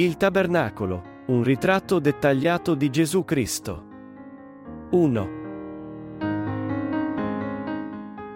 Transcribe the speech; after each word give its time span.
Il 0.00 0.16
tabernacolo, 0.16 1.24
un 1.26 1.42
ritratto 1.42 1.98
dettagliato 1.98 2.74
di 2.74 2.88
Gesù 2.88 3.22
Cristo. 3.22 3.84
1. 4.92 5.28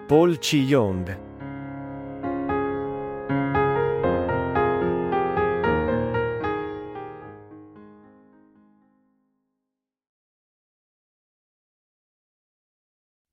Paul 0.05 0.37
Chi-yong 0.37 1.23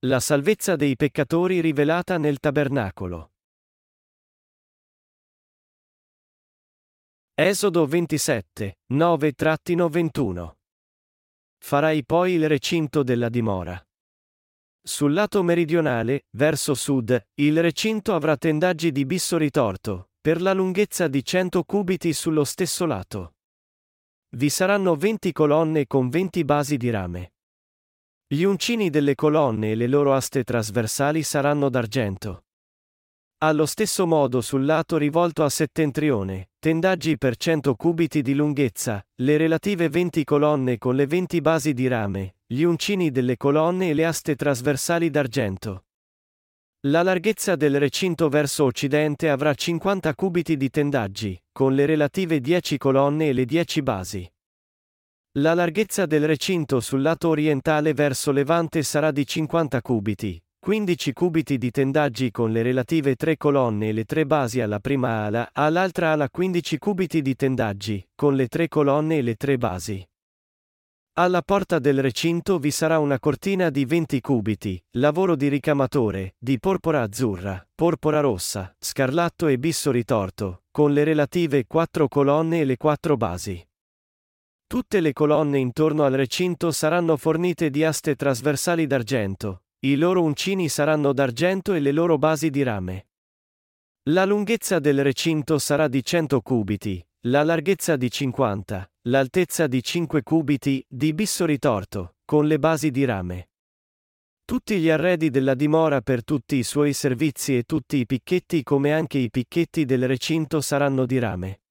La 0.07 0.21
salvezza 0.21 0.77
dei 0.77 0.96
peccatori 0.96 1.61
rivelata 1.61 2.17
nel 2.17 2.39
tabernacolo. 2.39 3.32
Esodo 7.45 7.87
27, 7.87 8.77
9-21. 8.95 10.53
Farai 11.59 12.05
poi 12.05 12.35
il 12.35 12.49
recinto 12.49 13.03
della 13.03 13.29
dimora. 13.29 13.85
Sul 14.81 15.13
lato 15.13 15.43
meridionale, 15.43 16.27
verso 16.36 16.75
sud, 16.75 17.21
il 17.41 17.61
recinto 17.61 18.14
avrà 18.14 18.36
tendaggi 18.36 18.93
di 18.93 19.05
bisso 19.05 19.39
ritorto, 19.39 20.11
per 20.21 20.41
la 20.41 20.53
lunghezza 20.53 21.09
di 21.09 21.25
100 21.25 21.64
cubiti 21.64 22.13
sullo 22.13 22.45
stesso 22.45 22.86
lato. 22.86 23.35
Vi 24.36 24.49
saranno 24.49 24.95
20 24.95 25.33
colonne 25.33 25.89
con 25.89 26.11
20 26.11 26.45
basi 26.45 26.77
di 26.77 26.91
rame. 26.91 27.33
Gli 28.25 28.45
uncini 28.45 28.89
delle 28.89 29.17
colonne 29.17 29.72
e 29.72 29.75
le 29.75 29.89
loro 29.89 30.14
aste 30.14 30.45
trasversali 30.45 31.25
saranno 31.25 31.69
d'argento. 31.69 32.45
Allo 33.45 33.67
stesso 33.67 34.06
modo 34.06 34.41
sul 34.41 34.64
lato 34.64 34.97
rivolto 34.97 35.42
a 35.42 35.48
settentrione, 35.48 36.50
tendaggi 36.61 37.19
per 37.19 37.36
100 37.36 37.75
cubiti 37.75 38.22
di 38.22 38.34
lunghezza, 38.34 39.05
le 39.16 39.36
relative 39.36 39.89
20 39.89 40.22
colonne 40.22 40.78
con 40.78 40.94
le 40.94 41.08
20 41.08 41.41
basi 41.41 41.72
di 41.72 41.89
rame, 41.89 42.36
gli 42.47 42.62
uncini 42.62 43.11
delle 43.11 43.36
colonne 43.36 43.89
e 43.89 43.94
le 43.94 44.05
aste 44.05 44.36
trasversali 44.36 45.11
d'argento. 45.11 45.86
La 46.86 47.03
larghezza 47.03 47.56
del 47.56 47.81
recinto 47.81 48.28
verso 48.28 48.62
occidente 48.62 49.28
avrà 49.28 49.53
50 49.53 50.14
cubiti 50.14 50.56
di 50.56 50.70
tendaggi, 50.70 51.36
con 51.50 51.75
le 51.75 51.84
relative 51.84 52.38
10 52.38 52.78
colonne 52.78 53.27
e 53.27 53.33
le 53.33 53.44
10 53.44 53.83
basi. 53.83 54.33
La 55.38 55.55
larghezza 55.55 56.06
del 56.06 56.28
recinto 56.28 56.78
sul 56.78 57.03
lato 57.03 57.31
orientale 57.31 57.92
verso 57.92 58.31
levante 58.31 58.84
sarà 58.84 59.11
di 59.11 59.27
50 59.27 59.83
cubiti, 59.83 60.41
15 60.64 61.12
cubiti 61.12 61.58
di 61.58 61.72
tendaggi 61.72 62.30
con 62.30 62.52
le 62.52 62.62
relative 62.62 63.16
tre 63.16 63.36
colonne 63.36 63.88
e 63.88 63.92
le 63.92 64.05
tre 64.05 64.24
basi 64.24 64.60
alla 64.60 64.78
prima 64.78 65.24
ala, 65.24 65.50
all'altra 65.52 66.12
ala 66.12 66.30
15 66.30 66.78
cubiti 66.78 67.20
di 67.20 67.34
tendaggi, 67.34 68.08
con 68.14 68.36
le 68.36 68.46
tre 68.46 68.69
colonne 68.69 69.16
e 69.16 69.22
le 69.22 69.34
tre 69.34 69.58
basi. 69.58 70.08
Alla 71.14 71.42
porta 71.42 71.80
del 71.80 72.00
recinto 72.00 72.60
vi 72.60 72.70
sarà 72.70 73.00
una 73.00 73.19
cortina 73.19 73.70
di 73.70 73.84
20 73.84 74.20
cubiti, 74.20 74.80
lavoro 74.98 75.34
di 75.34 75.48
ricamatore, 75.48 76.36
di 76.38 76.60
porpora 76.60 77.02
azzurra, 77.02 77.66
porpora 77.74 78.20
rossa, 78.20 78.72
scarlatto 78.78 79.48
e 79.48 79.58
bisso 79.58 79.91
ritorto, 79.91 80.62
con 80.70 80.92
le 80.92 81.02
relative 81.02 81.66
quattro 81.66 82.06
colonne 82.06 82.60
e 82.60 82.64
le 82.64 82.76
quattro 82.76 83.16
basi. 83.16 83.60
Tutte 84.69 85.00
le 85.00 85.12
colonne 85.12 85.58
intorno 85.58 86.04
al 86.04 86.12
recinto 86.12 86.70
saranno 86.70 87.16
fornite 87.16 87.69
di 87.69 87.82
aste 87.82 88.14
trasversali 88.14 88.86
d'argento, 88.86 89.62
i 89.84 89.97
loro 89.97 90.22
uncini 90.22 90.69
saranno 90.69 91.12
d'argento 91.12 91.72
e 91.72 91.80
le 91.80 91.91
loro 91.91 92.16
basi 92.16 92.50
di 92.50 92.62
rame. 92.62 93.08
La 94.11 94.25
lunghezza 94.25 94.78
del 94.78 95.02
recinto 95.02 95.58
sarà 95.58 95.88
di 95.88 96.05
100 96.05 96.41
cubiti, 96.41 97.05
la 97.22 97.42
larghezza 97.42 97.97
di 97.97 98.08
50, 98.08 98.92
l'altezza 99.08 99.66
di 99.66 99.82
5 99.82 100.22
cubiti, 100.22 100.84
di 100.88 101.12
bisso 101.12 101.44
ritorto, 101.44 102.15
con 102.25 102.47
le 102.47 102.60
basi 102.60 102.93
di 102.93 103.04
rame. 103.04 103.48
Tutti 104.44 104.78
gli 104.78 104.88
arredi 104.88 105.31
della 105.31 105.54
dimora 105.54 106.00
per 106.00 106.22
tutti 106.22 106.54
i 106.54 106.62
suoi 106.62 106.93
servizi 106.93 107.56
e 107.56 107.64
tutti 107.64 107.97
i 107.97 108.06
picchetti 108.06 108.62
come 108.62 108.93
anche 108.93 109.19
i 109.19 109.31
picchetti 109.31 109.84
del 109.84 110.06
recinto 110.06 110.60
saranno 110.60 111.06
di 111.06 111.19
rame. 111.19 111.62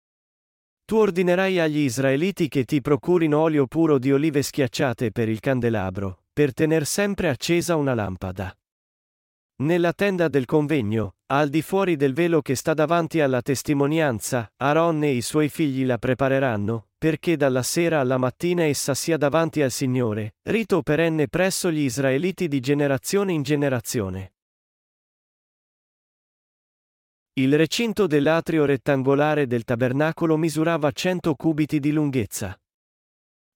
Tu 0.83 0.97
ordinerai 0.97 1.59
agli 1.59 1.78
israeliti 1.79 2.49
che 2.49 2.66
ti 2.66 2.81
procurino 2.81 3.39
olio 3.39 3.67
puro 3.67 3.97
di 3.97 4.11
olive 4.11 4.41
schiacciate 4.41 5.11
per 5.11 5.29
il 5.29 5.39
candelabro, 5.39 6.20
per 6.33 6.53
tener 6.53 6.85
sempre 6.85 7.29
accesa 7.29 7.75
una 7.75 7.93
lampada. 7.93 8.55
Nella 9.61 9.93
tenda 9.93 10.27
del 10.27 10.45
convegno, 10.45 11.15
al 11.27 11.49
di 11.49 11.61
fuori 11.61 11.95
del 11.95 12.13
velo 12.13 12.41
che 12.41 12.55
sta 12.55 12.73
davanti 12.73 13.19
alla 13.19 13.41
testimonianza, 13.41 14.51
Aaron 14.57 15.03
e 15.03 15.11
i 15.11 15.21
suoi 15.21 15.49
figli 15.49 15.85
la 15.85 15.97
prepareranno, 15.97 16.87
perché 16.97 17.37
dalla 17.37 17.63
sera 17.63 17.99
alla 17.99 18.17
mattina 18.17 18.63
essa 18.63 18.93
sia 18.93 19.17
davanti 19.17 19.61
al 19.61 19.71
Signore, 19.71 20.35
rito 20.43 20.81
perenne 20.81 21.27
presso 21.27 21.71
gli 21.71 21.81
israeliti 21.81 22.47
di 22.47 22.59
generazione 22.59 23.33
in 23.33 23.43
generazione. 23.43 24.33
Il 27.33 27.55
recinto 27.55 28.07
dell'atrio 28.07 28.65
rettangolare 28.65 29.47
del 29.47 29.63
tabernacolo 29.63 30.37
misurava 30.37 30.91
100 30.91 31.33
cubiti 31.35 31.79
di 31.79 31.91
lunghezza. 31.91 32.60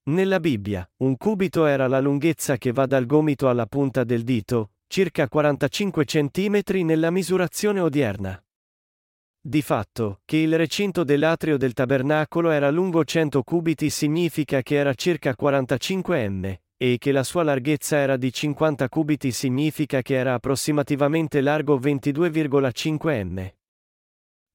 Nella 0.08 0.40
Bibbia, 0.40 0.88
un 0.98 1.18
cubito 1.18 1.66
era 1.66 1.88
la 1.88 2.00
lunghezza 2.00 2.58
che 2.58 2.72
va 2.72 2.86
dal 2.86 3.08
gomito 3.08 3.50
alla 3.50 3.66
punta 3.66 4.04
del 4.04 4.22
dito, 4.22 4.74
circa 4.86 5.28
45 5.28 6.06
cm 6.06 6.62
nella 6.84 7.10
misurazione 7.10 7.80
odierna. 7.80 8.40
Di 9.42 9.64
fatto, 9.64 10.22
che 10.24 10.38
il 10.38 10.56
recinto 10.58 11.04
dell'atrio 11.04 11.58
del 11.58 11.74
tabernacolo 11.74 12.52
era 12.52 12.70
lungo 12.70 13.04
100 13.04 13.42
cubiti 13.42 13.90
significa 13.90 14.62
che 14.62 14.76
era 14.76 14.94
circa 14.94 15.36
45 15.36 16.30
m, 16.30 16.56
e 16.78 16.98
che 17.00 17.12
la 17.12 17.24
sua 17.24 17.42
larghezza 17.42 17.98
era 17.98 18.16
di 18.16 18.32
50 18.32 18.88
cubiti 18.90 19.32
significa 19.32 20.04
che 20.04 20.14
era 20.14 20.36
approssimativamente 20.36 21.42
largo 21.42 21.80
22,5 21.80 23.26
m 23.26 23.52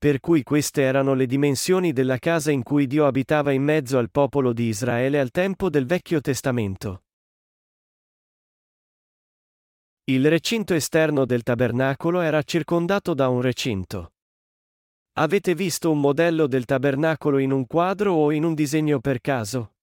per 0.01 0.19
cui 0.19 0.43
queste 0.43 0.81
erano 0.81 1.13
le 1.13 1.27
dimensioni 1.27 1.93
della 1.93 2.17
casa 2.17 2.51
in 2.51 2.63
cui 2.63 2.87
Dio 2.87 3.05
abitava 3.05 3.53
in 3.53 3.63
mezzo 3.63 3.99
al 3.99 4.11
popolo 4.11 4.55
di 4.55 4.65
Israele 4.65 5.21
al 5.21 5.31
tempo 5.31 5.69
del 5.69 5.85
Vecchio 5.85 6.23
Testamento. 6.23 7.03
Il 10.05 10.27
recinto 10.31 10.73
esterno 10.73 11.27
del 11.27 11.43
tabernacolo 11.43 12.23
era 12.23 12.43
circondato 12.43 13.13
da 13.13 13.29
un 13.29 13.43
recinto. 13.43 14.15
Avete 15.19 15.55
visto 15.55 15.91
un 15.91 16.01
modello 16.01 16.47
del 16.47 16.65
tabernacolo 16.65 17.37
in 17.37 17.51
un 17.51 17.67
quadro 17.67 18.15
o 18.15 18.33
in 18.33 18.45
un 18.45 18.55
disegno 18.55 19.01
per 19.01 19.21
caso? 19.21 19.75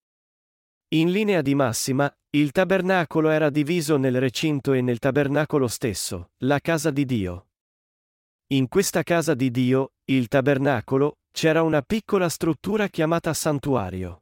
In 0.95 1.11
linea 1.11 1.43
di 1.43 1.53
massima, 1.53 2.11
il 2.31 2.49
tabernacolo 2.49 3.29
era 3.29 3.51
diviso 3.51 3.97
nel 3.97 4.19
recinto 4.19 4.73
e 4.73 4.81
nel 4.81 4.97
tabernacolo 4.97 5.67
stesso, 5.67 6.31
la 6.37 6.59
casa 6.59 6.89
di 6.89 7.05
Dio. 7.05 7.49
In 8.47 8.67
questa 8.67 9.03
casa 9.03 9.35
di 9.35 9.51
Dio, 9.51 9.91
il 10.09 10.29
tabernacolo, 10.29 11.17
c'era 11.31 11.63
una 11.63 11.81
piccola 11.81 12.29
struttura 12.29 12.87
chiamata 12.87 13.33
santuario. 13.33 14.21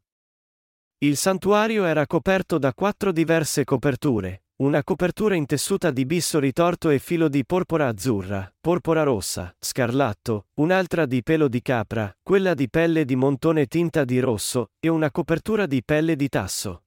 Il 0.97 1.15
santuario 1.15 1.85
era 1.85 2.07
coperto 2.07 2.57
da 2.57 2.73
quattro 2.73 3.11
diverse 3.11 3.63
coperture, 3.63 4.45
una 4.57 4.83
copertura 4.83 5.35
intessuta 5.35 5.91
di 5.91 6.05
bisso 6.07 6.39
ritorto 6.39 6.89
e 6.89 6.97
filo 6.97 7.27
di 7.27 7.45
porpora 7.45 7.87
azzurra, 7.87 8.51
porpora 8.59 9.03
rossa, 9.03 9.55
scarlatto, 9.59 10.47
un'altra 10.55 11.05
di 11.05 11.21
pelo 11.21 11.47
di 11.47 11.61
capra, 11.61 12.11
quella 12.23 12.55
di 12.55 12.67
pelle 12.67 13.05
di 13.05 13.15
montone 13.15 13.67
tinta 13.67 14.05
di 14.05 14.19
rosso, 14.19 14.71
e 14.79 14.87
una 14.87 15.11
copertura 15.11 15.67
di 15.67 15.83
pelle 15.83 16.15
di 16.15 16.29
tasso. 16.29 16.85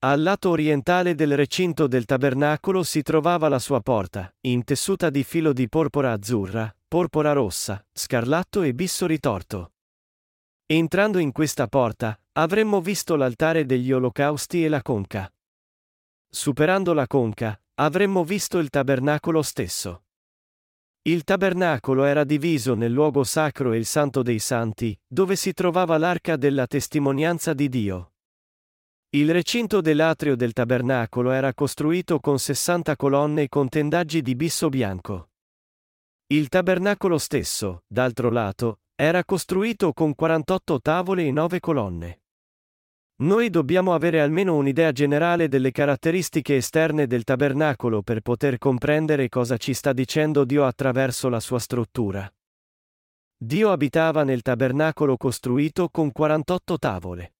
Al 0.00 0.22
lato 0.22 0.50
orientale 0.50 1.16
del 1.16 1.34
recinto 1.34 1.88
del 1.88 2.04
tabernacolo 2.04 2.84
si 2.84 3.02
trovava 3.02 3.48
la 3.48 3.58
sua 3.58 3.80
porta, 3.80 4.32
intessuta 4.42 5.10
di 5.10 5.24
filo 5.24 5.52
di 5.52 5.68
porpora 5.68 6.12
azzurra, 6.12 6.72
porpora 6.88 7.32
rossa, 7.32 7.86
scarlatto 7.92 8.62
e 8.62 8.72
bisso 8.72 9.06
ritorto. 9.06 9.74
Entrando 10.64 11.18
in 11.18 11.32
questa 11.32 11.68
porta, 11.68 12.18
avremmo 12.32 12.80
visto 12.80 13.14
l'altare 13.14 13.66
degli 13.66 13.92
olocausti 13.92 14.64
e 14.64 14.68
la 14.68 14.80
conca. 14.80 15.30
Superando 16.30 16.94
la 16.94 17.06
conca, 17.06 17.60
avremmo 17.74 18.24
visto 18.24 18.58
il 18.58 18.70
tabernacolo 18.70 19.42
stesso. 19.42 20.04
Il 21.02 21.24
tabernacolo 21.24 22.04
era 22.04 22.24
diviso 22.24 22.74
nel 22.74 22.92
luogo 22.92 23.22
sacro 23.22 23.72
e 23.72 23.78
il 23.78 23.86
santo 23.86 24.22
dei 24.22 24.38
santi, 24.38 24.98
dove 25.06 25.36
si 25.36 25.52
trovava 25.52 25.96
l'arca 25.98 26.36
della 26.36 26.66
testimonianza 26.66 27.52
di 27.52 27.68
Dio. 27.68 28.12
Il 29.10 29.32
recinto 29.32 29.80
dell'atrio 29.80 30.36
del 30.36 30.52
tabernacolo 30.52 31.30
era 31.30 31.54
costruito 31.54 32.20
con 32.20 32.38
60 32.38 32.96
colonne 32.96 33.48
con 33.48 33.68
tendaggi 33.68 34.20
di 34.20 34.34
bisso 34.34 34.68
bianco. 34.68 35.27
Il 36.30 36.48
tabernacolo 36.48 37.16
stesso, 37.16 37.84
d'altro 37.86 38.28
lato, 38.28 38.80
era 38.94 39.24
costruito 39.24 39.94
con 39.94 40.14
48 40.14 40.78
tavole 40.82 41.24
e 41.24 41.32
9 41.32 41.58
colonne. 41.58 42.20
Noi 43.22 43.48
dobbiamo 43.48 43.94
avere 43.94 44.20
almeno 44.20 44.54
un'idea 44.54 44.92
generale 44.92 45.48
delle 45.48 45.70
caratteristiche 45.70 46.56
esterne 46.56 47.06
del 47.06 47.24
tabernacolo 47.24 48.02
per 48.02 48.20
poter 48.20 48.58
comprendere 48.58 49.30
cosa 49.30 49.56
ci 49.56 49.72
sta 49.72 49.94
dicendo 49.94 50.44
Dio 50.44 50.66
attraverso 50.66 51.30
la 51.30 51.40
sua 51.40 51.58
struttura. 51.58 52.30
Dio 53.34 53.72
abitava 53.72 54.22
nel 54.22 54.42
tabernacolo 54.42 55.16
costruito 55.16 55.88
con 55.88 56.12
48 56.12 56.76
tavole. 56.76 57.36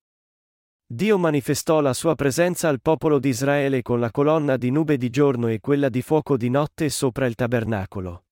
Dio 0.87 1.19
manifestò 1.19 1.82
la 1.82 1.93
sua 1.93 2.14
presenza 2.14 2.70
al 2.70 2.81
popolo 2.81 3.19
di 3.19 3.29
Israele 3.29 3.82
con 3.82 4.00
la 4.00 4.11
colonna 4.11 4.56
di 4.56 4.70
nube 4.70 4.96
di 4.96 5.11
giorno 5.11 5.49
e 5.49 5.61
quella 5.61 5.91
di 5.91 6.00
fuoco 6.00 6.38
di 6.38 6.49
notte 6.49 6.88
sopra 6.88 7.26
il 7.26 7.34
tabernacolo. 7.34 8.23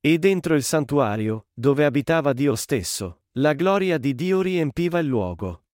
E 0.00 0.16
dentro 0.18 0.54
il 0.54 0.62
santuario, 0.62 1.48
dove 1.52 1.84
abitava 1.84 2.32
Dio 2.32 2.54
stesso, 2.54 3.22
la 3.38 3.52
gloria 3.52 3.98
di 3.98 4.14
Dio 4.14 4.40
riempiva 4.40 5.00
il 5.00 5.06
luogo. 5.08 5.64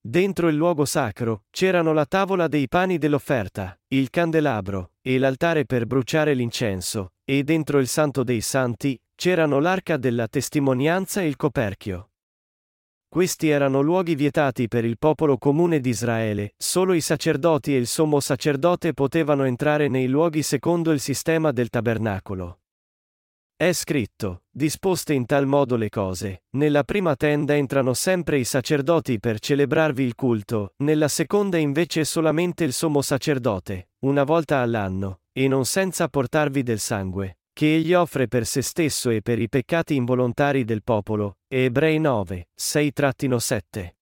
Dentro 0.00 0.48
il 0.48 0.56
luogo 0.56 0.84
sacro, 0.84 1.44
c'erano 1.50 1.92
la 1.92 2.04
tavola 2.04 2.48
dei 2.48 2.66
pani 2.66 2.98
dell'offerta, 2.98 3.78
il 3.88 4.10
candelabro, 4.10 4.94
e 5.00 5.18
l'altare 5.18 5.66
per 5.66 5.86
bruciare 5.86 6.34
l'incenso, 6.34 7.12
e 7.24 7.44
dentro 7.44 7.78
il 7.78 7.86
santo 7.86 8.24
dei 8.24 8.40
santi, 8.40 9.00
c'erano 9.14 9.60
l'arca 9.60 9.96
della 9.96 10.26
testimonianza 10.26 11.20
e 11.20 11.28
il 11.28 11.36
coperchio. 11.36 12.10
Questi 13.08 13.48
erano 13.48 13.82
luoghi 13.82 14.16
vietati 14.16 14.66
per 14.66 14.84
il 14.84 14.98
popolo 14.98 15.38
comune 15.38 15.78
di 15.78 15.90
Israele, 15.90 16.54
solo 16.56 16.92
i 16.92 17.00
sacerdoti 17.00 17.72
e 17.72 17.78
il 17.78 17.86
sommo 17.86 18.18
sacerdote 18.18 18.94
potevano 18.94 19.44
entrare 19.44 19.86
nei 19.86 20.08
luoghi 20.08 20.42
secondo 20.42 20.90
il 20.90 20.98
sistema 20.98 21.52
del 21.52 21.68
tabernacolo. 21.68 22.62
È 23.60 23.72
scritto, 23.72 24.44
disposte 24.52 25.14
in 25.14 25.26
tal 25.26 25.44
modo 25.44 25.74
le 25.74 25.88
cose, 25.88 26.44
nella 26.50 26.84
prima 26.84 27.16
tenda 27.16 27.56
entrano 27.56 27.92
sempre 27.92 28.38
i 28.38 28.44
sacerdoti 28.44 29.18
per 29.18 29.40
celebrarvi 29.40 30.04
il 30.04 30.14
culto, 30.14 30.74
nella 30.76 31.08
seconda 31.08 31.56
invece 31.56 32.04
solamente 32.04 32.62
il 32.62 32.72
sommo 32.72 33.02
sacerdote, 33.02 33.88
una 34.04 34.22
volta 34.22 34.58
all'anno, 34.58 35.22
e 35.32 35.48
non 35.48 35.64
senza 35.64 36.06
portarvi 36.06 36.62
del 36.62 36.78
sangue, 36.78 37.38
che 37.52 37.74
egli 37.74 37.94
offre 37.94 38.28
per 38.28 38.46
se 38.46 38.62
stesso 38.62 39.10
e 39.10 39.22
per 39.22 39.40
i 39.40 39.48
peccati 39.48 39.96
involontari 39.96 40.62
del 40.62 40.84
popolo. 40.84 41.38
Ebrei 41.48 41.98
9, 41.98 42.50
6-7. 42.56 43.97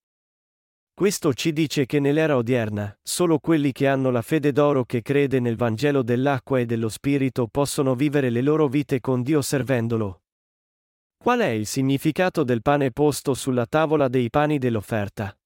Questo 0.97 1.35
ci 1.35 1.53
dice 1.53 1.85
che 1.85 2.01
nell'era 2.01 2.39
odierna, 2.39 2.99
solo 3.03 3.39
quelli 3.39 3.71
che 3.71 3.87
hanno 3.87 4.11
la 4.11 4.23
fede 4.23 4.51
d'oro 4.51 4.87
che 4.87 5.03
crede 5.03 5.41
nel 5.41 5.55
Vangelo 5.55 6.03
dell'acqua 6.03 6.59
e 6.59 6.65
dello 6.65 6.89
Spirito 6.89 7.49
possono 7.49 7.95
vivere 7.95 8.31
le 8.31 8.41
loro 8.41 8.67
vite 8.67 9.01
con 9.01 9.21
Dio 9.21 9.43
servendolo. 9.43 10.23
Qual 11.19 11.41
è 11.41 11.49
il 11.49 11.67
significato 11.67 12.45
del 12.45 12.63
pane 12.63 12.93
posto 12.93 13.35
sulla 13.35 13.67
tavola 13.67 14.09
dei 14.09 14.31
pani 14.31 14.57
dell'offerta? 14.57 15.39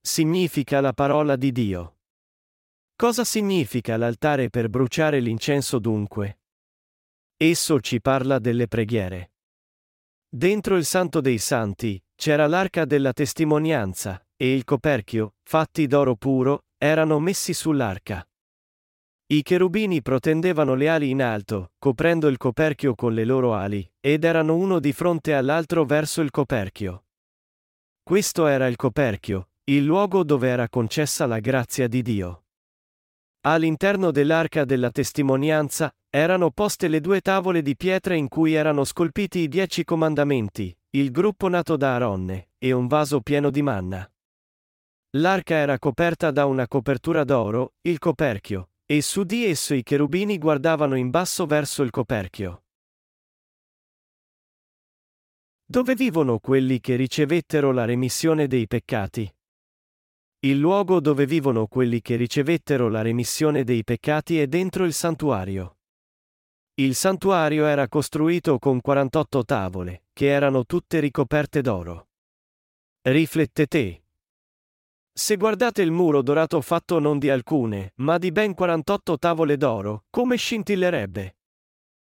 Significa 0.00 0.80
la 0.80 0.94
parola 0.94 1.36
di 1.36 1.52
Dio. 1.52 1.98
Cosa 2.96 3.22
significa 3.22 3.98
l'altare 3.98 4.48
per 4.48 4.70
bruciare 4.70 5.20
l'incenso 5.20 5.78
dunque? 5.78 6.38
Esso 7.36 7.80
ci 7.80 8.00
parla 8.00 8.38
delle 8.38 8.66
preghiere. 8.66 9.32
Dentro 10.26 10.76
il 10.76 10.86
Santo 10.86 11.20
dei 11.20 11.36
Santi, 11.36 12.02
c'era 12.14 12.46
l'arca 12.46 12.84
della 12.84 13.12
testimonianza, 13.12 14.24
e 14.36 14.54
il 14.54 14.64
coperchio, 14.64 15.34
fatti 15.42 15.86
d'oro 15.86 16.16
puro, 16.16 16.64
erano 16.76 17.18
messi 17.18 17.52
sull'arca. 17.52 18.26
I 19.26 19.42
cherubini 19.42 20.02
protendevano 20.02 20.74
le 20.74 20.88
ali 20.88 21.10
in 21.10 21.22
alto, 21.22 21.72
coprendo 21.78 22.28
il 22.28 22.36
coperchio 22.36 22.94
con 22.94 23.14
le 23.14 23.24
loro 23.24 23.54
ali, 23.54 23.90
ed 24.00 24.24
erano 24.24 24.54
uno 24.54 24.80
di 24.80 24.92
fronte 24.92 25.34
all'altro 25.34 25.84
verso 25.84 26.20
il 26.20 26.30
coperchio. 26.30 27.06
Questo 28.02 28.46
era 28.46 28.66
il 28.66 28.76
coperchio, 28.76 29.48
il 29.64 29.82
luogo 29.82 30.24
dove 30.24 30.48
era 30.48 30.68
concessa 30.68 31.24
la 31.24 31.40
grazia 31.40 31.88
di 31.88 32.02
Dio. 32.02 32.44
All'interno 33.46 34.10
dell'arca 34.10 34.64
della 34.66 34.90
testimonianza, 34.90 35.90
erano 36.10 36.50
poste 36.50 36.88
le 36.88 37.00
due 37.00 37.20
tavole 37.20 37.62
di 37.62 37.76
pietra 37.76 38.14
in 38.14 38.28
cui 38.28 38.52
erano 38.52 38.84
scolpiti 38.84 39.40
i 39.40 39.48
dieci 39.48 39.84
comandamenti, 39.84 40.76
il 40.94 41.10
gruppo 41.10 41.48
nato 41.48 41.76
da 41.76 41.96
Aronne, 41.96 42.50
e 42.56 42.70
un 42.70 42.86
vaso 42.86 43.20
pieno 43.20 43.50
di 43.50 43.62
manna. 43.62 44.08
L'arca 45.16 45.56
era 45.56 45.76
coperta 45.78 46.30
da 46.30 46.46
una 46.46 46.68
copertura 46.68 47.24
d'oro, 47.24 47.74
il 47.80 47.98
coperchio, 47.98 48.70
e 48.86 49.02
su 49.02 49.24
di 49.24 49.44
esso 49.44 49.74
i 49.74 49.82
cherubini 49.82 50.38
guardavano 50.38 50.94
in 50.94 51.10
basso 51.10 51.46
verso 51.46 51.82
il 51.82 51.90
coperchio. 51.90 52.62
Dove 55.64 55.96
vivono 55.96 56.38
quelli 56.38 56.78
che 56.78 56.94
ricevettero 56.94 57.72
la 57.72 57.84
remissione 57.84 58.46
dei 58.46 58.68
peccati? 58.68 59.34
Il 60.40 60.58
luogo 60.58 61.00
dove 61.00 61.26
vivono 61.26 61.66
quelli 61.66 62.02
che 62.02 62.14
ricevettero 62.14 62.88
la 62.88 63.02
remissione 63.02 63.64
dei 63.64 63.82
peccati 63.82 64.38
è 64.38 64.46
dentro 64.46 64.84
il 64.84 64.92
santuario. 64.92 65.73
Il 66.76 66.96
santuario 66.96 67.66
era 67.66 67.86
costruito 67.86 68.58
con 68.58 68.80
48 68.80 69.44
tavole, 69.44 70.02
che 70.12 70.26
erano 70.26 70.64
tutte 70.64 70.98
ricoperte 70.98 71.60
d'oro. 71.60 72.08
Riflettete, 73.02 74.02
se 75.12 75.36
guardate 75.36 75.82
il 75.82 75.92
muro 75.92 76.20
dorato 76.20 76.60
fatto 76.60 76.98
non 76.98 77.20
di 77.20 77.30
alcune, 77.30 77.92
ma 77.98 78.18
di 78.18 78.32
ben 78.32 78.54
48 78.54 79.18
tavole 79.18 79.56
d'oro, 79.56 80.06
come 80.10 80.34
scintillerebbe? 80.34 81.36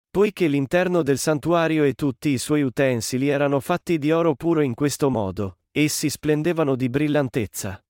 Poiché 0.08 0.46
l'interno 0.46 1.02
del 1.02 1.18
santuario 1.18 1.82
e 1.82 1.94
tutti 1.94 2.28
i 2.28 2.38
suoi 2.38 2.62
utensili 2.62 3.26
erano 3.26 3.58
fatti 3.58 3.98
di 3.98 4.12
oro 4.12 4.36
puro 4.36 4.60
in 4.60 4.74
questo 4.74 5.10
modo, 5.10 5.58
essi 5.72 6.08
splendevano 6.08 6.76
di 6.76 6.88
brillantezza. 6.88 7.83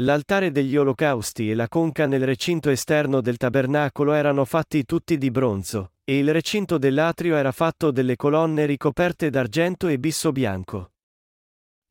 L'altare 0.00 0.52
degli 0.52 0.76
olocausti 0.76 1.50
e 1.50 1.54
la 1.54 1.66
conca 1.66 2.06
nel 2.06 2.24
recinto 2.24 2.70
esterno 2.70 3.20
del 3.20 3.36
tabernacolo 3.36 4.12
erano 4.12 4.44
fatti 4.44 4.84
tutti 4.84 5.18
di 5.18 5.30
bronzo, 5.32 5.94
e 6.04 6.18
il 6.18 6.32
recinto 6.32 6.78
dell'atrio 6.78 7.34
era 7.34 7.50
fatto 7.50 7.90
delle 7.90 8.14
colonne 8.14 8.64
ricoperte 8.64 9.28
d'argento 9.28 9.88
e 9.88 9.98
bisso 9.98 10.30
bianco. 10.30 10.92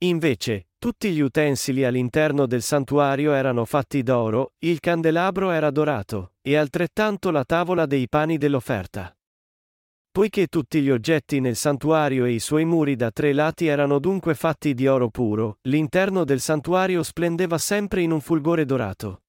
Invece, 0.05 0.67
tutti 0.77 1.11
gli 1.11 1.19
utensili 1.19 1.83
all'interno 1.83 2.45
del 2.45 2.61
santuario 2.61 3.33
erano 3.33 3.65
fatti 3.65 4.03
d'oro, 4.03 4.53
il 4.59 4.79
candelabro 4.79 5.49
era 5.49 5.69
dorato, 5.69 6.33
e 6.41 6.55
altrettanto 6.55 7.29
la 7.29 7.43
tavola 7.43 7.85
dei 7.85 8.07
pani 8.07 8.37
dell'offerta. 8.37 9.16
Poiché 10.17 10.47
tutti 10.47 10.81
gli 10.81 10.89
oggetti 10.89 11.39
nel 11.39 11.55
santuario 11.55 12.25
e 12.25 12.31
i 12.31 12.39
suoi 12.39 12.65
muri 12.65 12.95
da 12.95 13.11
tre 13.11 13.33
lati 13.33 13.67
erano 13.67 13.99
dunque 13.99 14.33
fatti 14.33 14.73
di 14.73 14.87
oro 14.87 15.09
puro, 15.09 15.59
l'interno 15.67 16.23
del 16.23 16.39
santuario 16.39 17.03
splendeva 17.03 17.59
sempre 17.59 18.01
in 18.01 18.09
un 18.09 18.19
fulgore 18.19 18.65
dorato. 18.65 19.21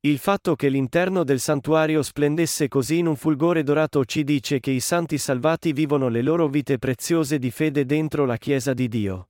Il 0.00 0.18
fatto 0.18 0.56
che 0.56 0.68
l'interno 0.68 1.22
del 1.22 1.38
santuario 1.38 2.02
splendesse 2.02 2.66
così 2.66 2.98
in 2.98 3.06
un 3.06 3.14
fulgore 3.14 3.62
dorato 3.62 4.04
ci 4.04 4.24
dice 4.24 4.58
che 4.58 4.72
i 4.72 4.80
santi 4.80 5.16
salvati 5.16 5.72
vivono 5.72 6.08
le 6.08 6.22
loro 6.22 6.48
vite 6.48 6.76
preziose 6.78 7.38
di 7.38 7.52
fede 7.52 7.84
dentro 7.84 8.24
la 8.24 8.36
Chiesa 8.36 8.74
di 8.74 8.88
Dio. 8.88 9.28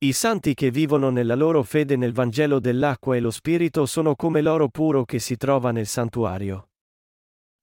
I 0.00 0.12
santi 0.12 0.52
che 0.52 0.70
vivono 0.70 1.08
nella 1.08 1.34
loro 1.34 1.62
fede 1.62 1.96
nel 1.96 2.12
Vangelo 2.12 2.60
dell'acqua 2.60 3.16
e 3.16 3.20
lo 3.20 3.30
Spirito 3.30 3.86
sono 3.86 4.14
come 4.14 4.42
l'oro 4.42 4.68
puro 4.68 5.06
che 5.06 5.18
si 5.18 5.38
trova 5.38 5.70
nel 5.70 5.86
santuario. 5.86 6.68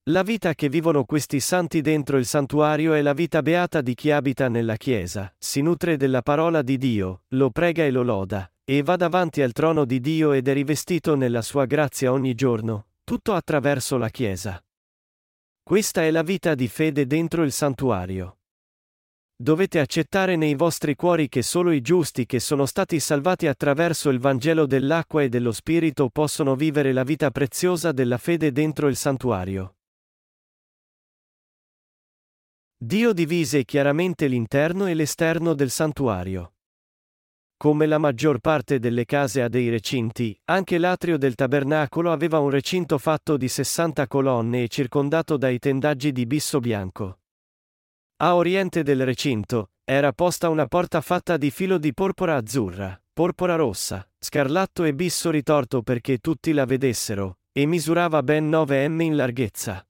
La 0.06 0.24
vita 0.24 0.56
che 0.56 0.68
vivono 0.68 1.04
questi 1.06 1.40
santi 1.40 1.82
dentro 1.82 2.18
il 2.18 2.26
santuario 2.26 2.94
è 2.94 3.04
la 3.04 3.14
vita 3.14 3.44
beata 3.44 3.82
di 3.82 3.94
chi 3.94 4.10
abita 4.10 4.50
nella 4.50 4.76
Chiesa, 4.76 5.32
si 5.38 5.62
nutre 5.62 5.96
della 5.96 6.24
parola 6.24 6.64
di 6.64 6.80
Dio, 6.80 7.26
lo 7.36 7.52
prega 7.52 7.84
e 7.84 7.92
lo 7.92 8.02
loda, 8.02 8.52
e 8.64 8.82
va 8.82 8.96
davanti 8.96 9.44
al 9.44 9.52
trono 9.52 9.86
di 9.86 10.00
Dio 10.00 10.32
ed 10.32 10.48
è 10.48 10.54
rivestito 10.54 11.14
nella 11.14 11.44
sua 11.44 11.66
grazia 11.66 12.12
ogni 12.12 12.34
giorno, 12.34 12.88
tutto 13.04 13.36
attraverso 13.36 13.98
la 13.98 14.10
Chiesa. 14.10 14.60
Questa 15.62 16.02
è 16.02 16.10
la 16.10 16.24
vita 16.24 16.56
di 16.56 16.68
fede 16.68 17.06
dentro 17.06 17.44
il 17.44 17.52
santuario. 17.52 18.40
Dovete 19.36 19.80
accettare 19.80 20.36
nei 20.36 20.56
vostri 20.56 20.96
cuori 20.96 21.30
che 21.30 21.44
solo 21.44 21.70
i 21.70 21.82
giusti 21.82 22.26
che 22.26 22.40
sono 22.40 22.66
stati 22.66 23.00
salvati 23.00 23.46
attraverso 23.46 24.10
il 24.10 24.18
Vangelo 24.18 24.66
dell'acqua 24.66 25.22
e 25.22 25.30
dello 25.30 25.52
Spirito 25.52 26.10
possono 26.10 26.56
vivere 26.56 26.92
la 26.92 27.04
vita 27.04 27.30
preziosa 27.30 27.92
della 27.92 28.18
fede 28.18 28.52
dentro 28.52 28.88
il 28.88 28.96
santuario. 28.96 29.76
Dio 32.84 33.14
divise 33.14 33.64
chiaramente 33.64 34.26
l'interno 34.26 34.88
e 34.88 34.96
l'esterno 34.96 35.54
del 35.54 35.70
santuario. 35.70 36.54
Come 37.56 37.86
la 37.86 38.00
maggior 38.00 38.40
parte 38.40 38.80
delle 38.80 39.06
case 39.06 39.44
ha 39.44 39.50
dei 39.50 39.70
recinti, 39.70 40.36
anche 40.46 40.80
l'atrio 40.80 41.20
del 41.20 41.36
tabernacolo 41.36 42.12
aveva 42.12 42.40
un 42.40 42.50
recinto 42.50 42.98
fatto 42.98 43.38
di 43.38 43.48
60 43.48 44.08
colonne 44.08 44.64
e 44.64 44.68
circondato 44.68 45.38
dai 45.38 45.60
tendaggi 45.60 46.12
di 46.12 46.26
bisso 46.26 46.60
bianco. 46.60 47.20
A 48.24 48.34
oriente 48.34 48.82
del 48.82 49.06
recinto, 49.06 49.74
era 49.84 50.12
posta 50.12 50.50
una 50.50 50.66
porta 50.66 51.02
fatta 51.02 51.38
di 51.38 51.52
filo 51.52 51.78
di 51.78 51.94
porpora 51.94 52.36
azzurra, 52.36 53.00
porpora 53.14 53.54
rossa, 53.54 54.10
scarlatto 54.18 54.86
e 54.86 54.96
bisso 54.96 55.30
ritorto 55.30 55.84
perché 55.84 56.18
tutti 56.18 56.52
la 56.52 56.66
vedessero, 56.66 57.42
e 57.52 57.68
misurava 57.68 58.24
ben 58.24 58.50
9 58.50 58.88
m 58.88 59.02
in 59.02 59.16
larghezza. 59.18 59.86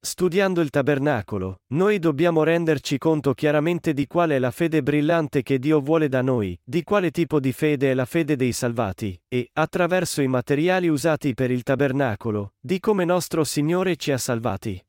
Studiando 0.00 0.60
il 0.60 0.70
tabernacolo, 0.70 1.62
noi 1.72 1.98
dobbiamo 1.98 2.44
renderci 2.44 2.98
conto 2.98 3.34
chiaramente 3.34 3.92
di 3.92 4.06
qual 4.06 4.30
è 4.30 4.38
la 4.38 4.52
fede 4.52 4.80
brillante 4.80 5.42
che 5.42 5.58
Dio 5.58 5.80
vuole 5.80 6.08
da 6.08 6.22
noi, 6.22 6.56
di 6.62 6.84
quale 6.84 7.10
tipo 7.10 7.40
di 7.40 7.50
fede 7.50 7.90
è 7.90 7.94
la 7.94 8.04
fede 8.04 8.36
dei 8.36 8.52
salvati, 8.52 9.20
e, 9.26 9.50
attraverso 9.52 10.22
i 10.22 10.28
materiali 10.28 10.86
usati 10.86 11.34
per 11.34 11.50
il 11.50 11.64
tabernacolo, 11.64 12.54
di 12.60 12.78
come 12.78 13.04
nostro 13.04 13.42
Signore 13.42 13.96
ci 13.96 14.12
ha 14.12 14.18
salvati. 14.18 14.80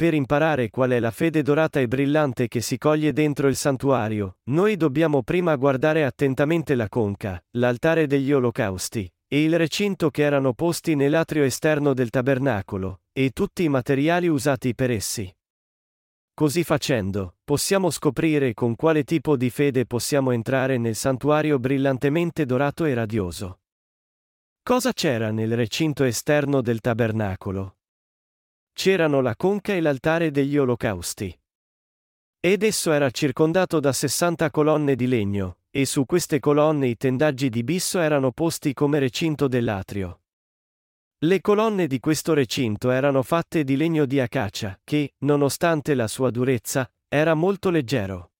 per 0.00 0.14
imparare 0.14 0.70
qual 0.70 0.90
è 0.92 0.98
la 0.98 1.10
fede 1.10 1.42
dorata 1.42 1.78
e 1.78 1.86
brillante 1.86 2.48
che 2.48 2.62
si 2.62 2.78
coglie 2.78 3.12
dentro 3.12 3.48
il 3.48 3.54
santuario, 3.54 4.38
noi 4.44 4.76
dobbiamo 4.76 5.22
prima 5.22 5.54
guardare 5.56 6.06
attentamente 6.06 6.74
la 6.74 6.88
conca, 6.88 7.38
l'altare 7.58 8.06
degli 8.06 8.32
olocausti, 8.32 9.12
e 9.32 9.44
il 9.44 9.56
recinto 9.56 10.10
che 10.10 10.22
erano 10.22 10.54
posti 10.54 10.96
nell'atrio 10.96 11.44
esterno 11.44 11.94
del 11.94 12.10
tabernacolo, 12.10 13.02
e 13.12 13.30
tutti 13.30 13.62
i 13.62 13.68
materiali 13.68 14.26
usati 14.26 14.74
per 14.74 14.90
essi. 14.90 15.32
Così 16.34 16.64
facendo, 16.64 17.36
possiamo 17.44 17.90
scoprire 17.90 18.54
con 18.54 18.74
quale 18.74 19.04
tipo 19.04 19.36
di 19.36 19.48
fede 19.48 19.86
possiamo 19.86 20.32
entrare 20.32 20.78
nel 20.78 20.96
santuario 20.96 21.60
brillantemente 21.60 22.44
dorato 22.44 22.84
e 22.86 22.94
radioso. 22.94 23.60
Cosa 24.64 24.92
c'era 24.92 25.30
nel 25.30 25.54
recinto 25.54 26.02
esterno 26.02 26.60
del 26.60 26.80
tabernacolo? 26.80 27.76
C'erano 28.72 29.20
la 29.20 29.36
conca 29.36 29.74
e 29.74 29.80
l'altare 29.80 30.32
degli 30.32 30.56
olocausti. 30.56 31.38
Ed 32.40 32.64
esso 32.64 32.90
era 32.90 33.08
circondato 33.10 33.78
da 33.78 33.92
60 33.92 34.50
colonne 34.50 34.96
di 34.96 35.06
legno, 35.06 35.59
e 35.70 35.86
su 35.86 36.04
queste 36.04 36.40
colonne 36.40 36.88
i 36.88 36.96
tendaggi 36.96 37.48
di 37.48 37.62
bisso 37.62 38.00
erano 38.00 38.32
posti 38.32 38.72
come 38.72 38.98
recinto 38.98 39.48
dell'atrio. 39.48 40.20
Le 41.22 41.40
colonne 41.40 41.86
di 41.86 42.00
questo 42.00 42.32
recinto 42.32 42.90
erano 42.90 43.22
fatte 43.22 43.62
di 43.62 43.76
legno 43.76 44.06
di 44.06 44.20
acacia, 44.20 44.78
che, 44.82 45.14
nonostante 45.18 45.94
la 45.94 46.08
sua 46.08 46.30
durezza, 46.30 46.90
era 47.08 47.34
molto 47.34 47.70
leggero. 47.70 48.30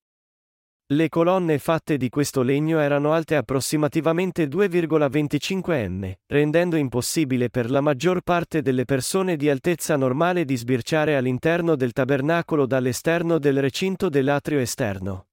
Le 0.93 1.09
colonne 1.09 1.59
fatte 1.59 1.97
di 1.97 2.09
questo 2.09 2.43
legno 2.43 2.81
erano 2.81 3.13
alte 3.13 3.37
approssimativamente 3.37 4.47
2,25 4.47 5.89
m, 5.89 6.13
rendendo 6.27 6.75
impossibile 6.75 7.49
per 7.49 7.71
la 7.71 7.81
maggior 7.81 8.23
parte 8.23 8.61
delle 8.61 8.85
persone 8.85 9.37
di 9.37 9.49
altezza 9.49 9.95
normale 9.97 10.45
di 10.45 10.57
sbirciare 10.57 11.17
all'interno 11.17 11.77
del 11.77 11.93
tabernacolo 11.93 12.67
dall'esterno 12.67 13.39
del 13.39 13.61
recinto 13.61 14.09
dell'atrio 14.09 14.59
esterno. 14.59 15.30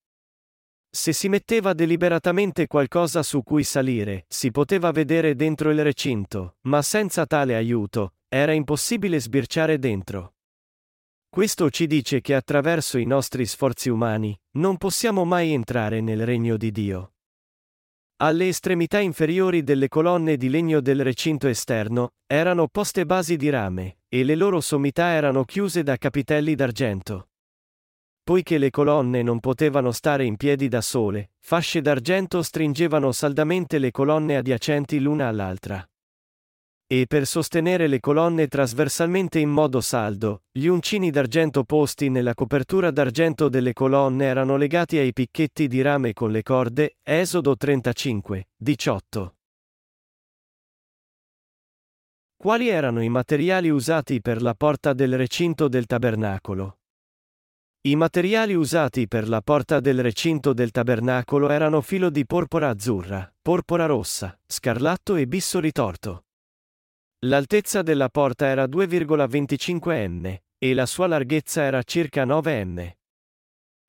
Se 0.98 1.14
si 1.14 1.30
metteva 1.30 1.74
deliberatamente 1.74 2.66
qualcosa 2.66 3.22
su 3.22 3.44
cui 3.44 3.64
salire, 3.64 4.26
si 4.28 4.50
poteva 4.50 4.90
vedere 4.90 5.36
dentro 5.36 5.70
il 5.70 5.84
recinto, 5.84 6.56
ma 6.62 6.82
senza 6.82 7.28
tale 7.28 7.56
aiuto, 7.56 8.16
era 8.28 8.52
impossibile 8.52 9.20
sbirciare 9.20 9.78
dentro. 9.78 10.34
Questo 11.30 11.70
ci 11.70 11.86
dice 11.86 12.20
che 12.20 12.34
attraverso 12.34 12.98
i 12.98 13.06
nostri 13.06 13.46
sforzi 13.46 13.90
umani, 13.90 14.36
non 14.54 14.78
possiamo 14.78 15.24
mai 15.24 15.52
entrare 15.54 16.02
nel 16.02 16.26
regno 16.26 16.58
di 16.58 16.72
Dio. 16.72 17.14
Alle 18.18 18.48
estremità 18.48 18.98
inferiori 18.98 19.62
delle 19.62 19.90
colonne 19.90 20.36
di 20.36 20.50
legno 20.50 20.82
del 20.82 21.04
recinto 21.04 21.48
esterno, 21.48 22.14
erano 22.26 22.68
poste 22.70 23.06
basi 23.06 23.36
di 23.36 23.52
rame, 23.52 24.00
e 24.10 24.24
le 24.24 24.34
loro 24.34 24.62
sommità 24.62 25.10
erano 25.10 25.44
chiuse 25.44 25.84
da 25.84 25.96
capitelli 25.98 26.56
d'argento. 26.56 27.30
Poiché 28.28 28.58
le 28.58 28.72
colonne 28.72 29.24
non 29.24 29.40
potevano 29.40 29.94
stare 29.94 30.26
in 30.26 30.36
piedi 30.36 30.68
da 30.68 30.82
sole, 30.82 31.32
fasce 31.40 31.80
d'argento 31.80 32.42
stringevano 32.42 33.14
saldamente 33.14 33.80
le 33.80 33.90
colonne 33.90 34.36
adiacenti 34.36 35.00
l'una 35.00 35.30
all'altra. 35.30 35.90
E 36.86 37.06
per 37.08 37.26
sostenere 37.26 37.88
le 37.88 38.02
colonne 38.02 38.50
trasversalmente 38.50 39.40
in 39.40 39.48
modo 39.48 39.80
saldo, 39.80 40.44
gli 40.52 40.66
uncini 40.66 41.10
d'argento 41.10 41.64
posti 41.64 42.10
nella 42.10 42.34
copertura 42.34 42.92
d'argento 42.92 43.48
delle 43.48 43.72
colonne 43.72 44.26
erano 44.26 44.58
legati 44.58 44.98
ai 44.98 45.14
picchetti 45.14 45.70
di 45.70 45.82
rame 45.82 46.12
con 46.12 46.30
le 46.30 46.44
corde, 46.44 46.98
Esodo 47.04 47.56
35, 47.56 48.50
18. 48.58 49.36
Quali 52.36 52.68
erano 52.68 53.02
i 53.02 53.08
materiali 53.08 53.70
usati 53.70 54.20
per 54.20 54.42
la 54.42 54.54
porta 54.54 54.92
del 54.92 55.16
recinto 55.16 55.70
del 55.70 55.86
tabernacolo? 55.86 56.80
I 57.88 57.96
materiali 57.96 58.54
usati 58.54 59.08
per 59.08 59.30
la 59.30 59.40
porta 59.40 59.80
del 59.80 60.02
recinto 60.02 60.52
del 60.52 60.72
tabernacolo 60.72 61.50
erano 61.50 61.80
filo 61.80 62.10
di 62.10 62.26
porpora 62.26 62.68
azzurra, 62.68 63.34
porpora 63.42 63.86
rossa, 63.86 64.38
scarlatto 64.46 65.16
e 65.16 65.26
bisso 65.26 65.62
ritorto. 65.62 66.26
L'altezza 67.20 67.84
della 67.84 68.10
porta 68.10 68.46
era 68.46 68.66
2,25 68.66 70.06
m, 70.10 70.38
e 70.58 70.74
la 70.74 70.86
sua 70.86 71.08
larghezza 71.08 71.62
era 71.62 71.82
circa 71.84 72.26
9 72.26 72.66
m. 72.66 72.92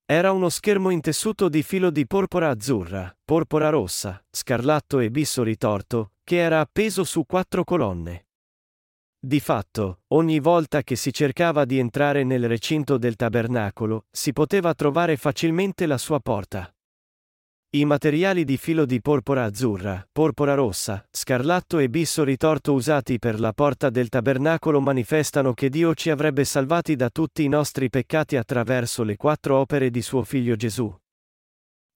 Era 0.07 0.31
uno 0.31 0.49
schermo 0.49 0.91
in 0.91 1.01
tessuto 1.01 1.49
di 1.49 1.65
filo 1.65 1.91
di 1.91 2.07
porpora 2.07 2.51
azzurra, 2.51 3.13
porpora 3.25 3.69
rossa, 3.69 4.25
scarlatto 4.31 5.01
e 5.01 5.11
bisso 5.11 5.43
ritorto, 5.43 6.13
che 6.23 6.37
era 6.37 6.61
appeso 6.61 7.03
su 7.03 7.27
quattro 7.27 7.65
colonne. 7.65 8.28
Di 9.21 9.41
fatto, 9.41 10.03
ogni 10.15 10.39
volta 10.39 10.85
che 10.85 10.95
si 10.95 11.13
cercava 11.13 11.65
di 11.65 11.81
entrare 11.81 12.23
nel 12.23 12.47
recinto 12.47 12.99
del 12.99 13.17
tabernacolo, 13.17 14.07
si 14.13 14.33
poteva 14.33 14.75
trovare 14.75 15.17
facilmente 15.17 15.87
la 15.87 15.99
sua 15.99 16.21
porta. 16.21 16.73
I 17.71 17.85
materiali 17.85 18.45
di 18.45 18.57
filo 18.57 18.87
di 18.87 19.01
porpora 19.01 19.43
azzurra, 19.43 20.07
porpora 20.13 20.55
rossa, 20.55 21.05
scarlatto 21.11 21.79
e 21.81 21.91
bisso 21.91 22.23
ritorto 22.23 22.73
usati 22.73 23.19
per 23.19 23.41
la 23.41 23.53
porta 23.53 23.91
del 23.91 24.09
tabernacolo 24.09 24.81
manifestano 24.81 25.53
che 25.53 25.69
Dio 25.69 25.95
ci 25.95 26.11
avrebbe 26.11 26.45
salvati 26.45 26.95
da 26.95 27.11
tutti 27.11 27.43
i 27.43 27.49
nostri 27.49 27.91
peccati 27.91 28.37
attraverso 28.37 29.03
le 29.03 29.17
quattro 29.17 29.59
opere 29.59 29.91
di 29.91 30.01
suo 30.01 30.23
figlio 30.23 30.55
Gesù. 30.55 30.97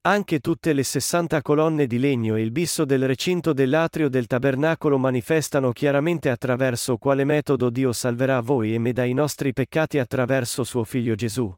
Anche 0.05 0.39
tutte 0.39 0.73
le 0.73 0.83
60 0.83 1.41
colonne 1.41 1.87
di 1.87 1.97
legno 1.97 2.35
e 2.35 2.41
il 2.41 2.51
bisso 2.51 2.83
del 2.83 3.07
recinto 3.07 3.53
dell'atrio 3.53 4.09
del 4.09 4.27
tabernacolo 4.27 4.97
manifestano 4.97 5.71
chiaramente 5.71 6.29
attraverso 6.29 6.97
quale 6.97 7.23
metodo 7.23 7.69
Dio 7.69 7.93
salverà 7.93 8.41
voi 8.41 8.73
e 8.73 8.79
me 8.79 8.91
dai 8.91 9.13
nostri 9.13 9.53
peccati 9.53 9.99
attraverso 9.99 10.65
suo 10.65 10.83
figlio 10.83 11.15
Gesù. 11.15 11.55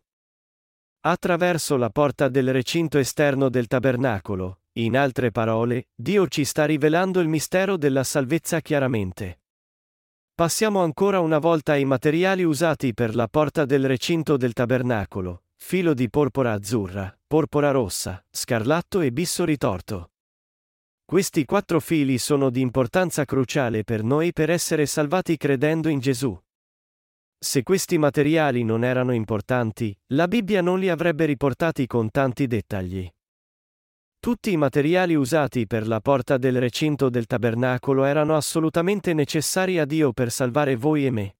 Attraverso 1.07 1.75
la 1.75 1.89
porta 1.89 2.29
del 2.29 2.51
recinto 2.51 2.99
esterno 2.99 3.49
del 3.49 3.65
tabernacolo, 3.65 4.59
in 4.73 4.95
altre 4.95 5.31
parole, 5.31 5.87
Dio 5.95 6.27
ci 6.27 6.45
sta 6.45 6.65
rivelando 6.65 7.21
il 7.21 7.27
mistero 7.27 7.77
della 7.77 8.03
salvezza 8.03 8.61
chiaramente. 8.61 9.39
Passiamo 10.35 10.83
ancora 10.83 11.19
una 11.19 11.39
volta 11.39 11.71
ai 11.71 11.85
materiali 11.85 12.43
usati 12.43 12.93
per 12.93 13.15
la 13.15 13.27
porta 13.27 13.65
del 13.65 13.87
recinto 13.87 14.37
del 14.37 14.53
tabernacolo, 14.53 15.44
filo 15.55 15.93
di 15.93 16.09
porpora 16.09 16.53
azzurra, 16.53 17.17
porpora 17.25 17.71
rossa, 17.71 18.23
scarlatto 18.29 19.01
e 19.01 19.11
bisso 19.11 19.45
ritorto. 19.45 20.11
Questi 21.05 21.45
quattro 21.45 21.79
fili 21.79 22.17
sono 22.17 22.49
di 22.49 22.61
importanza 22.61 23.25
cruciale 23.25 23.83
per 23.83 24.03
noi 24.03 24.33
per 24.33 24.49
essere 24.49 24.85
salvati 24.85 25.37
credendo 25.37 25.87
in 25.89 25.99
Gesù. 25.99 26.35
Se 27.37 27.61
questi 27.61 27.97
materiali 27.97 28.63
non 28.63 28.83
erano 28.83 29.13
importanti, 29.13 29.95
la 30.13 30.27
Bibbia 30.27 30.61
non 30.61 30.79
li 30.79 30.89
avrebbe 30.89 31.25
riportati 31.25 31.85
con 31.85 32.09
tanti 32.09 32.47
dettagli. 32.47 33.07
Tutti 34.19 34.51
i 34.51 34.57
materiali 34.57 35.13
usati 35.13 35.67
per 35.67 35.87
la 35.87 35.99
porta 35.99 36.37
del 36.37 36.59
recinto 36.59 37.09
del 37.09 37.27
tabernacolo 37.27 38.05
erano 38.05 38.35
assolutamente 38.35 39.13
necessari 39.13 39.77
a 39.77 39.85
Dio 39.85 40.11
per 40.13 40.31
salvare 40.31 40.75
voi 40.75 41.05
e 41.05 41.11
me. 41.11 41.37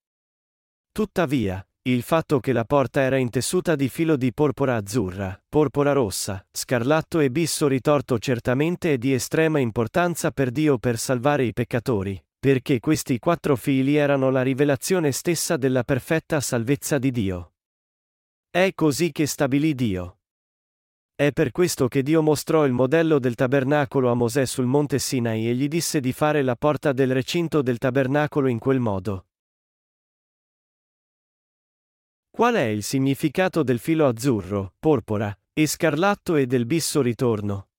Tuttavia, 0.92 1.68
il 1.88 2.02
fatto 2.02 2.40
che 2.40 2.52
la 2.52 2.66
porta 2.66 3.02
era 3.02 3.18
intessuta 3.18 3.76
di 3.76 3.90
filo 3.90 4.16
di 4.16 4.34
porpora 4.34 4.76
azzurra, 4.76 5.40
porpora 5.48 5.92
rossa, 5.92 6.44
scarlatto 6.52 7.20
e 7.20 7.30
bisso 7.30 7.68
ritorto 7.68 8.18
certamente 8.18 8.94
è 8.94 8.98
di 8.98 9.14
estrema 9.14 9.60
importanza 9.60 10.32
per 10.32 10.50
Dio 10.50 10.80
per 10.80 10.98
salvare 10.98 11.44
i 11.44 11.54
peccatori, 11.54 12.20
perché 12.40 12.80
questi 12.80 13.20
quattro 13.20 13.56
fili 13.56 13.98
erano 13.98 14.32
la 14.32 14.42
rivelazione 14.42 15.12
stessa 15.12 15.58
della 15.58 15.84
perfetta 15.84 16.40
salvezza 16.40 16.98
di 16.98 17.12
Dio. 17.12 17.54
È 18.50 18.72
così 18.74 19.12
che 19.12 19.28
stabilì 19.28 19.76
Dio. 19.76 20.22
È 21.14 21.32
per 21.32 21.52
questo 21.52 21.88
che 21.88 22.02
Dio 22.02 22.24
mostrò 22.24 22.66
il 22.66 22.74
modello 22.74 23.20
del 23.20 23.36
tabernacolo 23.36 24.10
a 24.10 24.16
Mosè 24.16 24.48
sul 24.48 24.66
monte 24.66 24.98
Sinai 24.98 25.48
e 25.48 25.54
gli 25.54 25.68
disse 25.68 26.00
di 26.00 26.14
fare 26.14 26.42
la 26.42 26.56
porta 26.56 26.94
del 26.94 27.14
recinto 27.14 27.62
del 27.62 27.78
tabernacolo 27.78 28.48
in 28.48 28.58
quel 28.58 28.80
modo. 28.80 29.28
Qual 32.36 32.56
è 32.56 32.64
il 32.64 32.84
significato 32.84 33.64
del 33.64 33.80
filo 33.80 34.06
azzurro, 34.08 34.74
porpora, 34.78 35.34
e 35.54 35.68
scarlatto 35.68 36.36
e 36.36 36.46
del 36.46 36.66
bisso 36.66 37.02
ritorno? 37.02 37.70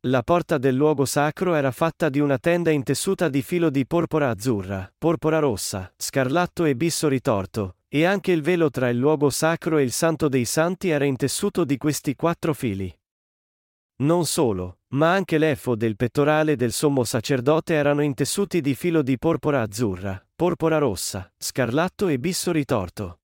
La 0.00 0.22
porta 0.22 0.58
del 0.58 0.74
luogo 0.74 1.06
sacro 1.06 1.54
era 1.54 1.70
fatta 1.70 2.10
di 2.10 2.20
una 2.20 2.36
tenda 2.36 2.70
intessuta 2.70 3.30
di 3.30 3.40
filo 3.40 3.70
di 3.70 3.86
porpora 3.86 4.28
azzurra, 4.28 4.92
porpora 4.98 5.38
rossa, 5.38 5.90
scarlatto 5.96 6.66
e 6.66 6.76
bisso 6.76 7.08
ritorto, 7.08 7.76
e 7.88 8.04
anche 8.04 8.32
il 8.32 8.42
velo 8.42 8.68
tra 8.68 8.90
il 8.90 8.98
luogo 8.98 9.30
sacro 9.30 9.78
e 9.78 9.82
il 9.82 9.92
santo 9.92 10.28
dei 10.28 10.44
santi 10.44 10.90
era 10.90 11.06
intessuto 11.06 11.64
di 11.64 11.78
questi 11.78 12.14
quattro 12.14 12.52
fili. 12.52 12.94
Non 14.00 14.26
solo, 14.26 14.80
ma 14.88 15.14
anche 15.14 15.38
l'efo 15.38 15.74
del 15.74 15.96
pettorale 15.96 16.56
del 16.56 16.72
sommo 16.72 17.02
sacerdote 17.02 17.72
erano 17.72 18.02
intessuti 18.02 18.60
di 18.60 18.74
filo 18.74 19.00
di 19.00 19.16
porpora 19.16 19.62
azzurra, 19.62 20.22
porpora 20.36 20.76
rossa, 20.76 21.32
scarlatto 21.38 22.08
e 22.08 22.18
bisso 22.18 22.52
ritorto. 22.52 23.20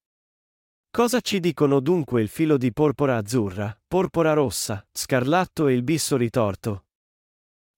Cosa 0.93 1.21
ci 1.21 1.39
dicono 1.39 1.79
dunque 1.79 2.21
il 2.21 2.29
filo 2.29 2.57
di 2.57 2.73
porpora 2.73 3.17
azzurra, 3.17 3.81
porpora 3.87 4.33
rossa, 4.33 4.85
scarlatto 4.91 5.69
e 5.69 5.73
il 5.73 5.85
bisso 5.85 6.17
ritorto? 6.17 6.87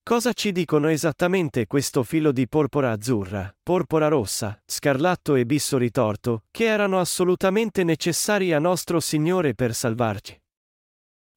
Cosa 0.03 0.33
ci 0.33 0.51
dicono 0.51 0.89
esattamente 0.89 1.67
questo 1.67 2.05
filo 2.05 2.33
di 2.33 2.49
porpora 2.49 2.91
azzurra, 2.91 3.55
porpora 3.63 4.09
rossa, 4.09 4.59
scarlatto 4.65 5.35
e 5.35 5.45
bisso 5.45 5.77
ritorto, 5.77 6.45
che 6.51 6.65
erano 6.65 6.99
assolutamente 6.99 7.85
necessari 7.85 8.55
a 8.55 8.59
nostro 8.59 8.99
Signore 8.99 9.55
per 9.55 9.75
salvarci? 9.75 10.41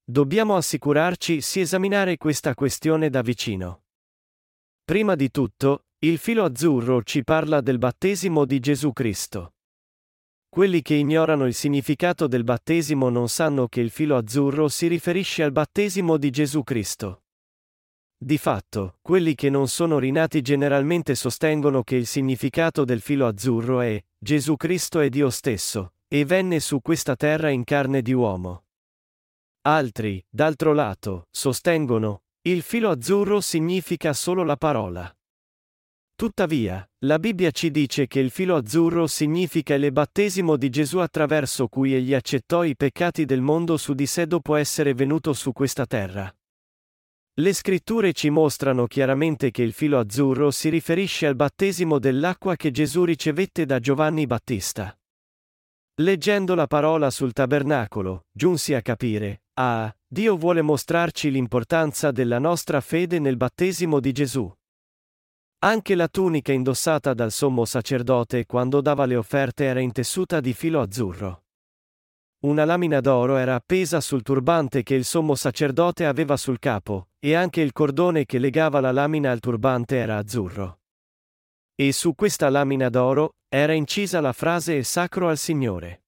Dobbiamo 0.01 0.55
assicurarci 0.55 1.41
si 1.41 1.59
esaminare 1.59 2.15
questa 2.15 2.53
questione 2.53 3.09
da 3.09 3.21
vicino. 3.21 3.83
Prima 4.85 5.15
di 5.15 5.29
tutto, 5.29 5.87
il 6.05 6.19
filo 6.19 6.45
azzurro 6.45 7.03
ci 7.03 7.25
parla 7.25 7.59
del 7.59 7.79
battesimo 7.79 8.45
di 8.45 8.61
Gesù 8.61 8.93
Cristo. 8.93 9.54
Quelli 10.55 10.81
che 10.81 10.93
ignorano 10.93 11.47
il 11.47 11.53
significato 11.53 12.27
del 12.27 12.45
battesimo 12.45 13.09
non 13.09 13.27
sanno 13.27 13.67
che 13.67 13.81
il 13.81 13.89
filo 13.89 14.15
azzurro 14.15 14.69
si 14.69 14.87
riferisce 14.87 15.43
al 15.43 15.51
battesimo 15.51 16.15
di 16.15 16.29
Gesù 16.29 16.63
Cristo. 16.63 17.23
Di 18.17 18.37
fatto, 18.37 18.99
quelli 19.01 19.35
che 19.35 19.49
non 19.49 19.67
sono 19.67 19.99
rinati 19.99 20.41
generalmente 20.41 21.13
sostengono 21.13 21.83
che 21.83 21.97
il 21.97 22.05
significato 22.05 22.85
del 22.85 23.01
filo 23.01 23.27
azzurro 23.27 23.81
è 23.81 24.01
Gesù 24.17 24.55
Cristo 24.55 25.01
è 25.01 25.09
Dio 25.09 25.29
stesso, 25.29 25.95
e 26.07 26.23
venne 26.23 26.61
su 26.61 26.79
questa 26.79 27.17
terra 27.17 27.49
in 27.49 27.65
carne 27.65 28.01
di 28.01 28.13
uomo. 28.13 28.63
Altri, 29.63 30.25
d'altro 30.29 30.71
lato, 30.71 31.27
sostengono 31.31 32.21
il 32.43 32.61
filo 32.61 32.91
azzurro 32.91 33.41
significa 33.41 34.13
solo 34.13 34.45
la 34.45 34.55
parola. 34.55 35.13
Tuttavia, 36.17 36.89
la 36.99 37.19
Bibbia 37.19 37.51
ci 37.51 37.69
dice 37.69 38.07
che 38.07 38.21
il 38.21 38.29
filo 38.29 38.55
azzurro 38.55 39.05
significa 39.05 39.73
il 39.73 39.91
battesimo 39.91 40.55
di 40.55 40.69
Gesù 40.69 40.99
attraverso 40.99 41.67
cui 41.67 41.93
egli 41.93 42.13
accettò 42.13 42.63
i 42.63 42.77
peccati 42.77 43.25
del 43.25 43.41
mondo 43.41 43.75
su 43.75 43.93
di 43.93 44.05
sé 44.05 44.25
dopo 44.25 44.55
essere 44.55 44.93
venuto 44.93 45.33
su 45.33 45.51
questa 45.51 45.85
terra. 45.85 46.33
Le 47.37 47.53
scritture 47.53 48.13
ci 48.13 48.29
mostrano 48.29 48.87
chiaramente 48.87 49.51
che 49.51 49.61
il 49.61 49.73
filo 49.73 49.99
azzurro 49.99 50.51
si 50.51 50.69
riferisce 50.69 51.27
al 51.27 51.35
battesimo 51.35 51.99
dell'acqua 51.99 52.55
che 52.55 52.71
Gesù 52.71 53.03
ricevette 53.03 53.65
da 53.65 53.79
Giovanni 53.79 54.25
Battista. 54.25 54.97
Leggendo 55.95 56.55
la 56.55 56.67
parola 56.67 57.09
sul 57.09 57.33
tabernacolo, 57.33 58.27
giunsi 58.31 58.73
a 58.73 58.81
capire, 58.81 59.43
ah, 59.55 59.93
Dio 60.07 60.37
vuole 60.37 60.61
mostrarci 60.61 61.29
l'importanza 61.29 62.11
della 62.11 62.39
nostra 62.39 62.79
fede 62.79 63.19
nel 63.19 63.35
battesimo 63.35 63.99
di 63.99 64.13
Gesù. 64.13 64.49
Anche 65.65 65.95
la 65.95 66.07
tunica 66.07 66.51
indossata 66.51 67.15
dal 67.15 67.31
sommo 67.31 67.65
sacerdote 67.65 68.45
quando 68.45 68.81
dava 68.81 69.05
le 69.05 69.15
offerte 69.15 69.63
era 69.63 69.79
intessuta 69.79 70.39
di 70.39 70.53
filo 70.53 70.79
azzurro. 70.79 71.45
Una 72.41 72.65
lamina 72.65 72.99
d'oro 72.99 73.37
era 73.37 73.55
appesa 73.55 73.99
sul 73.99 74.21
turbante 74.21 74.83
che 74.83 74.93
il 74.93 75.05
sommo 75.05 75.33
sacerdote 75.33 76.05
aveva 76.05 76.37
sul 76.37 76.59
capo, 76.59 77.07
e 77.17 77.33
anche 77.33 77.61
il 77.61 77.71
cordone 77.71 78.25
che 78.25 78.37
legava 78.37 78.79
la 78.79 78.91
lamina 78.91 79.31
al 79.31 79.39
turbante 79.39 79.95
era 79.95 80.17
azzurro. 80.17 80.81
E 81.73 81.91
su 81.93 82.13
questa 82.13 82.47
lamina 82.49 82.89
d'oro 82.89 83.37
era 83.49 83.73
incisa 83.73 84.21
la 84.21 84.33
frase 84.33 84.83
sacro 84.83 85.29
al 85.29 85.39
Signore. 85.39 86.04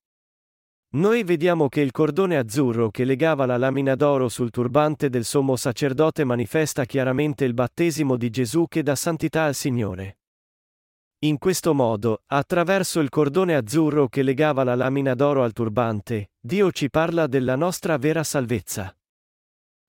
Noi 0.89 1.23
vediamo 1.23 1.67
che 1.67 1.81
il 1.81 1.91
cordone 1.91 2.37
azzurro 2.37 2.89
che 2.89 3.03
legava 3.03 3.45
la 3.45 3.57
lamina 3.57 3.95
d'oro 3.95 4.29
sul 4.29 4.51
turbante 4.51 5.09
del 5.09 5.25
sommo 5.25 5.57
sacerdote 5.57 6.23
manifesta 6.23 6.85
chiaramente 6.85 7.43
il 7.43 7.53
battesimo 7.53 8.15
di 8.15 8.29
Gesù 8.29 8.67
che 8.69 8.83
dà 8.83 8.95
santità 8.95 9.43
al 9.43 9.53
Signore. 9.53 10.19
In 11.25 11.39
questo 11.39 11.73
modo, 11.73 12.23
attraverso 12.27 13.01
il 13.01 13.09
cordone 13.09 13.55
azzurro 13.55 14.07
che 14.07 14.21
legava 14.21 14.63
la 14.63 14.75
lamina 14.75 15.13
d'oro 15.13 15.43
al 15.43 15.51
turbante, 15.51 16.31
Dio 16.39 16.71
ci 16.71 16.89
parla 16.89 17.27
della 17.27 17.57
nostra 17.57 17.97
vera 17.97 18.23
salvezza. 18.23 18.95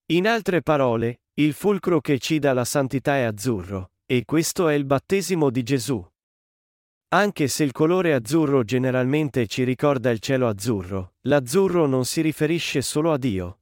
In 0.06 0.26
altre 0.26 0.62
parole, 0.62 1.20
il 1.34 1.52
fulcro 1.52 2.00
che 2.00 2.18
ci 2.18 2.40
dà 2.40 2.52
la 2.52 2.64
santità 2.64 3.16
è 3.16 3.22
azzurro, 3.22 3.92
e 4.04 4.24
questo 4.24 4.68
è 4.68 4.74
il 4.74 4.84
battesimo 4.84 5.50
di 5.50 5.62
Gesù. 5.62 6.04
Anche 7.10 7.48
se 7.48 7.64
il 7.64 7.72
colore 7.72 8.12
azzurro 8.12 8.64
generalmente 8.64 9.46
ci 9.46 9.64
ricorda 9.64 10.10
il 10.10 10.18
cielo 10.18 10.46
azzurro, 10.46 11.14
l'azzurro 11.22 11.86
non 11.86 12.04
si 12.04 12.20
riferisce 12.20 12.82
solo 12.82 13.12
a 13.12 13.16
Dio. 13.16 13.60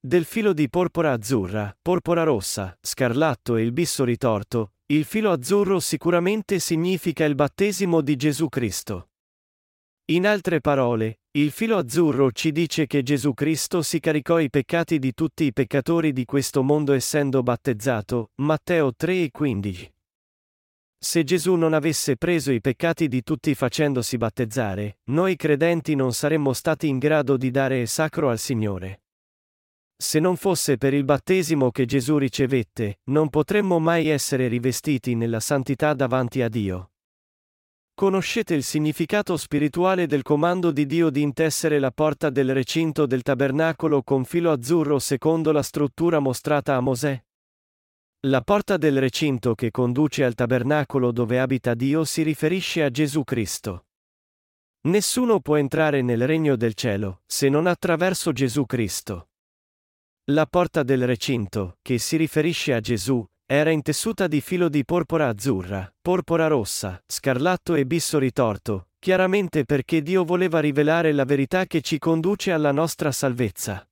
Del 0.00 0.24
filo 0.24 0.52
di 0.52 0.68
porpora 0.68 1.12
azzurra, 1.12 1.72
porpora 1.80 2.24
rossa, 2.24 2.76
scarlatto 2.80 3.54
e 3.54 3.62
il 3.62 3.70
bisso 3.70 4.02
ritorto, 4.02 4.72
il 4.86 5.04
filo 5.04 5.30
azzurro 5.30 5.78
sicuramente 5.78 6.58
significa 6.58 7.24
il 7.24 7.36
battesimo 7.36 8.00
di 8.00 8.16
Gesù 8.16 8.48
Cristo. 8.48 9.10
In 10.06 10.26
altre 10.26 10.60
parole, 10.60 11.20
il 11.38 11.52
filo 11.52 11.76
azzurro 11.76 12.32
ci 12.32 12.50
dice 12.50 12.88
che 12.88 13.04
Gesù 13.04 13.32
Cristo 13.32 13.80
si 13.80 14.00
caricò 14.00 14.40
i 14.40 14.50
peccati 14.50 14.98
di 14.98 15.14
tutti 15.14 15.44
i 15.44 15.52
peccatori 15.52 16.12
di 16.12 16.24
questo 16.24 16.64
mondo 16.64 16.94
essendo 16.94 17.44
battezzato, 17.44 18.32
Matteo 18.42 18.92
3 18.92 19.22
e 19.22 19.30
15. 19.30 19.92
Se 21.02 21.24
Gesù 21.24 21.54
non 21.54 21.72
avesse 21.72 22.18
preso 22.18 22.52
i 22.52 22.60
peccati 22.60 23.08
di 23.08 23.22
tutti 23.22 23.54
facendosi 23.54 24.18
battezzare, 24.18 24.98
noi 25.04 25.34
credenti 25.34 25.94
non 25.94 26.12
saremmo 26.12 26.52
stati 26.52 26.88
in 26.88 26.98
grado 26.98 27.38
di 27.38 27.50
dare 27.50 27.86
sacro 27.86 28.28
al 28.28 28.38
Signore. 28.38 29.04
Se 29.96 30.18
non 30.18 30.36
fosse 30.36 30.76
per 30.76 30.92
il 30.92 31.04
battesimo 31.04 31.70
che 31.70 31.86
Gesù 31.86 32.18
ricevette, 32.18 33.00
non 33.04 33.30
potremmo 33.30 33.78
mai 33.78 34.08
essere 34.08 34.46
rivestiti 34.48 35.14
nella 35.14 35.40
santità 35.40 35.94
davanti 35.94 36.42
a 36.42 36.50
Dio. 36.50 36.90
Conoscete 37.94 38.52
il 38.52 38.62
significato 38.62 39.38
spirituale 39.38 40.06
del 40.06 40.22
comando 40.22 40.70
di 40.70 40.84
Dio 40.84 41.08
di 41.08 41.22
intessere 41.22 41.78
la 41.78 41.90
porta 41.90 42.28
del 42.28 42.52
recinto 42.52 43.06
del 43.06 43.22
tabernacolo 43.22 44.02
con 44.02 44.24
filo 44.24 44.52
azzurro 44.52 44.98
secondo 44.98 45.50
la 45.50 45.62
struttura 45.62 46.18
mostrata 46.18 46.76
a 46.76 46.80
Mosè? 46.80 47.24
La 48.24 48.42
porta 48.42 48.76
del 48.76 49.00
recinto 49.00 49.54
che 49.54 49.70
conduce 49.70 50.24
al 50.24 50.34
tabernacolo 50.34 51.10
dove 51.10 51.40
abita 51.40 51.72
Dio 51.72 52.04
si 52.04 52.22
riferisce 52.22 52.82
a 52.82 52.90
Gesù 52.90 53.24
Cristo. 53.24 53.86
Nessuno 54.88 55.40
può 55.40 55.56
entrare 55.56 56.02
nel 56.02 56.26
regno 56.26 56.54
del 56.56 56.74
cielo, 56.74 57.22
se 57.24 57.48
non 57.48 57.66
attraverso 57.66 58.32
Gesù 58.32 58.66
Cristo. 58.66 59.30
La 60.32 60.44
porta 60.44 60.82
del 60.82 61.06
recinto, 61.06 61.78
che 61.80 61.96
si 61.96 62.18
riferisce 62.18 62.74
a 62.74 62.80
Gesù, 62.80 63.24
era 63.46 63.70
intessuta 63.70 64.26
di 64.26 64.42
filo 64.42 64.68
di 64.68 64.84
porpora 64.84 65.28
azzurra, 65.28 65.90
porpora 65.98 66.46
rossa, 66.46 67.02
scarlatto 67.06 67.74
e 67.74 67.86
bisso 67.86 68.18
ritorto, 68.18 68.88
chiaramente 68.98 69.64
perché 69.64 70.02
Dio 70.02 70.24
voleva 70.24 70.60
rivelare 70.60 71.12
la 71.12 71.24
verità 71.24 71.64
che 71.64 71.80
ci 71.80 71.98
conduce 71.98 72.52
alla 72.52 72.70
nostra 72.70 73.12
salvezza. 73.12 73.88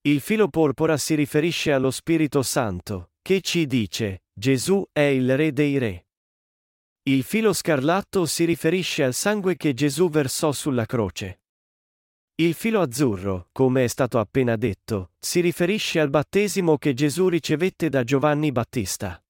Il 0.00 0.20
filo 0.20 0.48
porpora 0.48 0.96
si 0.96 1.14
riferisce 1.14 1.72
allo 1.72 1.90
Spirito 1.90 2.42
Santo, 2.42 3.10
che 3.26 3.40
ci 3.40 3.66
dice, 3.66 4.22
Gesù 4.32 4.86
è 4.92 5.00
il 5.00 5.36
Re 5.36 5.52
dei 5.52 5.78
Re. 5.78 6.06
Il 7.08 7.24
filo 7.24 7.52
scarlatto 7.52 8.24
si 8.24 8.44
riferisce 8.44 9.02
al 9.02 9.14
sangue 9.14 9.56
che 9.56 9.74
Gesù 9.74 10.08
versò 10.08 10.52
sulla 10.52 10.86
croce. 10.86 11.40
Il 12.36 12.54
filo 12.54 12.80
azzurro, 12.80 13.48
come 13.50 13.82
è 13.82 13.88
stato 13.88 14.20
appena 14.20 14.54
detto, 14.54 15.10
si 15.18 15.40
riferisce 15.40 15.98
al 15.98 16.08
battesimo 16.08 16.78
che 16.78 16.94
Gesù 16.94 17.26
ricevette 17.26 17.88
da 17.88 18.04
Giovanni 18.04 18.52
Battista. 18.52 19.20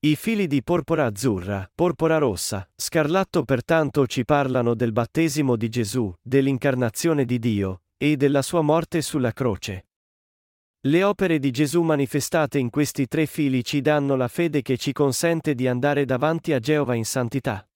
I 0.00 0.14
fili 0.14 0.46
di 0.46 0.62
porpora 0.62 1.06
azzurra, 1.06 1.70
porpora 1.74 2.18
rossa, 2.18 2.70
scarlatto 2.76 3.44
pertanto 3.44 4.06
ci 4.06 4.26
parlano 4.26 4.74
del 4.74 4.92
battesimo 4.92 5.56
di 5.56 5.70
Gesù, 5.70 6.12
dell'incarnazione 6.20 7.24
di 7.24 7.38
Dio, 7.38 7.84
e 7.96 8.18
della 8.18 8.42
sua 8.42 8.60
morte 8.60 9.00
sulla 9.00 9.32
croce. 9.32 9.86
Le 10.84 11.02
opere 11.02 11.38
di 11.38 11.50
Gesù 11.50 11.82
manifestate 11.82 12.58
in 12.58 12.70
questi 12.70 13.06
tre 13.06 13.26
fili 13.26 13.62
ci 13.62 13.82
danno 13.82 14.16
la 14.16 14.28
fede 14.28 14.62
che 14.62 14.78
ci 14.78 14.92
consente 14.92 15.54
di 15.54 15.68
andare 15.68 16.06
davanti 16.06 16.54
a 16.54 16.58
Geova 16.58 16.94
in 16.94 17.04
santità. 17.04 17.68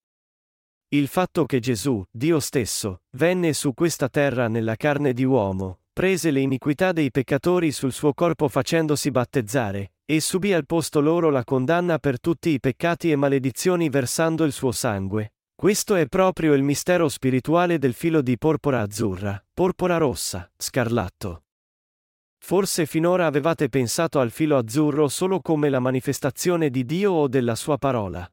Il 0.88 1.08
fatto 1.08 1.44
che 1.44 1.60
Gesù, 1.60 2.02
Dio 2.10 2.40
stesso, 2.40 3.02
venne 3.18 3.52
su 3.52 3.74
questa 3.74 4.08
terra 4.08 4.48
nella 4.48 4.76
carne 4.76 5.12
di 5.12 5.22
uomo, 5.22 5.80
prese 5.92 6.30
le 6.30 6.40
iniquità 6.40 6.92
dei 6.92 7.10
peccatori 7.10 7.72
sul 7.72 7.92
suo 7.92 8.14
corpo 8.14 8.48
facendosi 8.48 9.10
battezzare, 9.10 9.92
e 10.06 10.20
subì 10.20 10.54
al 10.54 10.64
posto 10.64 11.02
loro 11.02 11.28
la 11.28 11.44
condanna 11.44 11.98
per 11.98 12.18
tutti 12.18 12.48
i 12.50 12.58
peccati 12.58 13.10
e 13.10 13.16
maledizioni 13.16 13.90
versando 13.90 14.44
il 14.44 14.52
suo 14.52 14.72
sangue. 14.72 15.34
Questo 15.54 15.94
è 15.94 16.06
proprio 16.06 16.54
il 16.54 16.62
mistero 16.62 17.10
spirituale 17.10 17.78
del 17.78 17.92
filo 17.92 18.22
di 18.22 18.38
porpora 18.38 18.80
azzurra, 18.80 19.44
porpora 19.52 19.98
rossa, 19.98 20.50
scarlatto. 20.56 21.43
Forse 22.44 22.84
finora 22.84 23.24
avevate 23.24 23.70
pensato 23.70 24.20
al 24.20 24.30
filo 24.30 24.58
azzurro 24.58 25.08
solo 25.08 25.40
come 25.40 25.70
la 25.70 25.80
manifestazione 25.80 26.68
di 26.68 26.84
Dio 26.84 27.10
o 27.10 27.26
della 27.26 27.54
sua 27.54 27.78
parola. 27.78 28.30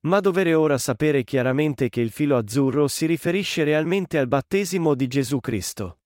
Ma 0.00 0.18
dovere 0.18 0.52
ora 0.52 0.78
sapere 0.78 1.22
chiaramente 1.22 1.90
che 1.90 2.00
il 2.00 2.10
filo 2.10 2.36
azzurro 2.36 2.88
si 2.88 3.06
riferisce 3.06 3.62
realmente 3.62 4.18
al 4.18 4.26
battesimo 4.26 4.96
di 4.96 5.06
Gesù 5.06 5.38
Cristo. 5.38 5.98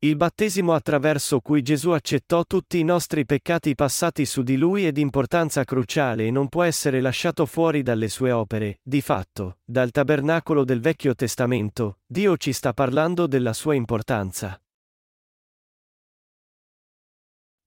Il 0.00 0.16
battesimo 0.16 0.74
attraverso 0.74 1.38
cui 1.38 1.62
Gesù 1.62 1.90
accettò 1.90 2.44
tutti 2.44 2.80
i 2.80 2.84
nostri 2.84 3.24
peccati 3.24 3.76
passati 3.76 4.26
su 4.26 4.42
di 4.42 4.56
lui 4.56 4.86
è 4.86 4.90
di 4.90 5.00
importanza 5.00 5.62
cruciale 5.62 6.26
e 6.26 6.32
non 6.32 6.48
può 6.48 6.64
essere 6.64 7.00
lasciato 7.00 7.46
fuori 7.46 7.82
dalle 7.82 8.08
sue 8.08 8.32
opere. 8.32 8.80
Di 8.82 9.00
fatto, 9.02 9.58
dal 9.64 9.92
tabernacolo 9.92 10.64
del 10.64 10.80
Vecchio 10.80 11.14
Testamento, 11.14 12.00
Dio 12.04 12.36
ci 12.36 12.52
sta 12.52 12.72
parlando 12.72 13.28
della 13.28 13.52
sua 13.52 13.76
importanza. 13.76 14.60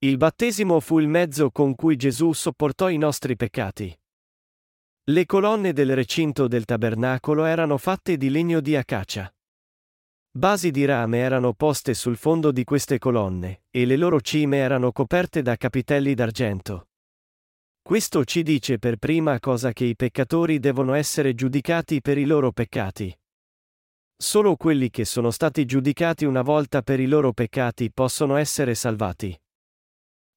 Il 0.03 0.17
battesimo 0.17 0.79
fu 0.79 0.97
il 0.97 1.07
mezzo 1.07 1.51
con 1.51 1.75
cui 1.75 1.95
Gesù 1.95 2.33
sopportò 2.33 2.89
i 2.89 2.97
nostri 2.97 3.35
peccati. 3.35 3.95
Le 5.03 5.25
colonne 5.27 5.73
del 5.73 5.93
recinto 5.93 6.47
del 6.47 6.65
tabernacolo 6.65 7.45
erano 7.45 7.77
fatte 7.77 8.17
di 8.17 8.31
legno 8.31 8.61
di 8.61 8.75
acacia. 8.75 9.31
Basi 10.31 10.71
di 10.71 10.85
rame 10.85 11.19
erano 11.19 11.53
poste 11.53 11.93
sul 11.93 12.17
fondo 12.17 12.51
di 12.51 12.63
queste 12.63 12.97
colonne, 12.97 13.65
e 13.69 13.85
le 13.85 13.95
loro 13.95 14.21
cime 14.21 14.57
erano 14.57 14.91
coperte 14.91 15.43
da 15.43 15.55
capitelli 15.55 16.15
d'argento. 16.15 16.87
Questo 17.79 18.25
ci 18.25 18.41
dice 18.41 18.79
per 18.79 18.97
prima 18.97 19.39
cosa 19.39 19.71
che 19.71 19.85
i 19.85 19.95
peccatori 19.95 20.57
devono 20.57 20.95
essere 20.95 21.35
giudicati 21.35 22.01
per 22.01 22.17
i 22.17 22.25
loro 22.25 22.51
peccati. 22.51 23.15
Solo 24.17 24.55
quelli 24.55 24.89
che 24.89 25.05
sono 25.05 25.29
stati 25.29 25.63
giudicati 25.65 26.25
una 26.25 26.41
volta 26.41 26.81
per 26.81 26.99
i 26.99 27.05
loro 27.05 27.33
peccati 27.33 27.91
possono 27.91 28.35
essere 28.37 28.73
salvati 28.73 29.39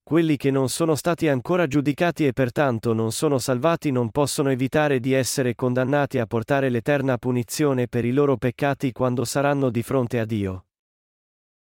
quelli 0.05 0.37
che 0.37 0.51
non 0.51 0.69
sono 0.69 0.95
stati 0.97 1.29
ancora 1.29 1.67
giudicati 1.67 2.27
e 2.27 2.35
pertanto 2.35 2.93
non 2.93 3.11
sono 3.11 3.39
salvati 3.39 3.91
non 3.91 4.11
possono 4.11 4.51
evitare 4.51 5.01
di 5.01 5.15
essere 5.15 5.55
condannati 5.55 6.19
a 6.19 6.27
portare 6.27 6.69
l'eterna 6.69 7.17
punizione 7.17 7.89
per 7.89 8.05
i 8.05 8.13
loro 8.13 8.37
peccati 8.37 8.93
quando 8.93 9.25
saranno 9.25 9.71
di 9.71 9.83
fronte 9.83 10.21
a 10.21 10.27
Dio. 10.27 10.67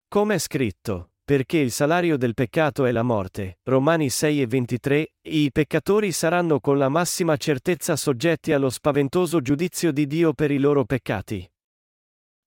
Come 0.08 0.34
è 0.34 0.38
scritto, 0.38 1.12
perché 1.24 1.58
il 1.58 1.70
salario 1.70 2.16
del 2.16 2.34
peccato 2.34 2.84
è 2.84 2.90
la 2.90 3.04
morte, 3.04 3.60
Romani 3.62 4.10
6 4.10 4.42
e 4.42 4.46
23, 4.48 5.12
i 5.22 5.52
peccatori 5.52 6.10
saranno 6.10 6.58
con 6.58 6.78
la 6.78 6.88
massima 6.88 7.36
certezza 7.36 7.94
soggetti 7.94 8.52
allo 8.52 8.70
spaventoso 8.70 9.40
giudizio 9.40 9.92
di 9.92 10.08
Dio 10.08 10.32
per 10.32 10.50
i 10.50 10.58
loro 10.58 10.84
peccati. 10.84 11.48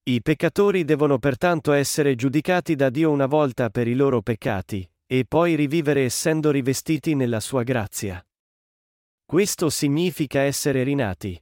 I 0.07 0.21
peccatori 0.21 0.83
devono 0.83 1.19
pertanto 1.19 1.71
essere 1.71 2.15
giudicati 2.15 2.75
da 2.75 2.89
Dio 2.89 3.09
una 3.09 3.27
volta 3.27 3.69
per 3.69 3.87
i 3.87 3.95
loro 3.95 4.21
peccati, 4.21 4.87
e 5.07 5.25
poi 5.27 5.55
rivivere 5.55 6.03
essendo 6.03 6.51
rivestiti 6.51 7.15
nella 7.15 7.39
sua 7.39 7.63
grazia. 7.63 8.25
Questo 9.25 9.69
significa 9.69 10.41
essere 10.41 10.83
rinati. 10.83 11.39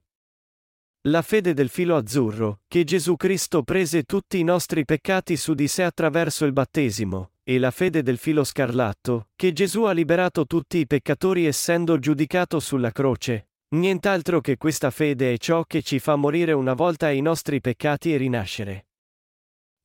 La 1.08 1.22
fede 1.22 1.54
del 1.54 1.68
filo 1.68 1.98
azzurro, 1.98 2.62
che 2.68 2.86
Gesù 2.86 3.18
Cristo 3.18 3.64
prese 3.64 4.04
tutti 4.04 4.40
i 4.40 4.44
nostri 4.44 4.86
peccati 4.86 5.36
su 5.36 5.54
di 5.54 5.68
sé 5.68 5.84
attraverso 5.84 6.46
il 6.46 6.54
battesimo, 6.54 7.32
e 7.44 7.60
la 7.60 7.72
fede 7.72 8.04
del 8.04 8.18
filo 8.18 8.46
scarlatto, 8.46 9.28
che 9.36 9.52
Gesù 9.52 9.84
ha 9.84 9.92
liberato 9.92 10.46
tutti 10.46 10.78
i 10.78 10.88
peccatori 10.88 11.46
essendo 11.46 12.00
giudicato 12.00 12.62
sulla 12.62 12.92
croce, 12.92 13.50
nient'altro 13.76 14.40
che 14.40 14.56
questa 14.56 14.92
fede 14.92 15.34
è 15.34 15.38
ciò 15.38 15.66
che 15.66 15.82
ci 15.82 16.00
fa 16.00 16.16
morire 16.16 16.54
una 16.54 16.74
volta 16.74 17.08
ai 17.08 17.20
nostri 17.20 17.60
peccati 17.60 18.14
e 18.14 18.18
rinascere. 18.18 18.86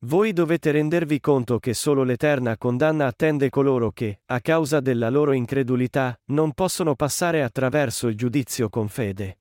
Voi 0.03 0.31
dovete 0.31 0.71
rendervi 0.71 1.19
conto 1.19 1.59
che 1.59 1.73
solo 1.73 2.03
l'eterna 2.03 2.55
condanna 2.57 3.05
attende 3.05 3.49
coloro 3.49 3.91
che, 3.91 4.21
a 4.27 4.39
causa 4.39 4.79
della 4.79 5.09
loro 5.09 5.33
incredulità, 5.33 6.17
non 6.27 6.53
possono 6.53 6.95
passare 6.95 7.43
attraverso 7.43 8.07
il 8.07 8.15
giudizio 8.15 8.69
con 8.69 8.87
fede. 8.87 9.39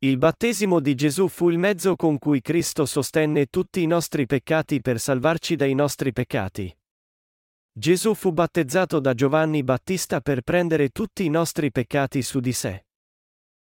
Il 0.00 0.18
battesimo 0.18 0.78
di 0.78 0.94
Gesù 0.94 1.28
fu 1.28 1.48
il 1.48 1.58
mezzo 1.58 1.96
con 1.96 2.18
cui 2.18 2.42
Cristo 2.42 2.84
sostenne 2.84 3.46
tutti 3.46 3.80
i 3.80 3.86
nostri 3.86 4.26
peccati 4.26 4.82
per 4.82 5.00
salvarci 5.00 5.56
dai 5.56 5.72
nostri 5.72 6.12
peccati. 6.12 6.76
Gesù 7.72 8.12
fu 8.12 8.32
battezzato 8.32 9.00
da 9.00 9.14
Giovanni 9.14 9.62
Battista 9.62 10.20
per 10.20 10.42
prendere 10.42 10.90
tutti 10.90 11.24
i 11.24 11.30
nostri 11.30 11.72
peccati 11.72 12.20
su 12.20 12.40
di 12.40 12.52
sé. 12.52 12.84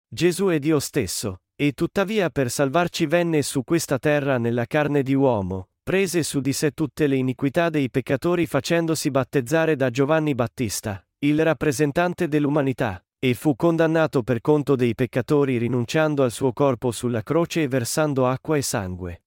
Gesù 0.05 0.47
è 0.47 0.59
Dio 0.59 0.79
stesso, 0.79 1.43
e 1.55 1.71
tuttavia 1.71 2.29
per 2.29 2.51
salvarci 2.51 3.05
venne 3.05 3.41
su 3.41 3.63
questa 3.63 3.97
terra 3.97 4.37
nella 4.37 4.65
carne 4.65 5.01
di 5.01 5.13
uomo, 5.13 5.69
prese 5.87 6.21
su 6.21 6.41
di 6.41 6.51
sé 6.51 6.71
tutte 6.71 7.07
le 7.07 7.15
iniquità 7.15 7.69
dei 7.69 7.89
peccatori 7.89 8.45
facendosi 8.45 9.09
battezzare 9.09 9.77
da 9.77 9.89
Giovanni 9.89 10.35
Battista, 10.35 11.01
il 11.19 11.41
rappresentante 11.41 12.27
dell'umanità, 12.27 13.01
e 13.17 13.33
fu 13.33 13.55
condannato 13.55 14.21
per 14.21 14.41
conto 14.41 14.75
dei 14.75 14.95
peccatori 14.95 15.57
rinunciando 15.57 16.23
al 16.23 16.31
suo 16.33 16.51
corpo 16.51 16.91
sulla 16.91 17.23
croce 17.23 17.61
e 17.61 17.67
versando 17.69 18.27
acqua 18.27 18.57
e 18.57 18.63
sangue. 18.63 19.21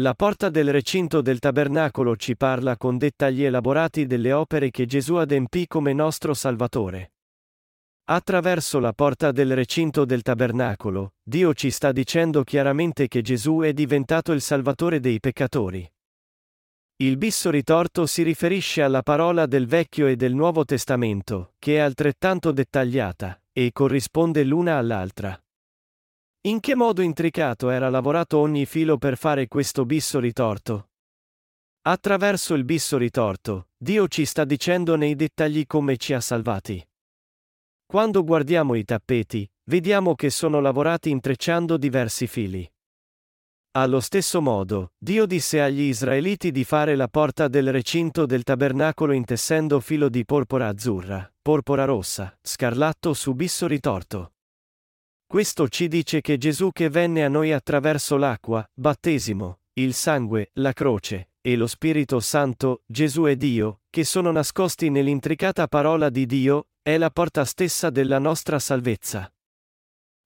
La 0.00 0.14
porta 0.14 0.48
del 0.48 0.72
recinto 0.72 1.20
del 1.20 1.38
tabernacolo 1.38 2.16
ci 2.16 2.36
parla 2.36 2.76
con 2.76 2.98
dettagli 2.98 3.44
elaborati 3.44 4.04
delle 4.04 4.32
opere 4.32 4.72
che 4.72 4.84
Gesù 4.86 5.14
adempì 5.14 5.68
come 5.68 5.92
nostro 5.92 6.34
Salvatore. 6.34 7.12
Attraverso 8.04 8.80
la 8.80 8.92
porta 8.92 9.30
del 9.30 9.54
recinto 9.54 10.04
del 10.04 10.22
tabernacolo, 10.22 11.14
Dio 11.22 11.54
ci 11.54 11.70
sta 11.70 11.92
dicendo 11.92 12.42
chiaramente 12.42 13.06
che 13.06 13.22
Gesù 13.22 13.60
è 13.60 13.72
diventato 13.72 14.32
il 14.32 14.40
Salvatore 14.40 14.98
dei 14.98 15.20
peccatori. 15.20 15.88
Il 16.96 17.16
bisso 17.16 17.50
ritorto 17.50 18.06
si 18.06 18.22
riferisce 18.22 18.82
alla 18.82 19.02
parola 19.02 19.46
del 19.46 19.66
Vecchio 19.66 20.08
e 20.08 20.16
del 20.16 20.34
Nuovo 20.34 20.64
Testamento, 20.64 21.54
che 21.60 21.76
è 21.76 21.78
altrettanto 21.78 22.50
dettagliata, 22.50 23.40
e 23.52 23.70
corrisponde 23.72 24.42
l'una 24.42 24.78
all'altra. 24.78 25.40
In 26.42 26.58
che 26.58 26.74
modo 26.74 27.02
intricato 27.02 27.70
era 27.70 27.88
lavorato 27.88 28.38
ogni 28.38 28.66
filo 28.66 28.98
per 28.98 29.16
fare 29.16 29.46
questo 29.46 29.84
bisso 29.84 30.18
ritorto? 30.18 30.90
Attraverso 31.82 32.54
il 32.54 32.64
bisso 32.64 32.98
ritorto, 32.98 33.68
Dio 33.76 34.08
ci 34.08 34.24
sta 34.24 34.44
dicendo 34.44 34.96
nei 34.96 35.14
dettagli 35.14 35.66
come 35.66 35.96
ci 35.96 36.12
ha 36.14 36.20
salvati. 36.20 36.84
Quando 37.92 38.24
guardiamo 38.24 38.74
i 38.74 38.86
tappeti, 38.86 39.46
vediamo 39.64 40.14
che 40.14 40.30
sono 40.30 40.60
lavorati 40.60 41.10
intrecciando 41.10 41.76
diversi 41.76 42.26
fili. 42.26 42.66
Allo 43.72 44.00
stesso 44.00 44.40
modo, 44.40 44.92
Dio 44.96 45.26
disse 45.26 45.60
agli 45.60 45.82
Israeliti 45.82 46.52
di 46.52 46.64
fare 46.64 46.96
la 46.96 47.08
porta 47.08 47.48
del 47.48 47.70
recinto 47.70 48.24
del 48.24 48.44
tabernacolo 48.44 49.12
intessendo 49.12 49.78
filo 49.78 50.08
di 50.08 50.24
porpora 50.24 50.68
azzurra, 50.68 51.30
porpora 51.42 51.84
rossa, 51.84 52.34
scarlatto 52.40 53.12
su 53.12 53.34
bisso 53.34 53.66
ritorto. 53.66 54.36
Questo 55.26 55.68
ci 55.68 55.86
dice 55.86 56.22
che 56.22 56.38
Gesù 56.38 56.70
che 56.72 56.88
venne 56.88 57.22
a 57.22 57.28
noi 57.28 57.52
attraverso 57.52 58.16
l'acqua, 58.16 58.66
battesimo, 58.72 59.58
il 59.74 59.92
sangue, 59.92 60.48
la 60.54 60.72
croce, 60.72 61.32
e 61.42 61.56
lo 61.56 61.66
Spirito 61.66 62.20
Santo, 62.20 62.84
Gesù 62.86 63.26
e 63.26 63.36
Dio, 63.36 63.82
che 63.90 64.04
sono 64.04 64.30
nascosti 64.30 64.88
nell'intricata 64.88 65.68
parola 65.68 66.08
di 66.08 66.24
Dio, 66.24 66.68
è 66.84 66.98
la 66.98 67.10
porta 67.10 67.44
stessa 67.44 67.90
della 67.90 68.18
nostra 68.18 68.58
salvezza. 68.58 69.32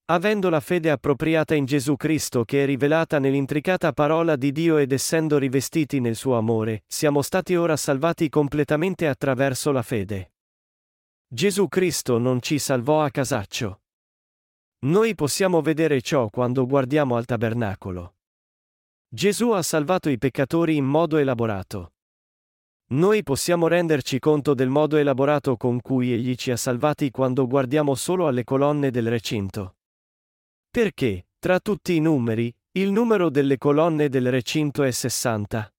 Avendo 0.06 0.48
la 0.48 0.60
fede 0.60 0.90
appropriata 0.90 1.54
in 1.54 1.66
Gesù 1.66 1.96
Cristo 1.96 2.44
che 2.44 2.62
è 2.62 2.66
rivelata 2.66 3.18
nell'intricata 3.18 3.92
parola 3.92 4.36
di 4.36 4.52
Dio 4.52 4.78
ed 4.78 4.92
essendo 4.92 5.36
rivestiti 5.36 6.00
nel 6.00 6.16
suo 6.16 6.38
amore, 6.38 6.84
siamo 6.86 7.20
stati 7.20 7.56
ora 7.56 7.76
salvati 7.76 8.30
completamente 8.30 9.06
attraverso 9.06 9.70
la 9.70 9.82
fede. 9.82 10.32
Gesù 11.28 11.68
Cristo 11.68 12.16
non 12.16 12.40
ci 12.40 12.58
salvò 12.58 13.02
a 13.02 13.10
casaccio. 13.10 13.82
Noi 14.86 15.14
possiamo 15.14 15.60
vedere 15.60 16.00
ciò 16.00 16.30
quando 16.30 16.66
guardiamo 16.66 17.16
al 17.16 17.26
tabernacolo. 17.26 18.14
Gesù 19.08 19.50
ha 19.50 19.62
salvato 19.62 20.08
i 20.08 20.16
peccatori 20.16 20.76
in 20.76 20.86
modo 20.86 21.18
elaborato. 21.18 21.95
Noi 22.88 23.24
possiamo 23.24 23.66
renderci 23.66 24.20
conto 24.20 24.54
del 24.54 24.68
modo 24.68 24.96
elaborato 24.96 25.56
con 25.56 25.80
cui 25.80 26.12
egli 26.12 26.36
ci 26.36 26.52
ha 26.52 26.56
salvati 26.56 27.10
quando 27.10 27.48
guardiamo 27.48 27.96
solo 27.96 28.28
alle 28.28 28.44
colonne 28.44 28.92
del 28.92 29.08
recinto. 29.08 29.78
Perché, 30.70 31.26
tra 31.40 31.58
tutti 31.58 31.96
i 31.96 32.00
numeri, 32.00 32.54
il 32.72 32.92
numero 32.92 33.28
delle 33.28 33.58
colonne 33.58 34.08
del 34.08 34.30
recinto 34.30 34.84
è 34.84 34.92
60. 34.92 35.74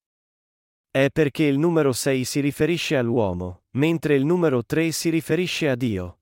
È 0.90 1.08
perché 1.10 1.44
il 1.44 1.58
numero 1.58 1.92
6 1.92 2.24
si 2.24 2.40
riferisce 2.40 2.96
all'uomo, 2.98 3.62
mentre 3.70 4.14
il 4.14 4.26
numero 4.26 4.62
3 4.62 4.92
si 4.92 5.08
riferisce 5.08 5.70
a 5.70 5.76
Dio. 5.76 6.18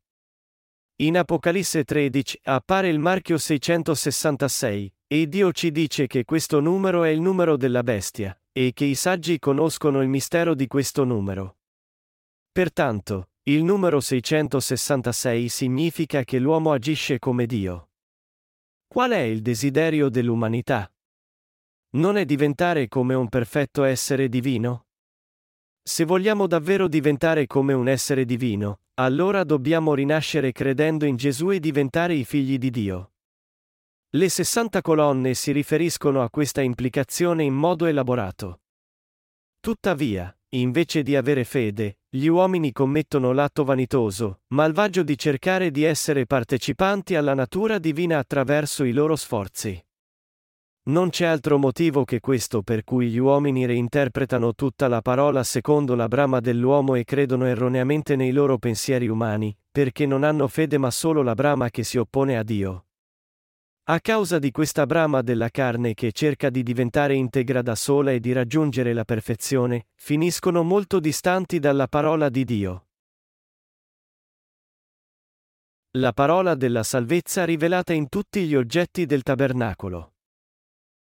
In 0.96 1.18
Apocalisse 1.18 1.82
13 1.82 2.40
appare 2.44 2.88
il 2.90 3.00
marchio 3.00 3.38
666, 3.38 4.94
e 5.08 5.28
Dio 5.28 5.50
ci 5.50 5.72
dice 5.72 6.06
che 6.06 6.24
questo 6.24 6.60
numero 6.60 7.02
è 7.02 7.08
il 7.08 7.20
numero 7.20 7.56
della 7.56 7.82
bestia, 7.82 8.38
e 8.58 8.72
che 8.72 8.86
i 8.86 8.94
saggi 8.94 9.38
conoscono 9.38 10.00
il 10.00 10.08
mistero 10.08 10.54
di 10.54 10.66
questo 10.66 11.04
numero. 11.04 11.58
Pertanto, 12.50 13.32
il 13.42 13.62
numero 13.62 14.00
666 14.00 15.50
significa 15.50 16.24
che 16.24 16.38
l'uomo 16.38 16.72
agisce 16.72 17.18
come 17.18 17.44
Dio. 17.44 17.90
Qual 18.88 19.10
è 19.10 19.18
il 19.18 19.42
desiderio 19.42 20.08
dell'umanità? 20.08 20.90
Non 21.96 22.16
è 22.16 22.24
diventare 22.24 22.88
come 22.88 23.12
un 23.12 23.28
perfetto 23.28 23.84
essere 23.84 24.30
divino? 24.30 24.86
Se 25.82 26.06
vogliamo 26.06 26.46
davvero 26.46 26.88
diventare 26.88 27.46
come 27.46 27.74
un 27.74 27.88
essere 27.88 28.24
divino, 28.24 28.80
allora 28.94 29.44
dobbiamo 29.44 29.92
rinascere 29.92 30.52
credendo 30.52 31.04
in 31.04 31.16
Gesù 31.16 31.50
e 31.50 31.60
diventare 31.60 32.14
i 32.14 32.24
figli 32.24 32.56
di 32.56 32.70
Dio. 32.70 33.15
Le 34.16 34.30
60 34.30 34.80
colonne 34.80 35.34
si 35.34 35.52
riferiscono 35.52 36.22
a 36.22 36.30
questa 36.30 36.62
implicazione 36.62 37.44
in 37.44 37.52
modo 37.52 37.84
elaborato. 37.84 38.60
Tuttavia, 39.60 40.34
invece 40.54 41.02
di 41.02 41.14
avere 41.14 41.44
fede, 41.44 41.98
gli 42.08 42.26
uomini 42.26 42.72
commettono 42.72 43.32
l'atto 43.32 43.62
vanitoso, 43.62 44.40
malvagio 44.54 45.02
di 45.02 45.18
cercare 45.18 45.70
di 45.70 45.82
essere 45.82 46.24
partecipanti 46.24 47.14
alla 47.14 47.34
natura 47.34 47.76
divina 47.76 48.16
attraverso 48.16 48.84
i 48.84 48.92
loro 48.92 49.16
sforzi. 49.16 49.78
Non 50.84 51.10
c'è 51.10 51.26
altro 51.26 51.58
motivo 51.58 52.04
che 52.04 52.20
questo 52.20 52.62
per 52.62 52.84
cui 52.84 53.10
gli 53.10 53.18
uomini 53.18 53.66
reinterpretano 53.66 54.54
tutta 54.54 54.88
la 54.88 55.02
parola 55.02 55.44
secondo 55.44 55.94
la 55.94 56.08
brama 56.08 56.40
dell'uomo 56.40 56.94
e 56.94 57.04
credono 57.04 57.44
erroneamente 57.44 58.16
nei 58.16 58.32
loro 58.32 58.56
pensieri 58.56 59.08
umani, 59.08 59.54
perché 59.70 60.06
non 60.06 60.22
hanno 60.22 60.48
fede 60.48 60.78
ma 60.78 60.90
solo 60.90 61.20
la 61.20 61.34
brama 61.34 61.68
che 61.68 61.84
si 61.84 61.98
oppone 61.98 62.38
a 62.38 62.42
Dio. 62.42 62.85
A 63.88 64.00
causa 64.00 64.40
di 64.40 64.50
questa 64.50 64.84
brama 64.84 65.22
della 65.22 65.48
carne 65.48 65.94
che 65.94 66.10
cerca 66.10 66.50
di 66.50 66.64
diventare 66.64 67.14
integra 67.14 67.62
da 67.62 67.76
sola 67.76 68.10
e 68.10 68.18
di 68.18 68.32
raggiungere 68.32 68.92
la 68.92 69.04
perfezione, 69.04 69.86
finiscono 69.94 70.64
molto 70.64 70.98
distanti 70.98 71.60
dalla 71.60 71.86
parola 71.86 72.28
di 72.28 72.44
Dio. 72.44 72.86
La 75.98 76.12
parola 76.12 76.56
della 76.56 76.82
salvezza 76.82 77.44
rivelata 77.44 77.92
in 77.92 78.08
tutti 78.08 78.44
gli 78.48 78.56
oggetti 78.56 79.06
del 79.06 79.22
tabernacolo. 79.22 80.14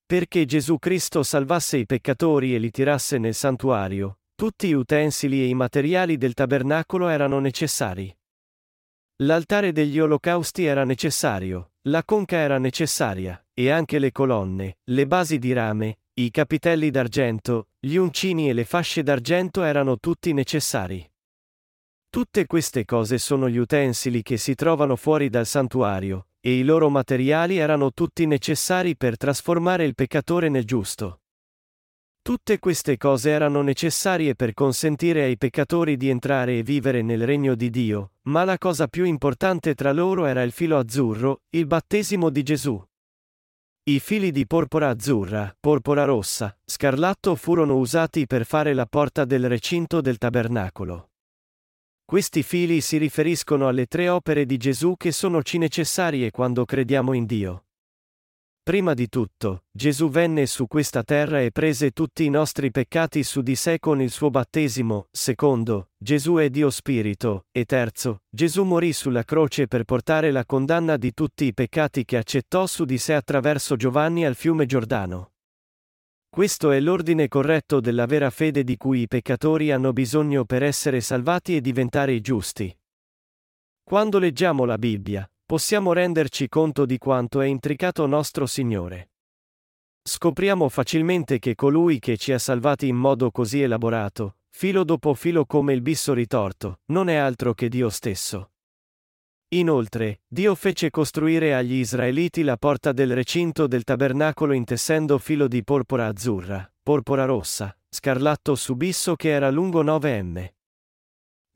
Perché 0.05 0.45
Gesù 0.45 0.79
Cristo 0.79 1.23
salvasse 1.23 1.79
i 1.79 1.87
peccatori 1.87 2.55
e 2.55 2.59
li 2.59 2.71
tirasse 2.71 3.17
nel 3.17 3.35
santuario, 3.35 4.19
tutti 4.35 4.69
gli 4.69 4.73
utensili 4.73 5.41
e 5.41 5.47
i 5.47 5.55
materiali 5.55 6.19
del 6.19 6.35
tabernacolo 6.35 7.09
erano 7.09 7.39
necessari. 7.39 8.15
L'altare 9.21 9.73
degli 9.73 9.99
olocausti 9.99 10.67
era 10.67 10.85
necessario, 10.85 11.71
la 11.89 12.03
conca 12.05 12.37
era 12.37 12.59
necessaria, 12.59 13.41
e 13.53 13.71
anche 13.71 13.99
le 13.99 14.11
colonne, 14.11 14.79
le 14.85 15.07
basi 15.07 15.39
di 15.39 15.53
rame, 15.53 15.99
i 16.15 16.31
capitelli 16.31 16.91
d'argento, 16.91 17.69
gli 17.79 17.97
uncini 17.97 18.49
e 18.49 18.53
le 18.53 18.65
fasce 18.65 19.03
d'argento 19.03 19.63
erano 19.63 19.99
tutti 19.99 20.33
necessari. 20.33 21.09
Tutte 22.09 22.47
queste 22.47 22.85
cose 22.85 23.19
sono 23.19 23.49
gli 23.49 23.59
utensili 23.59 24.23
che 24.23 24.37
si 24.37 24.55
trovano 24.55 24.97
fuori 24.97 25.29
dal 25.29 25.47
santuario, 25.47 26.29
e 26.41 26.59
i 26.59 26.65
loro 26.65 26.89
materiali 26.89 27.59
erano 27.59 27.93
tutti 27.93 28.27
necessari 28.27 28.97
per 28.97 29.17
trasformare 29.17 29.85
il 29.85 29.95
peccatore 29.95 30.49
nel 30.49 30.65
giusto. 30.65 31.21
Tutte 32.27 32.59
queste 32.59 32.97
cose 32.97 33.31
erano 33.31 33.63
necessarie 33.63 34.35
per 34.35 34.53
consentire 34.53 35.23
ai 35.23 35.37
peccatori 35.37 35.97
di 35.97 36.09
entrare 36.09 36.59
e 36.59 36.65
vivere 36.65 37.01
nel 37.01 37.25
regno 37.25 37.55
di 37.55 37.71
Dio, 37.71 38.15
ma 38.23 38.43
la 38.43 38.59
cosa 38.59 38.89
più 38.89 39.05
importante 39.05 39.77
tra 39.77 39.93
loro 39.93 40.27
era 40.27 40.43
il 40.43 40.51
filo 40.51 40.77
azzurro, 40.77 41.43
il 41.51 41.69
battesimo 41.69 42.29
di 42.31 42.43
Gesù. 42.43 42.85
I 43.85 44.01
fili 44.01 44.33
di 44.33 44.45
porpora 44.45 44.89
azzurra, 44.89 45.57
porpora 45.61 46.03
rossa, 46.03 46.59
scarlatto 46.65 47.37
furono 47.37 47.77
usati 47.77 48.27
per 48.27 48.45
fare 48.45 48.75
la 48.75 48.87
porta 48.87 49.25
del 49.25 49.49
recinto 49.49 50.01
del 50.01 50.19
tabernacolo. 50.19 51.11
Questi 52.05 52.43
fili 52.43 52.81
si 52.81 52.97
riferiscono 52.97 53.69
alle 53.69 53.87
tre 53.87 54.09
opere 54.09 54.47
di 54.47 54.57
Gesù 54.57 54.97
che 54.97 55.13
sono 55.13 55.45
ci 55.45 55.59
necessarie 55.59 56.33
quando 56.33 56.65
crediamo 56.65 57.13
in 57.13 57.25
Dio. 57.25 57.66
Prima 58.67 58.95
di 58.95 59.09
tutto, 59.09 59.67
Gesù 59.71 60.09
venne 60.09 60.45
su 60.47 60.67
questa 60.67 61.05
terra 61.05 61.41
e 61.41 61.53
prese 61.53 61.93
tutti 61.93 62.25
i 62.25 62.31
nostri 62.31 62.73
peccati 62.73 63.23
su 63.23 63.41
di 63.41 63.55
sé 63.55 63.79
con 63.79 64.01
il 64.01 64.11
suo 64.11 64.29
battesimo, 64.29 65.07
secondo, 65.13 65.91
Gesù 65.97 66.35
è 66.35 66.51
Dio 66.51 66.71
Spirito, 66.71 67.45
e 67.53 67.65
terzo, 67.65 68.23
Gesù 68.29 68.65
morì 68.65 68.93
sulla 68.93 69.23
croce 69.23 69.69
per 69.69 69.85
portare 69.85 70.33
la 70.33 70.45
condanna 70.45 70.97
di 70.97 71.15
tutti 71.15 71.45
i 71.45 71.55
peccati 71.55 72.05
che 72.05 72.17
accettò 72.17 72.67
su 72.67 72.85
di 72.85 72.99
sé 72.99 73.15
attraverso 73.15 73.77
Giovanni 73.77 74.27
al 74.27 74.35
fiume 74.35 74.67
Giordano. 74.67 75.35
Questo 76.29 76.73
è 76.73 76.81
l'ordine 76.81 77.29
corretto 77.29 77.79
della 77.79 78.07
vera 78.07 78.31
fede 78.31 78.65
di 78.65 78.77
cui 78.77 79.03
i 79.03 79.07
peccatori 79.07 79.71
hanno 79.71 79.93
bisogno 79.93 80.45
per 80.45 80.65
essere 80.65 81.01
salvati 81.01 81.55
e 81.55 81.61
diventare 81.61 82.21
giusti. 82.21 82.77
Quando 83.85 84.19
leggiamo 84.19 84.65
la 84.65 84.77
Bibbia, 84.77 85.25
possiamo 85.47 85.93
renderci 85.93 86.49
conto 86.49 86.85
di 86.85 86.99
quanto 86.99 87.41
è 87.41 87.47
intricato 87.47 88.05
nostro 88.07 88.47
Signore. 88.47 89.11
Scopriamo 90.03 90.69
facilmente 90.69 91.39
che 91.39 91.55
colui 91.55 92.01
che 92.01 92.17
ci 92.17 92.33
ha 92.33 92.39
salvati 92.39 92.89
in 92.89 92.97
modo 92.97 93.31
così 93.31 93.63
elaborato, 93.63 94.39
filo 94.51 94.83
dopo 94.83 95.15
filo 95.15 95.47
come 95.47 95.73
il 95.73 95.83
bisso 95.83 96.15
ritorto, 96.15 96.81
non 96.87 97.09
è 97.09 97.15
altro 97.15 97.55
che 97.55 97.69
Dio 97.69 97.91
stesso. 97.91 98.51
Inoltre, 99.51 100.23
Dio 100.27 100.57
fece 100.57 100.91
costruire 100.91 101.55
agli 101.55 101.75
Israeliti 101.75 102.43
la 102.43 102.57
porta 102.57 102.91
del 102.91 103.15
recinto 103.15 103.69
del 103.69 103.85
tabernacolo 103.85 104.53
intessendo 104.53 105.19
filo 105.19 105.47
di 105.47 105.63
porpora 105.63 106.07
azzurra, 106.07 106.69
porpora 106.83 107.25
rossa, 107.25 107.77
scarlatto 107.89 108.57
subisso 108.57 109.15
che 109.15 109.29
era 109.29 109.51
lungo 109.51 109.83
9 109.83 110.23
m. 110.23 110.56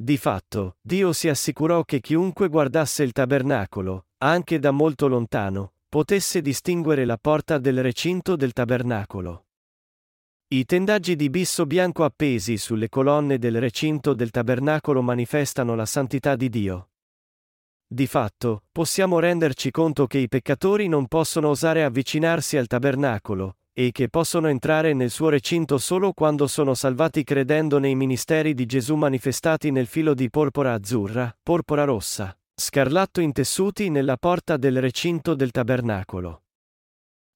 Di 0.03 0.17
fatto, 0.17 0.79
Dio 0.81 1.13
si 1.13 1.29
assicurò 1.29 1.85
che 1.85 2.01
chiunque 2.01 2.49
guardasse 2.49 3.03
il 3.03 3.13
tabernacolo, 3.13 4.07
anche 4.23 4.59
da 4.59 4.71
molto 4.71 5.09
lontano, 5.09 5.75
potesse 5.91 6.41
distinguere 6.41 7.05
la 7.05 7.19
porta 7.19 7.59
del 7.59 7.83
recinto 7.83 8.35
del 8.35 8.55
tabernacolo. 8.55 9.45
I 10.55 10.65
tendaggi 10.65 11.17
di 11.17 11.29
bisso 11.29 11.67
bianco 11.67 12.05
appesi 12.05 12.57
sulle 12.57 12.89
colonne 12.89 13.37
del 13.37 13.61
recinto 13.61 14.15
del 14.15 14.31
tabernacolo 14.31 15.03
manifestano 15.03 15.75
la 15.75 15.85
santità 15.85 16.35
di 16.35 16.49
Dio. 16.49 16.93
Di 17.87 18.07
fatto, 18.07 18.63
possiamo 18.73 19.19
renderci 19.19 19.71
conto 19.71 20.07
che 20.07 20.17
i 20.17 20.29
peccatori 20.29 20.89
non 20.89 21.09
possono 21.09 21.49
osare 21.51 21.85
avvicinarsi 21.85 22.57
al 22.57 22.69
tabernacolo, 22.69 23.59
e 23.73 23.93
che 23.93 24.09
possono 24.09 24.49
entrare 24.49 24.93
nel 24.93 25.11
suo 25.11 25.29
recinto 25.29 25.79
solo 25.79 26.13
quando 26.13 26.47
sono 26.47 26.75
salvati 26.75 27.25
credendo 27.25 27.79
nei 27.79 27.95
ministeri 27.95 28.55
di 28.55 28.67
Gesù 28.67 28.95
manifestati 28.97 29.71
nel 29.71 29.87
filo 29.87 30.15
di 30.15 30.29
porpora 30.29 30.73
azzurra, 30.73 31.35
porpora 31.43 31.85
rossa, 31.85 32.37
scarlatto 32.55 33.21
intessuti 33.21 33.89
nella 33.89 34.17
porta 34.17 34.57
del 34.57 34.81
recinto 34.81 35.35
del 35.35 35.51
tabernacolo. 35.51 36.43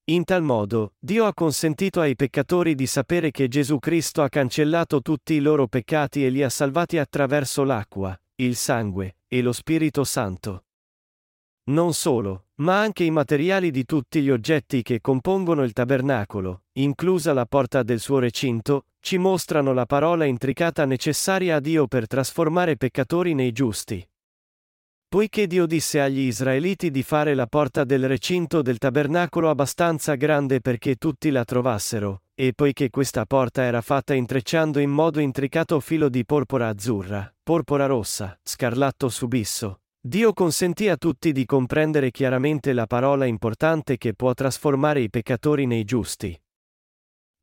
In 0.06 0.24
tal 0.24 0.42
modo, 0.42 0.92
Dio 0.98 1.24
ha 1.24 1.32
consentito 1.32 2.00
ai 2.00 2.14
peccatori 2.14 2.74
di 2.74 2.86
sapere 2.86 3.30
che 3.30 3.48
Gesù 3.48 3.78
Cristo 3.78 4.20
ha 4.22 4.28
cancellato 4.28 5.00
tutti 5.00 5.32
i 5.32 5.40
loro 5.40 5.66
peccati 5.66 6.26
e 6.26 6.28
li 6.28 6.42
ha 6.42 6.50
salvati 6.50 6.98
attraverso 6.98 7.64
l'acqua, 7.64 8.14
il 8.36 8.54
sangue, 8.54 9.16
e 9.26 9.40
lo 9.40 9.52
Spirito 9.52 10.04
Santo. 10.04 10.64
Non 11.66 11.94
solo, 11.94 12.48
ma 12.56 12.78
anche 12.78 13.04
i 13.04 13.10
materiali 13.10 13.70
di 13.70 13.86
tutti 13.86 14.20
gli 14.20 14.28
oggetti 14.28 14.82
che 14.82 15.00
compongono 15.00 15.62
il 15.62 15.72
tabernacolo, 15.72 16.64
inclusa 16.72 17.32
la 17.32 17.46
porta 17.46 17.82
del 17.82 18.00
suo 18.00 18.18
recinto, 18.18 18.86
ci 19.00 19.16
mostrano 19.16 19.72
la 19.72 19.86
parola 19.86 20.26
intricata 20.26 20.84
necessaria 20.84 21.56
a 21.56 21.60
Dio 21.60 21.86
per 21.86 22.06
trasformare 22.06 22.76
peccatori 22.76 23.32
nei 23.32 23.52
giusti. 23.52 24.06
Poiché 25.08 25.46
Dio 25.46 25.64
disse 25.64 26.00
agli 26.00 26.20
Israeliti 26.20 26.90
di 26.90 27.02
fare 27.02 27.34
la 27.34 27.46
porta 27.46 27.84
del 27.84 28.08
recinto 28.08 28.60
del 28.60 28.78
tabernacolo 28.78 29.48
abbastanza 29.48 30.16
grande 30.16 30.60
perché 30.60 30.96
tutti 30.96 31.30
la 31.30 31.44
trovassero, 31.44 32.24
e 32.34 32.52
poiché 32.52 32.90
questa 32.90 33.24
porta 33.24 33.62
era 33.62 33.80
fatta 33.80 34.12
intrecciando 34.12 34.80
in 34.80 34.90
modo 34.90 35.18
intricato 35.20 35.80
filo 35.80 36.10
di 36.10 36.26
porpora 36.26 36.68
azzurra, 36.68 37.32
porpora 37.42 37.86
rossa, 37.86 38.38
scarlatto 38.42 39.08
subisso, 39.08 39.80
Dio 40.06 40.34
consentì 40.34 40.90
a 40.90 40.98
tutti 40.98 41.32
di 41.32 41.46
comprendere 41.46 42.10
chiaramente 42.10 42.74
la 42.74 42.86
parola 42.86 43.24
importante 43.24 43.96
che 43.96 44.12
può 44.12 44.34
trasformare 44.34 45.00
i 45.00 45.08
peccatori 45.08 45.64
nei 45.64 45.84
giusti. 45.84 46.38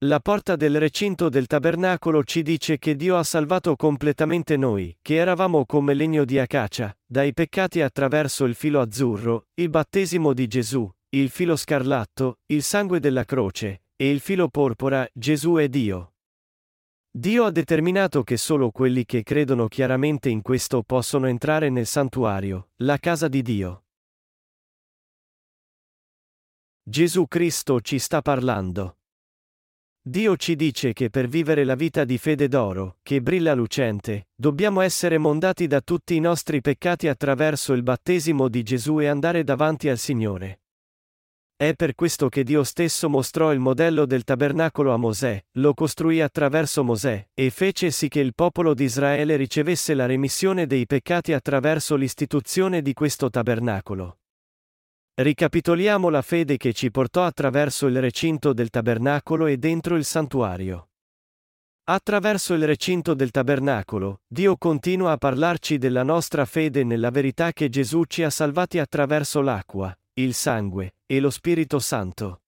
La 0.03 0.19
porta 0.19 0.55
del 0.55 0.79
recinto 0.79 1.27
del 1.27 1.47
tabernacolo 1.47 2.23
ci 2.23 2.43
dice 2.43 2.77
che 2.77 2.95
Dio 2.95 3.17
ha 3.17 3.23
salvato 3.23 3.75
completamente 3.75 4.57
noi, 4.57 4.95
che 5.01 5.15
eravamo 5.15 5.65
come 5.65 5.95
legno 5.95 6.23
di 6.23 6.37
acacia, 6.37 6.95
dai 7.03 7.33
peccati 7.33 7.81
attraverso 7.81 8.45
il 8.45 8.53
filo 8.53 8.79
azzurro, 8.79 9.47
il 9.55 9.69
battesimo 9.71 10.31
di 10.31 10.45
Gesù, 10.45 10.87
il 11.09 11.31
filo 11.31 11.55
scarlatto, 11.55 12.41
il 12.45 12.61
sangue 12.61 12.99
della 12.99 13.23
croce, 13.23 13.85
e 13.95 14.11
il 14.11 14.19
filo 14.19 14.49
porpora, 14.49 15.09
Gesù 15.13 15.55
è 15.55 15.67
Dio. 15.67 16.13
Dio 17.13 17.43
ha 17.43 17.51
determinato 17.51 18.23
che 18.23 18.37
solo 18.37 18.71
quelli 18.71 19.03
che 19.03 19.21
credono 19.21 19.67
chiaramente 19.67 20.29
in 20.29 20.41
questo 20.41 20.81
possono 20.81 21.27
entrare 21.27 21.69
nel 21.69 21.85
santuario, 21.85 22.69
la 22.77 22.97
casa 22.99 23.27
di 23.27 23.41
Dio. 23.41 23.83
Gesù 26.81 27.27
Cristo 27.27 27.81
ci 27.81 27.99
sta 27.99 28.21
parlando. 28.21 28.99
Dio 30.01 30.37
ci 30.37 30.55
dice 30.55 30.93
che 30.93 31.09
per 31.09 31.27
vivere 31.27 31.65
la 31.65 31.75
vita 31.75 32.05
di 32.05 32.17
fede 32.17 32.47
d'oro, 32.47 32.99
che 33.03 33.21
brilla 33.21 33.53
lucente, 33.55 34.29
dobbiamo 34.33 34.79
essere 34.79 35.17
mondati 35.17 35.67
da 35.67 35.81
tutti 35.81 36.15
i 36.15 36.21
nostri 36.21 36.61
peccati 36.61 37.09
attraverso 37.09 37.73
il 37.73 37.83
battesimo 37.83 38.47
di 38.47 38.63
Gesù 38.63 39.01
e 39.01 39.07
andare 39.07 39.43
davanti 39.43 39.89
al 39.89 39.97
Signore. 39.97 40.60
È 41.61 41.75
per 41.75 41.93
questo 41.93 42.27
che 42.27 42.43
Dio 42.43 42.63
stesso 42.63 43.07
mostrò 43.07 43.53
il 43.53 43.59
modello 43.59 44.07
del 44.07 44.23
tabernacolo 44.23 44.93
a 44.93 44.97
Mosè, 44.97 45.45
lo 45.59 45.75
costruì 45.75 46.19
attraverso 46.19 46.83
Mosè, 46.83 47.27
e 47.35 47.51
fece 47.51 47.91
sì 47.91 48.07
che 48.07 48.19
il 48.19 48.33
popolo 48.33 48.73
di 48.73 48.85
Israele 48.85 49.35
ricevesse 49.35 49.93
la 49.93 50.07
remissione 50.07 50.65
dei 50.65 50.87
peccati 50.87 51.33
attraverso 51.33 51.95
l'istituzione 51.95 52.81
di 52.81 52.93
questo 52.93 53.29
tabernacolo. 53.29 54.21
Ricapitoliamo 55.13 56.09
la 56.09 56.23
fede 56.23 56.57
che 56.57 56.73
ci 56.73 56.89
portò 56.89 57.25
attraverso 57.25 57.85
il 57.85 58.01
recinto 58.01 58.53
del 58.53 58.71
tabernacolo 58.71 59.45
e 59.45 59.57
dentro 59.57 59.97
il 59.97 60.03
santuario. 60.03 60.89
Attraverso 61.83 62.55
il 62.55 62.65
recinto 62.65 63.13
del 63.13 63.29
tabernacolo, 63.29 64.21
Dio 64.27 64.57
continua 64.57 65.11
a 65.11 65.17
parlarci 65.17 65.77
della 65.77 66.01
nostra 66.01 66.45
fede 66.45 66.83
nella 66.83 67.11
verità 67.11 67.51
che 67.53 67.69
Gesù 67.69 68.05
ci 68.05 68.23
ha 68.23 68.31
salvati 68.31 68.79
attraverso 68.79 69.41
l'acqua, 69.41 69.95
il 70.15 70.33
sangue, 70.33 70.95
e 71.05 71.21
lo 71.21 71.29
Spirito 71.29 71.79
Santo. 71.79 72.41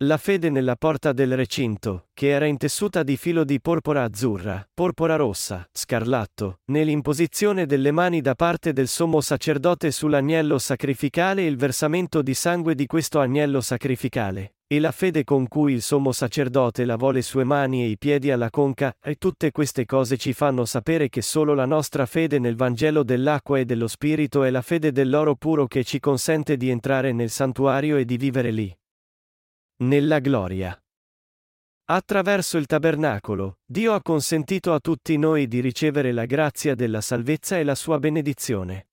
La 0.00 0.16
fede 0.16 0.50
nella 0.50 0.74
porta 0.74 1.12
del 1.12 1.36
recinto, 1.36 2.08
che 2.12 2.28
era 2.28 2.44
intessuta 2.44 3.02
di 3.02 3.16
filo 3.16 3.44
di 3.44 3.60
porpora 3.60 4.02
azzurra, 4.02 4.68
porpora 4.74 5.16
rossa, 5.16 5.66
scarlatto, 5.72 6.58
nell'imposizione 6.66 7.66
delle 7.66 7.92
mani 7.92 8.20
da 8.20 8.34
parte 8.34 8.72
del 8.72 8.88
sommo 8.88 9.20
sacerdote 9.20 9.90
sull'agnello 9.92 10.58
sacrificale 10.58 11.42
e 11.42 11.46
il 11.46 11.56
versamento 11.56 12.20
di 12.20 12.34
sangue 12.34 12.74
di 12.74 12.86
questo 12.86 13.20
agnello 13.20 13.60
sacrificale, 13.60 14.55
e 14.68 14.80
la 14.80 14.90
fede 14.90 15.22
con 15.22 15.46
cui 15.46 15.74
il 15.74 15.82
sommo 15.82 16.10
sacerdote 16.10 16.84
lavò 16.84 17.10
le 17.10 17.22
sue 17.22 17.44
mani 17.44 17.84
e 17.84 17.88
i 17.88 17.98
piedi 17.98 18.30
alla 18.30 18.50
conca, 18.50 18.94
e 19.00 19.14
tutte 19.14 19.52
queste 19.52 19.84
cose 19.84 20.16
ci 20.16 20.32
fanno 20.32 20.64
sapere 20.64 21.08
che 21.08 21.22
solo 21.22 21.54
la 21.54 21.66
nostra 21.66 22.04
fede 22.04 22.38
nel 22.38 22.56
Vangelo 22.56 23.04
dell'acqua 23.04 23.58
e 23.58 23.64
dello 23.64 23.86
Spirito 23.86 24.42
è 24.42 24.50
la 24.50 24.62
fede 24.62 24.90
dell'oro 24.90 25.36
puro 25.36 25.66
che 25.66 25.84
ci 25.84 26.00
consente 26.00 26.56
di 26.56 26.68
entrare 26.68 27.12
nel 27.12 27.30
santuario 27.30 27.96
e 27.96 28.04
di 28.04 28.16
vivere 28.16 28.50
lì 28.50 28.76
nella 29.78 30.18
gloria. 30.20 30.76
Attraverso 31.88 32.58
il 32.58 32.66
tabernacolo, 32.66 33.58
Dio 33.64 33.92
ha 33.92 34.02
consentito 34.02 34.72
a 34.72 34.80
tutti 34.80 35.16
noi 35.18 35.46
di 35.46 35.60
ricevere 35.60 36.10
la 36.10 36.24
grazia 36.24 36.74
della 36.74 37.00
salvezza 37.00 37.58
e 37.58 37.62
la 37.62 37.76
sua 37.76 37.98
benedizione. 37.98 38.88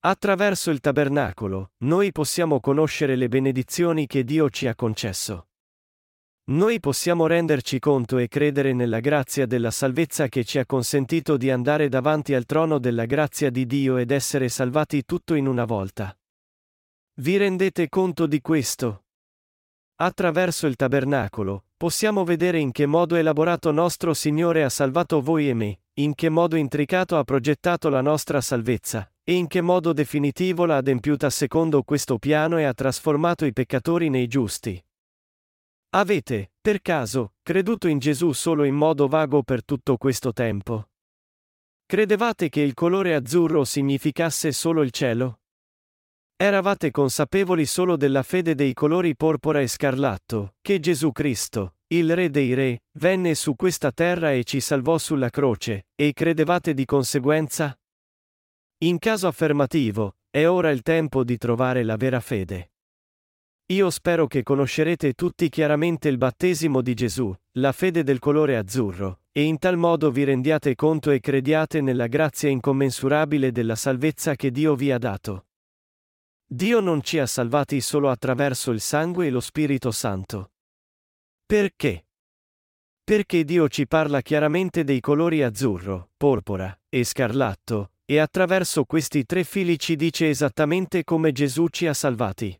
Attraverso 0.00 0.70
il 0.70 0.80
tabernacolo, 0.80 1.72
noi 1.78 2.12
possiamo 2.12 2.60
conoscere 2.60 3.16
le 3.16 3.28
benedizioni 3.28 4.06
che 4.06 4.24
Dio 4.24 4.50
ci 4.50 4.66
ha 4.66 4.74
concesso. 4.74 5.48
Noi 6.48 6.78
possiamo 6.78 7.26
renderci 7.26 7.80
conto 7.80 8.18
e 8.18 8.28
credere 8.28 8.72
nella 8.72 9.00
grazia 9.00 9.46
della 9.46 9.72
salvezza 9.72 10.28
che 10.28 10.44
ci 10.44 10.58
ha 10.58 10.66
consentito 10.66 11.36
di 11.36 11.50
andare 11.50 11.88
davanti 11.88 12.34
al 12.34 12.44
trono 12.44 12.78
della 12.78 13.04
grazia 13.04 13.50
di 13.50 13.66
Dio 13.66 13.96
ed 13.96 14.12
essere 14.12 14.48
salvati 14.48 15.04
tutto 15.04 15.34
in 15.34 15.48
una 15.48 15.64
volta. 15.64 16.16
Vi 17.14 17.36
rendete 17.36 17.88
conto 17.88 18.26
di 18.26 18.40
questo? 18.40 19.06
Attraverso 19.96 20.68
il 20.68 20.76
tabernacolo, 20.76 21.64
possiamo 21.76 22.22
vedere 22.22 22.58
in 22.60 22.70
che 22.70 22.86
modo 22.86 23.16
elaborato 23.16 23.72
nostro 23.72 24.14
Signore 24.14 24.62
ha 24.62 24.68
salvato 24.68 25.20
voi 25.20 25.48
e 25.48 25.54
me, 25.54 25.80
in 25.94 26.14
che 26.14 26.28
modo 26.28 26.54
intricato 26.54 27.16
ha 27.16 27.24
progettato 27.24 27.88
la 27.88 28.02
nostra 28.02 28.40
salvezza, 28.40 29.10
e 29.28 29.34
in 29.34 29.48
che 29.48 29.60
modo 29.60 29.92
definitivo 29.92 30.66
l'ha 30.66 30.76
adempiuta 30.76 31.30
secondo 31.30 31.82
questo 31.82 32.16
piano 32.16 32.58
e 32.58 32.62
ha 32.62 32.72
trasformato 32.72 33.44
i 33.44 33.52
peccatori 33.52 34.08
nei 34.08 34.28
giusti. 34.28 34.80
Avete, 35.96 36.52
per 36.60 36.80
caso, 36.80 37.32
creduto 37.42 37.88
in 37.88 37.98
Gesù 37.98 38.30
solo 38.30 38.62
in 38.62 38.76
modo 38.76 39.08
vago 39.08 39.42
per 39.42 39.64
tutto 39.64 39.96
questo 39.96 40.32
tempo? 40.32 40.90
Credevate 41.86 42.48
che 42.48 42.60
il 42.60 42.74
colore 42.74 43.16
azzurro 43.16 43.64
significasse 43.64 44.52
solo 44.52 44.82
il 44.82 44.92
cielo? 44.92 45.40
Eravate 46.36 46.92
consapevoli 46.92 47.66
solo 47.66 47.96
della 47.96 48.22
fede 48.22 48.54
dei 48.54 48.74
colori 48.74 49.16
porpora 49.16 49.60
e 49.60 49.66
scarlatto, 49.66 50.54
che 50.60 50.78
Gesù 50.78 51.10
Cristo, 51.10 51.78
il 51.88 52.14
Re 52.14 52.30
dei 52.30 52.54
Re, 52.54 52.82
venne 52.98 53.34
su 53.34 53.56
questa 53.56 53.90
terra 53.90 54.30
e 54.30 54.44
ci 54.44 54.60
salvò 54.60 54.98
sulla 54.98 55.30
croce, 55.30 55.86
e 55.96 56.12
credevate 56.12 56.74
di 56.74 56.84
conseguenza? 56.84 57.76
In 58.80 58.98
caso 58.98 59.26
affermativo, 59.26 60.16
è 60.28 60.46
ora 60.46 60.70
il 60.70 60.82
tempo 60.82 61.24
di 61.24 61.38
trovare 61.38 61.82
la 61.82 61.96
vera 61.96 62.20
fede. 62.20 62.72
Io 63.72 63.88
spero 63.88 64.26
che 64.26 64.42
conoscerete 64.42 65.14
tutti 65.14 65.48
chiaramente 65.48 66.10
il 66.10 66.18
battesimo 66.18 66.82
di 66.82 66.92
Gesù, 66.92 67.34
la 67.52 67.72
fede 67.72 68.02
del 68.02 68.18
colore 68.18 68.58
azzurro, 68.58 69.22
e 69.32 69.44
in 69.44 69.56
tal 69.56 69.78
modo 69.78 70.10
vi 70.10 70.24
rendiate 70.24 70.74
conto 70.74 71.10
e 71.10 71.20
crediate 71.20 71.80
nella 71.80 72.06
grazia 72.06 72.50
incommensurabile 72.50 73.50
della 73.50 73.76
salvezza 73.76 74.34
che 74.34 74.50
Dio 74.50 74.74
vi 74.74 74.92
ha 74.92 74.98
dato. 74.98 75.46
Dio 76.44 76.80
non 76.80 77.00
ci 77.02 77.18
ha 77.18 77.26
salvati 77.26 77.80
solo 77.80 78.10
attraverso 78.10 78.72
il 78.72 78.82
sangue 78.82 79.28
e 79.28 79.30
lo 79.30 79.40
Spirito 79.40 79.90
Santo. 79.90 80.52
Perché? 81.46 82.08
Perché 83.02 83.42
Dio 83.42 83.70
ci 83.70 83.86
parla 83.86 84.20
chiaramente 84.20 84.84
dei 84.84 85.00
colori 85.00 85.42
azzurro, 85.42 86.10
porpora 86.18 86.78
e 86.90 87.04
scarlatto, 87.04 87.92
e 88.08 88.18
attraverso 88.18 88.84
questi 88.84 89.26
tre 89.26 89.42
fili 89.42 89.78
ci 89.78 89.96
dice 89.96 90.28
esattamente 90.28 91.02
come 91.02 91.32
Gesù 91.32 91.66
ci 91.68 91.86
ha 91.88 91.92
salvati. 91.92 92.58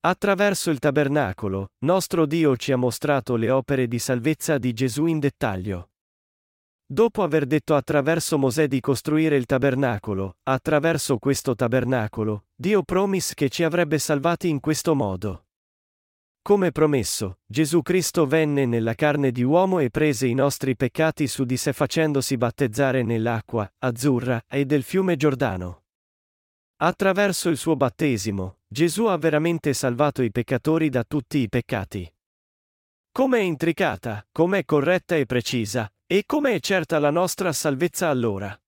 Attraverso 0.00 0.70
il 0.70 0.78
tabernacolo, 0.78 1.72
nostro 1.80 2.24
Dio 2.24 2.56
ci 2.56 2.72
ha 2.72 2.76
mostrato 2.76 3.36
le 3.36 3.50
opere 3.50 3.86
di 3.86 3.98
salvezza 3.98 4.56
di 4.56 4.72
Gesù 4.72 5.06
in 5.06 5.18
dettaglio. 5.18 5.90
Dopo 6.86 7.22
aver 7.22 7.44
detto 7.44 7.74
attraverso 7.74 8.38
Mosè 8.38 8.66
di 8.66 8.80
costruire 8.80 9.36
il 9.36 9.44
tabernacolo, 9.44 10.36
attraverso 10.44 11.18
questo 11.18 11.54
tabernacolo, 11.54 12.46
Dio 12.54 12.82
promise 12.82 13.34
che 13.34 13.50
ci 13.50 13.62
avrebbe 13.62 13.98
salvati 13.98 14.48
in 14.48 14.60
questo 14.60 14.94
modo. 14.94 15.47
Come 16.48 16.72
promesso, 16.72 17.40
Gesù 17.44 17.82
Cristo 17.82 18.24
venne 18.24 18.64
nella 18.64 18.94
carne 18.94 19.32
di 19.32 19.42
uomo 19.42 19.80
e 19.80 19.90
prese 19.90 20.26
i 20.26 20.32
nostri 20.32 20.76
peccati 20.76 21.26
su 21.26 21.44
di 21.44 21.58
sé 21.58 21.74
facendosi 21.74 22.38
battezzare 22.38 23.02
nell'acqua 23.02 23.70
azzurra 23.80 24.42
e 24.48 24.64
del 24.64 24.82
fiume 24.82 25.16
Giordano. 25.16 25.82
Attraverso 26.76 27.50
il 27.50 27.58
suo 27.58 27.76
battesimo, 27.76 28.60
Gesù 28.66 29.04
ha 29.04 29.18
veramente 29.18 29.74
salvato 29.74 30.22
i 30.22 30.30
peccatori 30.30 30.88
da 30.88 31.04
tutti 31.04 31.36
i 31.36 31.50
peccati. 31.50 32.10
Com'è 33.12 33.40
intricata, 33.40 34.26
com'è 34.32 34.64
corretta 34.64 35.16
e 35.16 35.26
precisa, 35.26 35.86
e 36.06 36.22
come 36.24 36.54
è 36.54 36.60
certa 36.60 36.98
la 36.98 37.10
nostra 37.10 37.52
salvezza 37.52 38.08
allora? 38.08 38.58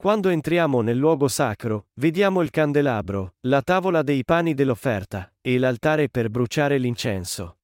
Quando 0.00 0.30
entriamo 0.30 0.80
nel 0.80 0.96
luogo 0.96 1.28
sacro, 1.28 1.88
vediamo 1.96 2.40
il 2.40 2.48
candelabro, 2.48 3.34
la 3.40 3.60
tavola 3.60 4.00
dei 4.00 4.24
pani 4.24 4.54
dell'offerta, 4.54 5.30
e 5.42 5.58
l'altare 5.58 6.08
per 6.08 6.30
bruciare 6.30 6.78
l'incenso. 6.78 7.58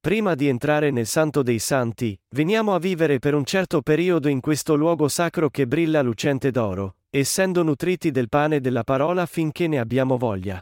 Prima 0.00 0.34
di 0.34 0.48
entrare 0.48 0.90
nel 0.90 1.06
Santo 1.06 1.44
dei 1.44 1.60
Santi, 1.60 2.18
veniamo 2.30 2.74
a 2.74 2.80
vivere 2.80 3.20
per 3.20 3.34
un 3.34 3.44
certo 3.44 3.80
periodo 3.80 4.26
in 4.26 4.40
questo 4.40 4.74
luogo 4.74 5.06
sacro 5.06 5.48
che 5.48 5.68
brilla 5.68 6.02
lucente 6.02 6.50
d'oro, 6.50 6.96
essendo 7.10 7.62
nutriti 7.62 8.10
del 8.10 8.28
pane 8.28 8.60
della 8.60 8.82
parola 8.82 9.24
finché 9.24 9.68
ne 9.68 9.78
abbiamo 9.78 10.16
voglia. 10.16 10.60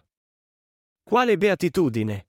Quale 1.02 1.38
beatitudine! 1.38 2.26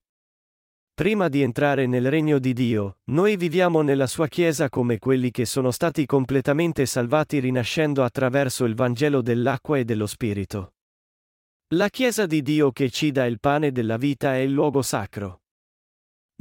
Prima 0.96 1.28
di 1.28 1.42
entrare 1.42 1.88
nel 1.88 2.10
regno 2.10 2.40
di 2.40 2.54
Dio, 2.54 3.00
noi 3.10 3.36
viviamo 3.36 3.82
nella 3.82 4.08
sua 4.08 4.30
Chiesa 4.30 4.70
come 4.70 4.98
quelli 4.98 5.30
che 5.30 5.44
sono 5.44 5.70
stati 5.72 6.06
completamente 6.06 6.86
salvati 6.86 7.40
rinascendo 7.40 8.02
attraverso 8.02 8.64
il 8.64 8.76
Vangelo 8.76 9.22
dell'acqua 9.22 9.78
e 9.78 9.84
dello 9.84 10.08
Spirito. 10.08 10.76
La 11.74 11.90
Chiesa 11.90 12.26
di 12.26 12.42
Dio 12.42 12.72
che 12.72 12.90
ci 12.90 13.12
dà 13.12 13.26
il 13.26 13.42
pane 13.42 13.74
della 13.74 13.98
vita 13.98 14.36
è 14.36 14.38
il 14.38 14.52
luogo 14.52 14.82
sacro. 14.82 15.42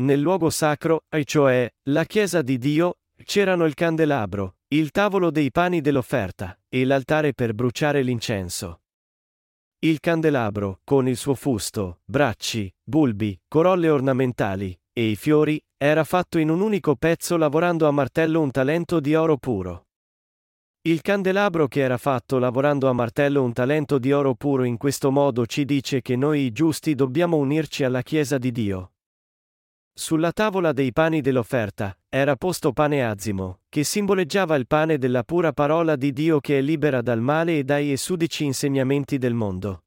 Nel 0.03 0.21
luogo 0.21 0.51
sacro, 0.51 1.03
e 1.09 1.25
cioè, 1.25 1.69
la 1.89 2.05
Chiesa 2.05 2.41
di 2.41 2.57
Dio, 2.57 2.99
c'erano 3.25 3.65
il 3.65 3.75
candelabro, 3.75 4.59
il 4.69 4.93
tavolo 4.93 5.33
dei 5.33 5.51
pani 5.51 5.81
dell'offerta, 5.81 6.57
e 6.69 6.85
l'altare 6.85 7.35
per 7.35 7.55
bruciare 7.55 8.03
l'incenso. 8.03 8.84
Il 9.85 10.01
candelabro, 10.01 10.81
con 10.83 11.07
il 11.09 11.17
suo 11.19 11.35
fusto, 11.35 11.99
bracci, 12.07 12.73
bulbi, 12.83 13.39
corolle 13.47 13.91
ornamentali, 13.91 14.75
e 14.91 15.11
i 15.11 15.15
fiori, 15.15 15.63
era 15.77 16.05
fatto 16.05 16.39
in 16.39 16.49
un 16.49 16.63
unico 16.63 16.97
pezzo 16.97 17.37
lavorando 17.37 17.87
a 17.87 17.91
martello 17.91 18.41
un 18.41 18.51
talento 18.51 18.99
di 18.99 19.15
oro 19.15 19.37
puro. 19.37 19.89
Il 20.87 21.03
candelabro 21.03 21.69
che 21.69 21.81
era 21.81 21.99
fatto 21.99 22.39
lavorando 22.39 22.89
a 22.89 22.95
martello 22.95 23.43
un 23.43 23.53
talento 23.53 23.99
di 23.99 24.11
oro 24.11 24.35
puro 24.35 24.65
in 24.65 24.79
questo 24.79 25.11
modo 25.11 25.45
ci 25.45 25.67
dice 25.67 26.01
che 26.01 26.17
noi 26.17 26.51
giusti 26.51 26.95
dobbiamo 26.95 27.37
unirci 27.37 27.85
alla 27.85 28.01
Chiesa 28.01 28.39
di 28.39 28.53
Dio. 28.53 28.94
Sulla 29.97 30.33
tavola 30.33 30.73
dei 30.73 30.93
pani 30.93 31.21
dell'offerta 31.21 31.97
era 32.09 32.35
posto 32.35 32.73
pane 32.73 33.05
azimo, 33.05 33.61
che 33.69 33.85
simboleggiava 33.85 34.57
il 34.57 34.67
pane 34.67 34.99
della 34.99 35.23
pura 35.23 35.53
parola 35.53 35.95
di 35.95 36.13
Dio 36.13 36.41
che 36.41 36.59
è 36.59 36.61
libera 36.61 37.01
dal 37.01 37.21
male 37.21 37.59
e 37.59 37.65
dai 37.65 37.93
esudici 37.93 38.45
insegnamenti 38.45 39.19
del 39.19 39.35
mondo. 39.35 39.85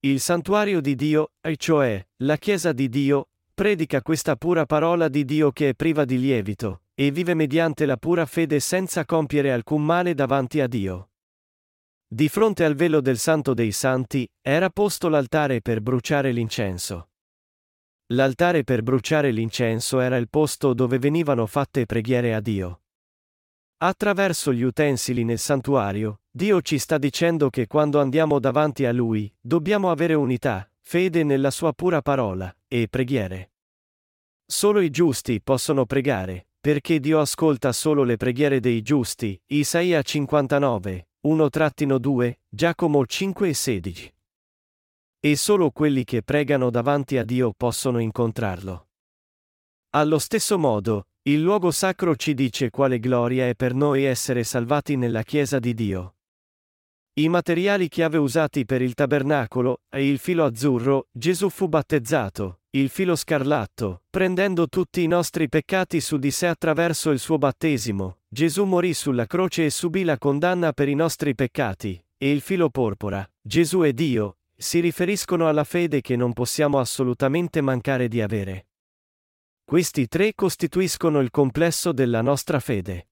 Il 0.00 0.18
santuario 0.18 0.80
di 0.80 0.94
Dio, 0.94 1.32
e 1.42 1.56
cioè 1.58 2.02
la 2.22 2.38
Chiesa 2.38 2.72
di 2.72 2.88
Dio, 2.88 3.28
predica 3.52 4.00
questa 4.00 4.34
pura 4.36 4.64
parola 4.64 5.08
di 5.08 5.26
Dio 5.26 5.52
che 5.52 5.68
è 5.68 5.74
priva 5.74 6.06
di 6.06 6.18
lievito, 6.18 6.84
e 6.94 7.10
vive 7.10 7.34
mediante 7.34 7.84
la 7.84 7.98
pura 7.98 8.24
fede 8.24 8.60
senza 8.60 9.04
compiere 9.04 9.52
alcun 9.52 9.84
male 9.84 10.14
davanti 10.14 10.58
a 10.60 10.66
Dio. 10.66 11.10
Di 12.08 12.30
fronte 12.30 12.64
al 12.64 12.74
velo 12.74 13.02
del 13.02 13.18
Santo 13.18 13.52
dei 13.52 13.72
Santi 13.72 14.26
era 14.40 14.70
posto 14.70 15.10
l'altare 15.10 15.60
per 15.60 15.82
bruciare 15.82 16.32
l'incenso. 16.32 17.08
L'altare 18.12 18.62
per 18.62 18.82
bruciare 18.82 19.30
l'incenso 19.30 19.98
era 20.00 20.18
il 20.18 20.28
posto 20.28 20.74
dove 20.74 20.98
venivano 20.98 21.46
fatte 21.46 21.86
preghiere 21.86 22.34
a 22.34 22.40
Dio. 22.40 22.82
Attraverso 23.78 24.52
gli 24.52 24.62
utensili 24.62 25.24
nel 25.24 25.38
santuario, 25.38 26.20
Dio 26.30 26.60
ci 26.60 26.78
sta 26.78 26.98
dicendo 26.98 27.48
che 27.48 27.66
quando 27.66 28.00
andiamo 28.00 28.38
davanti 28.38 28.84
a 28.84 28.92
Lui, 28.92 29.32
dobbiamo 29.40 29.90
avere 29.90 30.12
unità, 30.12 30.70
fede 30.80 31.24
nella 31.24 31.50
Sua 31.50 31.72
pura 31.72 32.02
parola, 32.02 32.54
e 32.68 32.86
preghiere. 32.88 33.52
Solo 34.44 34.80
i 34.80 34.90
giusti 34.90 35.40
possono 35.40 35.86
pregare, 35.86 36.48
perché 36.60 37.00
Dio 37.00 37.18
ascolta 37.18 37.72
solo 37.72 38.04
le 38.04 38.18
preghiere 38.18 38.60
dei 38.60 38.82
giusti. 38.82 39.40
Isaia 39.46 40.02
59, 40.02 41.08
1-2, 41.26 42.32
Giacomo 42.46 43.06
5 43.06 43.48
e 43.48 43.54
16. 43.54 44.14
E 45.24 45.36
solo 45.36 45.70
quelli 45.70 46.02
che 46.02 46.24
pregano 46.24 46.68
davanti 46.68 47.16
a 47.16 47.22
Dio 47.22 47.52
possono 47.56 48.00
incontrarlo. 48.00 48.88
Allo 49.90 50.18
stesso 50.18 50.58
modo, 50.58 51.10
il 51.28 51.40
luogo 51.40 51.70
sacro 51.70 52.16
ci 52.16 52.34
dice 52.34 52.70
quale 52.70 52.98
gloria 52.98 53.46
è 53.46 53.54
per 53.54 53.72
noi 53.72 54.02
essere 54.02 54.42
salvati 54.42 54.96
nella 54.96 55.22
Chiesa 55.22 55.60
di 55.60 55.74
Dio. 55.74 56.16
I 57.20 57.28
materiali 57.28 57.86
chiave 57.86 58.18
usati 58.18 58.64
per 58.64 58.82
il 58.82 58.94
tabernacolo, 58.94 59.82
e 59.90 60.08
il 60.08 60.18
filo 60.18 60.44
azzurro, 60.44 61.06
Gesù 61.12 61.50
fu 61.50 61.68
battezzato, 61.68 62.62
il 62.70 62.88
filo 62.88 63.14
scarlatto, 63.14 64.02
prendendo 64.10 64.66
tutti 64.66 65.04
i 65.04 65.06
nostri 65.06 65.48
peccati 65.48 66.00
su 66.00 66.16
di 66.16 66.32
sé 66.32 66.48
attraverso 66.48 67.10
il 67.10 67.20
suo 67.20 67.38
battesimo, 67.38 68.22
Gesù 68.26 68.64
morì 68.64 68.92
sulla 68.92 69.26
croce 69.26 69.66
e 69.66 69.70
subì 69.70 70.02
la 70.02 70.18
condanna 70.18 70.72
per 70.72 70.88
i 70.88 70.94
nostri 70.96 71.36
peccati, 71.36 72.04
e 72.16 72.32
il 72.32 72.40
filo 72.40 72.70
porpora, 72.70 73.24
Gesù 73.40 73.82
è 73.82 73.92
Dio, 73.92 74.38
si 74.62 74.80
riferiscono 74.80 75.48
alla 75.48 75.64
fede 75.64 76.00
che 76.00 76.16
non 76.16 76.32
possiamo 76.32 76.78
assolutamente 76.78 77.60
mancare 77.60 78.08
di 78.08 78.22
avere. 78.22 78.68
Questi 79.64 80.06
tre 80.06 80.34
costituiscono 80.34 81.20
il 81.20 81.30
complesso 81.30 81.92
della 81.92 82.22
nostra 82.22 82.60
fede. 82.60 83.08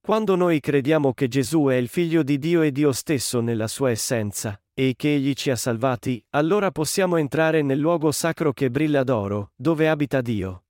Quando 0.00 0.36
noi 0.36 0.60
crediamo 0.60 1.12
che 1.12 1.28
Gesù 1.28 1.66
è 1.66 1.74
il 1.74 1.88
figlio 1.88 2.22
di 2.22 2.38
Dio 2.38 2.62
e 2.62 2.72
Dio 2.72 2.92
stesso 2.92 3.40
nella 3.40 3.68
sua 3.68 3.90
essenza, 3.90 4.60
e 4.74 4.94
che 4.96 5.14
Egli 5.14 5.34
ci 5.34 5.50
ha 5.50 5.56
salvati, 5.56 6.24
allora 6.30 6.70
possiamo 6.70 7.16
entrare 7.16 7.62
nel 7.62 7.78
luogo 7.78 8.10
sacro 8.10 8.52
che 8.52 8.70
brilla 8.70 9.04
d'oro, 9.04 9.52
dove 9.54 9.88
abita 9.88 10.20
Dio. 10.20 10.67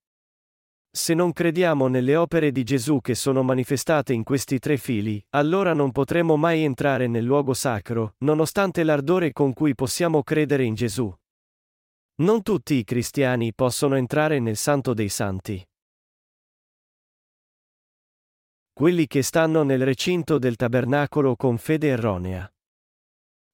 Se 0.99 1.15
non 1.15 1.33
crediamo 1.33 1.87
nelle 1.87 2.17
opere 2.17 2.51
di 2.51 2.65
Gesù 2.65 3.01
che 3.01 3.15
sono 3.15 3.45
manifestate 3.45 4.13
in 4.13 4.25
questi 4.25 4.59
tre 4.59 4.77
fili, 4.77 5.25
allora 5.31 5.73
non 5.73 5.93
potremo 5.93 6.37
mai 6.37 6.65
entrare 6.65 7.07
nel 7.07 7.23
luogo 7.23 7.55
sacro, 7.55 8.17
nonostante 8.25 8.83
l'ardore 8.83 9.33
con 9.33 9.53
cui 9.53 9.77
possiamo 9.77 10.25
credere 10.25 10.65
in 10.65 10.75
Gesù. 10.75 11.15
Non 12.17 12.43
tutti 12.43 12.75
i 12.75 12.83
cristiani 12.83 13.55
possono 13.55 13.95
entrare 13.95 14.41
nel 14.41 14.57
Santo 14.57 14.93
dei 14.93 15.09
Santi. 15.09 15.65
Quelli 18.73 19.07
che 19.07 19.23
stanno 19.23 19.63
nel 19.63 19.85
recinto 19.85 20.37
del 20.39 20.57
tabernacolo 20.57 21.37
con 21.37 21.59
fede 21.59 21.91
erronea. 21.91 22.53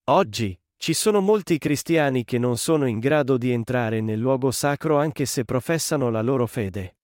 Oggi, 0.05 0.59
ci 0.79 0.95
sono 0.95 1.21
molti 1.21 1.59
cristiani 1.59 2.25
che 2.25 2.39
non 2.39 2.57
sono 2.57 2.87
in 2.87 2.99
grado 2.99 3.37
di 3.37 3.51
entrare 3.51 4.01
nel 4.01 4.19
luogo 4.19 4.51
sacro 4.51 4.99
anche 4.99 5.27
se 5.27 5.45
professano 5.45 6.09
la 6.09 6.23
loro 6.23 6.47
fede. 6.47 6.97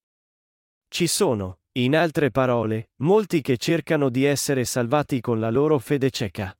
Ci 0.93 1.07
sono, 1.07 1.59
in 1.77 1.95
altre 1.95 2.31
parole, 2.31 2.89
molti 2.97 3.39
che 3.39 3.55
cercano 3.55 4.09
di 4.09 4.25
essere 4.25 4.65
salvati 4.65 5.21
con 5.21 5.39
la 5.39 5.49
loro 5.49 5.79
fede 5.79 6.09
cieca. 6.09 6.53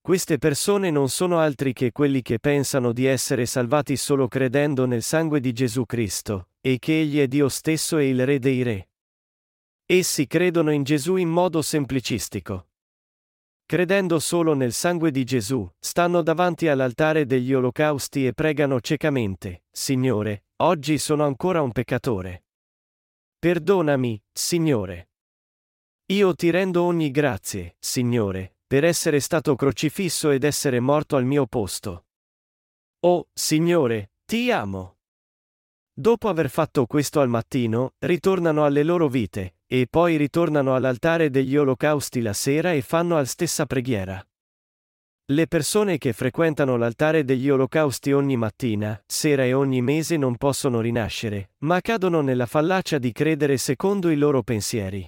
Queste 0.00 0.38
persone 0.38 0.90
non 0.90 1.10
sono 1.10 1.38
altri 1.38 1.74
che 1.74 1.92
quelli 1.92 2.22
che 2.22 2.38
pensano 2.38 2.92
di 2.92 3.04
essere 3.04 3.44
salvati 3.44 3.98
solo 3.98 4.26
credendo 4.26 4.86
nel 4.86 5.02
sangue 5.02 5.40
di 5.40 5.52
Gesù 5.52 5.84
Cristo, 5.84 6.48
e 6.62 6.78
che 6.78 6.98
Egli 6.98 7.20
è 7.20 7.28
Dio 7.28 7.50
stesso 7.50 7.98
e 7.98 8.08
il 8.08 8.24
Re 8.24 8.38
dei 8.38 8.62
Re. 8.62 8.88
Essi 9.84 10.26
credono 10.26 10.70
in 10.70 10.82
Gesù 10.82 11.16
in 11.16 11.28
modo 11.28 11.60
semplicistico. 11.60 12.68
Credendo 13.66 14.18
solo 14.18 14.54
nel 14.54 14.72
sangue 14.72 15.10
di 15.10 15.24
Gesù, 15.24 15.70
stanno 15.78 16.22
davanti 16.22 16.68
all'altare 16.68 17.26
degli 17.26 17.52
olocausti 17.52 18.26
e 18.26 18.32
pregano 18.32 18.80
ciecamente, 18.80 19.64
Signore, 19.70 20.46
oggi 20.62 20.96
sono 20.96 21.26
ancora 21.26 21.60
un 21.60 21.72
peccatore. 21.72 22.45
Perdonami, 23.38 24.20
Signore. 24.32 25.10
Io 26.06 26.34
ti 26.34 26.50
rendo 26.50 26.82
ogni 26.84 27.10
grazie, 27.10 27.76
Signore, 27.78 28.56
per 28.66 28.82
essere 28.84 29.20
stato 29.20 29.54
crocifisso 29.54 30.30
ed 30.30 30.42
essere 30.42 30.80
morto 30.80 31.16
al 31.16 31.26
mio 31.26 31.46
posto. 31.46 32.06
Oh, 33.00 33.28
Signore, 33.34 34.12
ti 34.24 34.50
amo. 34.50 34.96
Dopo 35.92 36.28
aver 36.28 36.48
fatto 36.48 36.86
questo 36.86 37.20
al 37.20 37.28
mattino, 37.28 37.92
ritornano 37.98 38.64
alle 38.64 38.82
loro 38.82 39.06
vite, 39.06 39.56
e 39.66 39.86
poi 39.86 40.16
ritornano 40.16 40.74
all'altare 40.74 41.28
degli 41.28 41.56
olocausti 41.56 42.22
la 42.22 42.32
sera 42.32 42.72
e 42.72 42.80
fanno 42.80 43.16
la 43.16 43.24
stessa 43.26 43.66
preghiera. 43.66 44.26
Le 45.28 45.48
persone 45.48 45.98
che 45.98 46.12
frequentano 46.12 46.76
l'altare 46.76 47.24
degli 47.24 47.50
olocausti 47.50 48.12
ogni 48.12 48.36
mattina, 48.36 49.02
sera 49.04 49.42
e 49.42 49.54
ogni 49.54 49.82
mese 49.82 50.16
non 50.16 50.36
possono 50.36 50.80
rinascere, 50.80 51.50
ma 51.64 51.80
cadono 51.80 52.20
nella 52.20 52.46
fallacia 52.46 52.98
di 52.98 53.10
credere 53.10 53.56
secondo 53.56 54.10
i 54.10 54.16
loro 54.16 54.44
pensieri. 54.44 55.04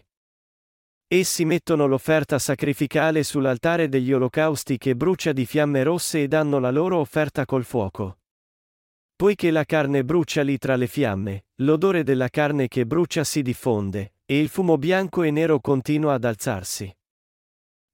Essi 1.06 1.44
mettono 1.44 1.86
l'offerta 1.86 2.40
sacrificale 2.40 3.22
sull'altare 3.22 3.88
degli 3.88 4.12
olocausti 4.12 4.76
che 4.76 4.96
brucia 4.96 5.30
di 5.32 5.46
fiamme 5.46 5.84
rosse 5.84 6.24
e 6.24 6.26
danno 6.26 6.58
la 6.58 6.72
loro 6.72 6.98
offerta 6.98 7.44
col 7.44 7.62
fuoco. 7.62 8.18
Poiché 9.14 9.52
la 9.52 9.64
carne 9.64 10.02
brucia 10.04 10.42
lì 10.42 10.58
tra 10.58 10.74
le 10.74 10.88
fiamme, 10.88 11.44
l'odore 11.62 12.02
della 12.02 12.28
carne 12.28 12.66
che 12.66 12.86
brucia 12.86 13.22
si 13.22 13.40
diffonde, 13.40 14.14
e 14.26 14.40
il 14.40 14.48
fumo 14.48 14.78
bianco 14.78 15.22
e 15.22 15.30
nero 15.30 15.60
continua 15.60 16.14
ad 16.14 16.24
alzarsi. 16.24 16.92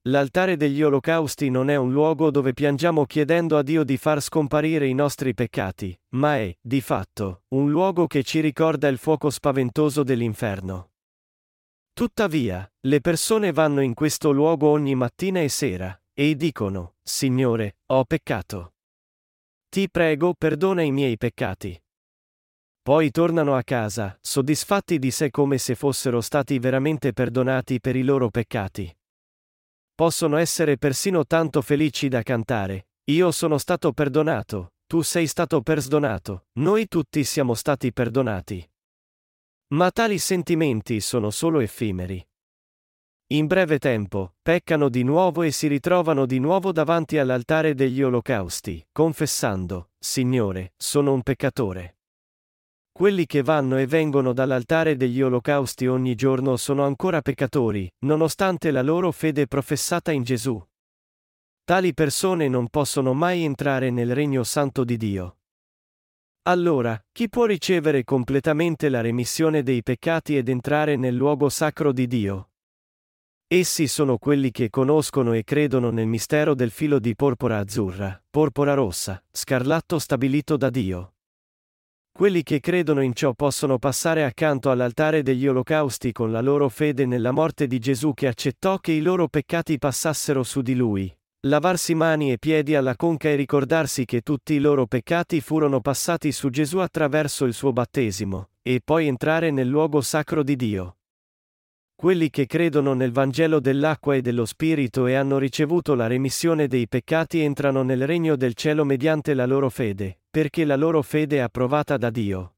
L'altare 0.09 0.59
degli 0.59 0.83
olocausti 0.83 1.49
non 1.49 1.71
è 1.71 1.77
un 1.77 1.91
luogo 1.91 2.31
dove 2.31 2.53
piangiamo 2.53 3.07
chiedendo 3.07 3.57
a 3.57 3.63
Dio 3.63 3.85
di 3.85 3.97
far 3.97 4.21
scomparire 4.21 4.87
i 4.87 4.93
nostri 4.93 5.33
peccati, 5.33 5.99
ma 6.11 6.37
è, 6.37 6.55
di 6.61 6.83
fatto, 6.83 7.45
un 7.55 7.71
luogo 7.71 8.07
che 8.07 8.23
ci 8.23 8.41
ricorda 8.41 8.89
il 8.89 8.99
fuoco 8.99 9.31
spaventoso 9.31 10.03
dell'inferno. 10.03 10.91
Tuttavia, 11.95 12.71
le 12.81 13.01
persone 13.01 13.51
vanno 13.53 13.81
in 13.81 13.95
questo 13.95 14.31
luogo 14.31 14.69
ogni 14.69 14.95
mattina 14.95 15.41
e 15.41 15.49
sera, 15.49 15.99
e 16.13 16.37
dicono, 16.37 16.97
Signore, 17.03 17.79
ho 17.87 18.05
peccato. 18.05 18.75
Ti 19.71 19.89
prego, 19.89 20.35
perdona 20.37 20.83
i 20.83 20.91
miei 20.91 21.17
peccati. 21.17 21.83
Poi 22.83 23.11
tornano 23.11 23.57
a 23.57 23.63
casa, 23.63 24.19
soddisfatti 24.21 24.99
di 24.99 25.11
sé 25.11 25.31
come 25.31 25.57
se 25.57 25.75
fossero 25.75 26.21
stati 26.21 26.59
veramente 26.59 27.15
perdonati 27.15 27.81
per 27.81 27.97
i 27.97 28.03
loro 28.03 28.29
peccati. 28.29 28.95
Possono 29.97 30.39
essere 30.39 30.77
persino 30.77 31.25
tanto 31.25 31.63
felici 31.63 32.09
da 32.09 32.23
cantare, 32.23 32.89
io 33.11 33.31
sono 33.31 33.59
stato 33.59 33.93
perdonato, 33.93 34.73
tu 34.87 35.03
sei 35.03 35.29
stato 35.29 35.61
perdonato, 35.63 36.47
noi 36.55 36.89
tutti 36.89 37.23
siamo 37.23 37.55
stati 37.55 37.93
perdonati. 37.93 38.69
Ma 39.75 39.93
tali 39.93 40.19
sentimenti 40.19 41.01
sono 41.01 41.31
solo 41.31 41.61
effimeri. 41.61 42.27
In 43.29 43.47
breve 43.47 43.79
tempo, 43.79 44.35
peccano 44.43 44.89
di 44.89 45.05
nuovo 45.05 45.43
e 45.43 45.53
si 45.53 45.69
ritrovano 45.69 46.27
di 46.27 46.41
nuovo 46.41 46.73
davanti 46.73 47.17
all'altare 47.17 47.75
degli 47.75 48.03
olocausti, 48.03 48.85
confessando, 48.91 49.91
Signore, 49.97 50.75
sono 50.77 51.13
un 51.13 51.23
peccatore. 51.23 51.99
Quelli 52.97 53.27
che 53.27 53.43
vanno 53.43 53.77
e 53.77 53.89
vengono 53.89 54.33
dall'altare 54.33 54.95
degli 54.95 55.21
olocausti 55.21 55.89
ogni 55.89 56.15
giorno 56.15 56.57
sono 56.57 56.85
ancora 56.85 57.23
peccatori, 57.23 57.93
nonostante 58.05 58.71
la 58.71 58.83
loro 58.83 59.11
fede 59.11 59.49
professata 59.49 60.13
in 60.13 60.23
Gesù. 60.23 60.65
Tali 61.65 61.93
persone 61.93 62.47
non 62.47 62.69
possono 62.69 63.13
mai 63.13 63.43
entrare 63.43 63.91
nel 63.91 64.15
regno 64.15 64.45
santo 64.45 64.85
di 64.85 64.97
Dio. 64.97 65.39
Allora, 66.43 67.05
chi 67.11 67.29
può 67.29 67.47
ricevere 67.47 68.05
completamente 68.05 68.89
la 68.89 69.01
remissione 69.01 69.65
dei 69.65 69.83
peccati 69.83 70.37
ed 70.37 70.49
entrare 70.49 70.95
nel 70.95 71.17
luogo 71.17 71.49
sacro 71.49 71.91
di 71.91 72.07
Dio? 72.07 72.51
Essi 73.49 73.89
sono 73.89 74.19
quelli 74.19 74.53
che 74.53 74.71
conoscono 74.71 75.33
e 75.33 75.43
credono 75.43 75.91
nel 75.91 76.07
mistero 76.07 76.55
del 76.55 76.71
filo 76.71 77.01
di 77.01 77.17
porpora 77.17 77.59
azzurra, 77.59 78.23
porpora 78.31 78.75
rossa, 78.75 79.21
scarlatto 79.33 79.99
stabilito 79.99 80.57
da 80.57 80.71
Dio. 80.71 81.14
Quelli 82.17 82.45
che 82.45 82.61
credono 82.61 83.03
in 83.03 83.13
ciò 83.13 83.33
possono 83.33 83.81
passare 83.81 84.23
accanto 84.23 84.71
all'altare 84.71 85.25
degli 85.25 85.49
olocausti 85.49 86.13
con 86.13 86.31
la 86.31 86.41
loro 86.41 86.69
fede 86.69 87.07
nella 87.07 87.33
morte 87.33 87.67
di 87.67 87.81
Gesù 87.81 88.15
che 88.15 88.29
accettò 88.29 88.79
che 88.79 88.93
i 88.93 89.01
loro 89.01 89.27
peccati 89.27 89.79
passassero 89.79 90.45
su 90.45 90.63
di 90.63 90.77
lui, 90.77 91.13
lavarsi 91.41 91.93
mani 91.97 92.31
e 92.31 92.39
piedi 92.39 92.77
alla 92.77 92.95
conca 92.95 93.31
e 93.31 93.35
ricordarsi 93.35 94.05
che 94.05 94.21
tutti 94.21 94.55
i 94.55 94.61
loro 94.61 94.87
peccati 94.87 95.41
furono 95.41 95.81
passati 95.81 96.31
su 96.31 96.51
Gesù 96.51 96.79
attraverso 96.79 97.47
il 97.47 97.53
suo 97.53 97.73
battesimo, 97.73 98.51
e 98.63 98.81
poi 98.85 99.09
entrare 99.09 99.51
nel 99.51 99.67
luogo 99.67 100.01
sacro 100.01 100.45
di 100.45 100.55
Dio. 100.55 100.99
Quelli 102.05 102.29
che 102.29 102.45
credono 102.45 102.93
nel 102.93 103.13
Vangelo 103.13 103.61
dell'acqua 103.61 104.15
e 104.15 104.21
dello 104.21 104.45
Spirito 104.45 105.07
e 105.07 105.15
hanno 105.15 105.39
ricevuto 105.39 105.95
la 105.95 106.07
remissione 106.07 106.69
dei 106.69 106.87
peccati 106.87 107.41
entrano 107.41 107.83
nel 107.83 108.07
regno 108.07 108.37
del 108.37 108.53
cielo 108.53 108.85
mediante 108.85 109.33
la 109.33 109.47
loro 109.47 109.71
fede, 109.71 110.21
perché 110.29 110.67
la 110.67 110.77
loro 110.77 111.01
fede 111.01 111.37
è 111.37 111.39
approvata 111.39 111.97
da 111.97 112.11
Dio. 112.11 112.57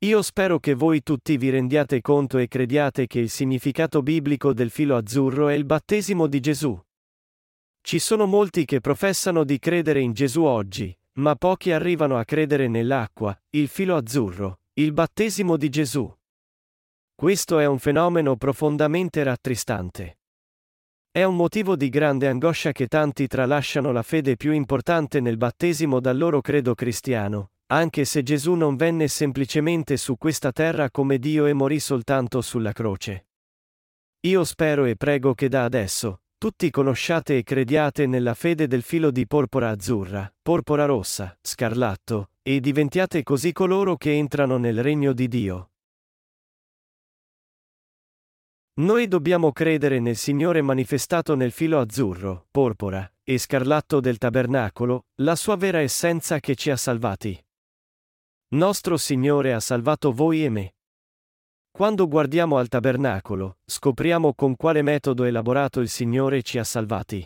Io 0.00 0.20
spero 0.20 0.58
che 0.58 0.74
voi 0.74 1.02
tutti 1.02 1.38
vi 1.38 1.48
rendiate 1.48 2.02
conto 2.02 2.36
e 2.36 2.46
crediate 2.46 3.06
che 3.06 3.18
il 3.18 3.30
significato 3.30 4.02
biblico 4.02 4.52
del 4.52 4.68
filo 4.68 4.96
azzurro 4.96 5.48
è 5.48 5.54
il 5.54 5.64
battesimo 5.64 6.26
di 6.26 6.40
Gesù. 6.40 6.78
Ci 7.80 7.98
sono 7.98 8.26
molti 8.26 8.66
che 8.66 8.82
professano 8.82 9.44
di 9.44 9.58
credere 9.58 10.00
in 10.00 10.12
Gesù 10.12 10.42
oggi, 10.42 10.94
ma 11.12 11.34
pochi 11.34 11.72
arrivano 11.72 12.18
a 12.18 12.26
credere 12.26 12.68
nell'acqua, 12.68 13.34
il 13.52 13.68
filo 13.68 13.96
azzurro, 13.96 14.58
il 14.74 14.92
battesimo 14.92 15.56
di 15.56 15.70
Gesù. 15.70 16.14
Questo 17.16 17.60
è 17.60 17.64
un 17.64 17.78
fenomeno 17.78 18.36
profondamente 18.36 19.22
rattristante. 19.22 20.18
È 21.12 21.22
un 21.22 21.36
motivo 21.36 21.76
di 21.76 21.88
grande 21.88 22.26
angoscia 22.26 22.72
che 22.72 22.88
tanti 22.88 23.28
tralasciano 23.28 23.92
la 23.92 24.02
fede 24.02 24.34
più 24.36 24.50
importante 24.50 25.20
nel 25.20 25.36
battesimo 25.36 26.00
dal 26.00 26.18
loro 26.18 26.40
credo 26.40 26.74
cristiano, 26.74 27.52
anche 27.66 28.04
se 28.04 28.24
Gesù 28.24 28.54
non 28.54 28.74
venne 28.74 29.06
semplicemente 29.06 29.96
su 29.96 30.18
questa 30.18 30.50
terra 30.50 30.90
come 30.90 31.18
Dio 31.18 31.46
e 31.46 31.52
morì 31.52 31.78
soltanto 31.78 32.40
sulla 32.40 32.72
croce. 32.72 33.26
Io 34.26 34.42
spero 34.42 34.84
e 34.84 34.96
prego 34.96 35.34
che 35.34 35.48
da 35.48 35.62
adesso, 35.62 36.22
tutti 36.36 36.68
conosciate 36.68 37.38
e 37.38 37.42
crediate 37.44 38.06
nella 38.08 38.34
fede 38.34 38.66
del 38.66 38.82
filo 38.82 39.12
di 39.12 39.24
porpora 39.28 39.70
azzurra, 39.70 40.30
porpora 40.42 40.84
rossa, 40.84 41.38
scarlatto, 41.40 42.30
e 42.42 42.58
diventiate 42.58 43.22
così 43.22 43.52
coloro 43.52 43.96
che 43.96 44.12
entrano 44.12 44.56
nel 44.56 44.82
regno 44.82 45.12
di 45.12 45.28
Dio. 45.28 45.68
Noi 48.76 49.06
dobbiamo 49.06 49.52
credere 49.52 50.00
nel 50.00 50.16
Signore 50.16 50.60
manifestato 50.60 51.36
nel 51.36 51.52
filo 51.52 51.78
azzurro, 51.78 52.48
porpora, 52.50 53.08
e 53.22 53.38
scarlatto 53.38 54.00
del 54.00 54.18
tabernacolo, 54.18 55.06
la 55.20 55.36
sua 55.36 55.54
vera 55.54 55.78
essenza 55.78 56.40
che 56.40 56.56
ci 56.56 56.70
ha 56.70 56.76
salvati. 56.76 57.40
Nostro 58.48 58.96
Signore 58.96 59.52
ha 59.52 59.60
salvato 59.60 60.12
voi 60.12 60.44
e 60.44 60.48
me. 60.48 60.74
Quando 61.70 62.08
guardiamo 62.08 62.56
al 62.56 62.66
tabernacolo, 62.66 63.58
scopriamo 63.64 64.34
con 64.34 64.56
quale 64.56 64.82
metodo 64.82 65.22
elaborato 65.22 65.78
il 65.78 65.88
Signore 65.88 66.42
ci 66.42 66.58
ha 66.58 66.64
salvati. 66.64 67.24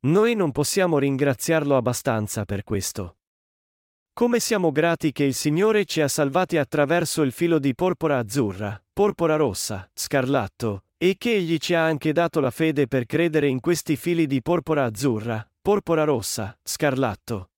Noi 0.00 0.34
non 0.34 0.52
possiamo 0.52 0.98
ringraziarlo 0.98 1.74
abbastanza 1.74 2.44
per 2.44 2.64
questo. 2.64 3.16
Come 4.16 4.38
siamo 4.38 4.70
grati 4.70 5.10
che 5.10 5.24
il 5.24 5.34
Signore 5.34 5.84
ci 5.86 6.00
ha 6.00 6.06
salvati 6.06 6.56
attraverso 6.56 7.22
il 7.22 7.32
filo 7.32 7.58
di 7.58 7.74
porpora 7.74 8.18
azzurra, 8.18 8.80
porpora 8.92 9.34
rossa, 9.34 9.90
scarlatto, 9.92 10.84
e 10.96 11.16
che 11.18 11.34
Egli 11.34 11.56
ci 11.56 11.74
ha 11.74 11.84
anche 11.84 12.12
dato 12.12 12.38
la 12.38 12.52
fede 12.52 12.86
per 12.86 13.06
credere 13.06 13.48
in 13.48 13.58
questi 13.58 13.96
fili 13.96 14.28
di 14.28 14.40
porpora 14.40 14.84
azzurra, 14.84 15.44
porpora 15.60 16.04
rossa, 16.04 16.56
scarlatto. 16.62 17.50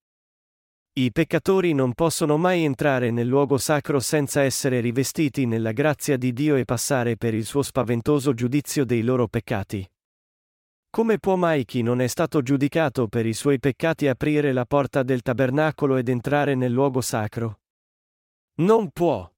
I 0.94 1.12
peccatori 1.12 1.74
non 1.74 1.92
possono 1.92 2.38
mai 2.38 2.64
entrare 2.64 3.11
nel 3.11 3.26
luogo 3.26 3.59
sacro 3.59 4.00
senza 4.00 4.40
essere 4.40 4.80
rivestiti 4.80 5.44
nella 5.44 5.72
grazia 5.72 6.16
di 6.16 6.32
Dio 6.32 6.57
e 6.57 6.64
passare 6.64 7.18
per 7.18 7.34
il 7.34 7.44
suo 7.44 7.61
spaventoso 7.61 8.32
giudizio 8.32 8.86
dei 8.86 9.02
loro 9.02 9.28
peccati. 9.28 9.86
Come 10.97 11.18
può 11.18 11.36
mai 11.36 11.66
chi 11.66 11.82
non 11.82 12.01
è 12.01 12.07
stato 12.07 12.40
giudicato 12.40 13.07
per 13.07 13.26
i 13.26 13.34
suoi 13.34 13.59
peccati 13.59 14.09
aprire 14.09 14.55
la 14.55 14.64
porta 14.64 15.03
del 15.03 15.20
tabernacolo 15.20 15.97
ed 15.99 16.09
entrare 16.09 16.55
nel 16.55 16.72
luogo 16.72 17.03
sacro? 17.03 17.61
Non 18.61 18.88
può. 18.92 19.30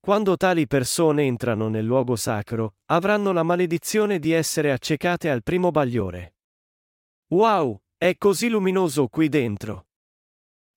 Quando 0.00 0.36
tali 0.36 0.66
persone 0.66 1.22
entrano 1.22 1.68
nel 1.68 1.84
luogo 1.84 2.16
sacro, 2.16 2.78
avranno 2.86 3.30
la 3.30 3.44
maledizione 3.44 4.18
di 4.18 4.32
essere 4.32 4.72
accecate 4.72 5.30
al 5.30 5.44
primo 5.44 5.70
bagliore. 5.70 6.34
Wow, 7.28 7.80
è 7.96 8.16
così 8.18 8.48
luminoso 8.48 9.06
qui 9.06 9.28
dentro. 9.28 9.86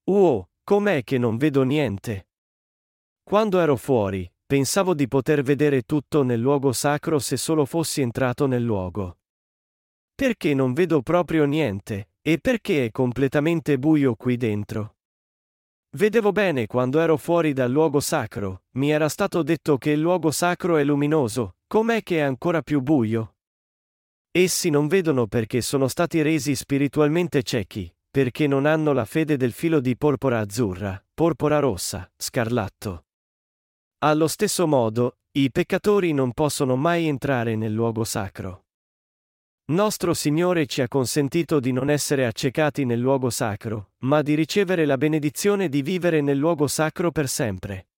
Wow, 0.04 0.50
com'è 0.64 1.04
che 1.04 1.18
non 1.18 1.38
vedo 1.38 1.64
niente? 1.64 2.28
Quando 3.24 3.60
ero 3.60 3.76
fuori, 3.76 4.32
pensavo 4.46 4.94
di 4.94 5.08
poter 5.08 5.42
vedere 5.42 5.82
tutto 5.82 6.22
nel 6.22 6.40
luogo 6.40 6.74
sacro 6.74 7.18
se 7.18 7.38
solo 7.38 7.66
fossi 7.66 8.02
entrato 8.02 8.46
nel 8.46 8.62
luogo. 8.62 9.19
Perché 10.20 10.54
non 10.54 10.74
vedo 10.74 11.02
proprio 11.02 11.46
niente, 11.46 12.10
e 12.22 12.40
perché 12.40 12.84
è 12.84 12.92
completamente 12.92 13.80
buio 13.80 14.16
qui 14.16 14.36
dentro? 14.36 14.98
Vedevo 15.96 16.34
bene 16.34 16.68
quando 16.68 17.00
ero 17.00 17.16
fuori 17.16 17.54
dal 17.54 17.72
luogo 17.72 18.02
sacro, 18.02 18.64
mi 18.72 18.92
era 18.92 19.08
stato 19.08 19.44
detto 19.44 19.78
che 19.78 19.92
il 19.92 20.02
luogo 20.02 20.30
sacro 20.32 20.76
è 20.76 20.84
luminoso, 20.84 21.56
com'è 21.68 22.04
che 22.04 22.18
è 22.18 22.20
ancora 22.20 22.62
più 22.62 22.82
buio? 22.82 23.36
Essi 24.30 24.70
non 24.70 24.88
vedono 24.88 25.26
perché 25.28 25.62
sono 25.62 25.88
stati 25.88 26.22
resi 26.22 26.54
spiritualmente 26.54 27.42
ciechi, 27.42 27.90
perché 28.12 28.46
non 28.46 28.66
hanno 28.66 28.92
la 28.92 29.06
fede 29.06 29.38
del 29.38 29.54
filo 29.54 29.80
di 29.80 29.96
porpora 29.96 30.40
azzurra, 30.40 31.02
porpora 31.14 31.60
rossa, 31.60 32.12
scarlatto. 32.18 33.06
Allo 34.00 34.28
stesso 34.28 34.68
modo, 34.68 35.20
i 35.38 35.50
peccatori 35.50 36.12
non 36.12 36.34
possono 36.34 36.76
mai 36.76 37.08
entrare 37.08 37.56
nel 37.56 37.72
luogo 37.72 38.04
sacro. 38.04 38.66
Nostro 39.70 40.16
Signore 40.16 40.66
ci 40.66 40.82
ha 40.82 40.88
consentito 40.88 41.60
di 41.60 41.72
non 41.72 41.92
essere 41.92 42.26
accecati 42.26 42.86
nel 42.86 43.00
luogo 43.00 43.30
sacro, 43.30 43.92
ma 44.00 44.24
di 44.24 44.34
ricevere 44.34 44.84
la 44.86 44.98
benedizione 44.98 45.70
di 45.70 45.84
vivere 45.84 46.22
nel 46.22 46.40
luogo 46.40 46.66
sacro 46.66 47.12
per 47.12 47.28
sempre. 47.28 47.90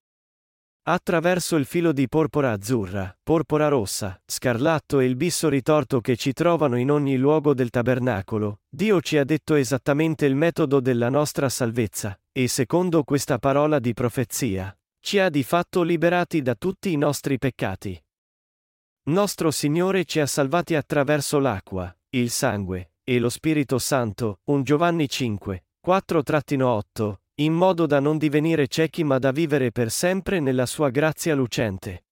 Attraverso 0.84 1.56
il 1.56 1.64
filo 1.64 1.94
di 1.94 2.10
porpora 2.10 2.52
azzurra, 2.52 3.18
porpora 3.24 3.70
rossa, 3.70 4.22
scarlatto 4.26 5.00
e 5.00 5.06
il 5.06 5.16
bisso 5.16 5.48
ritorto 5.48 6.02
che 6.02 6.18
ci 6.18 6.34
trovano 6.34 6.76
in 6.76 6.92
ogni 6.92 7.16
luogo 7.16 7.54
del 7.54 7.70
tabernacolo, 7.70 8.60
Dio 8.68 9.00
ci 9.00 9.18
ha 9.18 9.24
detto 9.24 9.56
esattamente 9.56 10.26
il 10.26 10.36
metodo 10.36 10.82
della 10.82 11.08
nostra 11.08 11.48
salvezza, 11.48 12.20
e 12.34 12.50
secondo 12.50 13.06
questa 13.06 13.38
parola 13.38 13.80
di 13.80 13.94
profezia, 13.94 14.78
ci 15.00 15.20
ha 15.20 15.30
di 15.30 15.44
fatto 15.44 15.84
liberati 15.84 16.42
da 16.42 16.54
tutti 16.54 16.92
i 16.92 16.98
nostri 16.98 17.38
peccati. 17.38 17.98
Nostro 19.04 19.50
Signore 19.50 20.06
ci 20.06 20.20
ha 20.20 20.28
salvati 20.28 20.76
attraverso 20.76 21.40
l'acqua, 21.40 21.92
il 22.10 22.30
sangue, 22.30 22.92
e 23.04 23.18
lo 23.18 23.30
Spirito 23.30 23.80
Santo, 23.80 24.42
1 24.44 24.62
Giovanni 24.62 25.10
5, 25.10 25.66
4-8, 25.84 27.16
in 27.42 27.52
modo 27.52 27.88
da 27.88 28.00
non 28.00 28.20
divenire 28.20 28.68
ciechi 28.68 29.04
ma 29.04 29.18
da 29.18 29.32
vivere 29.32 29.72
per 29.72 29.90
sempre 29.90 30.40
nella 30.40 30.68
sua 30.68 30.90
grazia 30.90 31.34
lucente. 31.34 32.06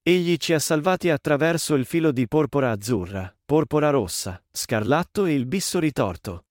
Egli 0.00 0.36
ci 0.36 0.52
ha 0.52 0.60
salvati 0.60 1.10
attraverso 1.10 1.74
il 1.74 1.84
filo 1.84 2.12
di 2.12 2.28
porpora 2.28 2.70
azzurra, 2.70 3.36
porpora 3.44 3.90
rossa, 3.90 4.40
scarlatto 4.52 5.24
e 5.24 5.34
il 5.34 5.46
bisso 5.46 5.80
ritorto. 5.80 6.44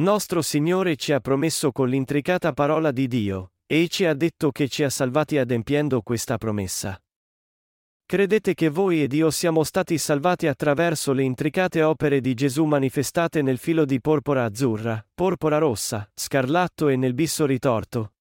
Nostro 0.00 0.42
Signore 0.42 0.96
ci 0.96 1.12
ha 1.12 1.20
promesso 1.20 1.72
con 1.72 1.88
l'intricata 1.88 2.52
parola 2.52 2.90
di 2.90 3.08
Dio, 3.08 3.52
e 3.64 3.88
ci 3.88 4.04
ha 4.04 4.12
detto 4.12 4.52
che 4.52 4.68
ci 4.68 4.82
ha 4.82 4.90
salvati 4.90 5.38
adempiendo 5.38 6.02
questa 6.02 6.36
promessa. 6.36 7.02
Credete 8.10 8.54
che 8.54 8.70
voi 8.70 9.04
ed 9.04 9.12
io 9.12 9.30
siamo 9.30 9.62
stati 9.62 9.96
salvati 9.96 10.48
attraverso 10.48 11.12
le 11.12 11.22
intricate 11.22 11.84
opere 11.84 12.20
di 12.20 12.34
Gesù 12.34 12.64
manifestate 12.64 13.40
nel 13.40 13.56
filo 13.56 13.84
di 13.84 14.00
porpora 14.00 14.42
azzurra, 14.42 15.06
porpora 15.14 15.58
rossa, 15.58 16.10
scarlatto 16.12 16.88
e 16.88 16.96
nel 16.96 17.14
bisso 17.14 17.46
ritorto? 17.46 18.14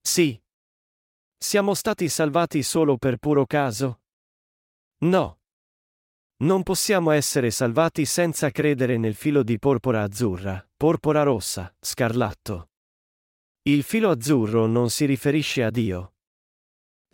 Sì. 0.00 0.40
Siamo 1.36 1.74
stati 1.74 2.08
salvati 2.08 2.62
solo 2.62 2.96
per 2.96 3.18
puro 3.18 3.44
caso? 3.44 4.00
No. 5.00 5.40
Non 6.36 6.62
possiamo 6.62 7.10
essere 7.10 7.50
salvati 7.50 8.06
senza 8.06 8.48
credere 8.48 8.96
nel 8.96 9.14
filo 9.14 9.42
di 9.42 9.58
porpora 9.58 10.02
azzurra, 10.02 10.66
porpora 10.78 11.22
rossa, 11.24 11.70
scarlatto. 11.78 12.70
Il 13.64 13.82
filo 13.82 14.08
azzurro 14.08 14.64
non 14.64 14.88
si 14.88 15.04
riferisce 15.04 15.62
a 15.62 15.68
Dio, 15.68 16.13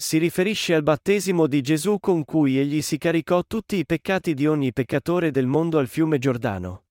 si 0.01 0.17
riferisce 0.17 0.75
al 0.75 0.83
battesimo 0.83 1.47
di 1.47 1.61
Gesù 1.61 1.99
con 2.01 2.25
cui 2.25 2.59
egli 2.59 2.81
si 2.81 2.97
caricò 2.97 3.45
tutti 3.47 3.77
i 3.77 3.85
peccati 3.85 4.33
di 4.33 4.47
ogni 4.47 4.73
peccatore 4.73 5.31
del 5.31 5.47
mondo 5.47 5.77
al 5.77 5.89
fiume 5.89 6.19
Giordano. 6.19 6.85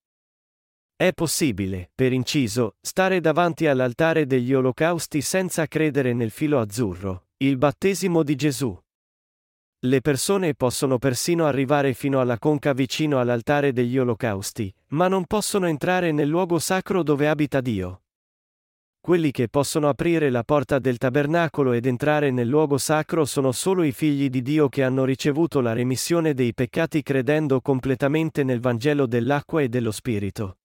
È 0.96 1.12
possibile, 1.14 1.90
per 1.96 2.14
inciso, 2.14 2.76
stare 2.80 3.20
davanti 3.20 3.66
all'altare 3.66 4.28
degli 4.28 4.54
olocausti 4.54 5.22
senza 5.22 5.66
credere 5.66 6.14
nel 6.14 6.30
filo 6.30 6.60
azzurro, 6.60 7.30
il 7.38 7.58
battesimo 7.58 8.22
di 8.22 8.36
Gesù. 8.36 8.80
Le 9.80 10.02
persone 10.02 10.54
possono 10.54 11.00
persino 11.00 11.48
arrivare 11.48 11.94
fino 11.96 12.22
alla 12.22 12.38
conca 12.38 12.74
vicino 12.74 13.20
all'altare 13.20 13.74
degli 13.74 13.98
olocausti, 13.98 14.72
ma 14.90 15.08
non 15.08 15.26
possono 15.26 15.66
entrare 15.66 16.12
nel 16.12 16.28
luogo 16.28 16.60
sacro 16.60 17.02
dove 17.02 17.28
abita 17.28 17.60
Dio 17.60 18.02
quelli 19.02 19.32
che 19.32 19.48
possono 19.50 19.90
aprire 19.90 20.30
la 20.30 20.44
porta 20.44 20.80
del 20.80 20.98
tabernacolo 20.98 21.72
ed 21.74 21.86
entrare 21.86 22.32
nel 22.32 22.48
luogo 22.48 22.78
sacro 22.78 23.26
sono 23.26 23.52
solo 23.52 23.84
i 23.84 23.92
figli 23.92 24.30
di 24.30 24.42
Dio 24.42 24.70
che 24.70 24.84
hanno 24.84 25.06
ricevuto 25.06 25.62
la 25.62 25.74
remissione 25.74 26.34
dei 26.34 26.54
peccati 26.54 27.02
credendo 27.02 27.62
completamente 27.62 28.44
nel 28.44 28.60
Vangelo 28.60 29.08
dell'acqua 29.08 29.62
e 29.62 29.70
dello 29.70 29.92
Spirito. 29.92 30.58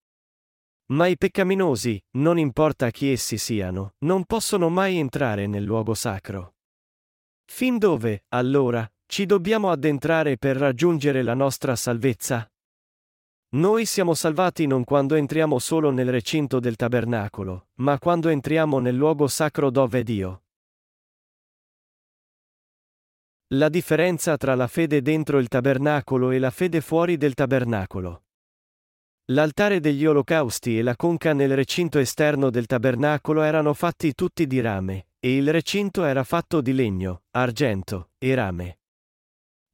Ma 0.87 1.07
i 1.07 1.16
peccaminosi, 1.16 1.99
non 2.18 2.39
importa 2.39 2.91
chi 2.91 3.11
essi 3.11 3.39
siano, 3.39 3.95
non 4.01 4.24
possono 4.24 4.68
mai 4.68 4.99
entrare 4.99 5.47
nel 5.47 5.62
luogo 5.64 5.95
sacro. 5.95 6.57
Fin 7.47 7.78
dove, 7.78 8.24
allora, 8.28 8.87
ci 9.07 9.26
dobbiamo 9.26 9.70
addentrare 9.70 10.37
per 10.37 10.57
raggiungere 10.57 11.22
la 11.22 11.35
nostra 11.35 11.76
salvezza? 11.76 12.49
Noi 13.55 13.87
siamo 13.87 14.15
salvati 14.15 14.67
non 14.67 14.83
quando 14.83 15.15
entriamo 15.15 15.61
solo 15.61 15.93
nel 15.93 16.11
recinto 16.11 16.59
del 16.59 16.75
tabernacolo, 16.75 17.69
ma 17.75 18.01
quando 18.01 18.29
entriamo 18.29 18.81
nel 18.81 18.97
luogo 18.97 19.29
sacro 19.29 19.71
dove 19.71 20.01
è 20.01 20.03
Dio. 20.03 20.43
La 23.55 23.69
differenza 23.69 24.37
tra 24.37 24.57
la 24.57 24.67
fede 24.67 25.03
dentro 25.03 25.39
il 25.39 25.47
tabernacolo 25.47 26.33
e 26.33 26.41
la 26.41 26.51
fede 26.51 26.81
fuori 26.81 27.17
del 27.17 27.35
tabernacolo. 27.35 28.25
L'altare 29.27 29.79
degli 29.79 30.05
olocausti 30.05 30.77
e 30.77 30.83
la 30.83 30.97
conca 30.97 31.33
nel 31.33 31.55
recinto 31.55 32.01
esterno 32.01 32.51
del 32.51 32.67
tabernacolo 32.67 33.43
erano 33.43 33.73
fatti 33.73 34.15
tutti 34.15 34.49
di 34.49 34.61
rame, 34.61 35.11
e 35.21 35.37
il 35.37 35.53
recinto 35.53 36.03
era 36.03 36.25
fatto 36.25 36.61
di 36.61 36.73
legno, 36.73 37.23
argento 37.31 38.11
e 38.19 38.35
rame. 38.35 38.79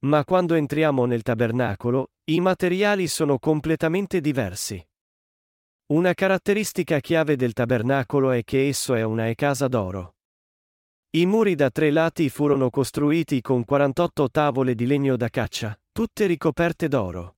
Ma 0.03 0.23
quando 0.23 0.53
entriamo 0.53 1.05
nel 1.05 1.23
tabernacolo, 1.23 2.11
I 2.31 2.39
materiali 2.39 3.07
sono 3.07 3.39
completamente 3.39 4.21
diversi. 4.21 4.81
Una 5.87 6.13
caratteristica 6.13 7.01
chiave 7.01 7.35
del 7.35 7.51
tabernacolo 7.51 8.31
è 8.31 8.45
che 8.45 8.69
esso 8.69 8.93
è 8.93 9.03
una 9.03 9.29
casa 9.33 9.67
d'oro. 9.67 10.15
I 11.09 11.25
muri 11.25 11.55
da 11.55 11.69
tre 11.69 11.91
lati 11.91 12.29
furono 12.29 12.69
costruiti 12.69 13.41
con 13.41 13.65
48 13.65 14.29
tavole 14.29 14.75
di 14.75 14.85
legno 14.85 15.17
da 15.17 15.27
caccia, 15.27 15.77
tutte 15.91 16.25
ricoperte 16.25 16.87
d'oro. 16.87 17.35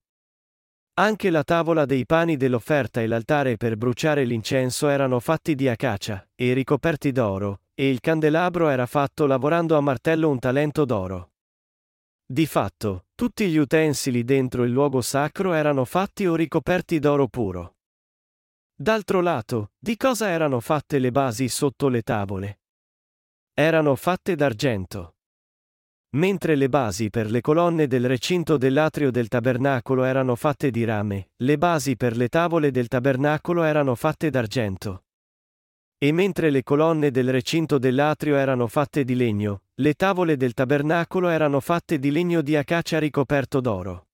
Anche 1.00 1.28
la 1.30 1.42
tavola 1.42 1.86
dei 1.86 2.06
pani 2.06 2.36
dell'offerta 2.36 3.00
e 3.00 3.08
l'altare 3.08 3.56
per 3.56 3.76
bruciare 3.76 4.22
l'incenso 4.22 4.86
erano 4.86 5.18
fatti 5.18 5.56
di 5.56 5.66
acacia, 5.66 6.24
e 6.36 6.52
ricoperti 6.52 7.10
d'oro, 7.10 7.62
e 7.74 7.90
il 7.90 7.98
candelabro 7.98 8.68
era 8.68 8.86
fatto 8.86 9.26
lavorando 9.26 9.76
a 9.76 9.80
martello 9.80 10.28
un 10.28 10.38
talento 10.38 10.84
d'oro. 10.84 11.32
Di 12.24 12.46
fatto, 12.46 13.03
tutti 13.14 13.48
gli 13.48 13.56
utensili 13.56 14.24
dentro 14.24 14.64
il 14.64 14.72
luogo 14.72 15.00
sacro 15.00 15.52
erano 15.52 15.84
fatti 15.84 16.26
o 16.26 16.34
ricoperti 16.34 16.98
d'oro 16.98 17.28
puro. 17.28 17.76
D'altro 18.74 19.20
lato, 19.20 19.70
di 19.78 19.96
cosa 19.96 20.28
erano 20.28 20.58
fatte 20.58 20.98
le 20.98 21.12
basi 21.12 21.48
sotto 21.48 21.88
le 21.88 22.02
tavole? 22.02 22.60
Erano 23.52 23.94
fatte 23.94 24.34
d'argento. 24.34 25.14
Mentre 26.14 26.56
le 26.56 26.68
basi 26.68 27.08
per 27.08 27.30
le 27.30 27.40
colonne 27.40 27.86
del 27.86 28.06
recinto 28.06 28.56
dell'atrio 28.56 29.10
del 29.10 29.28
tabernacolo 29.28 30.04
erano 30.04 30.34
fatte 30.34 30.70
di 30.70 30.84
rame, 30.84 31.30
le 31.36 31.56
basi 31.56 31.96
per 31.96 32.16
le 32.16 32.28
tavole 32.28 32.72
del 32.72 32.88
tabernacolo 32.88 33.62
erano 33.62 33.94
fatte 33.94 34.30
d'argento. 34.30 35.03
E 36.04 36.12
mentre 36.12 36.50
le 36.50 36.62
colonne 36.62 37.10
del 37.10 37.30
recinto 37.30 37.78
dell'atrio 37.78 38.36
erano 38.36 38.66
fatte 38.66 39.04
di 39.04 39.14
legno, 39.14 39.62
le 39.76 39.94
tavole 39.94 40.36
del 40.36 40.52
tabernacolo 40.52 41.30
erano 41.30 41.60
fatte 41.60 41.98
di 41.98 42.10
legno 42.10 42.42
di 42.42 42.56
acacia 42.56 42.98
ricoperto 42.98 43.58
d'oro. 43.62 44.08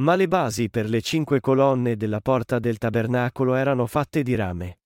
Ma 0.00 0.16
le 0.16 0.26
basi 0.26 0.68
per 0.68 0.88
le 0.88 1.00
cinque 1.00 1.38
colonne 1.38 1.96
della 1.96 2.20
porta 2.20 2.58
del 2.58 2.78
tabernacolo 2.78 3.54
erano 3.54 3.86
fatte 3.86 4.24
di 4.24 4.34
rame. 4.34 4.80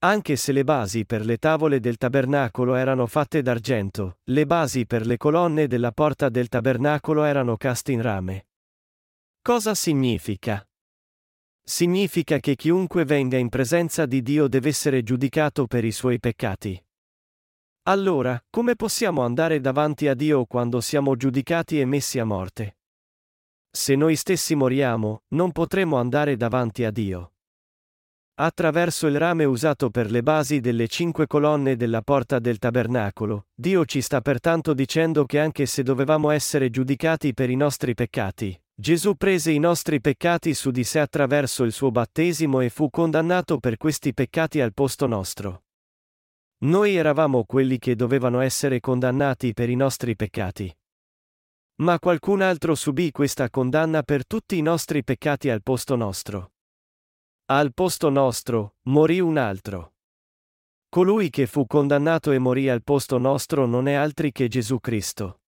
Anche 0.00 0.36
se 0.36 0.52
le 0.52 0.62
basi 0.62 1.06
per 1.06 1.24
le 1.24 1.38
tavole 1.38 1.80
del 1.80 1.96
tabernacolo 1.96 2.74
erano 2.74 3.06
fatte 3.06 3.40
d'argento, 3.40 4.18
le 4.24 4.44
basi 4.44 4.84
per 4.84 5.06
le 5.06 5.16
colonne 5.16 5.66
della 5.66 5.92
porta 5.92 6.28
del 6.28 6.48
tabernacolo 6.48 7.24
erano 7.24 7.56
caste 7.56 7.92
in 7.92 8.02
rame. 8.02 8.48
Cosa 9.40 9.74
significa? 9.74 10.62
Significa 11.66 12.40
che 12.40 12.56
chiunque 12.56 13.06
venga 13.06 13.38
in 13.38 13.48
presenza 13.48 14.04
di 14.04 14.20
Dio 14.20 14.48
deve 14.48 14.68
essere 14.68 15.02
giudicato 15.02 15.66
per 15.66 15.82
i 15.82 15.92
suoi 15.92 16.20
peccati. 16.20 16.78
Allora, 17.84 18.38
come 18.50 18.76
possiamo 18.76 19.22
andare 19.22 19.60
davanti 19.60 20.06
a 20.06 20.14
Dio 20.14 20.44
quando 20.44 20.82
siamo 20.82 21.16
giudicati 21.16 21.80
e 21.80 21.86
messi 21.86 22.18
a 22.18 22.24
morte? 22.24 22.76
Se 23.70 23.94
noi 23.94 24.14
stessi 24.14 24.54
moriamo, 24.54 25.22
non 25.28 25.52
potremo 25.52 25.96
andare 25.96 26.36
davanti 26.36 26.84
a 26.84 26.90
Dio. 26.90 27.32
Attraverso 28.36 29.06
il 29.06 29.18
rame 29.18 29.44
usato 29.44 29.90
per 29.90 30.10
le 30.10 30.22
basi 30.22 30.60
delle 30.60 30.86
cinque 30.86 31.26
colonne 31.26 31.76
della 31.76 32.02
porta 32.02 32.38
del 32.40 32.58
tabernacolo, 32.58 33.46
Dio 33.54 33.84
ci 33.86 34.02
sta 34.02 34.20
pertanto 34.20 34.74
dicendo 34.74 35.24
che 35.24 35.40
anche 35.40 35.66
se 35.66 35.82
dovevamo 35.82 36.30
essere 36.30 36.68
giudicati 36.68 37.32
per 37.32 37.48
i 37.48 37.56
nostri 37.56 37.94
peccati, 37.94 38.60
Gesù 38.76 39.14
prese 39.14 39.52
i 39.52 39.60
nostri 39.60 40.00
peccati 40.00 40.52
su 40.52 40.72
di 40.72 40.82
sé 40.82 40.98
attraverso 40.98 41.62
il 41.62 41.70
suo 41.70 41.92
battesimo 41.92 42.58
e 42.58 42.70
fu 42.70 42.90
condannato 42.90 43.58
per 43.58 43.76
questi 43.76 44.12
peccati 44.12 44.60
al 44.60 44.74
posto 44.74 45.06
nostro. 45.06 45.62
Noi 46.64 46.96
eravamo 46.96 47.44
quelli 47.44 47.78
che 47.78 47.94
dovevano 47.94 48.40
essere 48.40 48.80
condannati 48.80 49.52
per 49.52 49.70
i 49.70 49.76
nostri 49.76 50.16
peccati. 50.16 50.76
Ma 51.76 52.00
qualcun 52.00 52.40
altro 52.40 52.74
subì 52.74 53.12
questa 53.12 53.48
condanna 53.48 54.02
per 54.02 54.26
tutti 54.26 54.58
i 54.58 54.62
nostri 54.62 55.04
peccati 55.04 55.50
al 55.50 55.62
posto 55.62 55.94
nostro. 55.94 56.54
Al 57.46 57.72
posto 57.74 58.08
nostro, 58.08 58.76
morì 58.82 59.20
un 59.20 59.36
altro. 59.36 59.94
Colui 60.88 61.30
che 61.30 61.46
fu 61.46 61.66
condannato 61.66 62.32
e 62.32 62.40
morì 62.40 62.68
al 62.68 62.82
posto 62.82 63.18
nostro 63.18 63.66
non 63.66 63.86
è 63.86 63.92
altri 63.92 64.32
che 64.32 64.48
Gesù 64.48 64.80
Cristo. 64.80 65.42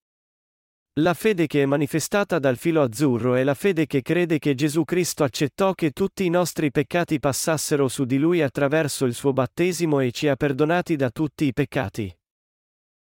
La 1.01 1.13
fede 1.13 1.47
che 1.47 1.61
è 1.61 1.67
manifestata 1.67 2.39
dal 2.39 2.57
filo 2.57 2.81
azzurro 2.81 3.35
è 3.35 3.45
la 3.45 3.53
fede 3.53 3.85
che 3.85 4.01
crede 4.01 4.39
che 4.39 4.55
Gesù 4.55 4.85
Cristo 4.85 5.25
accettò 5.25 5.75
che 5.75 5.91
tutti 5.91 6.25
i 6.25 6.31
nostri 6.31 6.71
peccati 6.71 7.19
passassero 7.19 7.87
su 7.87 8.07
di 8.07 8.17
lui 8.17 8.41
attraverso 8.41 9.05
il 9.05 9.13
suo 9.13 9.35
battesimo 9.35 10.01
e 10.01 10.11
ci 10.11 10.27
ha 10.27 10.37
perdonati 10.37 10.97
da 10.97 11.11
tutti 11.11 11.45
i 11.45 11.53
peccati. 11.53 12.11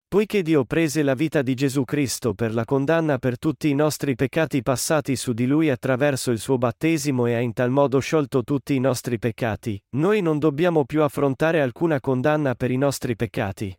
Poiché 0.07 0.43
Dio 0.43 0.67
prese 0.67 1.03
la 1.03 1.15
vita 1.15 1.41
di 1.41 1.55
Gesù 1.55 1.85
Cristo 1.85 2.35
per 2.35 2.53
la 2.53 2.67
condanna 2.67 3.17
per 3.17 3.39
tutti 3.39 3.71
i 3.71 3.75
nostri 3.75 4.17
peccati 4.17 4.63
passati 4.63 5.17
su 5.17 5.33
di 5.33 5.47
lui 5.47 5.71
attraverso 5.71 6.31
il 6.31 6.41
suo 6.41 6.59
battesimo 6.59 7.25
e 7.25 7.37
ha 7.37 7.41
in 7.41 7.55
tal 7.55 7.71
modo 7.71 8.01
sciolto 8.01 8.45
tutti 8.45 8.75
i 8.75 8.81
nostri 8.81 9.19
peccati, 9.19 9.83
noi 9.97 10.21
non 10.21 10.39
dobbiamo 10.39 10.85
più 10.85 11.03
affrontare 11.03 11.63
alcuna 11.63 12.01
condanna 12.01 12.55
per 12.55 12.71
i 12.71 12.77
nostri 12.77 13.17
peccati. 13.17 13.75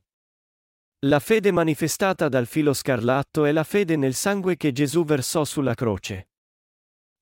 La 1.04 1.20
fede 1.20 1.54
manifestata 1.54 2.28
dal 2.28 2.46
filo 2.46 2.74
scarlatto 2.74 3.46
è 3.46 3.54
la 3.54 3.64
fede 3.64 3.96
nel 3.96 4.14
sangue 4.14 4.58
che 4.58 4.74
Gesù 4.74 5.06
versò 5.06 5.46
sulla 5.46 5.74
croce. 5.74 6.28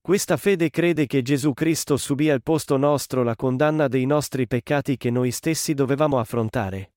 Questa 0.02 0.36
fede 0.36 0.72
crede 0.72 1.06
che 1.06 1.22
Gesù 1.22 1.54
Cristo 1.54 1.96
subì 1.96 2.32
al 2.32 2.42
posto 2.42 2.76
nostro 2.78 3.22
la 3.22 3.36
condanna 3.36 3.88
dei 3.88 4.08
nostri 4.08 4.48
peccati 4.48 4.98
che 4.98 5.12
noi 5.12 5.30
stessi 5.30 5.76
dovevamo 5.76 6.18
affrontare. 6.18 6.94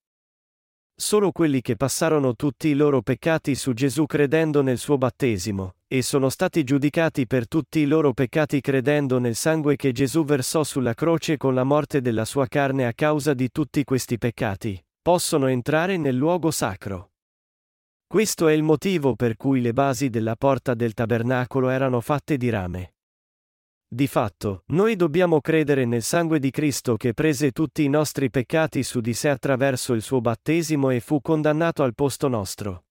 Solo 0.95 1.33
quelli 1.33 1.61
che 1.61 1.77
passarono 1.77 2.35
tutti 2.35 2.69
i 2.69 2.75
loro 2.75 3.03
peccati 3.03 3.55
su 3.57 3.75
Gesù 3.75 4.07
credendo 4.07 4.63
nel 4.63 4.79
suo 4.79 4.97
battesimo, 4.97 5.75
e 5.87 6.01
sono 6.01 6.31
stati 6.31 6.65
giudicati 6.65 7.27
per 7.27 7.47
tutti 7.47 7.81
i 7.81 7.87
loro 7.87 8.15
peccati 8.15 8.63
credendo 8.63 9.19
nel 9.19 9.35
sangue 9.35 9.77
che 9.77 9.93
Gesù 9.93 10.25
versò 10.25 10.65
sulla 10.65 10.95
croce 10.95 11.37
con 11.37 11.53
la 11.53 11.65
morte 11.65 12.01
della 12.01 12.25
sua 12.25 12.47
carne 12.47 12.87
a 12.87 12.95
causa 12.95 13.35
di 13.35 13.51
tutti 13.51 13.85
questi 13.85 14.17
peccati, 14.17 14.83
possono 15.03 15.47
entrare 15.47 15.97
nel 15.97 16.15
luogo 16.15 16.51
sacro. 16.51 17.13
Questo 18.07 18.49
è 18.49 18.53
il 18.53 18.63
motivo 18.63 19.15
per 19.15 19.37
cui 19.37 19.61
le 19.61 19.73
basi 19.73 20.11
della 20.11 20.37
porta 20.37 20.75
del 20.75 20.93
tabernacolo 20.93 21.71
erano 21.71 22.01
fatte 22.01 22.37
di 22.37 22.51
rame. 22.51 22.95
Di 23.89 24.07
fatto, 24.07 24.65
noi 24.67 24.97
dobbiamo 24.97 25.41
credere 25.41 25.85
nel 25.85 26.03
sangue 26.03 26.39
di 26.39 26.51
Cristo 26.51 26.97
che 26.97 27.15
prese 27.15 27.51
tutti 27.51 27.83
i 27.83 27.89
nostri 27.89 28.31
peccati 28.31 28.83
su 28.83 29.01
di 29.01 29.15
sé 29.15 29.31
attraverso 29.31 29.95
il 29.95 30.03
suo 30.03 30.21
battesimo 30.21 30.91
e 30.91 31.01
fu 31.01 31.21
condannato 31.21 31.83
al 31.83 31.95
posto 31.95 32.29
nostro. 32.29 32.85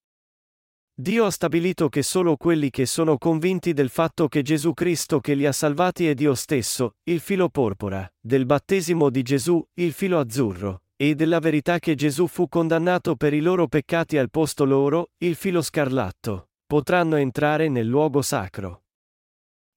Dio 0.93 1.25
ha 1.25 1.31
stabilito 1.31 1.89
che 1.89 2.01
solo 2.01 2.35
quelli 2.35 2.69
che 2.69 2.85
sono 2.85 3.17
convinti 3.17 3.71
del 3.71 3.89
fatto 3.89 4.27
che 4.27 4.41
Gesù 4.41 4.73
Cristo 4.73 5.21
che 5.21 5.35
li 5.35 5.45
ha 5.45 5.53
salvati 5.53 6.07
è 6.07 6.13
Dio 6.13 6.33
stesso, 6.33 6.95
il 7.03 7.19
filo 7.19 7.49
porpora, 7.49 8.11
del 8.19 8.45
battesimo 8.45 9.09
di 9.09 9.21
Gesù, 9.21 9.65
il 9.75 9.93
filo 9.93 10.19
azzurro, 10.19 10.81
e 11.01 11.15
della 11.15 11.39
verità 11.39 11.79
che 11.79 11.95
Gesù 11.95 12.27
fu 12.27 12.49
condannato 12.49 13.15
per 13.15 13.33
i 13.33 13.39
loro 13.39 13.69
peccati 13.69 14.17
al 14.17 14.29
posto 14.29 14.65
loro, 14.65 15.11
il 15.19 15.35
filo 15.35 15.61
scarlatto, 15.61 16.49
potranno 16.67 17.15
entrare 17.15 17.69
nel 17.69 17.87
luogo 17.87 18.21
sacro. 18.21 18.83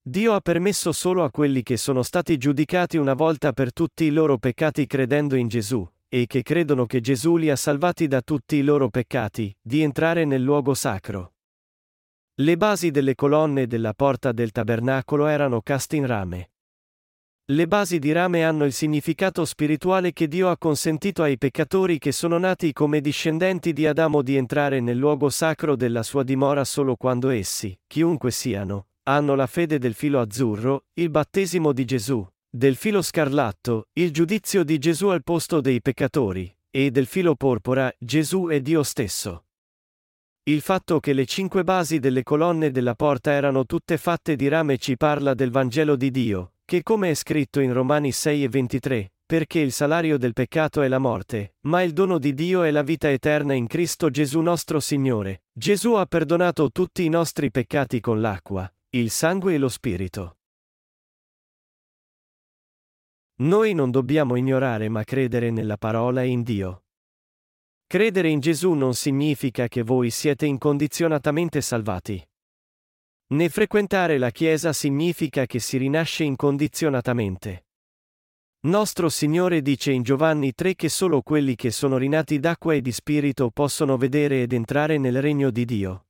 Dio 0.03 0.33
ha 0.33 0.41
permesso 0.41 0.91
solo 0.91 1.23
a 1.23 1.31
quelli 1.31 1.63
che 1.63 1.77
sono 1.77 2.03
stati 2.03 2.37
giudicati 2.39 2.97
una 2.97 3.15
volta 3.15 3.53
per 3.53 3.73
tutti 3.73 4.03
i 4.03 4.11
loro 4.11 4.37
peccati 4.37 4.85
credendo 4.89 5.37
in 5.37 5.47
Gesù, 5.47 5.89
e 6.09 6.27
che 6.27 6.43
credono 6.43 6.87
che 6.87 7.01
Gesù 7.01 7.37
li 7.37 7.51
ha 7.51 7.57
salvati 7.57 8.09
da 8.09 8.21
tutti 8.21 8.57
i 8.57 8.63
loro 8.63 8.89
peccati, 8.89 9.57
di 9.63 9.81
entrare 9.81 10.25
nel 10.25 10.43
luogo 10.43 10.75
sacro. 10.75 11.35
Le 12.35 12.57
basi 12.57 12.91
delle 12.91 13.15
colonne 13.15 13.69
della 13.69 13.95
porta 13.95 14.33
del 14.33 14.51
tabernacolo 14.51 15.29
erano 15.29 15.63
caste 15.63 15.95
in 15.95 16.07
rame. 16.09 16.51
Le 17.47 17.67
basi 17.67 17.99
di 17.99 18.13
rame 18.13 18.45
hanno 18.45 18.65
il 18.65 18.73
significato 18.73 19.45
spirituale 19.45 20.13
che 20.13 20.29
Dio 20.29 20.49
ha 20.49 20.57
consentito 20.57 21.25
ai 21.25 21.39
peccatori 21.39 21.99
che 21.99 22.13
sono 22.13 22.39
nati 22.39 22.73
come 22.73 23.01
discendenti 23.01 23.73
di 23.73 23.85
Adamo 23.85 24.23
di 24.23 24.37
entrare 24.37 24.79
nel 24.79 24.97
luogo 24.97 25.29
sacro 25.29 25.75
della 25.75 26.05
sua 26.05 26.23
dimora 26.23 26.65
solo 26.65 26.95
quando 26.95 27.31
essi, 27.31 27.77
chiunque 27.89 28.31
siano, 28.31 28.87
hanno 29.09 29.35
la 29.35 29.49
fede 29.49 29.79
del 29.79 29.95
filo 29.95 30.21
azzurro, 30.21 30.85
il 30.95 31.11
battesimo 31.11 31.73
di 31.73 31.85
Gesù, 31.85 32.25
del 32.49 32.77
filo 32.77 33.03
scarlatto, 33.03 33.89
il 33.95 34.13
giudizio 34.13 34.63
di 34.63 34.79
Gesù 34.79 35.09
al 35.09 35.25
posto 35.25 35.61
dei 35.61 35.83
peccatori, 35.83 36.57
e 36.71 36.93
del 36.93 37.07
filo 37.07 37.35
porpora, 37.35 37.93
Gesù 37.99 38.47
è 38.47 38.61
Dio 38.61 38.85
stesso. 38.85 39.47
Il 40.45 40.61
fatto 40.61 41.01
che 41.01 41.13
le 41.13 41.27
cinque 41.27 41.65
basi 41.65 41.99
delle 41.99 42.23
colonne 42.23 42.71
della 42.71 42.95
porta 42.95 43.33
erano 43.33 43.67
tutte 43.67 43.97
fatte 43.97 44.37
di 44.37 44.47
rame 44.47 44.79
ci 44.79 44.97
parla 44.97 45.35
del 45.35 45.51
Vangelo 45.51 45.97
di 45.97 46.11
Dio, 46.11 46.52
che 46.73 46.83
come 46.83 47.11
è 47.11 47.15
scritto 47.15 47.61
in 47.61 47.71
Romani 47.71 48.13
6 48.13 48.45
e 48.45 48.49
23, 48.49 49.13
perché 49.27 49.59
il 49.59 49.73
salario 49.73 50.17
del 50.17 50.33
peccato 50.33 50.81
è 50.81 50.89
la 50.89 50.99
morte, 50.99 51.57
ma 51.67 51.83
il 51.83 51.93
dono 51.93 52.19
di 52.19 52.33
Dio 52.33 52.63
è 52.63 52.71
la 52.71 52.81
vita 52.81 53.11
eterna 53.11 53.53
in 53.53 53.67
Cristo 53.67 54.09
Gesù 54.09 54.41
nostro 54.41 54.81
Signore. 54.81 55.43
Gesù 55.53 55.93
ha 55.93 56.07
perdonato 56.07 56.71
tutti 56.71 57.05
i 57.05 57.11
nostri 57.11 57.51
peccati 57.51 58.01
con 58.01 58.23
l'acqua, 58.23 58.75
il 58.95 59.11
sangue 59.11 59.53
e 59.53 59.59
lo 59.59 59.69
spirito. 59.69 60.39
Noi 63.41 63.75
non 63.75 63.91
dobbiamo 63.91 64.37
ignorare 64.37 64.89
ma 64.89 65.05
credere 65.05 65.51
nella 65.51 65.77
parola 65.77 66.23
e 66.23 66.29
in 66.29 66.43
Dio. 66.43 66.85
Credere 67.87 68.31
in 68.31 68.41
Gesù 68.41 68.73
non 68.73 68.95
significa 68.95 69.69
che 69.69 69.83
voi 69.83 70.09
siete 70.09 70.47
incondizionatamente 70.47 71.61
salvati. 71.61 72.27
Né 73.33 73.49
frequentare 73.49 74.19
la 74.19 74.31
Chiesa 74.31 74.75
significa 74.75 75.47
che 75.47 75.59
si 75.59 75.79
rinasce 75.79 76.23
incondizionatamente. 76.23 77.65
Nostro 78.67 79.09
Signore 79.09 79.63
dice 79.63 79.91
in 79.91 80.03
Giovanni 80.03 80.53
3 80.53 80.75
che 80.75 80.91
solo 80.91 81.23
quelli 81.23 81.55
che 81.55 81.71
sono 81.71 81.97
rinati 81.97 82.39
d'acqua 82.39 82.75
e 82.75 82.83
di 82.83 82.93
spirito 82.93 83.51
possono 83.51 83.97
vedere 83.97 84.43
ed 84.43 84.53
entrare 84.53 84.99
nel 84.99 85.23
regno 85.23 85.51
di 85.51 85.65
Dio. 85.65 86.09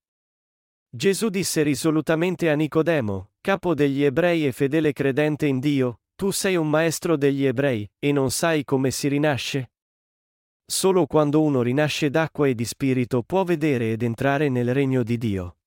Gesù 0.91 1.29
disse 1.29 1.63
risolutamente 1.63 2.51
a 2.51 2.55
Nicodemo, 2.55 3.31
capo 3.41 3.73
degli 3.73 4.03
ebrei 4.03 4.45
e 4.45 4.51
fedele 4.51 4.93
credente 4.93 5.47
in 5.47 5.61
Dio, 5.61 6.01
tu 6.17 6.33
sei 6.33 6.57
un 6.57 6.69
maestro 6.69 7.17
degli 7.17 7.45
ebrei, 7.45 7.89
e 8.01 8.11
non 8.11 8.33
sai 8.33 8.65
come 8.65 8.91
si 8.91 9.07
rinasce? 9.07 9.71
Solo 10.67 11.07
quando 11.07 11.41
uno 11.41 11.63
rinasce 11.63 12.11
d'acqua 12.11 12.49
e 12.49 12.57
di 12.57 12.65
spirito 12.65 13.23
può 13.23 13.45
vedere 13.45 13.93
ed 13.93 14.03
entrare 14.03 14.49
nel 14.49 14.75
regno 14.75 15.05
di 15.05 15.17
Dio. 15.19 15.59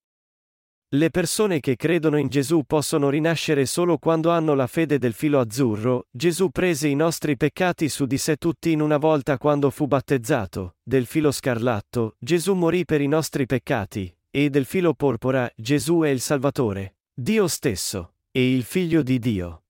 Le 0.95 1.09
persone 1.09 1.59
che 1.59 1.75
credono 1.75 2.15
in 2.15 2.29
Gesù 2.29 2.63
possono 2.65 3.09
rinascere 3.09 3.65
solo 3.65 3.97
quando 3.97 4.29
hanno 4.29 4.53
la 4.53 4.65
fede 4.65 4.97
del 4.97 5.11
filo 5.11 5.41
azzurro, 5.41 6.07
Gesù 6.09 6.51
prese 6.51 6.87
i 6.87 6.95
nostri 6.95 7.35
peccati 7.35 7.89
su 7.89 8.05
di 8.05 8.17
sé 8.17 8.37
tutti 8.37 8.71
in 8.71 8.79
una 8.79 8.95
volta 8.95 9.37
quando 9.37 9.71
fu 9.71 9.87
battezzato, 9.87 10.75
del 10.81 11.05
filo 11.05 11.31
scarlatto, 11.31 12.15
Gesù 12.17 12.53
morì 12.53 12.85
per 12.85 13.01
i 13.01 13.07
nostri 13.07 13.45
peccati, 13.45 14.17
e 14.31 14.49
del 14.49 14.63
filo 14.63 14.93
porpora, 14.93 15.51
Gesù 15.57 15.99
è 15.99 16.07
il 16.07 16.21
Salvatore, 16.21 16.95
Dio 17.13 17.49
stesso, 17.49 18.13
e 18.31 18.53
il 18.53 18.63
Figlio 18.63 19.03
di 19.03 19.19
Dio. 19.19 19.63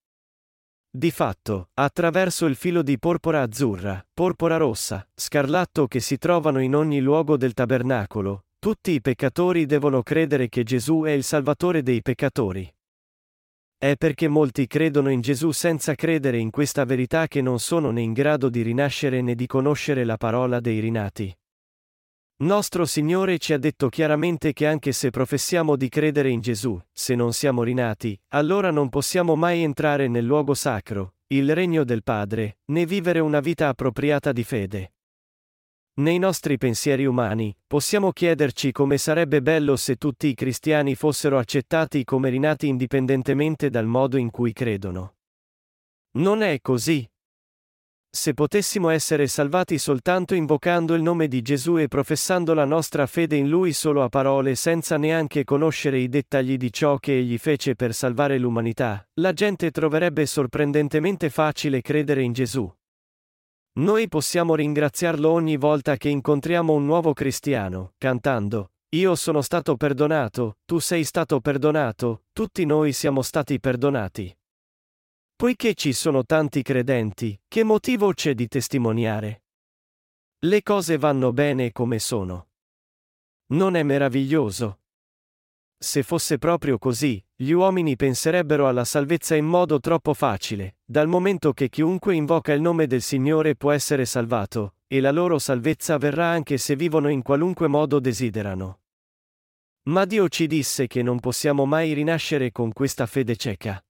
Di 0.91 1.09
fatto, 1.09 1.69
attraverso 1.73 2.45
il 2.45 2.55
filo 2.55 2.84
di 2.84 2.99
porpora 2.99 3.41
azzurra, 3.41 4.05
porpora 4.13 4.57
rossa, 4.57 5.09
scarlatto 5.15 5.88
che 5.88 6.01
si 6.01 6.19
trovano 6.19 6.59
in 6.59 6.76
ogni 6.76 6.99
luogo 6.99 7.36
del 7.36 7.55
tabernacolo, 7.55 8.43
tutti 8.66 8.93
i 8.93 8.99
peccatori 8.99 9.68
devono 9.68 10.01
credere 10.01 10.49
che 10.49 10.63
Gesù 10.63 11.03
è 11.03 11.11
il 11.11 11.22
Salvatore 11.22 11.84
dei 11.84 12.01
peccatori. 12.01 12.68
È 13.78 13.95
perché 13.95 14.28
molti 14.28 14.66
credono 14.66 15.11
in 15.11 15.22
Gesù 15.22 15.51
senza 15.51 15.93
credere 15.93 16.39
in 16.39 16.49
questa 16.49 16.84
verità 16.84 17.28
che 17.28 17.43
non 17.43 17.59
sono 17.59 17.91
né 17.91 18.01
in 18.01 18.11
grado 18.11 18.49
di 18.49 18.63
rinascere 18.63 19.22
né 19.22 19.36
di 19.36 19.45
conoscere 19.45 20.03
la 20.03 20.18
parola 20.18 20.59
dei 20.59 20.80
rinati. 20.80 21.32
Nostro 22.38 22.86
Signore 22.86 23.38
ci 23.38 23.53
ha 23.53 23.59
detto 23.59 23.88
chiaramente 23.88 24.51
che 24.51 24.66
anche 24.66 24.93
se 24.93 25.11
professiamo 25.11 25.76
di 25.76 25.88
credere 25.88 26.32
in 26.32 26.41
Gesù, 26.41 26.82
se 26.91 27.13
non 27.13 27.34
siamo 27.34 27.61
rinati, 27.61 28.20
allora 28.30 28.72
non 28.72 28.89
possiamo 28.89 29.36
mai 29.36 29.61
entrare 29.61 30.07
nel 30.07 30.26
luogo 30.26 30.55
sacro, 30.55 31.18
il 31.28 31.53
regno 31.53 31.84
del 31.84 32.01
Padre, 32.01 32.57
né 32.72 32.88
vivere 32.88 33.20
una 33.20 33.41
vita 33.41 33.68
appropriata 33.68 34.32
di 34.32 34.43
fede. 34.43 34.95
Nei 35.98 36.18
nostri 36.18 36.58
pensieri 36.58 37.06
umani, 37.06 37.56
possiamo 37.66 38.12
chiederci 38.12 38.74
come 38.74 38.98
sarebbe 38.98 39.41
bello 39.41 39.78
se 39.78 39.96
tutti 39.96 40.28
i 40.28 40.34
cristiani 40.34 40.93
fossero 40.93 41.38
accettati 41.38 42.04
come 42.04 42.30
rinati 42.30 42.68
indipendentemente 42.68 43.70
dal 43.70 43.86
modo 43.86 44.18
in 44.18 44.30
cui 44.30 44.52
credono. 44.52 45.16
Non 46.18 46.41
è 46.41 46.60
così. 46.60 47.10
Se 48.10 48.34
potessimo 48.34 48.89
essere 48.89 49.28
salvati 49.28 49.78
soltanto 49.78 50.36
invocando 50.36 50.96
il 50.96 51.02
nome 51.02 51.30
di 51.30 51.41
Gesù 51.41 51.78
e 51.78 51.88
professando 51.88 52.54
la 52.54 52.66
nostra 52.66 53.06
fede 53.06 53.38
in 53.38 53.48
Lui 53.48 53.72
solo 53.72 54.04
a 54.04 54.10
parole 54.10 54.56
senza 54.56 54.98
neanche 54.98 55.46
conoscere 55.46 55.98
i 56.00 56.10
dettagli 56.10 56.58
di 56.58 56.74
ciò 56.74 56.98
che 56.98 57.18
Egli 57.18 57.38
fece 57.38 57.76
per 57.76 57.93
salvare 57.93 58.38
l'umanità, 58.38 59.08
la 59.22 59.32
gente 59.32 59.72
troverebbe 59.72 60.26
sorprendentemente 60.26 61.30
facile 61.30 61.80
credere 61.80 62.22
in 62.22 62.34
Gesù. 62.34 62.70
Noi 63.78 64.07
possiamo 64.07 64.55
ringraziarlo 64.55 65.30
ogni 65.30 65.57
volta 65.57 65.97
che 65.97 66.07
incontriamo 66.07 66.71
un 66.71 66.86
nuovo 66.86 67.11
cristiano, 67.11 67.93
cantando, 67.97 68.71
Io 68.95 69.15
sono 69.15 69.41
stato 69.41 69.76
perdonato, 69.76 70.59
tu 70.63 70.80
sei 70.80 71.03
stato 71.03 71.41
perdonato, 71.41 72.23
tutti 72.32 72.63
noi 72.63 72.93
siamo 72.93 73.21
stati 73.21 73.59
perdonati. 73.59 74.34
Poiché 75.36 75.73
ci 75.73 75.91
sono 75.91 76.23
tanti 76.23 76.61
credenti, 76.61 77.38
che 77.49 77.63
motivo 77.63 78.13
c'è 78.13 78.34
di 78.34 78.47
testimoniare? 78.47 79.43
Le 80.45 80.61
cose 80.61 80.97
vanno 80.97 81.34
bene 81.34 81.73
come 81.73 81.99
sono. 81.99 82.51
Non 83.47 83.76
è 83.76 83.84
meraviglioso? 83.84 84.80
Se 85.78 86.01
fosse 86.03 86.38
proprio 86.38 86.78
così, 86.78 87.21
gli 87.38 87.52
uomini 87.52 87.98
penserebbero 87.98 88.66
alla 88.66 88.86
salvezza 88.86 89.36
in 89.36 89.46
modo 89.46 89.82
troppo 89.82 90.14
facile, 90.14 90.78
dal 90.86 91.10
momento 91.10 91.52
che 91.52 91.68
chiunque 91.68 92.16
invoca 92.16 92.54
il 92.54 92.62
nome 92.62 92.88
del 92.88 93.02
Signore 93.02 93.56
può 93.56 93.72
essere 93.72 94.06
salvato, 94.06 94.76
e 94.88 95.02
la 95.02 95.12
loro 95.12 95.38
salvezza 95.38 95.98
verrà 95.98 96.28
anche 96.28 96.58
se 96.58 96.78
vivono 96.78 97.10
in 97.10 97.22
qualunque 97.22 97.68
modo 97.68 98.00
desiderano. 98.00 98.80
Ma 99.90 100.06
Dio 100.06 100.30
ci 100.30 100.48
disse 100.48 100.88
che 100.88 101.04
non 101.04 101.20
possiamo 101.20 101.66
mai 101.66 101.92
rinascere 101.92 102.54
con 102.54 102.72
questa 102.72 103.06
fede 103.06 103.36
cieca. 103.36 103.84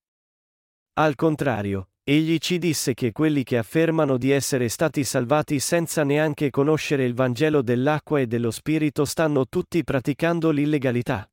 Al 0.94 1.14
contrario, 1.14 1.90
egli 2.04 2.40
ci 2.40 2.58
disse 2.58 2.96
che 2.96 3.12
quelli 3.12 3.44
che 3.44 3.60
affermano 3.60 4.18
di 4.18 4.32
essere 4.32 4.70
stati 4.70 5.04
salvati 5.04 5.60
senza 5.60 6.04
neanche 6.04 6.50
conoscere 6.50 7.06
il 7.06 7.14
Vangelo 7.14 7.62
dell'acqua 7.62 8.20
e 8.20 8.26
dello 8.26 8.50
Spirito 8.50 9.06
stanno 9.06 9.46
tutti 9.48 9.84
praticando 9.84 10.50
l'illegalità. 10.50 11.30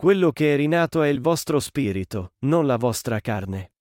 Quello 0.00 0.32
che 0.32 0.54
è 0.54 0.56
rinato 0.56 1.02
è 1.02 1.08
il 1.08 1.20
vostro 1.20 1.60
spirito, 1.60 2.32
non 2.46 2.66
la 2.66 2.78
vostra 2.78 3.20
carne. 3.20 3.72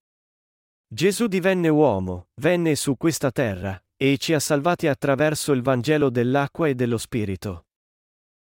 Gesù 0.85 1.27
divenne 1.27 1.69
uomo, 1.69 2.27
venne 2.41 2.75
su 2.75 2.97
questa 2.97 3.31
terra, 3.31 3.81
e 3.95 4.17
ci 4.17 4.33
ha 4.33 4.39
salvati 4.41 4.87
attraverso 4.87 5.53
il 5.53 5.61
Vangelo 5.61 6.09
dell'acqua 6.09 6.67
e 6.67 6.75
dello 6.75 6.97
Spirito. 6.97 7.67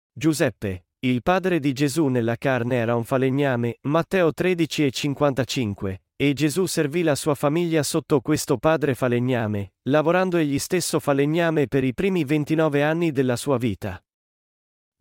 Giuseppe, 0.10 0.86
il 1.00 1.22
padre 1.22 1.60
di 1.60 1.74
Gesù 1.74 2.06
nella 2.06 2.38
carne 2.38 2.78
era 2.78 2.96
un 2.96 3.04
falegname, 3.04 3.80
Matteo 3.82 4.32
13 4.32 4.86
e 4.86 4.92
55, 4.92 6.02
e 6.16 6.32
Gesù 6.32 6.68
servì 6.68 7.04
la 7.04 7.16
sua 7.16 7.36
famiglia 7.36 7.84
sotto 7.84 8.22
questo 8.22 8.58
padre 8.58 8.96
falegname, 8.96 9.74
lavorando 9.90 10.38
egli 10.38 10.60
stesso 10.60 11.02
falegname 11.02 11.68
per 11.68 11.84
i 11.84 11.94
primi 11.94 12.24
29 12.24 12.82
anni 12.82 13.12
della 13.12 13.36
sua 13.36 13.58
vita. 13.58 14.02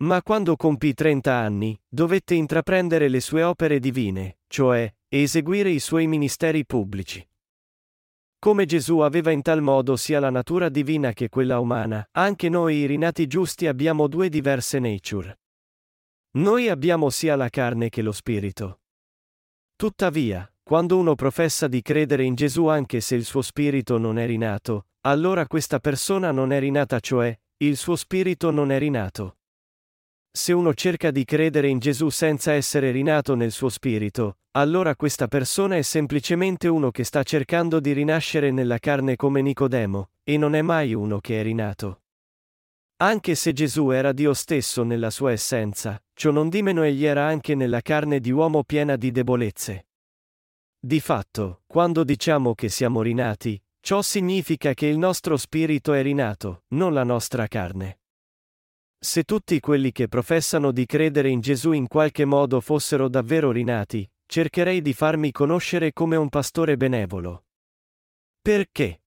Ma 0.04 0.22
quando 0.22 0.54
compì 0.56 0.92
30 0.92 1.32
anni, 1.32 1.80
dovette 1.88 2.34
intraprendere 2.34 3.08
le 3.08 3.20
sue 3.20 3.42
opere 3.42 3.80
divine, 3.80 4.40
cioè, 4.48 4.92
eseguire 5.08 5.70
i 5.70 5.78
suoi 5.78 6.06
ministeri 6.06 6.66
pubblici. 6.66 7.26
Come 8.38 8.66
Gesù 8.66 8.98
aveva 8.98 9.30
in 9.30 9.40
tal 9.40 9.62
modo 9.62 9.96
sia 9.96 10.20
la 10.20 10.28
natura 10.28 10.68
divina 10.68 11.14
che 11.14 11.30
quella 11.30 11.58
umana, 11.58 12.06
anche 12.12 12.50
noi 12.50 12.80
i 12.80 12.86
rinati 12.86 13.26
giusti 13.26 13.66
abbiamo 13.66 14.06
due 14.06 14.28
diverse 14.28 14.78
nature. 14.78 15.38
Noi 16.32 16.68
abbiamo 16.68 17.08
sia 17.08 17.34
la 17.34 17.48
carne 17.48 17.88
che 17.88 18.02
lo 18.02 18.12
spirito. 18.12 18.80
Tuttavia, 19.74 20.46
quando 20.62 20.98
uno 20.98 21.14
professa 21.14 21.66
di 21.66 21.80
credere 21.80 22.24
in 22.24 22.34
Gesù 22.34 22.66
anche 22.66 23.00
se 23.00 23.14
il 23.14 23.24
suo 23.24 23.40
spirito 23.40 23.96
non 23.96 24.18
è 24.18 24.26
rinato, 24.26 24.88
allora 25.06 25.46
questa 25.46 25.78
persona 25.78 26.30
non 26.30 26.52
è 26.52 26.60
rinata, 26.60 27.00
cioè, 27.00 27.34
il 27.58 27.78
suo 27.78 27.96
spirito 27.96 28.50
non 28.50 28.70
è 28.70 28.78
rinato. 28.78 29.38
Se 30.36 30.52
uno 30.52 30.74
cerca 30.74 31.12
di 31.12 31.24
credere 31.24 31.68
in 31.68 31.78
Gesù 31.78 32.08
senza 32.08 32.52
essere 32.54 32.90
rinato 32.90 33.36
nel 33.36 33.52
suo 33.52 33.68
spirito, 33.68 34.38
allora 34.56 34.96
questa 34.96 35.28
persona 35.28 35.76
è 35.76 35.82
semplicemente 35.82 36.66
uno 36.66 36.90
che 36.90 37.04
sta 37.04 37.22
cercando 37.22 37.78
di 37.78 37.92
rinascere 37.92 38.50
nella 38.50 38.78
carne 38.78 39.14
come 39.14 39.42
Nicodemo, 39.42 40.10
e 40.24 40.36
non 40.36 40.56
è 40.56 40.60
mai 40.60 40.92
uno 40.92 41.20
che 41.20 41.38
è 41.38 41.44
rinato. 41.44 42.02
Anche 42.96 43.36
se 43.36 43.52
Gesù 43.52 43.90
era 43.90 44.10
Dio 44.10 44.34
stesso 44.34 44.82
nella 44.82 45.10
sua 45.10 45.30
essenza, 45.30 46.02
ciò 46.14 46.32
non 46.32 46.48
di 46.48 46.62
meno 46.62 46.82
egli 46.82 47.04
era 47.04 47.24
anche 47.24 47.54
nella 47.54 47.80
carne 47.80 48.18
di 48.18 48.32
uomo 48.32 48.64
piena 48.64 48.96
di 48.96 49.12
debolezze. 49.12 49.86
Di 50.80 50.98
fatto, 50.98 51.62
quando 51.64 52.02
diciamo 52.02 52.54
che 52.54 52.68
siamo 52.70 53.02
rinati, 53.02 53.62
ciò 53.78 54.02
significa 54.02 54.74
che 54.74 54.86
il 54.86 54.98
nostro 54.98 55.36
spirito 55.36 55.92
è 55.92 56.02
rinato, 56.02 56.64
non 56.70 56.92
la 56.92 57.04
nostra 57.04 57.46
carne. 57.46 58.00
Se 59.04 59.24
tutti 59.24 59.60
quelli 59.60 59.92
che 59.92 60.08
professano 60.08 60.72
di 60.72 60.86
credere 60.86 61.28
in 61.28 61.40
Gesù 61.40 61.72
in 61.72 61.88
qualche 61.88 62.24
modo 62.24 62.62
fossero 62.62 63.10
davvero 63.10 63.50
rinati, 63.50 64.10
cercherei 64.24 64.80
di 64.80 64.94
farmi 64.94 65.30
conoscere 65.30 65.92
come 65.92 66.16
un 66.16 66.30
pastore 66.30 66.78
benevolo. 66.78 67.44
Perché? 68.40 69.02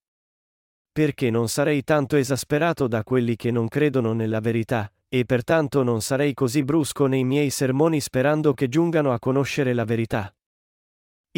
Perché 0.92 1.32
non 1.32 1.50
sarei 1.50 1.84
tanto 1.84 2.16
esasperato 2.16 2.88
da 2.88 3.02
quelli 3.02 3.36
che 3.36 3.50
non 3.50 3.68
credono 3.68 4.14
nella 4.14 4.40
verità, 4.40 4.94
e 5.10 5.26
pertanto 5.26 5.82
non 5.82 6.00
sarei 6.02 6.36
così 6.36 6.64
brusco 6.64 7.08
nei 7.08 7.24
miei 7.24 7.50
sermoni 7.50 8.00
sperando 8.00 8.54
che 8.54 8.70
giungano 8.70 9.14
a 9.14 9.18
conoscere 9.18 9.74
la 9.74 9.84
verità. 9.84 10.32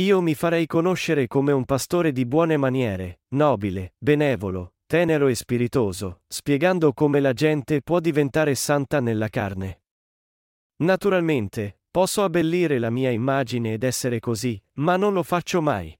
Io 0.01 0.19
mi 0.19 0.35
farei 0.35 0.67
conoscere 0.67 1.27
come 1.27 1.53
un 1.53 1.63
pastore 1.63 2.11
di 2.11 2.25
buone 2.25 2.57
maniere, 2.57 3.21
nobile, 3.29 3.93
benevolo, 3.97 4.73
tenero 4.89 5.27
e 5.27 5.35
spiritoso, 5.35 6.21
spiegando 6.25 6.93
come 6.93 7.19
la 7.19 7.31
gente 7.33 7.83
può 7.83 7.99
diventare 7.99 8.55
santa 8.55 8.99
nella 8.99 9.27
carne. 9.27 9.83
Naturalmente, 10.77 11.81
posso 11.91 12.23
abbellire 12.23 12.79
la 12.79 12.89
mia 12.89 13.11
immagine 13.11 13.73
ed 13.73 13.83
essere 13.83 14.19
così, 14.19 14.59
ma 14.77 14.97
non 14.97 15.13
lo 15.13 15.21
faccio 15.21 15.61
mai. 15.61 15.95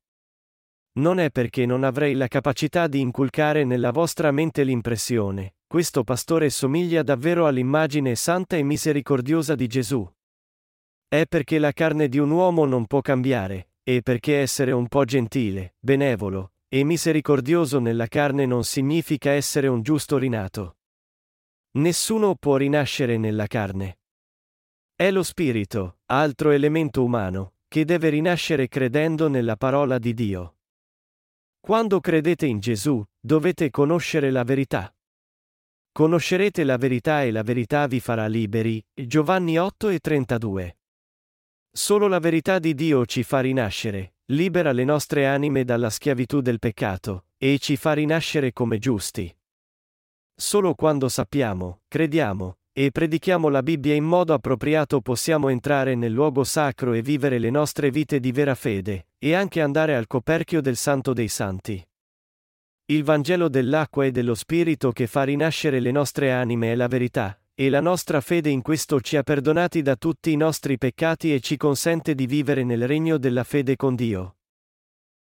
Non 0.94 1.20
è 1.20 1.30
perché 1.30 1.68
non 1.68 1.84
avrei 1.84 2.16
la 2.16 2.28
capacità 2.28 2.88
di 2.88 3.00
inculcare 3.00 3.64
nella 3.64 3.92
vostra 3.92 4.32
mente 4.32 4.64
l'impressione, 4.64 5.58
questo 5.68 6.04
pastore 6.04 6.50
somiglia 6.50 7.04
davvero 7.04 7.46
all'immagine 7.46 8.16
santa 8.16 8.58
e 8.58 8.64
misericordiosa 8.64 9.54
di 9.54 9.68
Gesù. 9.68 10.12
È 11.08 11.28
perché 11.28 11.60
la 11.60 11.74
carne 11.74 12.10
di 12.10 12.18
un 12.18 12.32
uomo 12.32 12.66
non 12.66 12.88
può 12.88 13.02
cambiare, 13.02 13.70
e 13.84 14.02
perché 14.02 14.40
essere 14.40 14.72
un 14.72 14.88
po' 14.88 15.06
gentile, 15.06 15.76
benevolo 15.80 16.54
e 16.72 16.84
misericordioso 16.84 17.80
nella 17.80 18.06
carne 18.06 18.46
non 18.46 18.64
significa 18.64 19.32
essere 19.32 19.68
un 19.68 19.82
giusto 19.82 20.18
rinato. 20.18 20.78
Nessuno 21.72 22.36
può 22.36 22.58
rinascere 22.58 23.18
nella 23.18 23.48
carne. 23.48 24.00
È 24.96 25.10
lo 25.10 25.24
spirito, 25.24 26.00
altro 26.06 26.52
elemento 26.52 27.04
umano, 27.04 27.56
che 27.68 27.86
deve 27.86 28.10
rinascere 28.10 28.68
credendo 28.68 29.28
nella 29.28 29.56
parola 29.56 29.98
di 29.98 30.14
Dio. 30.14 30.58
Quando 31.60 32.00
credete 32.00 32.46
in 32.46 32.60
Gesù, 32.60 33.04
dovete 33.20 33.70
conoscere 33.72 34.30
la 34.30 34.44
verità. 34.44 34.94
Conoscerete 35.92 36.64
la 36.64 36.78
verità 36.78 37.24
e 37.24 37.32
la 37.32 37.44
verità 37.44 37.88
vi 37.88 38.00
farà 38.00 38.28
liberi. 38.28 38.82
Giovanni 38.94 39.58
8 39.58 39.90
e 39.90 40.00
32. 40.00 40.78
Solo 41.72 42.08
la 42.08 42.20
verità 42.20 42.60
di 42.60 42.74
Dio 42.74 43.06
ci 43.06 43.24
fa 43.24 43.40
rinascere, 43.40 44.16
libera 44.32 44.72
le 44.72 44.84
nostre 44.84 45.26
anime 45.26 45.64
dalla 45.64 45.90
schiavitù 45.90 46.42
del 46.42 46.60
peccato, 46.60 47.26
e 47.38 47.58
ci 47.60 47.76
fa 47.78 47.94
rinascere 47.94 48.54
come 48.54 48.78
giusti. 48.78 49.34
Solo 50.36 50.76
quando 50.76 51.10
sappiamo, 51.10 51.82
crediamo, 51.88 52.58
e 52.72 52.92
predichiamo 52.92 53.50
la 53.50 53.64
Bibbia 53.64 53.96
in 53.96 54.04
modo 54.04 54.34
appropriato 54.34 55.02
possiamo 55.02 55.50
entrare 55.50 55.96
nel 55.96 56.12
luogo 56.12 56.44
sacro 56.44 56.94
e 56.94 57.02
vivere 57.02 57.40
le 57.40 57.50
nostre 57.50 57.90
vite 57.90 58.20
di 58.20 58.32
vera 58.32 58.54
fede, 58.54 59.08
e 59.18 59.34
anche 59.34 59.62
andare 59.62 59.96
al 59.96 60.06
coperchio 60.06 60.62
del 60.62 60.76
Santo 60.76 61.14
dei 61.14 61.28
Santi. 61.28 61.84
Il 62.86 63.04
Vangelo 63.04 63.50
dell'acqua 63.50 64.06
e 64.06 64.12
dello 64.12 64.36
Spirito 64.36 64.92
che 64.92 65.08
fa 65.08 65.24
rinascere 65.24 65.80
le 65.80 65.92
nostre 65.92 66.32
anime 66.32 66.72
è 66.72 66.76
la 66.76 66.88
verità, 66.88 67.40
e 67.60 67.70
la 67.70 67.82
nostra 67.82 68.22
fede 68.22 68.50
in 68.50 68.62
questo 68.62 69.02
ci 69.02 69.18
ha 69.18 69.22
perdonati 69.22 69.82
da 69.82 69.98
tutti 69.98 70.32
i 70.32 70.38
nostri 70.38 70.78
peccati 70.78 71.34
e 71.34 71.42
ci 71.42 71.58
consente 71.58 72.16
di 72.16 72.26
vivere 72.26 72.64
nel 72.64 72.88
regno 72.88 73.18
della 73.18 73.44
fede 73.44 73.76
con 73.76 73.96
Dio. 73.96 74.38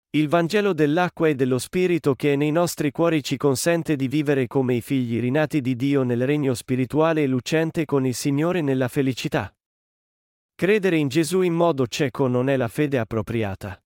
Il 0.09 0.27
Vangelo 0.27 0.73
dell'acqua 0.73 1.29
e 1.29 1.35
dello 1.35 1.57
Spirito 1.59 2.13
che 2.13 2.33
è 2.33 2.35
nei 2.35 2.51
nostri 2.51 2.91
cuori 2.91 3.23
ci 3.23 3.37
consente 3.37 3.95
di 3.95 4.09
vivere 4.09 4.47
come 4.47 4.73
i 4.73 4.81
figli 4.81 5.17
rinati 5.21 5.61
di 5.61 5.77
Dio 5.77 6.03
nel 6.03 6.25
regno 6.25 6.53
spirituale 6.55 7.23
e 7.23 7.27
lucente 7.27 7.85
con 7.85 8.05
il 8.05 8.13
Signore 8.13 8.59
nella 8.59 8.89
felicità. 8.89 9.55
Credere 10.55 10.97
in 10.97 11.07
Gesù 11.07 11.39
in 11.39 11.53
modo 11.53 11.87
cieco 11.87 12.27
non 12.27 12.49
è 12.49 12.57
la 12.57 12.67
fede 12.67 12.99
appropriata. 12.99 13.81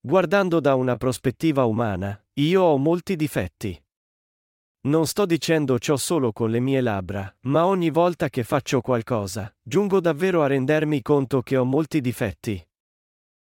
Guardando 0.00 0.58
da 0.58 0.74
una 0.74 0.96
prospettiva 0.96 1.64
umana, 1.64 2.20
io 2.40 2.62
ho 2.62 2.76
molti 2.76 3.14
difetti. 3.14 3.80
Non 4.84 5.06
sto 5.06 5.26
dicendo 5.26 5.78
ciò 5.78 5.96
solo 5.96 6.32
con 6.32 6.50
le 6.50 6.58
mie 6.58 6.80
labbra, 6.80 7.32
ma 7.42 7.66
ogni 7.66 7.90
volta 7.90 8.28
che 8.28 8.42
faccio 8.42 8.80
qualcosa, 8.80 9.54
giungo 9.62 10.00
davvero 10.00 10.42
a 10.42 10.48
rendermi 10.48 11.02
conto 11.02 11.40
che 11.40 11.56
ho 11.56 11.64
molti 11.64 12.00
difetti. 12.00 12.60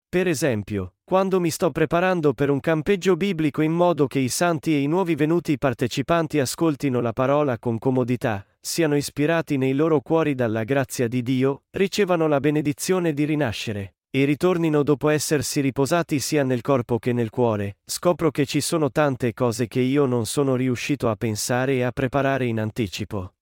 Per 0.08 0.28
esempio, 0.28 0.94
quando 1.02 1.40
mi 1.40 1.50
sto 1.50 1.72
preparando 1.72 2.32
per 2.32 2.48
un 2.48 2.60
campeggio 2.60 3.16
biblico 3.16 3.60
in 3.62 3.72
modo 3.72 4.06
che 4.06 4.20
i 4.20 4.28
santi 4.28 4.72
e 4.72 4.78
i 4.78 4.86
nuovi 4.86 5.16
venuti 5.16 5.58
partecipanti 5.58 6.38
ascoltino 6.38 7.00
la 7.00 7.12
parola 7.12 7.58
con 7.58 7.78
comodità, 7.78 8.46
siano 8.60 8.94
ispirati 8.94 9.56
nei 9.56 9.72
loro 9.72 10.00
cuori 10.02 10.36
dalla 10.36 10.62
grazia 10.62 11.08
di 11.08 11.22
Dio, 11.22 11.64
ricevano 11.70 12.28
la 12.28 12.38
benedizione 12.38 13.12
di 13.12 13.24
rinascere 13.24 13.95
e 14.18 14.24
ritornino 14.24 14.82
dopo 14.82 15.10
essersi 15.10 15.60
riposati 15.60 16.20
sia 16.20 16.42
nel 16.42 16.62
corpo 16.62 16.98
che 16.98 17.12
nel 17.12 17.28
cuore, 17.28 17.76
scopro 17.84 18.30
che 18.30 18.46
ci 18.46 18.62
sono 18.62 18.90
tante 18.90 19.34
cose 19.34 19.66
che 19.66 19.80
io 19.80 20.06
non 20.06 20.24
sono 20.24 20.56
riuscito 20.56 21.10
a 21.10 21.16
pensare 21.16 21.74
e 21.74 21.82
a 21.82 21.92
preparare 21.92 22.46
in 22.46 22.58
anticipo. 22.58 23.34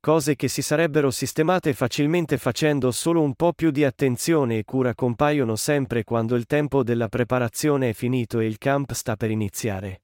Cose 0.00 0.36
che 0.36 0.48
si 0.48 0.62
sarebbero 0.62 1.10
sistemate 1.10 1.74
facilmente 1.74 2.38
facendo 2.38 2.90
solo 2.92 3.20
un 3.20 3.34
po' 3.34 3.52
più 3.52 3.70
di 3.70 3.84
attenzione 3.84 4.56
e 4.56 4.64
cura 4.64 4.94
compaiono 4.94 5.54
sempre 5.54 6.02
quando 6.02 6.34
il 6.34 6.46
tempo 6.46 6.82
della 6.82 7.08
preparazione 7.08 7.90
è 7.90 7.92
finito 7.92 8.40
e 8.40 8.46
il 8.46 8.56
camp 8.56 8.92
sta 8.92 9.16
per 9.16 9.30
iniziare. 9.30 10.03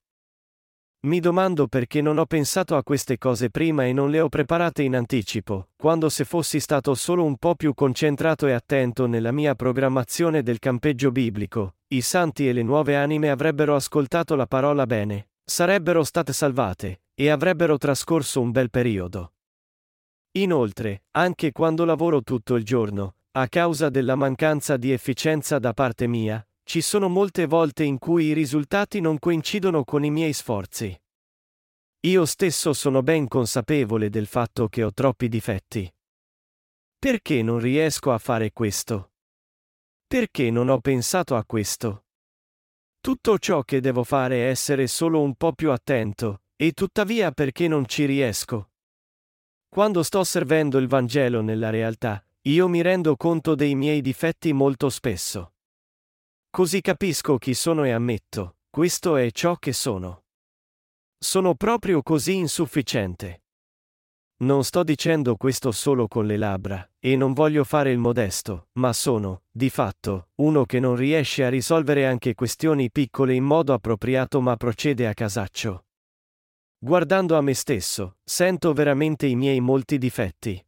Mi 1.03 1.19
domando 1.19 1.65
perché 1.65 1.99
non 1.99 2.19
ho 2.19 2.27
pensato 2.27 2.75
a 2.75 2.83
queste 2.83 3.17
cose 3.17 3.49
prima 3.49 3.87
e 3.87 3.91
non 3.91 4.11
le 4.11 4.19
ho 4.21 4.29
preparate 4.29 4.83
in 4.83 4.95
anticipo, 4.95 5.69
quando 5.75 6.09
se 6.09 6.25
fossi 6.25 6.59
stato 6.59 6.93
solo 6.93 7.23
un 7.23 7.37
po' 7.37 7.55
più 7.55 7.73
concentrato 7.73 8.45
e 8.45 8.51
attento 8.51 9.07
nella 9.07 9.31
mia 9.31 9.55
programmazione 9.55 10.43
del 10.43 10.59
campeggio 10.59 11.11
biblico, 11.11 11.77
i 11.87 12.01
santi 12.01 12.47
e 12.47 12.53
le 12.53 12.61
nuove 12.61 12.97
anime 12.97 13.31
avrebbero 13.31 13.73
ascoltato 13.73 14.35
la 14.35 14.45
parola 14.45 14.85
bene, 14.85 15.29
sarebbero 15.43 16.03
state 16.03 16.33
salvate, 16.33 17.01
e 17.15 17.29
avrebbero 17.29 17.79
trascorso 17.79 18.39
un 18.39 18.51
bel 18.51 18.69
periodo. 18.69 19.33
Inoltre, 20.33 21.05
anche 21.11 21.51
quando 21.51 21.83
lavoro 21.83 22.21
tutto 22.21 22.53
il 22.53 22.63
giorno, 22.63 23.15
a 23.31 23.47
causa 23.47 23.89
della 23.89 24.13
mancanza 24.13 24.77
di 24.77 24.91
efficienza 24.91 25.57
da 25.57 25.73
parte 25.73 26.05
mia, 26.05 26.45
ci 26.63 26.81
sono 26.81 27.09
molte 27.09 27.45
volte 27.45 27.83
in 27.83 27.97
cui 27.97 28.25
i 28.25 28.33
risultati 28.33 28.99
non 29.01 29.19
coincidono 29.19 29.83
con 29.83 30.03
i 30.03 30.11
miei 30.11 30.33
sforzi. 30.33 30.95
Io 32.01 32.25
stesso 32.25 32.73
sono 32.73 33.03
ben 33.03 33.27
consapevole 33.27 34.09
del 34.09 34.25
fatto 34.25 34.67
che 34.67 34.83
ho 34.83 34.91
troppi 34.91 35.27
difetti. 35.27 35.91
Perché 36.97 37.41
non 37.41 37.59
riesco 37.59 38.11
a 38.11 38.17
fare 38.17 38.51
questo? 38.51 39.11
Perché 40.07 40.49
non 40.49 40.69
ho 40.69 40.79
pensato 40.79 41.35
a 41.35 41.45
questo? 41.45 42.05
Tutto 42.99 43.39
ciò 43.39 43.63
che 43.63 43.81
devo 43.81 44.03
fare 44.03 44.45
è 44.45 44.49
essere 44.49 44.87
solo 44.87 45.21
un 45.21 45.35
po' 45.35 45.53
più 45.53 45.71
attento, 45.71 46.43
e 46.55 46.73
tuttavia 46.73 47.31
perché 47.31 47.67
non 47.67 47.87
ci 47.87 48.05
riesco? 48.05 48.71
Quando 49.67 50.03
sto 50.03 50.23
servendo 50.23 50.77
il 50.77 50.87
Vangelo 50.87 51.41
nella 51.41 51.69
realtà, 51.69 52.23
io 52.41 52.67
mi 52.67 52.81
rendo 52.81 53.15
conto 53.15 53.55
dei 53.55 53.73
miei 53.73 54.01
difetti 54.01 54.53
molto 54.53 54.89
spesso. 54.89 55.53
Così 56.53 56.81
capisco 56.81 57.37
chi 57.37 57.53
sono 57.53 57.85
e 57.85 57.91
ammetto, 57.91 58.57
questo 58.69 59.15
è 59.15 59.31
ciò 59.31 59.55
che 59.55 59.71
sono. 59.71 60.25
Sono 61.17 61.55
proprio 61.55 62.03
così 62.03 62.35
insufficiente. 62.35 63.43
Non 64.41 64.65
sto 64.65 64.83
dicendo 64.83 65.37
questo 65.37 65.71
solo 65.71 66.09
con 66.09 66.25
le 66.25 66.35
labbra, 66.35 66.85
e 66.99 67.15
non 67.15 67.31
voglio 67.31 67.63
fare 67.63 67.91
il 67.91 67.99
modesto, 67.99 68.67
ma 68.73 68.91
sono, 68.91 69.43
di 69.49 69.69
fatto, 69.69 70.27
uno 70.41 70.65
che 70.65 70.81
non 70.81 70.97
riesce 70.97 71.45
a 71.45 71.49
risolvere 71.49 72.05
anche 72.05 72.33
questioni 72.33 72.91
piccole 72.91 73.33
in 73.33 73.45
modo 73.45 73.71
appropriato 73.71 74.41
ma 74.41 74.57
procede 74.57 75.07
a 75.07 75.13
casaccio. 75.13 75.85
Guardando 76.77 77.37
a 77.37 77.41
me 77.41 77.53
stesso, 77.53 78.17
sento 78.25 78.73
veramente 78.73 79.25
i 79.25 79.35
miei 79.35 79.61
molti 79.61 79.97
difetti. 79.97 80.61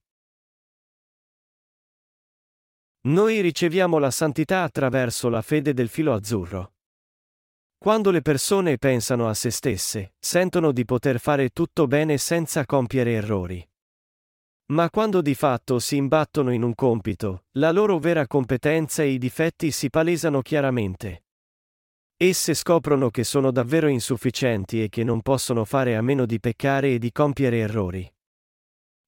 Noi 3.06 3.42
riceviamo 3.42 3.98
la 3.98 4.12
santità 4.12 4.64
attraverso 4.64 5.28
la 5.28 5.42
fede 5.42 5.74
del 5.74 5.90
filo 5.90 6.14
azzurro. 6.14 6.76
Quando 7.78 8.12
le 8.12 8.22
persone 8.22 8.78
pensano 8.78 9.28
a 9.28 9.34
se 9.34 9.50
stesse, 9.52 10.14
sentono 10.18 10.72
di 10.72 10.86
poter 10.86 11.20
fare 11.20 11.50
tutto 11.50 11.86
bene 11.86 12.18
senza 12.18 12.66
compiere 12.66 13.12
errori. 13.12 13.70
Ma 14.68 14.90
quando 14.90 15.22
di 15.22 15.36
fatto 15.36 15.80
si 15.80 15.98
imbattono 15.98 16.54
in 16.54 16.64
un 16.64 16.74
compito, 16.76 17.48
la 17.58 17.74
loro 17.74 18.00
vera 18.00 18.26
competenza 18.26 19.04
e 19.04 19.10
i 19.10 19.18
difetti 19.18 19.70
si 19.72 19.90
palesano 19.90 20.42
chiaramente. 20.42 21.26
Esse 22.16 22.54
scoprono 22.54 23.10
che 23.10 23.26
sono 23.26 23.52
davvero 23.52 23.90
insufficienti 23.90 24.82
e 24.82 24.88
che 24.88 25.04
non 25.04 25.22
possono 25.22 25.66
fare 25.66 25.98
a 25.98 26.02
meno 26.02 26.26
di 26.26 26.40
peccare 26.40 26.94
e 26.94 27.00
di 27.00 27.12
compiere 27.12 27.58
errori. 27.58 28.10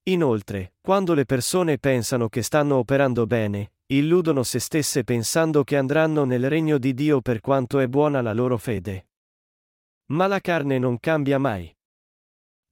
Inoltre, 0.08 0.74
quando 0.82 1.14
le 1.14 1.24
persone 1.24 1.78
pensano 1.78 2.28
che 2.28 2.42
stanno 2.42 2.76
operando 2.76 3.26
bene, 3.26 3.72
illudono 3.88 4.44
se 4.44 4.60
stesse 4.60 5.04
pensando 5.04 5.64
che 5.64 5.78
andranno 5.78 6.24
nel 6.24 6.50
regno 6.50 6.78
di 6.78 6.94
Dio 6.94 7.22
per 7.22 7.40
quanto 7.40 7.80
è 7.80 7.88
buona 7.88 8.22
la 8.22 8.34
loro 8.34 8.58
fede. 8.58 9.10
Ma 10.08 10.28
la 10.28 10.40
carne 10.40 10.80
non 10.80 11.00
cambia 11.00 11.38
mai. 11.38 11.74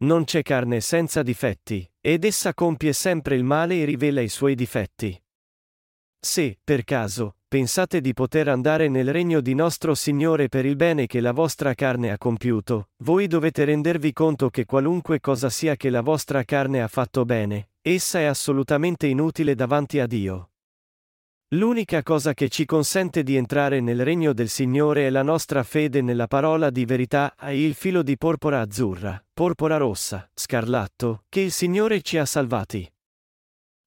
Non 0.03 0.23
c'è 0.23 0.41
carne 0.41 0.81
senza 0.81 1.21
difetti, 1.21 1.89
ed 2.01 2.25
essa 2.25 2.53
compie 2.53 2.93
sempre 2.93 3.35
il 3.35 3.43
male 3.43 3.81
e 3.81 3.85
rivela 3.85 4.21
i 4.21 4.27
suoi 4.27 4.55
difetti. 4.55 5.17
Se, 6.19 6.57
per 6.63 6.83
caso, 6.83 7.37
pensate 7.47 8.01
di 8.01 8.13
poter 8.13 8.47
andare 8.47 8.87
nel 8.87 9.11
regno 9.11 9.39
di 9.39 9.53
nostro 9.53 9.93
Signore 9.93 10.49
per 10.49 10.65
il 10.65 10.75
bene 10.75 11.05
che 11.05 11.19
la 11.19 11.31
vostra 11.31 11.73
carne 11.73 12.11
ha 12.11 12.17
compiuto, 12.17 12.89
voi 13.03 13.27
dovete 13.27 13.65
rendervi 13.65 14.13
conto 14.13 14.49
che 14.49 14.65
qualunque 14.65 15.19
cosa 15.19 15.49
sia 15.49 15.75
che 15.75 15.89
la 15.89 16.01
vostra 16.01 16.43
carne 16.43 16.81
ha 16.81 16.87
fatto 16.87 17.25
bene, 17.25 17.71
essa 17.81 18.19
è 18.19 18.23
assolutamente 18.23 19.07
inutile 19.07 19.53
davanti 19.53 19.99
a 19.99 20.07
Dio. 20.07 20.52
L'unica 21.53 22.01
cosa 22.01 22.33
che 22.33 22.49
ci 22.49 22.65
consente 22.65 23.21
di 23.21 23.35
entrare 23.35 23.79
nel 23.79 24.03
regno 24.03 24.33
del 24.33 24.49
Signore 24.49 25.05
è 25.05 25.09
la 25.11 25.21
nostra 25.21 25.61
fede 25.61 26.01
nella 26.01 26.25
parola 26.25 26.71
di 26.71 26.83
verità 26.83 27.35
e 27.39 27.63
il 27.63 27.75
filo 27.75 28.01
di 28.01 28.17
porpora 28.17 28.59
azzurra, 28.61 29.23
porpora 29.31 29.77
rossa, 29.77 30.27
scarlatto, 30.33 31.25
che 31.29 31.41
il 31.41 31.51
Signore 31.51 32.01
ci 32.01 32.17
ha 32.17 32.25
salvati. 32.25 32.91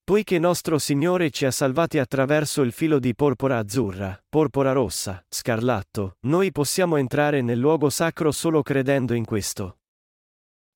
Poiché 0.04 0.38
nostro 0.38 0.78
Signore 0.78 1.30
ci 1.30 1.44
ha 1.44 1.50
salvati 1.50 1.98
attraverso 1.98 2.62
il 2.62 2.70
filo 2.70 3.00
di 3.00 3.16
porpora 3.16 3.58
azzurra, 3.58 4.16
porpora 4.28 4.70
rossa, 4.70 5.24
scarlatto, 5.28 6.18
noi 6.20 6.52
possiamo 6.52 6.96
entrare 6.98 7.42
nel 7.42 7.58
luogo 7.58 7.90
sacro 7.90 8.30
solo 8.30 8.62
credendo 8.62 9.12
in 9.12 9.24
questo. 9.24 9.78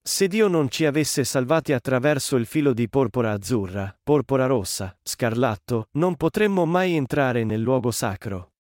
Se 0.03 0.28
Dio 0.28 0.48
non 0.48 0.70
ci 0.70 0.86
avesse 0.86 1.24
salvati 1.24 1.74
attraverso 1.74 2.36
il 2.36 2.46
filo 2.46 2.72
di 2.72 2.88
porpora 2.88 3.32
azzurra, 3.32 3.94
porpora 4.03 4.46
rossa, 4.46 4.96
scarlatto, 5.03 5.88
non 5.92 6.16
potremmo 6.16 6.64
mai 6.64 6.94
entrare 6.94 7.44
nel 7.44 7.61
luogo 7.61 7.90
sacro. 7.90 8.55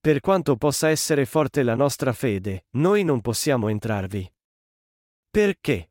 Per 0.00 0.20
quanto 0.20 0.56
possa 0.56 0.90
essere 0.90 1.24
forte 1.24 1.62
la 1.62 1.74
nostra 1.74 2.12
fede, 2.12 2.66
noi 2.72 3.02
non 3.02 3.20
possiamo 3.20 3.68
entrarvi. 3.68 4.32
Perché? 5.28 5.90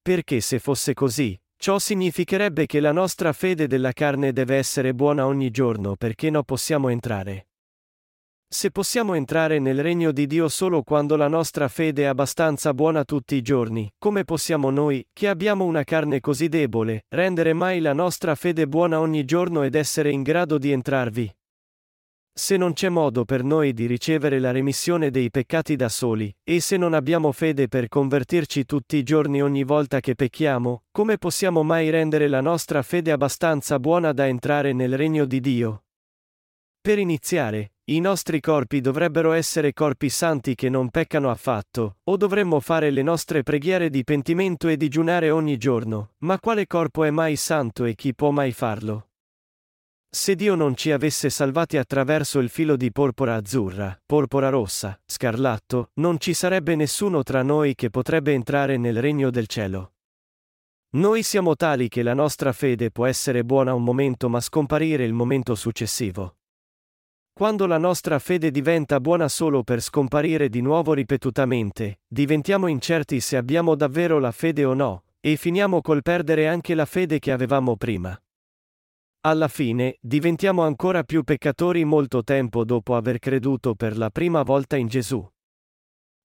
Perché 0.00 0.40
se 0.40 0.58
fosse 0.58 0.94
così, 0.94 1.38
ciò 1.56 1.78
significherebbe 1.78 2.64
che 2.64 2.80
la 2.80 2.92
nostra 2.92 3.34
fede 3.34 3.66
della 3.66 3.92
carne 3.92 4.32
deve 4.32 4.56
essere 4.56 4.94
buona 4.94 5.26
ogni 5.26 5.50
giorno 5.50 5.96
perché 5.96 6.30
non 6.30 6.44
possiamo 6.44 6.88
entrare. 6.88 7.47
Se 8.50 8.70
possiamo 8.70 9.12
entrare 9.12 9.58
nel 9.58 9.82
regno 9.82 10.10
di 10.10 10.26
Dio 10.26 10.48
solo 10.48 10.82
quando 10.82 11.16
la 11.16 11.28
nostra 11.28 11.68
fede 11.68 12.04
è 12.04 12.06
abbastanza 12.06 12.72
buona 12.72 13.04
tutti 13.04 13.34
i 13.34 13.42
giorni, 13.42 13.92
come 13.98 14.24
possiamo 14.24 14.70
noi, 14.70 15.06
che 15.12 15.28
abbiamo 15.28 15.66
una 15.66 15.84
carne 15.84 16.20
così 16.20 16.48
debole, 16.48 17.04
rendere 17.10 17.52
mai 17.52 17.78
la 17.80 17.92
nostra 17.92 18.34
fede 18.34 18.66
buona 18.66 19.00
ogni 19.00 19.26
giorno 19.26 19.64
ed 19.64 19.74
essere 19.74 20.10
in 20.10 20.22
grado 20.22 20.56
di 20.56 20.72
entrarvi? 20.72 21.30
Se 22.32 22.56
non 22.56 22.72
c'è 22.72 22.88
modo 22.88 23.26
per 23.26 23.44
noi 23.44 23.74
di 23.74 23.84
ricevere 23.84 24.38
la 24.38 24.50
remissione 24.50 25.10
dei 25.10 25.28
peccati 25.28 25.76
da 25.76 25.90
soli, 25.90 26.34
e 26.42 26.60
se 26.60 26.78
non 26.78 26.94
abbiamo 26.94 27.32
fede 27.32 27.68
per 27.68 27.88
convertirci 27.88 28.64
tutti 28.64 28.96
i 28.96 29.02
giorni 29.02 29.42
ogni 29.42 29.62
volta 29.62 30.00
che 30.00 30.14
pecchiamo, 30.14 30.84
come 30.90 31.18
possiamo 31.18 31.62
mai 31.62 31.90
rendere 31.90 32.28
la 32.28 32.40
nostra 32.40 32.80
fede 32.80 33.12
abbastanza 33.12 33.78
buona 33.78 34.12
da 34.12 34.26
entrare 34.26 34.72
nel 34.72 34.96
regno 34.96 35.26
di 35.26 35.40
Dio? 35.40 35.82
Per 36.80 36.98
iniziare, 36.98 37.72
i 37.90 38.00
nostri 38.00 38.40
corpi 38.40 38.80
dovrebbero 38.80 39.32
essere 39.32 39.72
corpi 39.72 40.08
santi 40.08 40.54
che 40.54 40.68
non 40.68 40.90
peccano 40.90 41.30
affatto, 41.30 41.96
o 42.04 42.16
dovremmo 42.16 42.60
fare 42.60 42.90
le 42.90 43.02
nostre 43.02 43.42
preghiere 43.42 43.90
di 43.90 44.04
pentimento 44.04 44.68
e 44.68 44.76
digiunare 44.76 45.30
ogni 45.30 45.56
giorno, 45.56 46.12
ma 46.18 46.38
quale 46.38 46.66
corpo 46.66 47.04
è 47.04 47.10
mai 47.10 47.36
santo 47.36 47.84
e 47.84 47.94
chi 47.94 48.14
può 48.14 48.30
mai 48.30 48.52
farlo? 48.52 49.08
Se 50.10 50.34
Dio 50.34 50.54
non 50.54 50.74
ci 50.74 50.90
avesse 50.90 51.28
salvati 51.28 51.76
attraverso 51.76 52.38
il 52.38 52.48
filo 52.48 52.76
di 52.76 52.90
porpora 52.90 53.34
azzurra, 53.34 54.00
porpora 54.06 54.48
rossa, 54.48 54.98
scarlatto, 55.04 55.90
non 55.94 56.18
ci 56.18 56.32
sarebbe 56.32 56.74
nessuno 56.76 57.22
tra 57.22 57.42
noi 57.42 57.74
che 57.74 57.90
potrebbe 57.90 58.32
entrare 58.32 58.78
nel 58.78 59.00
regno 59.00 59.30
del 59.30 59.46
cielo. 59.46 59.92
Noi 60.92 61.22
siamo 61.22 61.56
tali 61.56 61.88
che 61.88 62.02
la 62.02 62.14
nostra 62.14 62.52
fede 62.52 62.90
può 62.90 63.04
essere 63.04 63.44
buona 63.44 63.74
un 63.74 63.84
momento 63.84 64.30
ma 64.30 64.40
scomparire 64.40 65.04
il 65.04 65.12
momento 65.12 65.54
successivo. 65.54 66.37
Quando 67.38 67.66
la 67.66 67.78
nostra 67.78 68.18
fede 68.18 68.50
diventa 68.50 68.98
buona 68.98 69.28
solo 69.28 69.62
per 69.62 69.80
scomparire 69.80 70.48
di 70.48 70.60
nuovo 70.60 70.92
ripetutamente, 70.92 72.00
diventiamo 72.08 72.66
incerti 72.66 73.20
se 73.20 73.36
abbiamo 73.36 73.76
davvero 73.76 74.18
la 74.18 74.32
fede 74.32 74.64
o 74.64 74.74
no, 74.74 75.04
e 75.20 75.36
finiamo 75.36 75.80
col 75.80 76.02
perdere 76.02 76.48
anche 76.48 76.74
la 76.74 76.84
fede 76.84 77.20
che 77.20 77.30
avevamo 77.30 77.76
prima. 77.76 78.20
Alla 79.20 79.46
fine, 79.46 79.98
diventiamo 80.00 80.62
ancora 80.62 81.04
più 81.04 81.22
peccatori 81.22 81.84
molto 81.84 82.24
tempo 82.24 82.64
dopo 82.64 82.96
aver 82.96 83.20
creduto 83.20 83.76
per 83.76 83.96
la 83.96 84.10
prima 84.10 84.42
volta 84.42 84.74
in 84.74 84.88
Gesù. 84.88 85.24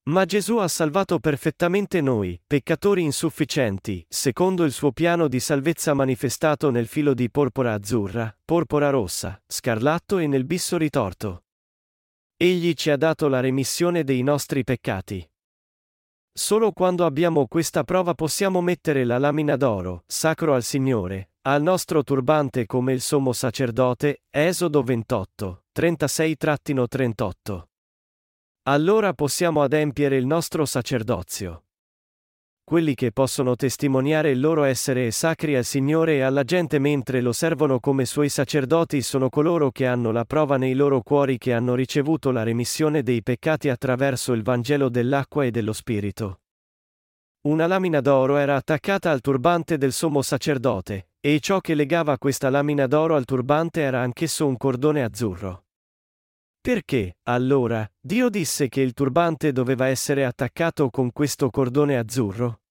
Ma 0.05 0.25
Gesù 0.25 0.57
ha 0.57 0.67
salvato 0.67 1.17
perfettamente 1.19 2.01
noi, 2.01 2.37
peccatori 2.45 3.03
insufficienti, 3.03 4.05
secondo 4.09 4.65
il 4.65 4.73
suo 4.73 4.91
piano 4.91 5.29
di 5.29 5.39
salvezza 5.39 5.93
manifestato 5.93 6.69
nel 6.71 6.87
filo 6.87 7.13
di 7.13 7.31
porpora 7.31 7.71
azzurra, 7.71 8.37
porpora 8.43 8.89
rossa, 8.89 9.41
scarlatto 9.47 10.17
e 10.17 10.27
nel 10.27 10.43
bisso 10.43 10.75
ritorto. 10.75 11.45
Egli 12.35 12.73
ci 12.73 12.89
ha 12.89 12.97
dato 12.97 13.29
la 13.29 13.39
remissione 13.39 14.03
dei 14.03 14.23
nostri 14.23 14.65
peccati. 14.65 15.25
Solo 16.33 16.73
quando 16.73 17.05
abbiamo 17.05 17.47
questa 17.47 17.85
prova 17.85 18.13
possiamo 18.13 18.59
mettere 18.59 19.05
la 19.05 19.17
lamina 19.17 19.55
d'oro, 19.55 20.03
sacro 20.05 20.53
al 20.53 20.63
Signore, 20.63 21.31
al 21.43 21.61
nostro 21.61 22.03
turbante 22.03 22.65
come 22.65 22.91
il 22.91 22.99
sommo 22.99 23.31
sacerdote, 23.31 24.23
Esodo 24.29 24.83
28, 24.83 25.63
36-38. 25.73 27.67
Allora 28.65 29.11
possiamo 29.11 29.61
adempiere 29.61 30.15
il 30.15 30.25
nostro 30.25 30.63
sacerdozio. 30.63 31.65
Quelli 32.63 32.95
che 32.95 33.11
possono 33.11 33.57
testimoniare 33.57 34.31
il 34.31 34.39
loro 34.39 34.63
essere 34.63 35.11
sacri 35.11 35.57
al 35.57 35.65
Signore 35.65 36.13
e 36.13 36.21
alla 36.21 36.45
gente 36.45 36.79
mentre 36.79 37.19
lo 37.19 37.33
servono 37.33 37.81
come 37.81 38.05
suoi 38.05 38.29
sacerdoti 38.29 39.01
sono 39.01 39.27
coloro 39.27 39.69
che 39.69 39.85
hanno 39.85 40.11
la 40.11 40.23
prova 40.23 40.55
nei 40.55 40.75
loro 40.75 41.01
cuori 41.01 41.37
che 41.37 41.51
hanno 41.51 41.75
ricevuto 41.75 42.31
la 42.31 42.43
remissione 42.43 43.03
dei 43.03 43.21
peccati 43.21 43.67
attraverso 43.67 44.31
il 44.31 44.43
Vangelo 44.43 44.87
dell'acqua 44.87 45.43
e 45.43 45.51
dello 45.51 45.73
Spirito. 45.73 46.39
Una 47.41 47.67
lamina 47.67 47.99
d'oro 47.99 48.37
era 48.37 48.55
attaccata 48.55 49.11
al 49.11 49.19
turbante 49.19 49.77
del 49.77 49.91
sommo 49.91 50.21
sacerdote, 50.21 51.09
e 51.19 51.41
ciò 51.41 51.59
che 51.59 51.75
legava 51.75 52.17
questa 52.17 52.49
lamina 52.49 52.87
d'oro 52.87 53.17
al 53.17 53.25
turbante 53.25 53.81
era 53.81 53.99
anch'esso 53.99 54.47
un 54.47 54.55
cordone 54.55 55.03
azzurro. 55.03 55.63
Perché, 56.63 57.17
allora, 57.23 57.85
Dio 57.99 58.29
disse 58.29 58.69
che 58.69 58.79
il 58.79 58.93
turbante 58.93 59.51
doveva 59.51 59.87
essere 59.87 60.23
attaccato 60.23 60.89
con 60.89 61.11
questo 61.11 61.49
cordone 61.49 61.97
azzurro? 61.97 62.61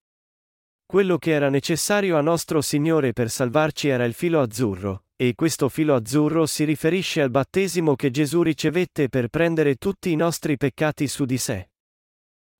Quello 0.86 1.18
che 1.18 1.32
era 1.32 1.50
necessario 1.50 2.16
a 2.16 2.22
nostro 2.22 2.62
Signore 2.62 3.12
per 3.12 3.28
salvarci 3.28 3.88
era 3.88 4.06
il 4.06 4.14
filo 4.14 4.40
azzurro, 4.40 5.04
e 5.14 5.34
questo 5.34 5.68
filo 5.68 5.94
azzurro 5.94 6.46
si 6.46 6.64
riferisce 6.64 7.20
al 7.20 7.28
battesimo 7.28 7.94
che 7.94 8.10
Gesù 8.10 8.40
ricevette 8.40 9.10
per 9.10 9.28
prendere 9.28 9.74
tutti 9.74 10.10
i 10.10 10.16
nostri 10.16 10.56
peccati 10.56 11.06
su 11.06 11.26
di 11.26 11.36
sé. 11.36 11.68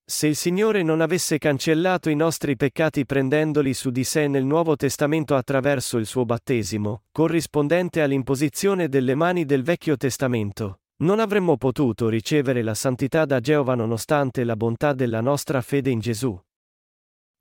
Se 0.05 0.27
il 0.27 0.35
Signore 0.35 0.83
non 0.83 1.01
avesse 1.01 1.39
cancellato 1.39 2.11
i 2.11 2.15
nostri 2.15 2.55
peccati 2.55 3.07
prendendoli 3.07 3.73
su 3.73 3.89
di 3.89 4.03
sé 4.03 4.27
nel 4.27 4.45
Nuovo 4.45 4.75
Testamento 4.75 5.35
attraverso 5.35 5.97
il 5.97 6.05
suo 6.05 6.25
battesimo, 6.25 7.05
corrispondente 7.11 8.03
all'imposizione 8.03 8.87
delle 8.87 9.15
mani 9.15 9.45
del 9.45 9.63
Vecchio 9.63 9.97
Testamento, 9.97 10.81
non 11.03 11.19
avremmo 11.19 11.57
potuto 11.57 12.07
ricevere 12.07 12.61
la 12.61 12.73
santità 12.73 13.25
da 13.25 13.41
Geova 13.41 13.75
nonostante 13.75 14.43
la 14.45 14.55
bontà 14.55 14.93
della 14.93 15.19
nostra 15.19 15.61
fede 15.61 15.89
in 15.89 15.99
Gesù. 15.99 16.39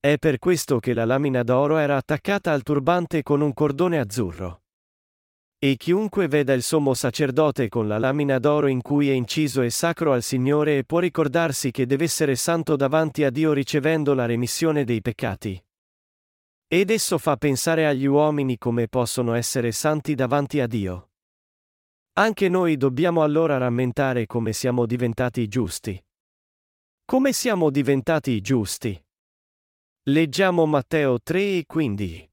È 0.00 0.18
per 0.18 0.40
questo 0.40 0.80
che 0.80 0.94
la 0.94 1.04
lamina 1.04 1.44
d'oro 1.44 1.76
era 1.76 1.96
attaccata 1.96 2.52
al 2.52 2.64
turbante 2.64 3.22
con 3.22 3.40
un 3.40 3.52
cordone 3.52 4.00
azzurro. 4.00 4.62
E 5.60 5.76
chiunque 5.76 6.26
veda 6.26 6.52
il 6.54 6.62
sommo 6.64 6.92
sacerdote 6.92 7.68
con 7.68 7.86
la 7.86 7.98
lamina 7.98 8.40
d'oro 8.40 8.66
in 8.66 8.82
cui 8.82 9.08
è 9.08 9.12
inciso 9.12 9.62
è 9.62 9.68
sacro 9.68 10.12
al 10.12 10.24
Signore 10.24 10.78
e 10.78 10.84
può 10.84 10.98
ricordarsi 10.98 11.70
che 11.70 11.86
deve 11.86 12.04
essere 12.04 12.34
santo 12.34 12.74
davanti 12.74 13.22
a 13.22 13.30
Dio 13.30 13.52
ricevendo 13.52 14.12
la 14.12 14.26
remissione 14.26 14.82
dei 14.82 15.00
peccati. 15.00 15.64
Ed 16.66 16.90
esso 16.90 17.16
fa 17.16 17.36
pensare 17.36 17.86
agli 17.86 18.06
uomini 18.06 18.58
come 18.58 18.88
possono 18.88 19.34
essere 19.34 19.70
santi 19.70 20.16
davanti 20.16 20.58
a 20.58 20.66
Dio. 20.66 21.11
Anche 22.14 22.50
noi 22.50 22.76
dobbiamo 22.76 23.22
allora 23.22 23.56
rammentare 23.56 24.26
come 24.26 24.52
siamo 24.52 24.84
diventati 24.84 25.48
giusti. 25.48 25.98
Come 27.06 27.32
siamo 27.32 27.70
diventati 27.70 28.38
giusti? 28.42 29.02
Leggiamo 30.10 30.66
Matteo 30.66 31.22
3 31.22 31.40
e 31.40 31.64
15. 31.66 32.30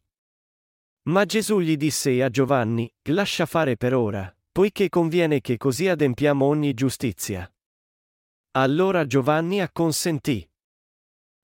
Ma 1.04 1.24
Gesù 1.24 1.62
gli 1.62 1.78
disse 1.78 2.22
a 2.22 2.30
Giovanni, 2.30 2.94
lascia 3.12 3.46
fare 3.46 3.78
per 3.78 3.94
ora, 3.94 4.36
poiché 4.52 4.90
conviene 4.90 5.40
che 5.40 5.56
così 5.56 5.88
adempiamo 5.88 6.44
ogni 6.44 6.74
giustizia. 6.74 7.50
Allora 8.58 9.06
Giovanni 9.06 9.62
acconsentì. 9.62 10.46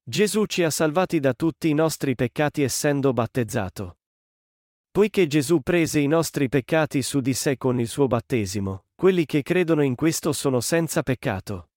Gesù 0.02 0.44
ci 0.44 0.62
ha 0.62 0.68
salvati 0.68 1.20
da 1.20 1.32
tutti 1.32 1.70
i 1.70 1.74
nostri 1.74 2.14
peccati 2.14 2.62
essendo 2.62 3.14
battezzato. 3.14 3.96
Poiché 4.96 5.26
Gesù 5.26 5.60
prese 5.60 6.00
i 6.00 6.06
nostri 6.06 6.48
peccati 6.48 7.02
su 7.02 7.20
di 7.20 7.34
sé 7.34 7.58
con 7.58 7.78
il 7.78 7.86
suo 7.86 8.06
battesimo, 8.06 8.86
quelli 8.94 9.26
che 9.26 9.42
credono 9.42 9.82
in 9.82 9.94
questo 9.94 10.32
sono 10.32 10.60
senza 10.60 11.02
peccato. 11.02 11.68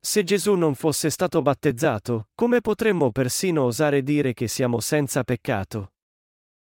Se 0.00 0.24
Gesù 0.24 0.54
non 0.54 0.74
fosse 0.74 1.10
stato 1.10 1.42
battezzato, 1.42 2.30
come 2.34 2.60
potremmo 2.60 3.12
persino 3.12 3.62
osare 3.62 4.02
dire 4.02 4.32
che 4.32 4.48
siamo 4.48 4.80
senza 4.80 5.22
peccato? 5.22 5.92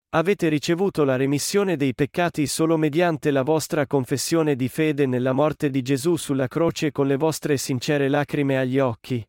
Avete 0.09 0.49
ricevuto 0.49 1.05
la 1.05 1.15
remissione 1.15 1.77
dei 1.77 1.95
peccati 1.95 2.47
solo 2.47 2.75
mediante 2.75 3.31
la 3.31 3.43
vostra 3.43 3.87
confessione 3.87 4.57
di 4.57 4.67
fede 4.67 5.05
nella 5.05 5.31
morte 5.31 5.69
di 5.69 5.81
Gesù 5.81 6.17
sulla 6.17 6.49
croce 6.49 6.91
con 6.91 7.07
le 7.07 7.15
vostre 7.15 7.55
sincere 7.55 8.09
lacrime 8.09 8.57
agli 8.57 8.79
occhi? 8.79 9.25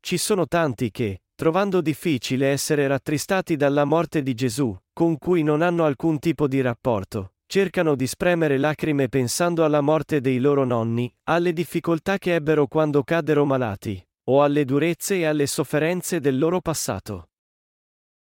Ci 0.00 0.16
sono 0.16 0.46
tanti 0.46 0.90
che, 0.90 1.20
trovando 1.38 1.80
difficile 1.80 2.48
essere 2.48 2.88
rattristati 2.88 3.54
dalla 3.54 3.84
morte 3.84 4.24
di 4.24 4.34
Gesù, 4.34 4.76
con 4.92 5.18
cui 5.18 5.44
non 5.44 5.62
hanno 5.62 5.84
alcun 5.84 6.18
tipo 6.18 6.48
di 6.48 6.60
rapporto, 6.60 7.34
cercano 7.46 7.94
di 7.94 8.08
spremere 8.08 8.58
lacrime 8.58 9.08
pensando 9.08 9.64
alla 9.64 9.80
morte 9.80 10.20
dei 10.20 10.40
loro 10.40 10.64
nonni, 10.64 11.14
alle 11.28 11.52
difficoltà 11.52 12.18
che 12.18 12.34
ebbero 12.34 12.66
quando 12.66 13.04
caddero 13.04 13.44
malati, 13.44 14.04
o 14.24 14.42
alle 14.42 14.64
durezze 14.64 15.18
e 15.18 15.26
alle 15.26 15.46
sofferenze 15.46 16.18
del 16.18 16.36
loro 16.40 16.60
passato. 16.60 17.28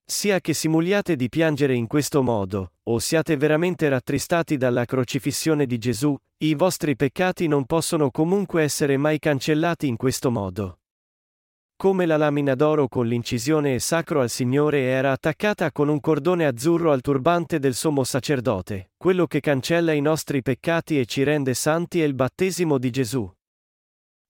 Sia 0.05 0.39
che 0.43 0.53
simuliate 0.53 1.17
di 1.17 1.31
piangere 1.31 1.73
in 1.73 1.87
questo 1.87 2.23
modo, 2.23 2.73
o 2.83 2.99
siate 2.99 3.39
veramente 3.39 3.89
rattristati 3.89 4.59
dalla 4.59 4.85
crocifissione 4.85 5.65
di 5.65 5.79
Gesù, 5.79 6.15
i 6.41 6.55
vostri 6.55 6.97
peccati 6.97 7.47
non 7.47 7.65
possono 7.65 8.11
comunque 8.11 8.63
essere 8.63 8.99
mai 8.99 9.19
cancellati 9.19 9.87
in 9.87 9.97
questo 9.97 10.31
modo. 10.31 10.81
Come 11.77 12.07
la 12.07 12.17
lamina 12.17 12.55
d'oro 12.55 12.89
con 12.89 13.07
l'incisione 13.07 13.79
sacro 13.79 14.23
al 14.23 14.31
Signore 14.31 14.81
era 14.81 15.13
attaccata 15.13 15.71
con 15.71 15.89
un 15.89 16.01
cordone 16.01 16.47
azzurro 16.47 16.91
al 16.91 17.03
turbante 17.03 17.59
del 17.59 17.75
sommo 17.75 18.03
sacerdote, 18.03 18.93
quello 18.97 19.27
che 19.27 19.41
cancella 19.41 19.93
i 19.93 20.01
nostri 20.01 20.41
peccati 20.41 20.99
e 20.99 21.05
ci 21.05 21.23
rende 21.23 21.53
santi 21.53 22.01
è 22.01 22.05
il 22.05 22.15
battesimo 22.15 22.79
di 22.79 22.89
Gesù. 22.91 23.31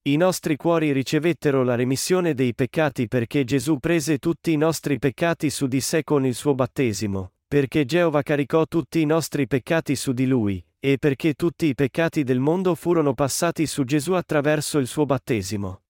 I 0.02 0.16
nostri 0.16 0.56
cuori 0.56 0.90
ricevettero 0.90 1.62
la 1.62 1.76
remissione 1.76 2.34
dei 2.34 2.52
peccati 2.52 3.06
perché 3.06 3.44
Gesù 3.44 3.78
prese 3.78 4.18
tutti 4.18 4.50
i 4.50 4.56
nostri 4.56 4.98
peccati 4.98 5.48
su 5.48 5.68
di 5.68 5.80
sé 5.80 6.02
con 6.02 6.26
il 6.26 6.34
suo 6.34 6.54
battesimo, 6.54 7.34
perché 7.46 7.84
Geova 7.84 8.22
caricò 8.22 8.66
tutti 8.66 9.00
i 9.00 9.06
nostri 9.06 9.46
peccati 9.46 9.94
su 9.94 10.12
di 10.12 10.26
lui, 10.26 10.64
e 10.80 10.98
perché 10.98 11.34
tutti 11.34 11.66
i 11.66 11.74
peccati 11.74 12.24
del 12.24 12.40
mondo 12.40 12.74
furono 12.74 13.14
passati 13.14 13.66
su 13.66 13.84
Gesù 13.84 14.12
attraverso 14.12 14.78
il 14.78 14.88
suo 14.88 15.06
battesimo. 15.06 15.82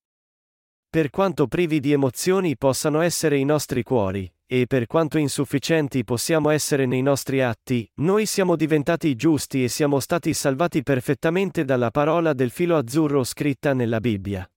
Per 0.97 1.11
quanto 1.11 1.47
privi 1.47 1.79
di 1.79 1.93
emozioni 1.93 2.57
possano 2.57 3.03
essere 3.03 3.37
i 3.37 3.45
nostri 3.45 3.83
cuori, 3.83 4.33
e 4.47 4.67
per 4.67 4.87
quanto 4.87 5.19
insufficienti 5.19 6.05
possiamo 6.05 6.49
essere 6.49 6.87
nei 6.87 7.03
nostri 7.03 7.43
atti, 7.43 7.87
noi 7.97 8.25
siamo 8.25 8.57
diventati 8.57 9.15
giusti 9.15 9.63
e 9.63 9.69
siamo 9.69 10.01
stati 10.01 10.33
salvati 10.33 10.83
perfettamente 10.83 11.67
dalla 11.67 11.91
parola 11.91 12.33
del 12.33 12.49
filo 12.49 12.79
azzurro 12.79 13.25
scritta 13.25 13.75
nella 13.75 14.01
Bibbia. 14.01 14.51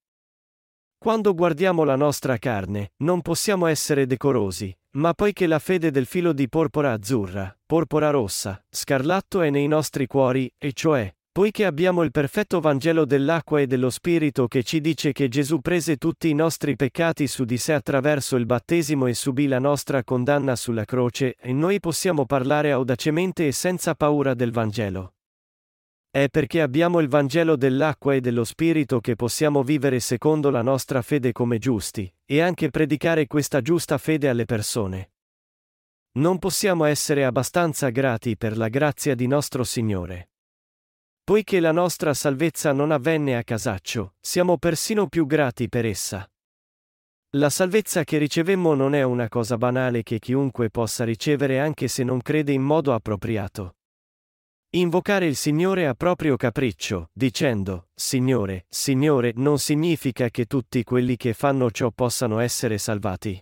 Quando 0.98 1.34
guardiamo 1.34 1.84
la 1.84 1.98
nostra 1.98 2.38
carne, 2.38 2.94
non 3.00 3.22
possiamo 3.22 3.66
essere 3.66 4.06
decorosi, 4.06 4.74
ma 4.92 5.14
poiché 5.14 5.46
la 5.46 5.60
fede 5.60 5.92
del 5.92 6.06
filo 6.06 6.32
di 6.32 6.48
porpora 6.48 6.94
azzurra, 6.94 7.54
porpora 7.66 8.12
rossa, 8.12 8.64
scarlatto 8.70 9.42
è 9.42 9.50
nei 9.50 9.68
nostri 9.68 10.08
cuori, 10.08 10.50
e 10.58 10.72
cioè, 10.72 11.14
Poiché 11.32 11.64
abbiamo 11.66 12.02
il 12.02 12.10
perfetto 12.10 12.60
Vangelo 12.60 13.06
dell'acqua 13.06 13.62
e 13.62 13.68
dello 13.68 13.92
Spirito 13.92 14.48
che 14.48 14.64
ci 14.64 14.82
dice 14.82 15.12
che 15.12 15.28
Gesù 15.28 15.60
prese 15.60 15.98
tutti 15.98 16.28
i 16.28 16.34
nostri 16.34 16.76
peccati 16.76 17.28
su 17.28 17.46
di 17.46 17.58
sé 17.58 17.74
attraverso 17.74 18.36
il 18.36 18.48
battesimo 18.48 19.06
e 19.06 19.14
subì 19.14 19.48
la 19.48 19.60
nostra 19.60 20.04
condanna 20.04 20.56
sulla 20.56 20.86
croce, 20.86 21.36
e 21.40 21.54
noi 21.54 21.80
possiamo 21.80 22.26
parlare 22.26 22.72
audacemente 22.72 23.46
e 23.46 23.52
senza 23.52 23.94
paura 23.94 24.34
del 24.34 24.52
Vangelo. 24.52 25.14
È 26.10 26.28
perché 26.30 26.62
abbiamo 26.62 27.00
il 27.00 27.08
Vangelo 27.08 27.56
dell'acqua 27.56 28.16
e 28.16 28.22
dello 28.22 28.44
Spirito 28.44 29.00
che 29.00 29.16
possiamo 29.16 29.62
vivere 29.62 30.00
secondo 30.00 30.50
la 30.50 30.64
nostra 30.64 31.04
fede 31.04 31.32
come 31.32 31.60
giusti, 31.60 32.12
e 32.26 32.42
anche 32.42 32.72
predicare 32.72 33.28
questa 33.28 33.62
giusta 33.62 34.00
fede 34.00 34.28
alle 34.28 34.46
persone. 34.46 35.12
Non 36.14 36.40
possiamo 36.40 36.86
essere 36.86 37.24
abbastanza 37.24 37.90
grati 37.90 38.36
per 38.36 38.58
la 38.58 38.68
grazia 38.68 39.14
di 39.14 39.28
nostro 39.28 39.64
Signore. 39.64 40.29
Poiché 41.30 41.60
la 41.60 41.72
nostra 41.72 42.16
salvezza 42.16 42.72
non 42.74 42.90
avvenne 42.90 43.38
a 43.38 43.44
casaccio, 43.44 44.16
siamo 44.20 44.58
persino 44.58 45.08
più 45.08 45.28
grati 45.28 45.70
per 45.70 45.86
essa. 45.86 46.28
La 47.36 47.52
salvezza 47.52 48.04
che 48.04 48.18
ricevemmo 48.18 48.74
non 48.74 48.96
è 48.96 49.04
una 49.04 49.28
cosa 49.28 49.56
banale 49.56 50.02
che 50.02 50.18
chiunque 50.18 50.72
possa 50.72 51.04
ricevere 51.04 51.60
anche 51.60 51.88
se 51.88 52.04
non 52.04 52.20
crede 52.20 52.52
in 52.52 52.64
modo 52.64 52.96
appropriato. 52.96 53.76
Invocare 54.72 55.28
il 55.28 55.36
Signore 55.36 55.86
a 55.86 55.94
proprio 55.94 56.36
capriccio, 56.36 57.12
dicendo, 57.14 57.90
Signore, 57.94 58.66
Signore, 58.68 59.32
non 59.36 59.60
significa 59.60 60.32
che 60.32 60.46
tutti 60.46 60.82
quelli 60.82 61.16
che 61.16 61.34
fanno 61.34 61.70
ciò 61.70 61.92
possano 61.92 62.40
essere 62.40 62.80
salvati. 62.80 63.40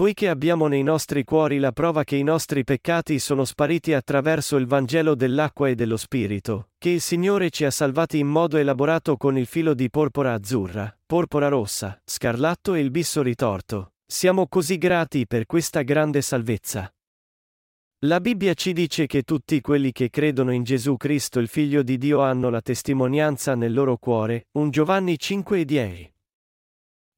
Poiché 0.00 0.30
abbiamo 0.30 0.66
nei 0.66 0.82
nostri 0.82 1.24
cuori 1.24 1.58
la 1.58 1.72
prova 1.72 2.04
che 2.04 2.16
i 2.16 2.22
nostri 2.22 2.64
peccati 2.64 3.18
sono 3.18 3.44
spariti 3.44 3.92
attraverso 3.92 4.56
il 4.56 4.64
Vangelo 4.64 5.14
dell'acqua 5.14 5.68
e 5.68 5.74
dello 5.74 5.98
Spirito, 5.98 6.70
che 6.78 6.88
il 6.88 7.02
Signore 7.02 7.50
ci 7.50 7.66
ha 7.66 7.70
salvati 7.70 8.18
in 8.18 8.26
modo 8.26 8.56
elaborato 8.56 9.18
con 9.18 9.36
il 9.36 9.44
filo 9.44 9.74
di 9.74 9.90
porpora 9.90 10.32
azzurra, 10.32 10.98
porpora 11.04 11.48
rossa, 11.48 12.00
scarlatto 12.02 12.72
e 12.72 12.80
il 12.80 12.90
bisso 12.90 13.20
ritorto, 13.20 13.92
siamo 14.06 14.48
così 14.48 14.78
grati 14.78 15.26
per 15.26 15.44
questa 15.44 15.82
grande 15.82 16.22
salvezza. 16.22 16.90
La 18.06 18.20
Bibbia 18.20 18.54
ci 18.54 18.72
dice 18.72 19.04
che 19.04 19.20
tutti 19.20 19.60
quelli 19.60 19.92
che 19.92 20.08
credono 20.08 20.54
in 20.54 20.62
Gesù 20.62 20.96
Cristo 20.96 21.40
il 21.40 21.48
Figlio 21.48 21.82
di 21.82 21.98
Dio 21.98 22.22
hanno 22.22 22.48
la 22.48 22.62
testimonianza 22.62 23.54
nel 23.54 23.74
loro 23.74 23.98
cuore, 23.98 24.46
1 24.52 24.70
Giovanni 24.70 25.18
5 25.18 25.60
e 25.60 25.64
10. 25.66 26.09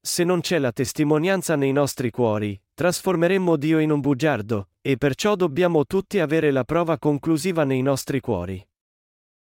Se 0.05 0.25
non 0.25 0.41
c'è 0.41 0.59
la 0.59 0.73
testimonianza 0.73 1.55
nei 1.55 1.71
nostri 1.71 2.11
cuori, 2.11 2.61
trasformeremmo 2.73 3.55
Dio 3.55 3.79
in 3.79 3.89
un 3.89 4.01
bugiardo, 4.01 4.71
e 4.81 4.97
perciò 4.97 5.37
dobbiamo 5.37 5.85
tutti 5.85 6.19
avere 6.19 6.51
la 6.51 6.65
prova 6.65 6.99
conclusiva 6.99 7.63
nei 7.63 7.81
nostri 7.81 8.19
cuori. 8.19 8.61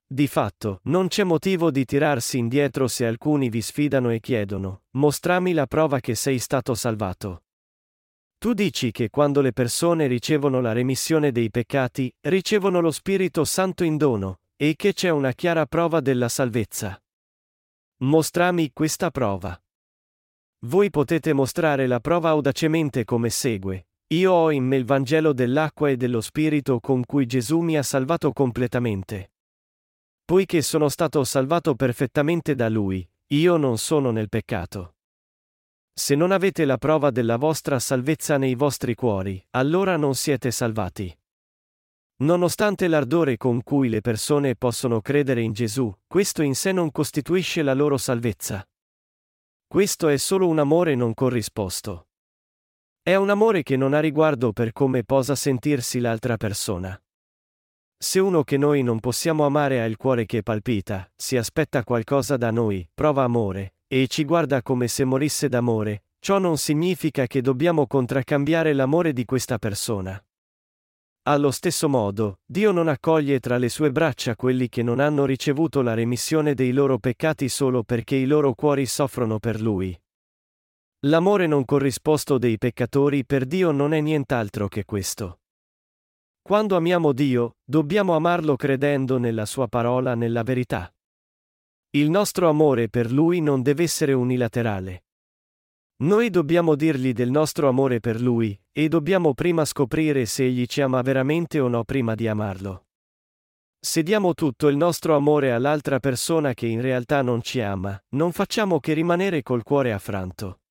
Di 0.06 0.26
fatto, 0.26 0.80
non 0.82 1.08
c'è 1.08 1.24
motivo 1.24 1.70
di 1.70 1.86
tirarsi 1.86 2.36
indietro 2.36 2.88
se 2.88 3.06
alcuni 3.06 3.48
vi 3.48 3.62
sfidano 3.62 4.10
e 4.10 4.20
chiedono, 4.20 4.82
mostrami 4.90 5.54
la 5.54 5.66
prova 5.66 6.00
che 6.00 6.14
sei 6.14 6.38
stato 6.38 6.74
salvato. 6.74 7.44
Tu 8.36 8.52
dici 8.52 8.90
che 8.90 9.08
quando 9.08 9.40
le 9.40 9.54
persone 9.54 10.06
ricevono 10.06 10.60
la 10.60 10.72
remissione 10.72 11.32
dei 11.32 11.50
peccati, 11.50 12.14
ricevono 12.20 12.80
lo 12.80 12.90
Spirito 12.90 13.46
Santo 13.46 13.82
in 13.82 13.96
dono, 13.96 14.40
e 14.56 14.74
che 14.76 14.92
c'è 14.92 15.08
una 15.08 15.32
chiara 15.32 15.64
prova 15.64 16.00
della 16.00 16.28
salvezza. 16.28 17.02
Mostrami 18.00 18.72
questa 18.74 19.10
prova. 19.10 19.58
Voi 20.64 20.88
potete 20.88 21.34
mostrare 21.34 21.86
la 21.86 22.00
prova 22.00 22.30
audacemente 22.30 23.04
come 23.04 23.28
segue. 23.28 23.88
Io 24.14 24.32
ho 24.32 24.50
in 24.50 24.64
me 24.64 24.76
il 24.76 24.86
Vangelo 24.86 25.34
dell'acqua 25.34 25.90
e 25.90 25.98
dello 25.98 26.22
Spirito 26.22 26.80
con 26.80 27.04
cui 27.04 27.26
Gesù 27.26 27.58
mi 27.58 27.76
ha 27.76 27.82
salvato 27.82 28.32
completamente. 28.32 29.32
Poiché 30.24 30.62
sono 30.62 30.88
stato 30.88 31.22
salvato 31.24 31.74
perfettamente 31.74 32.54
da 32.54 32.70
Lui, 32.70 33.06
io 33.28 33.56
non 33.58 33.76
sono 33.76 34.10
nel 34.10 34.30
peccato. 34.30 34.94
Se 35.92 36.14
non 36.14 36.32
avete 36.32 36.64
la 36.64 36.78
prova 36.78 37.10
della 37.10 37.36
vostra 37.36 37.78
salvezza 37.78 38.38
nei 38.38 38.54
vostri 38.54 38.94
cuori, 38.94 39.44
allora 39.50 39.98
non 39.98 40.14
siete 40.14 40.50
salvati. 40.50 41.14
Nonostante 42.22 42.88
l'ardore 42.88 43.36
con 43.36 43.62
cui 43.62 43.90
le 43.90 44.00
persone 44.00 44.56
possono 44.56 45.02
credere 45.02 45.42
in 45.42 45.52
Gesù, 45.52 45.94
questo 46.06 46.40
in 46.40 46.54
sé 46.54 46.72
non 46.72 46.90
costituisce 46.90 47.62
la 47.62 47.74
loro 47.74 47.98
salvezza. 47.98 48.66
Questo 49.74 50.06
è 50.06 50.18
solo 50.18 50.46
un 50.46 50.60
amore 50.60 50.94
non 50.94 51.14
corrisposto. 51.14 52.06
È 53.02 53.16
un 53.16 53.28
amore 53.28 53.64
che 53.64 53.76
non 53.76 53.92
ha 53.92 53.98
riguardo 53.98 54.52
per 54.52 54.70
come 54.70 55.02
posa 55.02 55.34
sentirsi 55.34 55.98
l'altra 55.98 56.36
persona. 56.36 56.96
Se 57.98 58.20
uno 58.20 58.44
che 58.44 58.56
noi 58.56 58.84
non 58.84 59.00
possiamo 59.00 59.44
amare 59.44 59.80
ha 59.80 59.84
il 59.86 59.96
cuore 59.96 60.26
che 60.26 60.44
palpita, 60.44 61.10
si 61.16 61.36
aspetta 61.36 61.82
qualcosa 61.82 62.36
da 62.36 62.52
noi, 62.52 62.88
prova 62.94 63.24
amore, 63.24 63.74
e 63.88 64.06
ci 64.06 64.24
guarda 64.24 64.62
come 64.62 64.86
se 64.86 65.02
morisse 65.02 65.48
d'amore, 65.48 66.04
ciò 66.20 66.38
non 66.38 66.56
significa 66.56 67.26
che 67.26 67.40
dobbiamo 67.40 67.88
contraccambiare 67.88 68.74
l'amore 68.74 69.12
di 69.12 69.24
questa 69.24 69.58
persona. 69.58 70.24
Allo 71.26 71.50
stesso 71.50 71.88
modo, 71.88 72.40
Dio 72.44 72.70
non 72.70 72.86
accoglie 72.86 73.40
tra 73.40 73.56
le 73.56 73.70
sue 73.70 73.90
braccia 73.90 74.36
quelli 74.36 74.68
che 74.68 74.82
non 74.82 75.00
hanno 75.00 75.24
ricevuto 75.24 75.80
la 75.80 75.94
remissione 75.94 76.52
dei 76.52 76.70
loro 76.70 76.98
peccati 76.98 77.48
solo 77.48 77.82
perché 77.82 78.14
i 78.14 78.26
loro 78.26 78.52
cuori 78.52 78.84
soffrono 78.84 79.38
per 79.38 79.58
Lui. 79.58 79.98
L'amore 81.06 81.46
non 81.46 81.64
corrisposto 81.64 82.36
dei 82.36 82.58
peccatori 82.58 83.24
per 83.24 83.46
Dio 83.46 83.70
non 83.70 83.94
è 83.94 84.00
nient'altro 84.00 84.68
che 84.68 84.84
questo. 84.84 85.40
Quando 86.42 86.76
amiamo 86.76 87.12
Dio, 87.12 87.56
dobbiamo 87.64 88.14
amarlo 88.14 88.54
credendo 88.54 89.16
nella 89.16 89.46
Sua 89.46 89.66
parola 89.66 90.14
nella 90.14 90.42
verità. 90.42 90.94
Il 91.92 92.10
nostro 92.10 92.50
amore 92.50 92.90
per 92.90 93.10
Lui 93.10 93.40
non 93.40 93.62
deve 93.62 93.84
essere 93.84 94.12
unilaterale. 94.12 95.03
Noi 95.96 96.28
dobbiamo 96.28 96.74
dirgli 96.74 97.12
del 97.12 97.30
nostro 97.30 97.68
amore 97.68 98.00
per 98.00 98.20
Lui, 98.20 98.58
e 98.72 98.88
dobbiamo 98.88 99.32
prima 99.32 99.64
scoprire 99.64 100.26
se 100.26 100.44
Egli 100.44 100.66
ci 100.66 100.80
ama 100.80 101.00
veramente 101.02 101.60
o 101.60 101.68
no 101.68 101.84
prima 101.84 102.16
di 102.16 102.26
amarlo. 102.26 102.86
Se 103.78 104.02
diamo 104.02 104.34
tutto 104.34 104.66
il 104.66 104.76
nostro 104.76 105.14
amore 105.14 105.52
all'altra 105.52 106.00
persona 106.00 106.52
che 106.52 106.66
in 106.66 106.80
realtà 106.80 107.22
non 107.22 107.42
ci 107.42 107.60
ama, 107.60 107.96
non 108.10 108.32
facciamo 108.32 108.80
che 108.80 108.92
rimanere 108.92 109.42
col 109.42 109.62
cuore 109.62 109.92
affranto. 109.92 110.62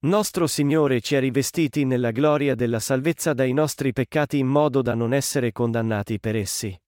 Nostro 0.00 0.46
Signore 0.46 1.00
ci 1.00 1.16
ha 1.16 1.20
rivestiti 1.20 1.84
nella 1.84 2.12
gloria 2.12 2.54
della 2.54 2.78
salvezza 2.78 3.32
dai 3.32 3.52
nostri 3.52 3.92
peccati 3.92 4.38
in 4.38 4.46
modo 4.46 4.82
da 4.82 4.94
non 4.94 5.12
essere 5.12 5.50
condannati 5.50 6.20
per 6.20 6.36
essi. 6.36 6.80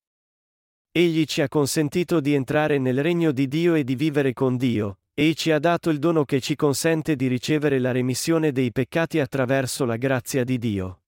Egli 0.93 1.25
ci 1.25 1.41
ha 1.41 1.49
consentito 1.49 2.21
di 2.21 2.33
entrare 2.35 2.79
nel 2.79 3.03
regno 3.03 3.33
di 3.33 3.49
Dio 3.49 3.75
e 3.75 3.83
di 3.83 3.97
vivere 3.97 4.33
con 4.33 4.57
Dio, 4.57 4.99
e 5.21 5.35
ci 5.35 5.51
ha 5.51 5.59
dato 5.59 5.91
il 5.91 5.99
dono 5.99 6.25
che 6.25 6.41
ci 6.41 6.57
consente 6.57 7.15
di 7.15 7.27
ricevere 7.27 7.79
la 7.79 7.93
remissione 7.93 8.53
dei 8.53 8.73
peccati 8.73 9.19
attraverso 9.19 9.85
la 9.85 9.97
grazia 9.97 10.45
di 10.45 10.57
Dio. 10.57 11.03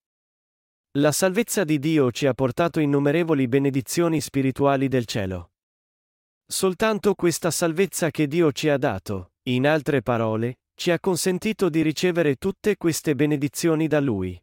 La 0.98 1.12
salvezza 1.12 1.64
di 1.64 1.78
Dio 1.78 2.12
ci 2.12 2.26
ha 2.26 2.34
portato 2.34 2.78
innumerevoli 2.78 3.48
benedizioni 3.48 4.20
spirituali 4.20 4.88
del 4.88 5.06
cielo. 5.06 5.52
Soltanto 6.44 7.14
questa 7.14 7.50
salvezza 7.50 8.10
che 8.10 8.26
Dio 8.26 8.52
ci 8.52 8.68
ha 8.68 8.76
dato, 8.76 9.32
in 9.44 9.66
altre 9.66 10.02
parole, 10.02 10.58
ci 10.74 10.90
ha 10.90 11.00
consentito 11.00 11.70
di 11.70 11.80
ricevere 11.80 12.36
tutte 12.36 12.76
queste 12.76 13.14
benedizioni 13.14 13.86
da 13.86 14.00
Lui. 14.00 14.38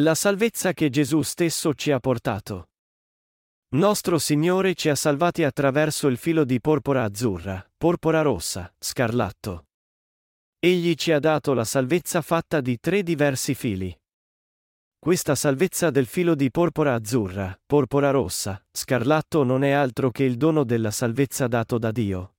La 0.00 0.16
salvezza 0.16 0.72
che 0.72 0.90
Gesù 0.90 1.22
stesso 1.22 1.72
ci 1.74 1.92
ha 1.92 2.00
portato. 2.00 2.70
Nostro 3.70 4.16
Signore 4.16 4.74
ci 4.74 4.88
ha 4.88 4.94
salvati 4.94 5.44
attraverso 5.44 6.08
il 6.08 6.16
filo 6.16 6.44
di 6.44 6.58
porpora 6.58 7.04
azzurra, 7.04 7.70
porpora 7.76 8.22
rossa, 8.22 8.72
scarlatto. 8.78 9.66
Egli 10.58 10.94
ci 10.94 11.12
ha 11.12 11.18
dato 11.18 11.52
la 11.52 11.64
salvezza 11.64 12.22
fatta 12.22 12.62
di 12.62 12.80
tre 12.80 13.02
diversi 13.02 13.54
fili. 13.54 13.94
Questa 14.98 15.34
salvezza 15.34 15.90
del 15.90 16.06
filo 16.06 16.34
di 16.34 16.50
porpora 16.50 16.94
azzurra, 16.94 17.60
porpora 17.66 18.10
rossa, 18.10 18.58
scarlatto 18.72 19.42
non 19.42 19.62
è 19.62 19.72
altro 19.72 20.10
che 20.12 20.24
il 20.24 20.38
dono 20.38 20.64
della 20.64 20.90
salvezza 20.90 21.46
dato 21.46 21.76
da 21.76 21.92
Dio. 21.92 22.36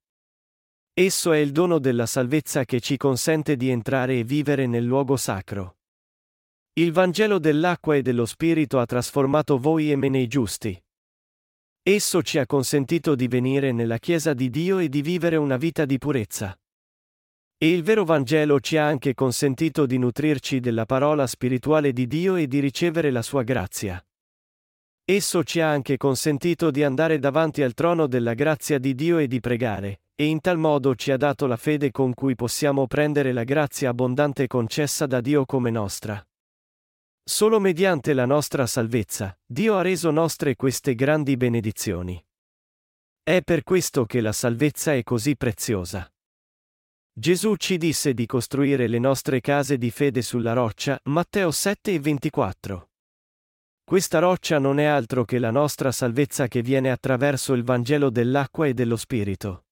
Esso 0.92 1.30
è 1.30 1.38
il 1.38 1.52
dono 1.52 1.78
della 1.78 2.06
salvezza 2.06 2.64
che 2.64 2.80
ci 2.80 2.96
consente 2.96 3.54
di 3.54 3.68
entrare 3.68 4.18
e 4.18 4.24
vivere 4.24 4.66
nel 4.66 4.84
luogo 4.84 5.16
sacro. 5.16 5.76
Il 6.72 6.90
Vangelo 6.90 7.38
dell'acqua 7.38 7.94
e 7.94 8.02
dello 8.02 8.26
Spirito 8.26 8.80
ha 8.80 8.84
trasformato 8.84 9.58
voi 9.58 9.92
e 9.92 9.94
me 9.94 10.08
nei 10.08 10.26
giusti. 10.26 10.76
Esso 11.82 12.22
ci 12.22 12.38
ha 12.38 12.44
consentito 12.44 13.14
di 13.14 13.26
venire 13.26 13.72
nella 13.72 13.96
Chiesa 13.96 14.34
di 14.34 14.50
Dio 14.50 14.80
e 14.80 14.90
di 14.90 15.00
vivere 15.00 15.36
una 15.36 15.56
vita 15.56 15.86
di 15.86 15.96
purezza. 15.96 16.54
E 17.56 17.70
il 17.70 17.82
vero 17.82 18.04
Vangelo 18.04 18.60
ci 18.60 18.76
ha 18.76 18.86
anche 18.86 19.14
consentito 19.14 19.86
di 19.86 19.96
nutrirci 19.96 20.60
della 20.60 20.84
parola 20.84 21.26
spirituale 21.26 21.94
di 21.94 22.06
Dio 22.06 22.36
e 22.36 22.46
di 22.46 22.58
ricevere 22.58 23.10
la 23.10 23.22
sua 23.22 23.44
grazia. 23.44 24.02
Esso 25.06 25.42
ci 25.42 25.60
ha 25.60 25.70
anche 25.70 25.96
consentito 25.96 26.70
di 26.70 26.84
andare 26.84 27.18
davanti 27.18 27.62
al 27.62 27.72
trono 27.72 28.06
della 28.06 28.34
grazia 28.34 28.78
di 28.78 28.94
Dio 28.94 29.16
e 29.16 29.26
di 29.26 29.40
pregare, 29.40 30.02
e 30.14 30.26
in 30.26 30.40
tal 30.40 30.58
modo 30.58 30.94
ci 30.94 31.10
ha 31.10 31.16
dato 31.16 31.46
la 31.46 31.56
fede 31.56 31.90
con 31.90 32.12
cui 32.12 32.34
possiamo 32.34 32.86
prendere 32.86 33.32
la 33.32 33.44
grazia 33.44 33.88
abbondante 33.88 34.46
concessa 34.46 35.06
da 35.06 35.22
Dio 35.22 35.46
come 35.46 35.70
nostra. 35.70 36.22
Solo 37.30 37.60
mediante 37.60 38.12
la 38.12 38.26
nostra 38.26 38.66
salvezza, 38.66 39.38
Dio 39.46 39.76
ha 39.76 39.82
reso 39.82 40.10
nostre 40.10 40.56
queste 40.56 40.96
grandi 40.96 41.36
benedizioni. 41.36 42.20
È 43.22 43.40
per 43.42 43.62
questo 43.62 44.04
che 44.04 44.20
la 44.20 44.32
salvezza 44.32 44.94
è 44.94 45.04
così 45.04 45.36
preziosa. 45.36 46.12
Gesù 47.12 47.54
ci 47.54 47.78
disse 47.78 48.14
di 48.14 48.26
costruire 48.26 48.88
le 48.88 48.98
nostre 48.98 49.40
case 49.40 49.78
di 49.78 49.92
fede 49.92 50.22
sulla 50.22 50.54
roccia, 50.54 51.00
Matteo 51.04 51.52
7 51.52 51.94
e 51.94 52.00
24. 52.00 52.90
Questa 53.84 54.18
roccia 54.18 54.58
non 54.58 54.80
è 54.80 54.86
altro 54.86 55.24
che 55.24 55.38
la 55.38 55.52
nostra 55.52 55.92
salvezza 55.92 56.48
che 56.48 56.62
viene 56.62 56.90
attraverso 56.90 57.52
il 57.52 57.62
Vangelo 57.62 58.10
dell'acqua 58.10 58.66
e 58.66 58.74
dello 58.74 58.96
Spirito. 58.96 59.66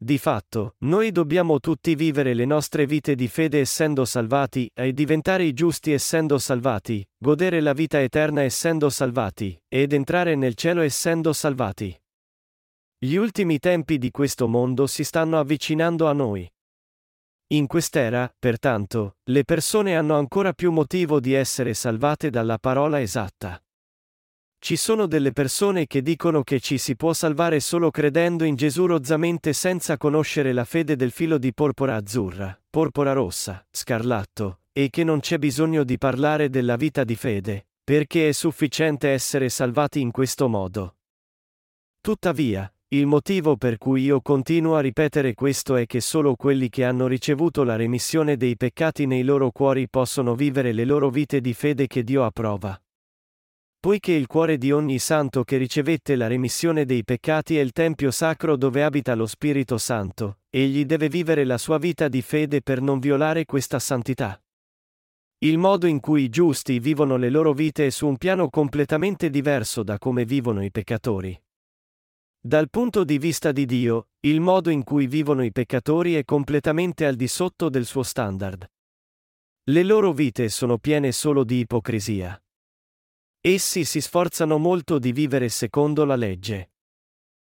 Di 0.00 0.16
fatto, 0.16 0.76
noi 0.84 1.10
dobbiamo 1.10 1.58
tutti 1.58 1.96
vivere 1.96 2.32
le 2.32 2.44
nostre 2.44 2.86
vite 2.86 3.16
di 3.16 3.26
fede 3.26 3.58
essendo 3.58 4.04
salvati, 4.04 4.70
e 4.72 4.92
diventare 4.92 5.42
i 5.42 5.52
giusti 5.52 5.90
essendo 5.90 6.38
salvati, 6.38 7.04
godere 7.18 7.60
la 7.60 7.72
vita 7.72 8.00
eterna 8.00 8.42
essendo 8.42 8.90
salvati, 8.90 9.60
ed 9.66 9.92
entrare 9.92 10.36
nel 10.36 10.54
cielo 10.54 10.82
essendo 10.82 11.32
salvati. 11.32 12.00
Gli 12.96 13.16
ultimi 13.16 13.58
tempi 13.58 13.98
di 13.98 14.12
questo 14.12 14.46
mondo 14.46 14.86
si 14.86 15.02
stanno 15.02 15.36
avvicinando 15.36 16.06
a 16.06 16.12
noi. 16.12 16.48
In 17.48 17.66
quest'era, 17.66 18.32
pertanto, 18.38 19.16
le 19.24 19.42
persone 19.42 19.96
hanno 19.96 20.16
ancora 20.16 20.52
più 20.52 20.70
motivo 20.70 21.18
di 21.18 21.32
essere 21.32 21.74
salvate 21.74 22.30
dalla 22.30 22.58
parola 22.58 23.00
esatta. 23.00 23.60
Ci 24.60 24.74
sono 24.76 25.06
delle 25.06 25.32
persone 25.32 25.86
che 25.86 26.02
dicono 26.02 26.42
che 26.42 26.58
ci 26.58 26.78
si 26.78 26.96
può 26.96 27.12
salvare 27.12 27.60
solo 27.60 27.90
credendo 27.90 28.44
in 28.44 28.56
Gesù 28.56 28.86
rozzamente 28.86 29.52
senza 29.52 29.96
conoscere 29.96 30.52
la 30.52 30.64
fede 30.64 30.96
del 30.96 31.12
filo 31.12 31.38
di 31.38 31.54
porpora 31.54 31.94
azzurra, 31.94 32.60
porpora 32.68 33.12
rossa, 33.12 33.64
scarlatto, 33.70 34.60
e 34.72 34.90
che 34.90 35.04
non 35.04 35.20
c'è 35.20 35.38
bisogno 35.38 35.84
di 35.84 35.96
parlare 35.96 36.50
della 36.50 36.76
vita 36.76 37.04
di 37.04 37.14
fede, 37.14 37.68
perché 37.82 38.28
è 38.28 38.32
sufficiente 38.32 39.08
essere 39.08 39.48
salvati 39.48 40.00
in 40.00 40.10
questo 40.10 40.48
modo. 40.48 40.96
Tuttavia, 42.00 42.70
il 42.88 43.06
motivo 43.06 43.56
per 43.56 43.78
cui 43.78 44.02
io 44.02 44.20
continuo 44.20 44.74
a 44.74 44.80
ripetere 44.80 45.34
questo 45.34 45.76
è 45.76 45.86
che 45.86 46.00
solo 46.00 46.34
quelli 46.34 46.68
che 46.68 46.84
hanno 46.84 47.06
ricevuto 47.06 47.62
la 47.62 47.76
remissione 47.76 48.36
dei 48.36 48.56
peccati 48.56 49.06
nei 49.06 49.22
loro 49.22 49.50
cuori 49.50 49.88
possono 49.88 50.34
vivere 50.34 50.72
le 50.72 50.84
loro 50.84 51.10
vite 51.10 51.40
di 51.40 51.54
fede 51.54 51.86
che 51.86 52.02
Dio 52.02 52.24
approva. 52.24 52.78
Poiché 53.80 54.10
il 54.10 54.26
cuore 54.26 54.58
di 54.58 54.72
ogni 54.72 54.98
santo 54.98 55.44
che 55.44 55.56
ricevette 55.56 56.16
la 56.16 56.26
remissione 56.26 56.84
dei 56.84 57.04
peccati 57.04 57.58
è 57.58 57.60
il 57.60 57.70
Tempio 57.70 58.10
sacro 58.10 58.56
dove 58.56 58.82
abita 58.82 59.14
lo 59.14 59.24
Spirito 59.24 59.78
Santo, 59.78 60.40
egli 60.50 60.84
deve 60.84 61.08
vivere 61.08 61.44
la 61.44 61.58
sua 61.58 61.78
vita 61.78 62.08
di 62.08 62.20
fede 62.20 62.60
per 62.60 62.80
non 62.80 62.98
violare 62.98 63.44
questa 63.44 63.78
santità. 63.78 64.42
Il 65.38 65.58
modo 65.58 65.86
in 65.86 66.00
cui 66.00 66.24
i 66.24 66.28
giusti 66.28 66.80
vivono 66.80 67.16
le 67.16 67.30
loro 67.30 67.52
vite 67.52 67.86
è 67.86 67.90
su 67.90 68.08
un 68.08 68.16
piano 68.16 68.50
completamente 68.50 69.30
diverso 69.30 69.84
da 69.84 69.96
come 69.96 70.24
vivono 70.24 70.64
i 70.64 70.72
peccatori. 70.72 71.40
Dal 72.40 72.70
punto 72.70 73.04
di 73.04 73.18
vista 73.18 73.52
di 73.52 73.64
Dio, 73.64 74.08
il 74.20 74.40
modo 74.40 74.70
in 74.70 74.82
cui 74.82 75.06
vivono 75.06 75.44
i 75.44 75.52
peccatori 75.52 76.16
è 76.16 76.24
completamente 76.24 77.06
al 77.06 77.14
di 77.14 77.28
sotto 77.28 77.68
del 77.68 77.84
suo 77.84 78.02
standard. 78.02 78.68
Le 79.70 79.82
loro 79.84 80.12
vite 80.12 80.48
sono 80.48 80.78
piene 80.78 81.12
solo 81.12 81.44
di 81.44 81.60
ipocrisia. 81.60 82.42
Essi 83.40 83.84
si 83.84 84.00
sforzano 84.00 84.58
molto 84.58 84.98
di 84.98 85.12
vivere 85.12 85.48
secondo 85.48 86.04
la 86.04 86.16
legge. 86.16 86.72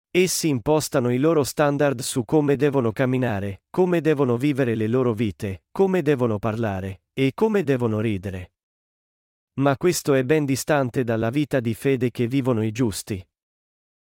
Essi 0.10 0.48
impostano 0.48 1.12
i 1.12 1.18
loro 1.18 1.44
standard 1.44 2.00
su 2.00 2.24
come 2.24 2.56
devono 2.56 2.92
camminare, 2.92 3.64
come 3.70 4.00
devono 4.00 4.38
vivere 4.38 4.76
le 4.76 4.88
loro 4.88 5.14
vite, 5.14 5.66
come 5.72 6.02
devono 6.02 6.40
parlare, 6.40 7.02
e 7.14 7.34
come 7.34 7.64
devono 7.64 8.00
ridere. 8.00 8.54
Ma 9.56 9.76
questo 9.76 10.14
è 10.14 10.24
ben 10.24 10.46
distante 10.46 11.04
dalla 11.04 11.30
vita 11.30 11.60
di 11.60 11.74
fede 11.74 12.12
che 12.12 12.28
vivono 12.28 12.64
i 12.64 12.72
giusti. 12.72 13.26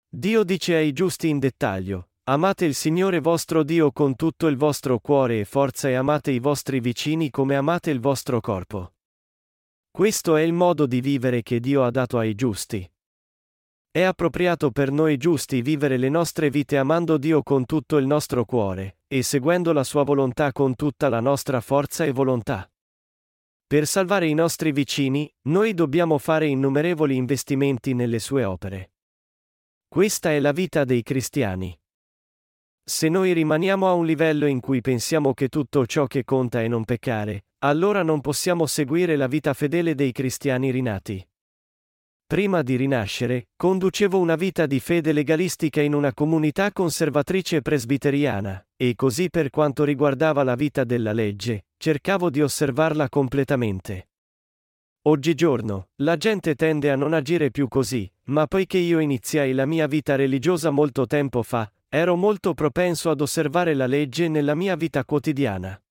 Dio 0.07 0.43
dice 0.43 0.75
ai 0.75 0.93
giusti 0.93 1.29
in 1.29 1.39
dettaglio, 1.39 2.09
amate 2.25 2.65
il 2.65 2.75
Signore 2.75 3.19
vostro 3.19 3.63
Dio 3.63 3.91
con 3.91 4.15
tutto 4.15 4.47
il 4.47 4.55
vostro 4.55 4.99
cuore 4.99 5.39
e 5.39 5.45
forza 5.45 5.89
e 5.89 5.95
amate 5.95 6.31
i 6.31 6.39
vostri 6.39 6.79
vicini 6.79 7.31
come 7.31 7.55
amate 7.55 7.89
il 7.89 7.99
vostro 7.99 8.39
corpo. 8.39 8.94
Questo 9.95 10.35
è 10.35 10.41
il 10.41 10.51
modo 10.51 10.87
di 10.87 10.99
vivere 10.99 11.41
che 11.41 11.61
Dio 11.61 11.85
ha 11.85 11.89
dato 11.89 12.17
ai 12.17 12.35
giusti. 12.35 12.85
È 13.89 14.01
appropriato 14.01 14.69
per 14.69 14.91
noi 14.91 15.15
giusti 15.15 15.61
vivere 15.61 15.95
le 15.95 16.09
nostre 16.09 16.49
vite 16.49 16.77
amando 16.77 17.15
Dio 17.15 17.41
con 17.43 17.63
tutto 17.63 17.95
il 17.95 18.05
nostro 18.05 18.43
cuore, 18.43 18.97
e 19.07 19.23
seguendo 19.23 19.71
la 19.71 19.85
sua 19.85 20.03
volontà 20.03 20.51
con 20.51 20.75
tutta 20.75 21.07
la 21.07 21.21
nostra 21.21 21.61
forza 21.61 22.03
e 22.03 22.11
volontà. 22.11 22.69
Per 23.65 23.87
salvare 23.87 24.27
i 24.27 24.33
nostri 24.33 24.73
vicini, 24.73 25.33
noi 25.43 25.73
dobbiamo 25.73 26.17
fare 26.17 26.47
innumerevoli 26.47 27.15
investimenti 27.15 27.93
nelle 27.93 28.19
sue 28.19 28.43
opere. 28.43 28.91
Questa 29.87 30.29
è 30.29 30.41
la 30.41 30.51
vita 30.51 30.83
dei 30.83 31.03
cristiani. 31.03 31.73
Se 32.87 33.09
noi 33.09 33.33
rimaniamo 33.33 33.87
a 33.87 33.93
un 33.93 34.05
livello 34.05 34.45
in 34.45 34.59
cui 34.59 34.79
pensiamo 34.79 35.33
che 35.33 35.47
tutto 35.47 35.87
ciò 35.87 36.05
che 36.05 36.23
conta 36.23 36.61
è 36.61 36.67
non 36.67 36.85
peccare, 36.85 37.45
allora 37.63 38.03
non 38.03 38.21
possiamo 38.21 38.67
seguire 38.67 39.15
la 39.15 39.25
vita 39.25 39.55
fedele 39.55 39.95
dei 39.95 40.11
cristiani 40.11 40.69
rinati. 40.69 41.27
Prima 42.27 42.61
di 42.61 42.75
rinascere, 42.75 43.47
conducevo 43.55 44.19
una 44.19 44.35
vita 44.35 44.67
di 44.67 44.79
fede 44.79 45.13
legalistica 45.13 45.81
in 45.81 45.95
una 45.95 46.13
comunità 46.13 46.71
conservatrice 46.71 47.63
presbiteriana, 47.63 48.63
e 48.75 48.93
così 48.93 49.31
per 49.31 49.49
quanto 49.49 49.83
riguardava 49.83 50.43
la 50.43 50.53
vita 50.53 50.83
della 50.83 51.11
legge, 51.11 51.65
cercavo 51.77 52.29
di 52.29 52.43
osservarla 52.43 53.09
completamente. 53.09 54.09
Oggigiorno, 55.07 55.89
la 55.97 56.17
gente 56.17 56.53
tende 56.53 56.91
a 56.91 56.95
non 56.95 57.13
agire 57.13 57.49
più 57.49 57.67
così, 57.67 58.11
ma 58.25 58.45
poiché 58.45 58.77
io 58.77 58.99
iniziai 58.99 59.53
la 59.53 59.65
mia 59.65 59.87
vita 59.87 60.15
religiosa 60.15 60.69
molto 60.69 61.07
tempo 61.07 61.41
fa, 61.43 61.71
ero 61.97 62.17
molto 62.17 62.53
propenso 62.53 63.09
ad 63.09 63.21
osservare 63.21 63.73
la 63.73 63.87
legge 63.87 64.27
nella 64.27 64.53
mia 64.53 64.75
vita 64.75 65.05
quotidiana. 65.05 65.81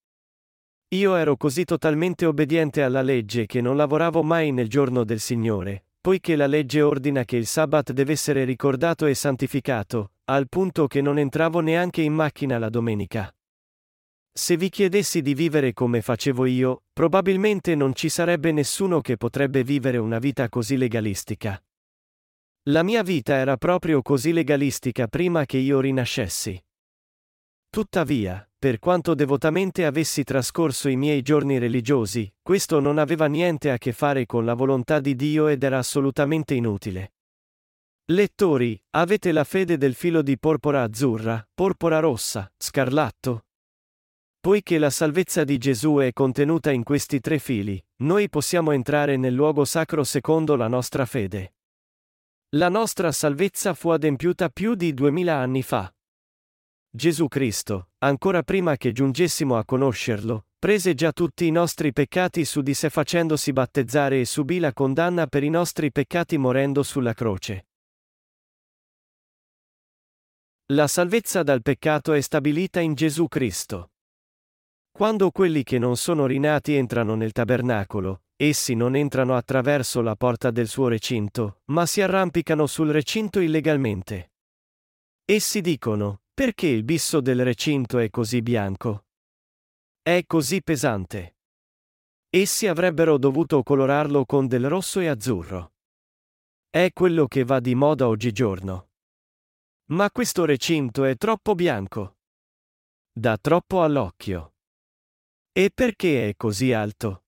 Io 0.89 1.15
ero 1.17 1.39
così 1.39 1.65
totalmente 1.65 2.27
obbediente 2.27 2.83
alla 2.83 3.01
legge 3.01 3.47
che 3.47 3.63
non 3.63 3.75
lavoravo 3.79 4.23
mai 4.23 4.53
nel 4.53 4.69
giorno 4.69 5.03
del 5.05 5.19
Signore, 5.19 5.87
poiché 6.03 6.37
la 6.37 6.47
legge 6.47 6.83
ordina 6.83 7.25
che 7.25 7.39
il 7.39 7.47
Sabbat 7.47 7.93
deve 7.93 8.13
essere 8.13 8.45
ricordato 8.45 9.07
e 9.07 9.15
santificato, 9.15 10.11
al 10.25 10.47
punto 10.51 10.89
che 10.89 11.01
non 11.01 11.19
entravo 11.19 11.61
neanche 11.61 12.03
in 12.03 12.13
macchina 12.13 12.59
la 12.59 12.69
domenica. 12.69 13.35
Se 14.31 14.59
vi 14.59 14.69
chiedessi 14.69 15.23
di 15.23 15.33
vivere 15.33 15.73
come 15.73 16.03
facevo 16.03 16.45
io, 16.45 16.83
probabilmente 16.93 17.75
non 17.75 17.95
ci 17.95 18.11
sarebbe 18.11 18.53
nessuno 18.53 19.01
che 19.01 19.17
potrebbe 19.17 19.65
vivere 19.65 19.97
una 19.97 20.19
vita 20.19 20.51
così 20.51 20.77
legalistica. 20.77 21.59
La 22.69 22.83
mia 22.83 23.03
vita 23.03 23.35
era 23.35 23.59
proprio 23.59 24.01
così 24.01 24.33
legalistica 24.33 25.07
prima 25.07 25.45
che 25.45 25.59
io 25.59 25.81
rinascessi. 25.81 26.59
Tuttavia, 27.69 28.49
per 28.59 28.79
quanto 28.79 29.15
devotamente 29.15 29.85
avessi 29.85 30.25
trascorso 30.25 30.89
i 30.89 30.97
miei 30.97 31.21
giorni 31.21 31.59
religiosi, 31.59 32.33
questo 32.41 32.81
non 32.81 32.97
aveva 32.97 33.27
niente 33.27 33.71
a 33.71 33.77
che 33.77 33.93
fare 33.93 34.25
con 34.25 34.47
la 34.47 34.55
volontà 34.55 34.99
di 35.01 35.15
Dio 35.15 35.49
ed 35.49 35.63
era 35.63 35.77
assolutamente 35.77 36.55
inutile. 36.55 37.13
Lettori, 38.07 38.83
avete 38.91 39.33
la 39.33 39.45
fede 39.45 39.77
del 39.77 39.95
filo 39.95 40.23
di 40.23 40.39
porpora 40.39 40.83
azzurra, 40.83 41.47
porpora 41.53 41.99
rossa, 41.99 42.51
scarlatto, 42.57 43.45
Poiché 44.45 44.77
la 44.77 44.91
salvezza 44.91 45.43
di 45.43 45.57
Gesù 45.57 45.97
è 45.97 46.13
contenuta 46.13 46.71
in 46.71 46.83
questi 46.83 47.19
tre 47.19 47.39
fili, 47.39 47.83
noi 48.03 48.29
possiamo 48.29 48.73
entrare 48.73 49.17
nel 49.17 49.33
luogo 49.33 49.65
sacro 49.65 50.05
secondo 50.05 50.55
la 50.55 50.69
nostra 50.69 51.07
fede. 51.07 51.54
La 52.55 52.69
nostra 52.69 53.11
salvezza 53.11 53.75
fu 53.75 53.89
adempiuta 53.89 54.49
più 54.49 54.77
di 54.77 54.95
duemila 54.95 55.39
anni 55.39 55.63
fa. 55.63 55.93
Gesù 56.89 57.27
Cristo, 57.27 57.89
ancora 57.99 58.45
prima 58.45 58.77
che 58.77 58.93
giungessimo 58.93 59.57
a 59.57 59.65
conoscerlo, 59.65 60.47
prese 60.57 60.95
già 60.95 61.13
tutti 61.13 61.47
i 61.47 61.51
nostri 61.51 61.93
peccati 61.93 62.45
su 62.45 62.63
di 62.63 62.73
sé 62.73 62.91
facendosi 62.91 63.53
battezzare 63.53 64.21
e 64.21 64.25
subì 64.25 64.61
la 64.61 64.73
condanna 64.73 65.27
per 65.27 65.43
i 65.43 65.51
nostri 65.51 65.91
peccati 65.91 66.39
morendo 66.39 66.85
sulla 66.85 67.13
croce. 67.13 67.67
La 70.67 70.87
salvezza 70.87 71.43
dal 71.43 71.61
peccato 71.61 72.13
è 72.13 72.21
stabilita 72.21 72.79
in 72.79 72.95
Gesù 72.95 73.27
Cristo. 73.27 73.91
Quando 74.93 75.33
quelli 75.33 75.65
che 75.65 75.81
non 75.81 75.97
sono 75.97 76.25
rinati 76.25 76.75
entrano 76.75 77.17
nel 77.17 77.33
tabernacolo, 77.33 78.24
essi 78.37 78.75
non 78.75 78.97
entrano 78.97 79.37
attraverso 79.37 80.01
la 80.01 80.17
porta 80.17 80.51
del 80.51 80.69
suo 80.69 80.89
recinto, 80.89 81.61
ma 81.67 81.87
si 81.87 82.01
arrampicano 82.01 82.67
sul 82.67 82.91
recinto 82.91 83.41
illegalmente. 83.41 84.33
Essi 85.25 85.61
dicono, 85.61 86.23
perché 86.35 86.67
il 86.67 86.85
bisso 86.85 87.21
del 87.21 87.45
recinto 87.45 87.99
è 87.99 88.11
così 88.11 88.43
bianco? 88.43 89.07
È 90.03 90.25
così 90.27 90.63
pesante. 90.63 91.37
Essi 92.29 92.67
avrebbero 92.67 93.17
dovuto 93.17 93.63
colorarlo 93.63 94.25
con 94.25 94.47
del 94.47 94.69
rosso 94.69 95.01
e 95.01 95.07
azzurro. 95.07 95.75
È 96.69 96.91
quello 96.93 97.27
che 97.27 97.45
va 97.45 97.61
di 97.61 97.75
moda 97.75 98.09
oggigiorno. 98.09 98.91
Ma 99.87 100.11
questo 100.11 100.45
recinto 100.45 101.05
è 101.05 101.17
troppo 101.17 101.55
bianco. 101.55 102.17
Dà 103.13 103.39
troppo 103.39 103.83
all'occhio. 103.83 104.55
E 105.53 105.71
perché 105.73 106.29
è 106.29 106.35
così 106.37 106.73
alto? 106.73 107.24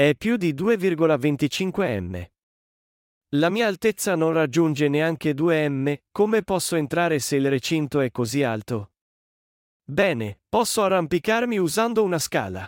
È 0.00 0.14
più 0.16 0.38
di 0.38 0.54
2,25 0.54 2.00
m. 2.00 2.26
La 3.36 3.50
mia 3.50 3.66
altezza 3.66 4.14
non 4.14 4.32
raggiunge 4.32 4.88
neanche 4.88 5.34
2 5.34 5.68
m, 5.68 5.94
come 6.10 6.42
posso 6.42 6.76
entrare 6.76 7.18
se 7.18 7.36
il 7.36 7.50
recinto 7.50 8.00
è 8.00 8.10
così 8.10 8.42
alto? 8.42 8.92
Bene, 9.84 10.40
posso 10.48 10.82
arrampicarmi 10.84 11.58
usando 11.58 12.02
una 12.02 12.18
scala. 12.18 12.66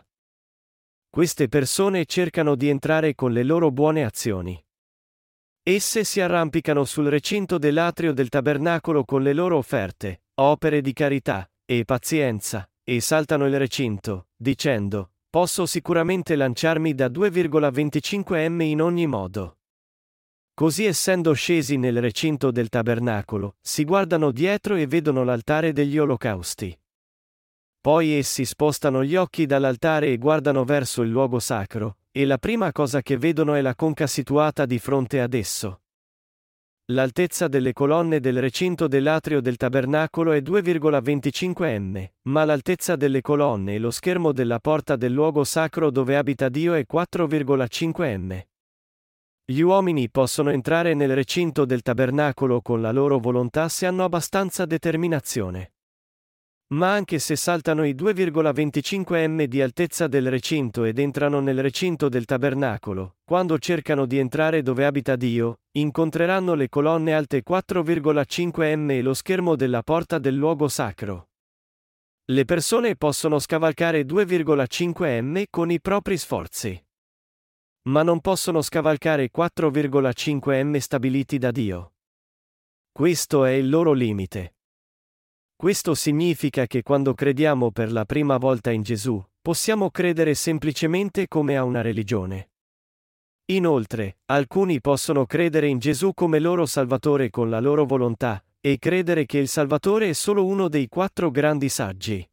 Queste 1.09 1.49
persone 1.49 2.05
cercano 2.05 2.55
di 2.55 2.69
entrare 2.69 3.15
con 3.15 3.33
le 3.33 3.45
loro 3.45 3.71
buone 3.71 4.05
azioni. 4.05 4.63
Esse 5.63 6.05
si 6.05 6.21
arrampicano 6.21 6.85
sul 6.85 7.07
recinto 7.07 7.57
dell'atrio 7.57 8.13
del 8.13 8.29
tabernacolo 8.29 9.07
con 9.07 9.23
le 9.23 9.33
loro 9.33 9.57
offerte, 9.57 10.25
opere 10.35 10.83
di 10.83 10.93
carità, 10.93 11.51
e 11.65 11.87
pazienza, 11.87 12.71
e 12.85 13.01
saltano 13.01 13.47
il 13.47 13.57
recinto, 13.57 14.27
dicendo, 14.37 15.12
posso 15.33 15.65
sicuramente 15.65 16.37
lanciarmi 16.37 16.95
da 16.95 17.09
2,25 17.09 18.51
m 18.51 18.61
in 18.61 18.83
ogni 18.83 19.07
modo. 19.07 19.61
Così 20.53 20.85
essendo 20.85 21.33
scesi 21.33 21.79
nel 21.79 22.03
recinto 22.03 22.51
del 22.51 22.69
tabernacolo, 22.69 23.57
si 23.59 23.85
guardano 23.85 24.31
dietro 24.31 24.75
e 24.75 24.87
vedono 24.87 25.25
l'altare 25.25 25.73
degli 25.73 25.97
olocausti. 25.97 26.79
Poi 27.81 28.11
essi 28.11 28.45
spostano 28.45 29.03
gli 29.03 29.17
occhi 29.17 29.47
dall'altare 29.47 30.09
e 30.09 30.19
guardano 30.19 30.65
verso 30.65 31.01
il 31.01 31.09
luogo 31.09 31.39
sacro, 31.39 31.97
e 32.11 32.27
la 32.27 32.37
prima 32.37 32.71
cosa 32.71 33.01
che 33.01 33.17
vedono 33.17 33.55
è 33.55 33.63
la 33.63 33.75
conca 33.75 34.07
situata 34.07 34.67
di 34.67 34.79
fronte 34.79 35.23
ad 35.23 35.33
esso. 35.33 35.82
L'altezza 36.93 37.48
delle 37.48 37.73
colonne 37.73 38.20
del 38.20 38.39
recinto 38.39 38.86
dell'atrio 38.86 39.40
del 39.40 39.56
tabernacolo 39.56 40.32
è 40.32 40.40
2,25 40.40 41.81
m, 41.81 42.06
ma 42.24 42.44
l'altezza 42.44 42.97
delle 42.97 43.23
colonne 43.23 43.77
e 43.77 43.78
lo 43.78 43.90
schermo 43.90 44.32
della 44.32 44.59
porta 44.59 44.97
del 44.97 45.10
luogo 45.10 45.43
sacro 45.43 45.90
dove 45.90 46.19
abita 46.19 46.51
Dio 46.51 46.74
è 46.74 46.85
4,5 46.86 48.19
m. 48.19 48.40
Gli 49.47 49.60
uomini 49.60 50.10
possono 50.10 50.51
entrare 50.51 50.93
nel 50.93 51.14
recinto 51.14 51.64
del 51.64 51.81
tabernacolo 51.81 52.60
con 52.60 52.82
la 52.82 52.93
loro 52.93 53.19
volontà 53.19 53.70
se 53.70 53.86
hanno 53.86 54.05
abbastanza 54.05 54.66
determinazione. 54.66 55.73
Ma 56.73 56.93
anche 56.93 57.19
se 57.19 57.36
saltano 57.36 57.85
i 57.85 57.94
2,25 57.94 59.28
m 59.28 59.44
di 59.44 59.61
altezza 59.61 60.07
del 60.07 60.31
recinto 60.31 60.85
ed 60.85 60.99
entrano 60.99 61.40
nel 61.40 61.61
recinto 61.61 62.09
del 62.09 62.24
tabernacolo, 62.24 63.16
quando 63.24 63.59
cercano 63.59 64.07
di 64.07 64.16
entrare 64.16 64.62
dove 64.62 64.86
abita 64.86 65.15
Dio, 65.15 65.61
incontreranno 65.73 66.55
le 66.55 66.70
colonne 66.70 67.12
alte 67.12 67.43
4,5 67.47 68.77
m 68.77 68.90
e 68.90 69.03
lo 69.03 69.12
schermo 69.12 69.55
della 69.55 69.82
porta 69.82 70.19
del 70.19 70.35
luogo 70.35 70.69
sacro. 70.69 71.28
Le 72.31 72.44
persone 72.47 72.97
possono 72.97 73.39
scavalcare 73.39 74.07
2,5 74.07 75.20
m 75.23 75.43
con 75.51 75.70
i 75.70 75.78
propri 75.78 76.16
sforzi. 76.16 76.82
Ma 77.89 78.03
non 78.03 78.20
possono 78.20 78.62
scavalcare 78.62 79.31
4,5 79.31 80.65
m 80.65 80.77
stabiliti 80.78 81.36
da 81.36 81.51
Dio. 81.51 81.93
Questo 82.90 83.44
è 83.44 83.51
il 83.51 83.69
loro 83.69 83.93
limite. 83.93 84.55
Questo 85.63 85.95
significa 85.95 86.67
che 86.67 86.83
quando 86.83 87.15
crediamo 87.15 87.71
per 87.71 87.93
la 87.93 88.05
prima 88.05 88.37
volta 88.37 88.73
in 88.73 88.83
Gesù, 88.83 89.25
possiamo 89.41 89.93
credere 89.93 90.35
semplicemente 90.35 91.29
come 91.29 91.57
a 91.57 91.63
una 91.63 91.83
religione. 91.83 92.51
Inoltre, 93.53 94.19
alcuni 94.25 94.81
possono 94.81 95.25
credere 95.25 95.69
in 95.69 95.79
Gesù 95.79 96.15
come 96.15 96.41
loro 96.41 96.67
Salvatore 96.67 97.31
con 97.31 97.49
la 97.49 97.61
loro 97.61 97.85
volontà, 97.85 98.45
e 98.61 98.81
credere 98.81 99.25
che 99.25 99.39
il 99.39 99.47
Salvatore 99.47 100.09
è 100.09 100.13
solo 100.15 100.45
uno 100.45 100.67
dei 100.67 100.89
quattro 100.89 101.31
grandi 101.31 101.69
saggi. 101.69 102.29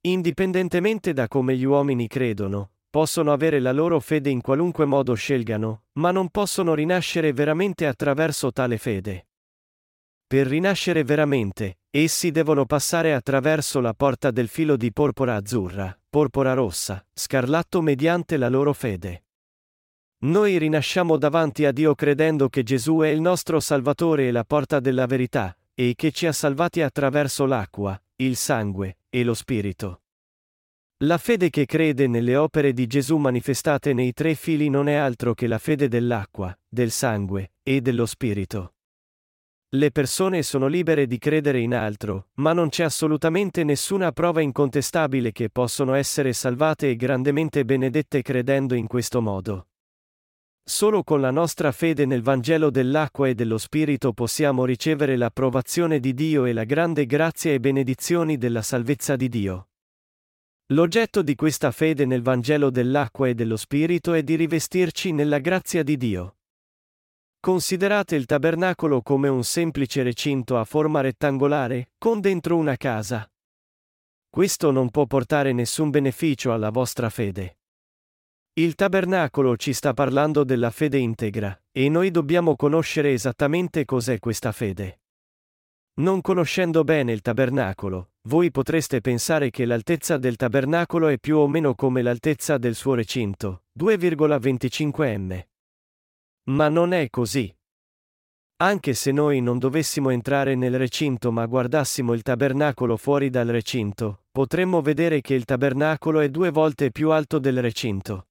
Indipendentemente 0.00 1.12
da 1.12 1.28
come 1.28 1.56
gli 1.56 1.62
uomini 1.62 2.08
credono, 2.08 2.72
possono 2.90 3.32
avere 3.32 3.60
la 3.60 3.70
loro 3.70 4.00
fede 4.00 4.30
in 4.30 4.40
qualunque 4.40 4.86
modo 4.86 5.14
scelgano, 5.14 5.84
ma 6.00 6.10
non 6.10 6.28
possono 6.30 6.74
rinascere 6.74 7.32
veramente 7.32 7.86
attraverso 7.86 8.50
tale 8.50 8.76
fede. 8.76 9.26
Per 10.34 10.48
rinascere 10.48 11.04
veramente, 11.04 11.78
essi 11.90 12.32
devono 12.32 12.66
passare 12.66 13.14
attraverso 13.14 13.78
la 13.78 13.94
porta 13.94 14.32
del 14.32 14.48
filo 14.48 14.76
di 14.76 14.92
porpora 14.92 15.36
azzurra, 15.36 15.96
porpora 16.10 16.54
rossa, 16.54 17.06
scarlatto 17.14 17.80
mediante 17.80 18.36
la 18.36 18.48
loro 18.48 18.72
fede. 18.72 19.26
Noi 20.24 20.58
rinasciamo 20.58 21.18
davanti 21.18 21.64
a 21.66 21.70
Dio 21.70 21.94
credendo 21.94 22.48
che 22.48 22.64
Gesù 22.64 22.98
è 22.98 23.06
il 23.10 23.20
nostro 23.20 23.60
Salvatore 23.60 24.26
e 24.26 24.32
la 24.32 24.42
porta 24.42 24.80
della 24.80 25.06
verità, 25.06 25.56
e 25.72 25.92
che 25.94 26.10
ci 26.10 26.26
ha 26.26 26.32
salvati 26.32 26.82
attraverso 26.82 27.46
l'acqua, 27.46 27.96
il 28.16 28.34
sangue 28.34 28.96
e 29.10 29.22
lo 29.22 29.34
Spirito. 29.34 30.02
La 31.04 31.18
fede 31.18 31.48
che 31.48 31.64
crede 31.64 32.08
nelle 32.08 32.34
opere 32.34 32.72
di 32.72 32.88
Gesù 32.88 33.18
manifestate 33.18 33.92
nei 33.92 34.12
tre 34.12 34.34
fili 34.34 34.68
non 34.68 34.88
è 34.88 34.94
altro 34.94 35.32
che 35.32 35.46
la 35.46 35.58
fede 35.58 35.86
dell'acqua, 35.86 36.52
del 36.68 36.90
sangue 36.90 37.52
e 37.62 37.80
dello 37.80 38.04
Spirito. 38.04 38.73
Le 39.74 39.90
persone 39.90 40.44
sono 40.44 40.68
libere 40.68 41.08
di 41.08 41.18
credere 41.18 41.58
in 41.58 41.74
altro, 41.74 42.28
ma 42.34 42.52
non 42.52 42.68
c'è 42.68 42.84
assolutamente 42.84 43.64
nessuna 43.64 44.12
prova 44.12 44.40
incontestabile 44.40 45.32
che 45.32 45.50
possono 45.50 45.94
essere 45.94 46.32
salvate 46.32 46.90
e 46.90 46.94
grandemente 46.94 47.64
benedette 47.64 48.22
credendo 48.22 48.76
in 48.76 48.86
questo 48.86 49.20
modo. 49.20 49.66
Solo 50.62 51.02
con 51.02 51.20
la 51.20 51.32
nostra 51.32 51.72
fede 51.72 52.06
nel 52.06 52.22
Vangelo 52.22 52.70
dell'acqua 52.70 53.26
e 53.26 53.34
dello 53.34 53.58
Spirito 53.58 54.12
possiamo 54.12 54.64
ricevere 54.64 55.16
l'approvazione 55.16 55.98
di 55.98 56.14
Dio 56.14 56.44
e 56.44 56.52
la 56.52 56.62
grande 56.62 57.04
grazia 57.04 57.52
e 57.52 57.58
benedizioni 57.58 58.38
della 58.38 58.62
salvezza 58.62 59.16
di 59.16 59.28
Dio. 59.28 59.70
L'oggetto 60.66 61.20
di 61.20 61.34
questa 61.34 61.72
fede 61.72 62.04
nel 62.04 62.22
Vangelo 62.22 62.70
dell'acqua 62.70 63.26
e 63.26 63.34
dello 63.34 63.56
Spirito 63.56 64.12
è 64.12 64.22
di 64.22 64.36
rivestirci 64.36 65.10
nella 65.10 65.40
grazia 65.40 65.82
di 65.82 65.96
Dio. 65.96 66.36
Considerate 67.44 68.16
il 68.16 68.24
tabernacolo 68.24 69.02
come 69.02 69.28
un 69.28 69.44
semplice 69.44 70.02
recinto 70.02 70.56
a 70.56 70.64
forma 70.64 71.02
rettangolare, 71.02 71.90
con 71.98 72.18
dentro 72.18 72.56
una 72.56 72.78
casa. 72.78 73.30
Questo 74.30 74.70
non 74.70 74.88
può 74.88 75.04
portare 75.04 75.52
nessun 75.52 75.90
beneficio 75.90 76.54
alla 76.54 76.70
vostra 76.70 77.10
fede. 77.10 77.58
Il 78.54 78.74
tabernacolo 78.74 79.58
ci 79.58 79.74
sta 79.74 79.92
parlando 79.92 80.42
della 80.42 80.70
fede 80.70 80.96
integra, 80.96 81.54
e 81.70 81.90
noi 81.90 82.10
dobbiamo 82.10 82.56
conoscere 82.56 83.12
esattamente 83.12 83.84
cos'è 83.84 84.18
questa 84.20 84.50
fede. 84.50 85.02
Non 85.96 86.22
conoscendo 86.22 86.82
bene 86.82 87.12
il 87.12 87.20
tabernacolo, 87.20 88.12
voi 88.22 88.50
potreste 88.50 89.02
pensare 89.02 89.50
che 89.50 89.66
l'altezza 89.66 90.16
del 90.16 90.36
tabernacolo 90.36 91.08
è 91.08 91.18
più 91.18 91.36
o 91.36 91.46
meno 91.46 91.74
come 91.74 92.00
l'altezza 92.00 92.56
del 92.56 92.74
suo 92.74 92.94
recinto, 92.94 93.64
2,25 93.78 95.18
m. 95.18 95.53
Ma 96.50 96.68
non 96.68 96.92
è 96.92 97.08
così. 97.10 97.54
Anche 98.56 98.94
se 98.94 99.12
noi 99.12 99.40
non 99.40 99.58
dovessimo 99.58 100.10
entrare 100.10 100.54
nel 100.54 100.78
recinto 100.78 101.32
ma 101.32 101.44
guardassimo 101.46 102.12
il 102.12 102.22
tabernacolo 102.22 102.96
fuori 102.96 103.30
dal 103.30 103.48
recinto, 103.48 104.24
potremmo 104.30 104.80
vedere 104.80 105.20
che 105.20 105.34
il 105.34 105.44
tabernacolo 105.44 106.20
è 106.20 106.28
due 106.28 106.50
volte 106.50 106.90
più 106.90 107.10
alto 107.10 107.38
del 107.38 107.60
recinto. 107.60 108.28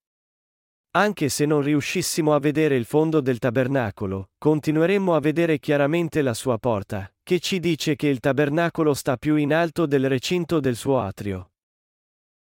Anche 0.95 1.30
se 1.30 1.45
non 1.45 1.61
riuscissimo 1.61 2.35
a 2.35 2.40
vedere 2.40 2.76
il 2.76 2.85
fondo 2.85 3.19
del 3.19 3.40
tabernacolo, 3.40 4.30
continueremmo 4.38 5.15
a 5.15 5.19
vedere 5.19 5.57
chiaramente 5.57 6.22
la 6.22 6.35
sua 6.35 6.60
porta, 6.60 7.11
che 7.23 7.40
ci 7.40 7.60
dice 7.60 7.95
che 7.95 8.07
il 8.07 8.19
tabernacolo 8.19 8.94
sta 8.94 9.18
più 9.18 9.35
in 9.35 9.53
alto 9.53 9.88
del 9.88 10.07
recinto 10.07 10.60
del 10.60 10.76
suo 10.76 10.99
atrio. 10.99 11.53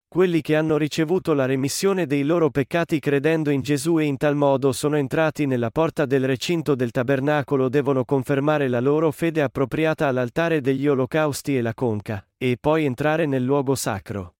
Quelli 0.09 0.39
che 0.41 0.55
hanno 0.55 0.77
ricevuto 0.77 1.33
la 1.33 1.45
remissione 1.45 2.05
dei 2.05 2.23
loro 2.23 2.49
peccati 2.49 2.97
credendo 2.99 3.49
in 3.49 3.61
Gesù 3.61 3.99
e 3.99 4.05
in 4.05 4.15
tal 4.15 4.35
modo 4.35 4.71
sono 4.71 4.95
entrati 4.95 5.45
nella 5.45 5.69
porta 5.69 6.05
del 6.05 6.25
recinto 6.25 6.75
del 6.75 6.91
tabernacolo 6.91 7.67
devono 7.67 8.05
confermare 8.05 8.69
la 8.69 8.79
loro 8.79 9.11
fede 9.11 9.41
appropriata 9.41 10.07
all'altare 10.07 10.61
degli 10.61 10.87
olocausti 10.87 11.57
e 11.57 11.61
la 11.61 11.73
conca, 11.73 12.25
e 12.37 12.57
poi 12.59 12.85
entrare 12.85 13.25
nel 13.25 13.43
luogo 13.43 13.75
sacro. 13.75 14.35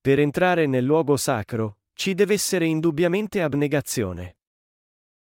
Per 0.00 0.20
entrare 0.20 0.66
nel 0.66 0.84
luogo 0.84 1.16
sacro, 1.16 1.78
ci 1.92 2.14
deve 2.14 2.34
essere 2.34 2.64
indubbiamente 2.64 3.42
abnegazione. 3.42 4.36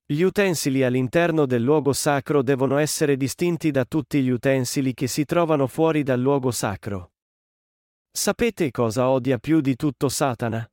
Gli 0.03 0.23
utensili 0.23 0.83
all'interno 0.83 1.45
del 1.45 1.61
luogo 1.61 1.93
sacro 1.93 2.41
devono 2.41 2.77
essere 2.77 3.15
distinti 3.15 3.69
da 3.69 3.85
tutti 3.85 4.21
gli 4.21 4.29
utensili 4.29 4.95
che 4.95 5.07
si 5.07 5.25
trovano 5.25 5.67
fuori 5.67 6.01
dal 6.01 6.19
luogo 6.19 6.49
sacro. 6.49 7.12
Sapete 8.15 8.69
cosa 8.69 9.09
odia 9.09 9.39
più 9.39 9.59
di 9.59 9.75
tutto 9.75 10.07
Satana? 10.07 10.63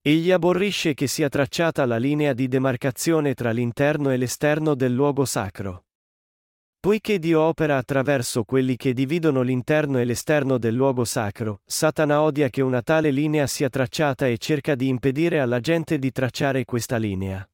Egli 0.00 0.30
aborrisce 0.30 0.94
che 0.94 1.08
sia 1.08 1.28
tracciata 1.28 1.84
la 1.86 1.96
linea 1.96 2.34
di 2.34 2.46
demarcazione 2.46 3.34
tra 3.34 3.50
l'interno 3.50 4.12
e 4.12 4.16
l'esterno 4.16 4.76
del 4.76 4.94
luogo 4.94 5.24
sacro. 5.24 5.86
Poiché 6.78 7.18
Dio 7.18 7.40
opera 7.40 7.78
attraverso 7.78 8.44
quelli 8.44 8.76
che 8.76 8.92
dividono 8.92 9.42
l'interno 9.42 9.98
e 9.98 10.04
l'esterno 10.04 10.56
del 10.56 10.76
luogo 10.76 11.04
sacro, 11.04 11.62
Satana 11.64 12.22
odia 12.22 12.48
che 12.48 12.62
una 12.62 12.80
tale 12.80 13.10
linea 13.10 13.48
sia 13.48 13.68
tracciata 13.68 14.28
e 14.28 14.38
cerca 14.38 14.76
di 14.76 14.86
impedire 14.86 15.40
alla 15.40 15.58
gente 15.58 15.98
di 15.98 16.12
tracciare 16.12 16.64
questa 16.64 16.96
linea. 16.96 17.44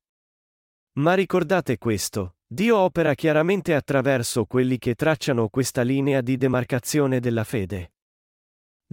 Ma 0.98 1.14
ricordate 1.14 1.78
questo, 1.78 2.36
Dio 2.46 2.76
opera 2.76 3.14
chiaramente 3.14 3.74
attraverso 3.74 4.44
quelli 4.44 4.76
che 4.76 4.94
tracciano 4.94 5.48
questa 5.48 5.80
linea 5.80 6.20
di 6.20 6.36
demarcazione 6.36 7.20
della 7.20 7.44
fede. 7.44 7.92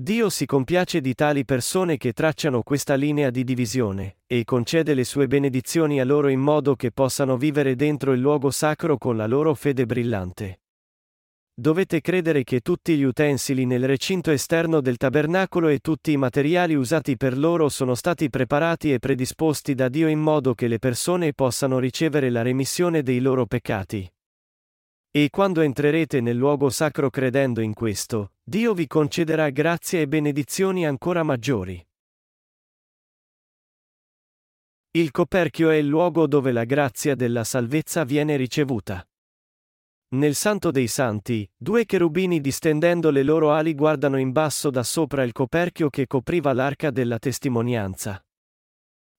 Dio 0.02 0.30
si 0.30 0.46
compiace 0.46 1.02
di 1.02 1.14
tali 1.14 1.44
persone 1.44 1.98
che 1.98 2.14
tracciano 2.14 2.64
questa 2.64 2.96
linea 2.96 3.30
di 3.30 3.44
divisione, 3.44 4.20
e 4.28 4.46
concede 4.46 4.94
le 4.94 5.04
sue 5.04 5.28
benedizioni 5.28 6.00
a 6.00 6.06
loro 6.06 6.30
in 6.30 6.40
modo 6.40 6.78
che 6.78 6.94
possano 6.94 7.36
vivere 7.36 7.76
dentro 7.76 8.14
il 8.14 8.22
luogo 8.22 8.50
sacro 8.50 8.98
con 8.98 9.18
la 9.18 9.28
loro 9.28 9.54
fede 9.56 9.86
brillante. 9.86 10.62
Dovete 11.54 12.00
credere 12.00 12.46
che 12.46 12.62
tutti 12.62 12.96
gli 12.96 13.04
utensili 13.04 13.66
nel 13.66 13.86
recinto 13.86 14.32
esterno 14.32 14.80
del 14.80 14.96
tabernacolo 14.96 15.68
e 15.68 15.80
tutti 15.80 16.14
i 16.14 16.18
materiali 16.18 16.76
usati 16.76 17.18
per 17.18 17.38
loro 17.38 17.68
sono 17.68 17.94
stati 17.94 18.30
preparati 18.30 18.94
e 18.94 19.00
predisposti 19.00 19.76
da 19.76 19.90
Dio 19.90 20.08
in 20.08 20.20
modo 20.20 20.54
che 20.54 20.70
le 20.70 20.80
persone 20.80 21.34
possano 21.34 21.78
ricevere 21.78 22.30
la 22.30 22.42
remissione 22.42 23.04
dei 23.04 23.20
loro 23.20 23.46
peccati. 23.46 24.10
E 25.12 25.32
quando 25.32 25.62
entrerete 25.62 26.22
nel 26.22 26.38
luogo 26.38 26.70
sacro 26.70 27.10
credendo 27.10 27.62
in 27.62 27.74
questo, 27.74 28.34
Dio 28.44 28.76
vi 28.76 28.86
concederà 28.86 29.50
grazie 29.50 30.02
e 30.02 30.08
benedizioni 30.08 30.86
ancora 30.86 31.24
maggiori. 31.24 31.84
Il 34.92 35.10
coperchio 35.10 35.72
è 35.72 35.78
il 35.78 35.88
luogo 35.88 36.28
dove 36.28 36.52
la 36.52 36.64
grazia 36.64 37.16
della 37.16 37.44
salvezza 37.44 38.04
viene 38.04 38.36
ricevuta. 38.36 39.04
Nel 40.10 40.36
Santo 40.36 40.70
dei 40.70 40.88
Santi, 40.88 41.50
due 41.58 41.86
cherubini 41.86 42.40
distendendo 42.40 43.10
le 43.10 43.24
loro 43.24 43.52
ali 43.52 43.74
guardano 43.74 44.20
in 44.20 44.32
basso 44.32 44.70
da 44.70 44.84
sopra 44.84 45.24
il 45.24 45.32
coperchio 45.32 45.90
che 45.90 46.06
copriva 46.06 46.54
l'arca 46.54 46.92
della 46.92 47.18
testimonianza. 47.18 48.24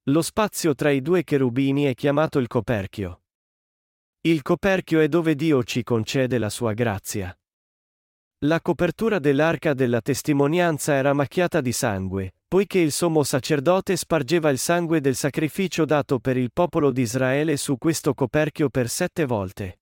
Lo 0.04 0.22
spazio 0.22 0.74
tra 0.76 0.90
i 0.90 1.02
due 1.02 1.24
cherubini 1.24 1.84
è 1.84 1.94
chiamato 1.94 2.38
il 2.38 2.46
coperchio. 2.46 3.22
Il 4.22 4.42
coperchio 4.42 5.00
è 5.00 5.08
dove 5.08 5.34
Dio 5.34 5.64
ci 5.64 5.82
concede 5.82 6.36
la 6.36 6.50
sua 6.50 6.74
grazia. 6.74 7.34
La 8.40 8.60
copertura 8.60 9.18
dell'arca 9.18 9.72
della 9.72 10.02
testimonianza 10.02 10.92
era 10.92 11.14
macchiata 11.14 11.62
di 11.62 11.72
sangue, 11.72 12.34
poiché 12.46 12.80
il 12.80 12.92
sommo 12.92 13.22
sacerdote 13.22 13.96
spargeva 13.96 14.50
il 14.50 14.58
sangue 14.58 15.00
del 15.00 15.14
sacrificio 15.14 15.86
dato 15.86 16.18
per 16.18 16.36
il 16.36 16.52
popolo 16.52 16.90
di 16.90 17.00
Israele 17.00 17.56
su 17.56 17.78
questo 17.78 18.12
coperchio 18.12 18.68
per 18.68 18.90
sette 18.90 19.24
volte. 19.24 19.80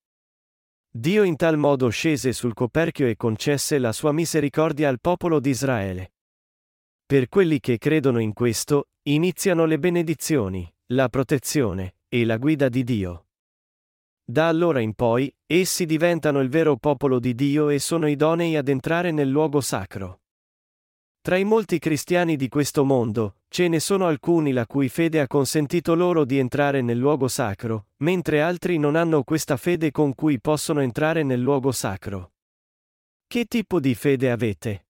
Dio 0.89 1.25
in 1.25 1.35
tal 1.35 1.57
modo 1.57 1.89
scese 1.89 2.33
sul 2.33 2.55
coperchio 2.55 3.09
e 3.09 3.17
concesse 3.17 3.79
la 3.79 3.91
sua 3.91 4.13
misericordia 4.13 4.89
al 4.89 5.01
popolo 5.01 5.41
di 5.41 5.51
Israele. 5.51 6.13
Per 7.05 7.29
quelli 7.29 7.59
che 7.59 7.77
credono 7.77 8.21
in 8.21 8.33
questo, 8.35 8.91
iniziano 9.09 9.65
le 9.65 9.81
benedizioni, 9.81 10.73
la 10.93 11.09
protezione 11.09 11.97
e 12.07 12.25
la 12.25 12.37
guida 12.37 12.69
di 12.69 12.85
Dio. 12.85 13.28
Da 14.31 14.47
allora 14.47 14.81
in 14.81 14.93
poi, 14.93 15.35
essi 15.47 15.87
diventano 15.87 16.41
il 16.41 16.51
vero 16.51 16.77
popolo 16.77 17.19
di 17.19 17.35
Dio 17.35 17.71
e 17.71 17.79
sono 17.79 18.07
idonei 18.07 18.57
ad 18.57 18.69
entrare 18.69 19.11
nel 19.11 19.31
luogo 19.31 19.63
sacro. 19.63 20.21
Tra 21.23 21.39
i 21.39 21.45
molti 21.45 21.79
cristiani 21.79 22.37
di 22.37 22.51
questo 22.51 22.85
mondo, 22.85 23.37
ce 23.49 23.69
ne 23.69 23.81
sono 23.81 24.07
alcuni 24.07 24.53
la 24.53 24.67
cui 24.67 24.91
fede 24.91 25.21
ha 25.21 25.27
consentito 25.27 25.95
loro 25.95 26.27
di 26.27 26.37
entrare 26.37 26.83
nel 26.83 26.99
luogo 26.99 27.27
sacro, 27.27 27.87
mentre 28.03 28.43
altri 28.43 28.77
non 28.77 28.97
hanno 28.97 29.23
questa 29.23 29.57
fede 29.57 29.91
con 29.91 30.15
cui 30.15 30.39
possono 30.43 30.81
entrare 30.81 31.23
nel 31.23 31.41
luogo 31.41 31.73
sacro. 31.73 32.33
Che 33.27 33.47
tipo 33.47 33.81
di 33.81 33.95
fede 33.95 34.31
avete? 34.31 34.89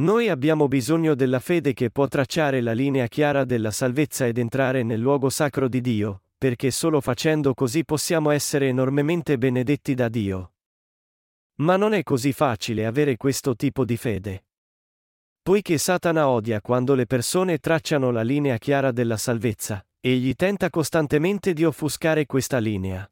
Noi 0.00 0.28
abbiamo 0.28 0.66
bisogno 0.66 1.14
della 1.14 1.38
fede 1.38 1.74
che 1.74 1.90
può 1.90 2.08
tracciare 2.08 2.60
la 2.60 2.72
linea 2.72 3.06
chiara 3.06 3.44
della 3.44 3.70
salvezza 3.70 4.26
ed 4.26 4.38
entrare 4.38 4.82
nel 4.82 4.98
luogo 4.98 5.30
sacro 5.30 5.68
di 5.68 5.80
Dio, 5.80 6.21
perché 6.42 6.72
solo 6.72 7.00
facendo 7.00 7.54
così 7.54 7.84
possiamo 7.84 8.30
essere 8.32 8.66
enormemente 8.66 9.38
benedetti 9.38 9.94
da 9.94 10.08
Dio. 10.08 10.54
Ma 11.60 11.76
non 11.76 11.92
è 11.92 12.02
così 12.02 12.32
facile 12.32 12.84
avere 12.84 13.16
questo 13.16 13.54
tipo 13.54 13.84
di 13.84 13.96
fede. 13.96 14.46
Poiché 15.40 15.78
Satana 15.78 16.26
odia 16.26 16.60
quando 16.60 16.96
le 16.96 17.06
persone 17.06 17.58
tracciano 17.58 18.10
la 18.10 18.22
linea 18.22 18.58
chiara 18.58 18.90
della 18.90 19.16
salvezza, 19.16 19.86
egli 20.00 20.34
tenta 20.34 20.68
costantemente 20.68 21.52
di 21.52 21.62
offuscare 21.62 22.26
questa 22.26 22.58
linea. 22.58 23.08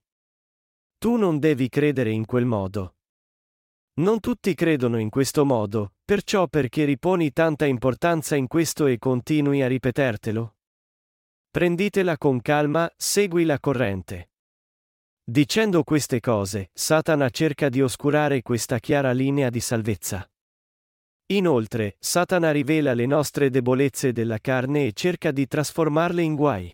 Tu 0.98 1.15
non 1.15 1.39
devi 1.39 1.69
credere 1.69 2.11
in 2.11 2.24
quel 2.24 2.47
modo. 2.47 2.97
Non 4.01 4.19
tutti 4.19 4.52
credono 4.55 4.98
in 4.98 5.09
questo 5.09 5.44
modo, 5.44 5.93
perciò 6.05 6.48
perché 6.48 6.85
riponi 6.85 7.31
tanta 7.31 7.65
importanza 7.65 8.35
in 8.35 8.48
questo 8.48 8.86
e 8.86 8.98
continui 8.98 9.62
a 9.62 9.69
ripetertelo? 9.69 10.57
Prenditela 11.52 12.16
con 12.16 12.40
calma, 12.40 12.89
segui 12.97 13.44
la 13.44 13.59
corrente. 13.59 14.31
Dicendo 15.24 15.82
queste 15.82 16.20
cose, 16.20 16.70
Satana 16.72 17.28
cerca 17.28 17.68
di 17.68 17.82
oscurare 17.82 18.40
questa 18.40 18.78
chiara 18.78 19.10
linea 19.10 19.51
di 19.51 19.59
salvezza. 19.59 20.24
Inoltre, 21.32 21.97
Satana 21.98 22.52
rivela 22.52 22.94
le 22.94 23.06
nostre 23.06 23.51
debolezze 23.51 24.12
della 24.12 24.39
carne 24.39 24.86
e 24.86 24.93
cerca 24.93 25.32
di 25.32 25.48
trasformarle 25.48 26.22
in 26.22 26.36
guai. 26.36 26.72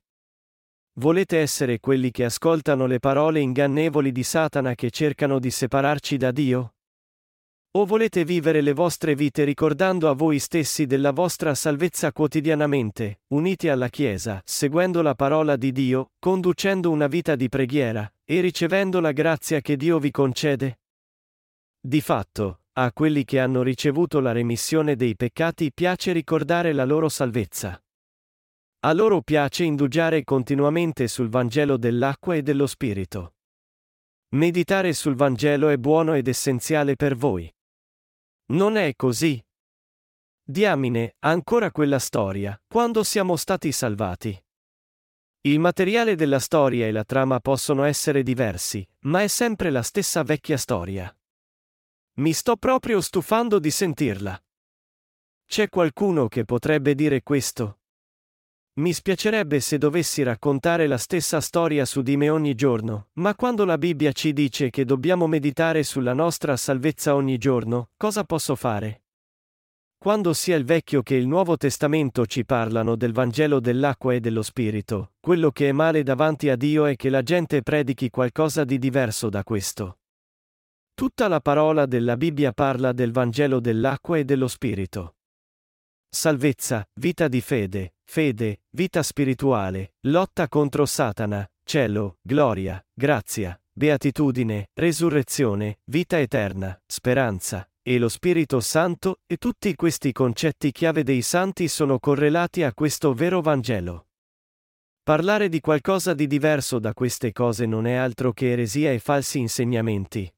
Volete 0.99 1.39
essere 1.39 1.81
quelli 1.81 2.11
che 2.11 2.25
ascoltano 2.25 2.85
le 2.85 2.99
parole 2.99 3.41
ingannevoli 3.41 4.13
di 4.13 4.23
Satana 4.23 4.75
che 4.75 4.91
cercano 4.91 5.39
di 5.39 5.51
separarci 5.51 6.19
da 6.19 6.31
Dio? 6.33 6.76
O 7.77 7.85
volete 7.85 8.25
vivere 8.25 8.63
le 8.63 8.73
vostre 8.73 9.15
vite 9.15 9.45
ricordando 9.45 10.09
a 10.09 10.15
voi 10.15 10.39
stessi 10.39 10.87
della 10.87 11.11
vostra 11.11 11.55
salvezza 11.55 12.11
quotidianamente, 12.11 13.21
uniti 13.35 13.69
alla 13.69 13.91
Chiesa, 13.91 14.41
seguendo 14.47 15.03
la 15.03 15.15
parola 15.15 15.57
di 15.57 15.73
Dio, 15.73 16.13
conducendo 16.19 16.91
una 16.91 17.07
vita 17.07 17.37
di 17.37 17.51
preghiera, 17.51 18.11
e 18.25 18.41
ricevendo 18.41 18.99
la 18.99 19.13
grazia 19.13 19.61
che 19.61 19.77
Dio 19.77 19.99
vi 19.99 20.11
concede? 20.11 20.79
Di 21.79 22.01
fatto, 22.01 22.61
a 22.79 22.91
quelli 22.95 23.27
che 23.27 23.41
hanno 23.41 23.61
ricevuto 23.63 24.21
la 24.21 24.33
remissione 24.33 24.97
dei 24.97 25.15
peccati 25.15 25.71
piace 25.71 26.13
ricordare 26.13 26.73
la 26.73 26.87
loro 26.87 27.11
salvezza. 27.11 27.79
A 28.87 28.93
loro 28.95 29.21
piace 29.21 29.65
indugiare 29.65 30.25
continuamente 30.25 31.09
sul 31.09 31.29
Vangelo 31.29 31.77
dell'acqua 31.77 32.37
e 32.37 32.43
dello 32.43 32.67
Spirito. 32.67 33.35
Meditare 34.31 34.95
sul 34.95 35.15
Vangelo 35.15 35.69
è 35.69 35.77
buono 35.77 36.15
ed 36.15 36.27
essenziale 36.27 36.97
per 36.97 37.15
voi. 37.15 37.53
Non 38.49 38.77
è 38.77 38.95
così. 38.95 39.43
Diamine, 40.43 41.17
ancora 41.21 41.73
quella 41.73 41.99
storia, 41.99 42.61
quando 42.69 43.03
siamo 43.03 43.35
stati 43.35 43.73
salvati. 43.73 44.41
Il 45.41 45.59
materiale 45.59 46.15
della 46.15 46.39
storia 46.39 46.87
e 46.87 46.93
la 46.93 47.05
trama 47.05 47.41
possono 47.41 47.83
essere 47.83 48.23
diversi, 48.23 48.87
ma 49.01 49.23
è 49.23 49.27
sempre 49.27 49.71
la 49.71 49.83
stessa 49.83 50.23
vecchia 50.23 50.57
storia. 50.57 51.13
Mi 52.19 52.33
sto 52.33 52.57
proprio 52.57 53.01
stufando 53.01 53.59
di 53.59 53.71
sentirla. 53.71 54.41
C'è 55.45 55.69
qualcuno 55.69 56.29
che 56.29 56.45
potrebbe 56.45 56.95
dire 56.95 57.23
questo? 57.23 57.81
Mi 58.79 58.93
spiacerebbe 58.93 59.61
se 59.61 59.79
dovessi 59.79 60.23
raccontare 60.23 60.87
la 60.87 60.99
stessa 60.99 61.41
storia 61.41 61.87
su 61.87 62.03
di 62.03 62.19
me 62.19 62.29
ogni 62.29 62.55
giorno, 62.55 63.09
ma 63.15 63.35
quando 63.35 63.65
la 63.65 63.79
Bibbia 63.79 64.13
ci 64.13 64.35
dice 64.35 64.69
che 64.69 64.85
dobbiamo 64.85 65.27
meditare 65.27 65.83
sulla 65.83 66.13
nostra 66.13 66.59
salvezza 66.59 67.15
ogni 67.15 67.39
giorno, 67.39 67.89
cosa 67.97 68.25
posso 68.25 68.55
fare? 68.55 69.05
Quando 69.97 70.35
sia 70.35 70.57
il 70.57 70.67
Vecchio 70.67 71.03
che 71.03 71.15
il 71.15 71.27
Nuovo 71.27 71.57
Testamento 71.57 72.27
ci 72.27 72.45
parlano 72.45 72.97
del 72.97 73.15
Vangelo 73.15 73.61
dell'acqua 73.61 74.13
e 74.13 74.21
dello 74.21 74.43
Spirito, 74.43 75.13
quello 75.21 75.51
che 75.53 75.71
è 75.71 75.73
male 75.73 76.03
davanti 76.03 76.51
a 76.51 76.57
Dio 76.57 76.85
è 76.85 76.97
che 76.97 77.09
la 77.09 77.23
gente 77.23 77.63
predichi 77.63 78.11
qualcosa 78.11 78.65
di 78.65 78.79
diverso 78.79 79.31
da 79.31 79.43
questo. 79.43 80.01
Tutta 80.93 81.29
la 81.29 81.41
parola 81.41 81.87
della 81.87 82.19
Bibbia 82.19 82.53
parla 82.53 82.93
del 82.93 83.11
Vangelo 83.11 83.59
dell'acqua 83.59 84.19
e 84.19 84.25
dello 84.27 84.49
Spirito. 84.49 85.16
Salvezza, 86.09 86.87
vita 86.95 87.29
di 87.29 87.41
fede, 87.41 87.95
fede, 88.05 88.61
vita 88.71 89.03
spirituale, 89.03 89.95
lotta 90.07 90.49
contro 90.49 90.87
Satana, 90.87 91.49
cielo, 91.65 92.19
gloria, 92.23 92.83
grazia, 92.93 93.61
beatitudine, 93.73 94.71
resurrezione, 94.75 95.79
vita 95.85 96.19
eterna, 96.19 96.81
speranza, 96.87 97.69
e 97.83 97.99
lo 97.99 98.09
Spirito 98.09 98.61
Santo, 98.61 99.21
e 99.27 99.37
tutti 99.37 99.75
questi 99.75 100.13
concetti 100.13 100.73
chiave 100.73 101.03
dei 101.03 101.23
santi 101.23 101.69
sono 101.69 101.99
correlati 101.99 102.63
a 102.63 102.73
questo 102.73 103.13
vero 103.15 103.41
Vangelo. 103.41 104.07
Parlare 105.03 105.49
di 105.49 105.61
qualcosa 105.61 106.15
di 106.15 106.27
diverso 106.27 106.81
da 106.81 106.93
queste 106.93 107.31
cose 107.31 107.65
non 107.65 107.87
è 107.87 107.95
altro 107.95 108.33
che 108.33 108.51
eresia 108.51 108.91
e 108.91 108.99
falsi 108.99 109.39
insegnamenti. 109.39 110.29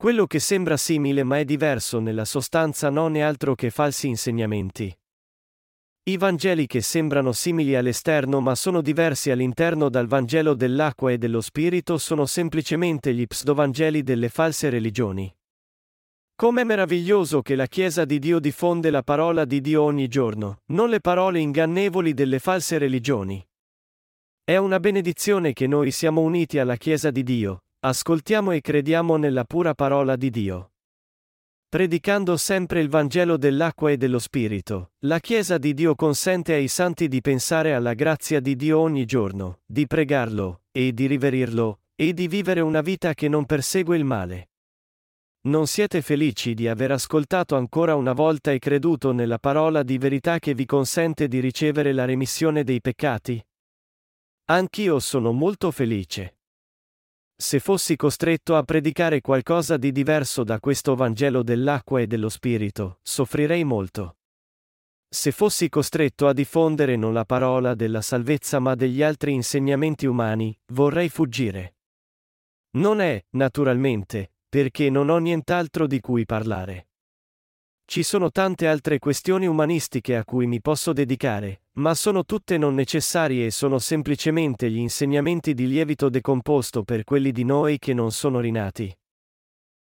Quello 0.00 0.26
che 0.26 0.38
sembra 0.38 0.78
simile 0.78 1.24
ma 1.24 1.40
è 1.40 1.44
diverso 1.44 2.00
nella 2.00 2.24
sostanza 2.24 2.88
non 2.88 3.16
è 3.16 3.20
altro 3.20 3.54
che 3.54 3.68
falsi 3.68 4.08
insegnamenti. 4.08 4.90
I 6.04 6.16
Vangeli 6.16 6.66
che 6.66 6.80
sembrano 6.80 7.32
simili 7.32 7.76
all'esterno 7.76 8.40
ma 8.40 8.54
sono 8.54 8.80
diversi 8.80 9.30
all'interno 9.30 9.90
dal 9.90 10.06
Vangelo 10.06 10.54
dell'acqua 10.54 11.10
e 11.10 11.18
dello 11.18 11.42
Spirito 11.42 11.98
sono 11.98 12.24
semplicemente 12.24 13.12
gli 13.12 13.26
psdovangeli 13.26 14.02
delle 14.02 14.30
false 14.30 14.70
religioni. 14.70 15.30
Com'è 16.34 16.64
meraviglioso 16.64 17.42
che 17.42 17.54
la 17.54 17.66
Chiesa 17.66 18.06
di 18.06 18.18
Dio 18.18 18.38
diffonde 18.38 18.88
la 18.88 19.02
parola 19.02 19.44
di 19.44 19.60
Dio 19.60 19.82
ogni 19.82 20.08
giorno, 20.08 20.62
non 20.68 20.88
le 20.88 21.00
parole 21.00 21.40
ingannevoli 21.40 22.14
delle 22.14 22.38
false 22.38 22.78
religioni. 22.78 23.46
È 24.42 24.56
una 24.56 24.80
benedizione 24.80 25.52
che 25.52 25.66
noi 25.66 25.90
siamo 25.90 26.22
uniti 26.22 26.58
alla 26.58 26.76
Chiesa 26.76 27.10
di 27.10 27.22
Dio, 27.22 27.64
ascoltiamo 27.82 28.50
e 28.52 28.60
crediamo 28.60 29.16
nella 29.16 29.44
pura 29.44 29.74
parola 29.74 30.14
di 30.16 30.28
Dio. 30.28 30.72
Predicando 31.66 32.36
sempre 32.36 32.80
il 32.80 32.90
Vangelo 32.90 33.38
dell'acqua 33.38 33.90
e 33.90 33.96
dello 33.96 34.18
Spirito, 34.18 34.92
la 35.06 35.18
Chiesa 35.18 35.56
di 35.56 35.72
Dio 35.72 35.94
consente 35.94 36.52
ai 36.52 36.68
santi 36.68 37.08
di 37.08 37.22
pensare 37.22 37.72
alla 37.72 37.94
grazia 37.94 38.40
di 38.40 38.54
Dio 38.54 38.78
ogni 38.80 39.06
giorno, 39.06 39.60
di 39.64 39.86
pregarlo, 39.86 40.64
e 40.72 40.92
di 40.92 41.06
riverirlo, 41.06 41.80
e 41.94 42.12
di 42.12 42.28
vivere 42.28 42.60
una 42.60 42.82
vita 42.82 43.14
che 43.14 43.28
non 43.28 43.46
persegue 43.46 43.96
il 43.96 44.04
male. 44.04 44.50
Non 45.42 45.66
siete 45.66 46.02
felici 46.02 46.52
di 46.52 46.68
aver 46.68 46.90
ascoltato 46.90 47.56
ancora 47.56 47.94
una 47.94 48.12
volta 48.12 48.52
e 48.52 48.58
creduto 48.58 49.12
nella 49.12 49.38
parola 49.38 49.82
di 49.82 49.96
verità 49.96 50.38
che 50.38 50.52
vi 50.52 50.66
consente 50.66 51.28
di 51.28 51.40
ricevere 51.40 51.94
la 51.94 52.04
remissione 52.04 52.62
dei 52.62 52.82
peccati? 52.82 53.42
Anch'io 54.46 54.98
sono 54.98 55.32
molto 55.32 55.70
felice. 55.70 56.39
Se 57.40 57.58
fossi 57.58 57.96
costretto 57.96 58.54
a 58.54 58.62
predicare 58.64 59.22
qualcosa 59.22 59.78
di 59.78 59.92
diverso 59.92 60.44
da 60.44 60.60
questo 60.60 60.94
Vangelo 60.94 61.42
dell'acqua 61.42 61.98
e 61.98 62.06
dello 62.06 62.28
Spirito, 62.28 62.98
soffrirei 63.00 63.64
molto. 63.64 64.18
Se 65.08 65.32
fossi 65.32 65.70
costretto 65.70 66.28
a 66.28 66.34
diffondere 66.34 66.96
non 66.96 67.14
la 67.14 67.24
parola 67.24 67.74
della 67.74 68.02
salvezza 68.02 68.58
ma 68.58 68.74
degli 68.74 69.02
altri 69.02 69.32
insegnamenti 69.32 70.04
umani, 70.04 70.54
vorrei 70.74 71.08
fuggire. 71.08 71.76
Non 72.72 73.00
è, 73.00 73.24
naturalmente, 73.30 74.34
perché 74.46 74.90
non 74.90 75.08
ho 75.08 75.16
nient'altro 75.16 75.86
di 75.86 75.98
cui 75.98 76.26
parlare. 76.26 76.88
Ci 77.86 78.02
sono 78.02 78.30
tante 78.30 78.68
altre 78.68 78.98
questioni 78.98 79.46
umanistiche 79.46 80.14
a 80.14 80.26
cui 80.26 80.46
mi 80.46 80.60
posso 80.60 80.92
dedicare, 80.92 81.62
ma 81.80 81.94
sono 81.94 82.24
tutte 82.24 82.58
non 82.58 82.74
necessarie 82.74 83.46
e 83.46 83.50
sono 83.50 83.78
semplicemente 83.78 84.70
gli 84.70 84.76
insegnamenti 84.76 85.54
di 85.54 85.66
lievito 85.66 86.10
decomposto 86.10 86.82
per 86.82 87.04
quelli 87.04 87.32
di 87.32 87.42
noi 87.42 87.78
che 87.78 87.94
non 87.94 88.12
sono 88.12 88.38
rinati. 88.38 88.94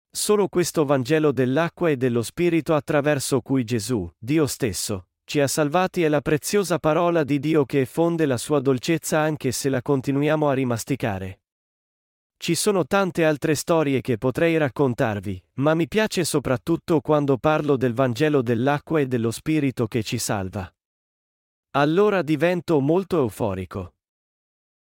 Solo 0.09 0.49
questo 0.49 0.85
Vangelo 0.85 1.33
dell'acqua 1.33 1.91
e 1.91 1.97
dello 1.97 2.23
Spirito 2.23 2.75
attraverso 2.75 3.41
cui 3.41 3.65
Gesù, 3.65 4.09
Dio 4.17 4.47
stesso, 4.47 5.09
ci 5.25 5.41
ha 5.41 5.49
salvati 5.49 6.03
è 6.03 6.09
la 6.09 6.21
preziosa 6.21 6.79
parola 6.79 7.25
di 7.25 7.39
Dio 7.39 7.65
che 7.65 7.87
fonde 7.87 8.25
la 8.25 8.37
sua 8.37 8.61
dolcezza 8.61 9.19
anche 9.19 9.51
se 9.53 9.69
la 9.69 9.83
continuiamo 9.83 10.49
a 10.49 10.55
rimasticare. 10.55 11.41
Ci 12.37 12.55
sono 12.55 12.87
tante 12.87 13.25
altre 13.25 13.55
storie 13.55 14.01
che 14.01 14.17
potrei 14.17 14.57
raccontarvi, 14.57 15.43
ma 15.55 15.75
mi 15.75 15.87
piace 15.89 16.25
soprattutto 16.25 17.01
quando 17.01 17.37
parlo 17.37 17.77
del 17.77 17.95
Vangelo 17.95 18.43
dell'acqua 18.43 19.01
e 19.01 19.07
dello 19.07 19.31
Spirito 19.31 19.87
che 19.87 20.03
ci 20.03 20.19
salva. 20.19 20.73
Allora 21.75 22.23
divento 22.23 22.81
molto 22.81 23.21
euforico. 23.21 23.95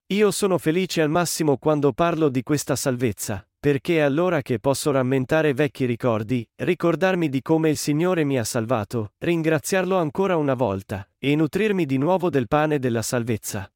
Io 0.08 0.32
sono 0.32 0.58
felice 0.58 1.02
al 1.02 1.10
massimo 1.10 1.56
quando 1.58 1.94
parlo 1.94 2.28
di 2.28 2.44
questa 2.44 2.76
salvezza, 2.76 3.48
perché 3.58 4.00
è 4.00 4.00
allora 4.02 4.42
che 4.42 4.60
posso 4.60 4.92
rammentare 4.92 5.54
vecchi 5.54 5.86
ricordi, 5.86 6.46
ricordarmi 6.56 7.30
di 7.30 7.42
come 7.42 7.70
il 7.70 7.78
Signore 7.78 8.26
mi 8.26 8.38
ha 8.38 8.44
salvato, 8.44 9.14
ringraziarlo 9.20 9.98
ancora 9.98 10.36
una 10.36 10.56
volta, 10.56 11.10
e 11.18 11.34
nutrirmi 11.38 11.86
di 11.86 11.98
nuovo 11.98 12.30
del 12.30 12.50
pane 12.50 12.80
della 12.80 13.02
salvezza. 13.02 13.72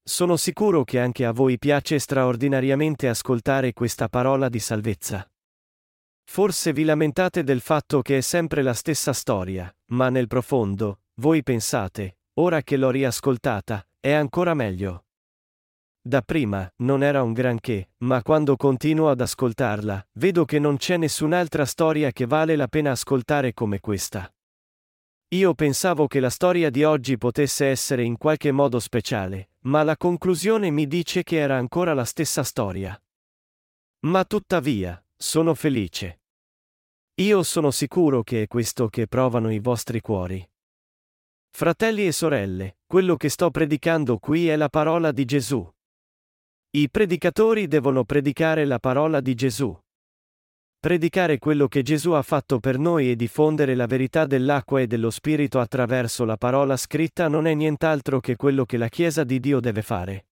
Sono 0.00 0.36
sicuro 0.36 0.84
che 0.84 1.00
anche 1.00 1.24
a 1.24 1.32
voi 1.32 1.58
piace 1.58 1.98
straordinariamente 1.98 3.08
ascoltare 3.08 3.72
questa 3.72 4.08
parola 4.08 4.48
di 4.48 4.60
salvezza. 4.60 5.28
Forse 6.22 6.72
vi 6.72 6.84
lamentate 6.84 7.42
del 7.42 7.60
fatto 7.60 8.02
che 8.02 8.18
è 8.18 8.20
sempre 8.20 8.62
la 8.62 8.72
stessa 8.72 9.12
storia, 9.12 9.74
ma 9.86 10.10
nel 10.10 10.28
profondo, 10.28 11.00
voi 11.16 11.42
pensate, 11.42 12.18
ora 12.34 12.62
che 12.62 12.76
l'ho 12.76 12.90
riascoltata, 12.90 13.86
è 14.00 14.12
ancora 14.12 14.54
meglio. 14.54 15.04
Da 16.00 16.20
prima, 16.20 16.70
non 16.78 17.02
era 17.02 17.22
un 17.22 17.32
granché, 17.32 17.92
ma 17.98 18.22
quando 18.22 18.56
continuo 18.56 19.08
ad 19.08 19.20
ascoltarla, 19.20 20.06
vedo 20.12 20.44
che 20.44 20.58
non 20.58 20.76
c'è 20.76 20.96
nessun'altra 20.96 21.64
storia 21.64 22.10
che 22.10 22.26
vale 22.26 22.56
la 22.56 22.68
pena 22.68 22.90
ascoltare 22.90 23.54
come 23.54 23.80
questa. 23.80 24.30
Io 25.28 25.54
pensavo 25.54 26.06
che 26.06 26.20
la 26.20 26.30
storia 26.30 26.68
di 26.68 26.84
oggi 26.84 27.16
potesse 27.16 27.66
essere 27.66 28.02
in 28.02 28.18
qualche 28.18 28.52
modo 28.52 28.78
speciale, 28.78 29.50
ma 29.60 29.82
la 29.82 29.96
conclusione 29.96 30.70
mi 30.70 30.86
dice 30.86 31.22
che 31.22 31.38
era 31.38 31.56
ancora 31.56 31.94
la 31.94 32.04
stessa 32.04 32.42
storia. 32.42 33.00
Ma 34.00 34.24
tuttavia, 34.24 35.02
sono 35.16 35.54
felice. 35.54 36.20
Io 37.14 37.42
sono 37.42 37.70
sicuro 37.70 38.22
che 38.22 38.42
è 38.42 38.46
questo 38.46 38.88
che 38.88 39.06
provano 39.06 39.50
i 39.50 39.58
vostri 39.58 40.00
cuori. 40.00 40.46
Fratelli 41.56 42.04
e 42.04 42.10
sorelle, 42.10 42.78
quello 42.84 43.14
che 43.14 43.28
sto 43.28 43.48
predicando 43.52 44.18
qui 44.18 44.48
è 44.48 44.56
la 44.56 44.68
parola 44.68 45.12
di 45.12 45.24
Gesù. 45.24 45.64
I 46.70 46.90
predicatori 46.90 47.68
devono 47.68 48.02
predicare 48.02 48.64
la 48.64 48.80
parola 48.80 49.20
di 49.20 49.36
Gesù. 49.36 49.72
Predicare 50.80 51.38
quello 51.38 51.68
che 51.68 51.82
Gesù 51.82 52.10
ha 52.10 52.22
fatto 52.22 52.58
per 52.58 52.76
noi 52.80 53.08
e 53.08 53.14
diffondere 53.14 53.76
la 53.76 53.86
verità 53.86 54.26
dell'acqua 54.26 54.80
e 54.80 54.88
dello 54.88 55.10
Spirito 55.10 55.60
attraverso 55.60 56.24
la 56.24 56.36
parola 56.36 56.76
scritta 56.76 57.28
non 57.28 57.46
è 57.46 57.54
nient'altro 57.54 58.18
che 58.18 58.34
quello 58.34 58.64
che 58.64 58.76
la 58.76 58.88
Chiesa 58.88 59.22
di 59.22 59.38
Dio 59.38 59.60
deve 59.60 59.82
fare. 59.82 60.26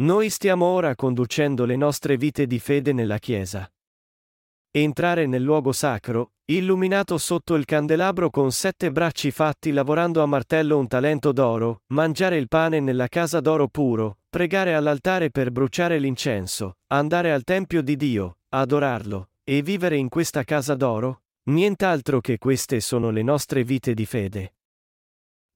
Noi 0.00 0.28
stiamo 0.28 0.66
ora 0.66 0.96
conducendo 0.96 1.64
le 1.64 1.76
nostre 1.76 2.16
vite 2.16 2.48
di 2.48 2.58
fede 2.58 2.92
nella 2.92 3.18
Chiesa. 3.18 3.72
Entrare 4.72 5.26
nel 5.26 5.42
luogo 5.42 5.70
sacro, 5.70 6.32
illuminato 6.48 7.18
sotto 7.18 7.56
il 7.56 7.64
candelabro 7.64 8.30
con 8.30 8.52
sette 8.52 8.92
bracci 8.92 9.32
fatti 9.32 9.72
lavorando 9.72 10.22
a 10.22 10.26
martello 10.26 10.78
un 10.78 10.86
talento 10.86 11.32
d'oro, 11.32 11.82
mangiare 11.88 12.36
il 12.36 12.46
pane 12.46 12.78
nella 12.78 13.08
casa 13.08 13.40
d'oro 13.40 13.66
puro, 13.66 14.18
pregare 14.28 14.74
all'altare 14.74 15.30
per 15.30 15.50
bruciare 15.50 15.98
l'incenso, 15.98 16.76
andare 16.92 17.32
al 17.32 17.42
Tempio 17.42 17.82
di 17.82 17.96
Dio, 17.96 18.38
adorarlo, 18.50 19.30
e 19.42 19.60
vivere 19.62 19.96
in 19.96 20.08
questa 20.08 20.44
casa 20.44 20.76
d'oro? 20.76 21.22
Nient'altro 21.48 22.20
che 22.20 22.38
queste 22.38 22.80
sono 22.80 23.10
le 23.10 23.22
nostre 23.22 23.64
vite 23.64 23.92
di 23.92 24.06
fede. 24.06 24.54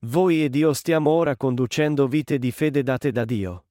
Voi 0.06 0.42
ed 0.42 0.54
io 0.56 0.72
stiamo 0.72 1.10
ora 1.10 1.36
conducendo 1.36 2.08
vite 2.08 2.38
di 2.38 2.50
fede 2.50 2.82
date 2.82 3.12
da 3.12 3.24
Dio. 3.24 3.66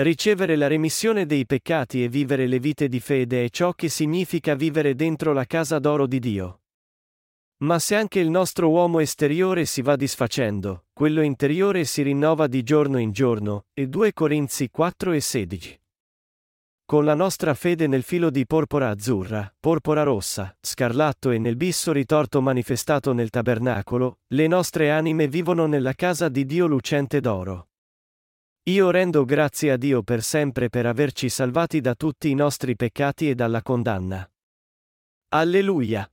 Ricevere 0.00 0.56
la 0.56 0.66
remissione 0.66 1.26
dei 1.26 1.44
peccati 1.44 2.02
e 2.02 2.08
vivere 2.08 2.46
le 2.46 2.58
vite 2.58 2.88
di 2.88 3.00
fede 3.00 3.44
è 3.44 3.50
ciò 3.50 3.74
che 3.74 3.90
significa 3.90 4.54
vivere 4.54 4.94
dentro 4.94 5.34
la 5.34 5.44
casa 5.44 5.78
d'oro 5.78 6.06
di 6.06 6.18
Dio. 6.18 6.62
Ma 7.64 7.78
se 7.78 7.96
anche 7.96 8.18
il 8.18 8.30
nostro 8.30 8.70
uomo 8.70 9.00
esteriore 9.00 9.66
si 9.66 9.82
va 9.82 9.96
disfacendo, 9.96 10.86
quello 10.94 11.20
interiore 11.20 11.84
si 11.84 12.00
rinnova 12.00 12.46
di 12.46 12.62
giorno 12.62 12.96
in 12.96 13.12
giorno, 13.12 13.66
e 13.74 13.88
2 13.88 14.14
Corinzi 14.14 14.70
4 14.70 15.12
e 15.12 15.20
16. 15.20 15.80
Con 16.86 17.04
la 17.04 17.14
nostra 17.14 17.52
fede 17.52 17.86
nel 17.86 18.02
filo 18.02 18.30
di 18.30 18.46
porpora 18.46 18.88
azzurra, 18.88 19.54
porpora 19.60 20.02
rossa, 20.02 20.56
scarlatto 20.58 21.30
e 21.30 21.36
nel 21.36 21.56
bisso 21.56 21.92
ritorto 21.92 22.40
manifestato 22.40 23.12
nel 23.12 23.28
tabernacolo, 23.28 24.20
le 24.28 24.46
nostre 24.46 24.90
anime 24.90 25.28
vivono 25.28 25.66
nella 25.66 25.92
casa 25.92 26.30
di 26.30 26.46
Dio 26.46 26.64
lucente 26.64 27.20
d'oro. 27.20 27.69
Io 28.70 28.90
rendo 28.90 29.24
grazie 29.24 29.72
a 29.72 29.76
Dio 29.76 30.04
per 30.04 30.22
sempre 30.22 30.68
per 30.68 30.86
averci 30.86 31.28
salvati 31.28 31.80
da 31.80 31.96
tutti 31.96 32.30
i 32.30 32.34
nostri 32.34 32.76
peccati 32.76 33.28
e 33.28 33.34
dalla 33.34 33.62
condanna. 33.62 34.24
Alleluia! 35.30 36.08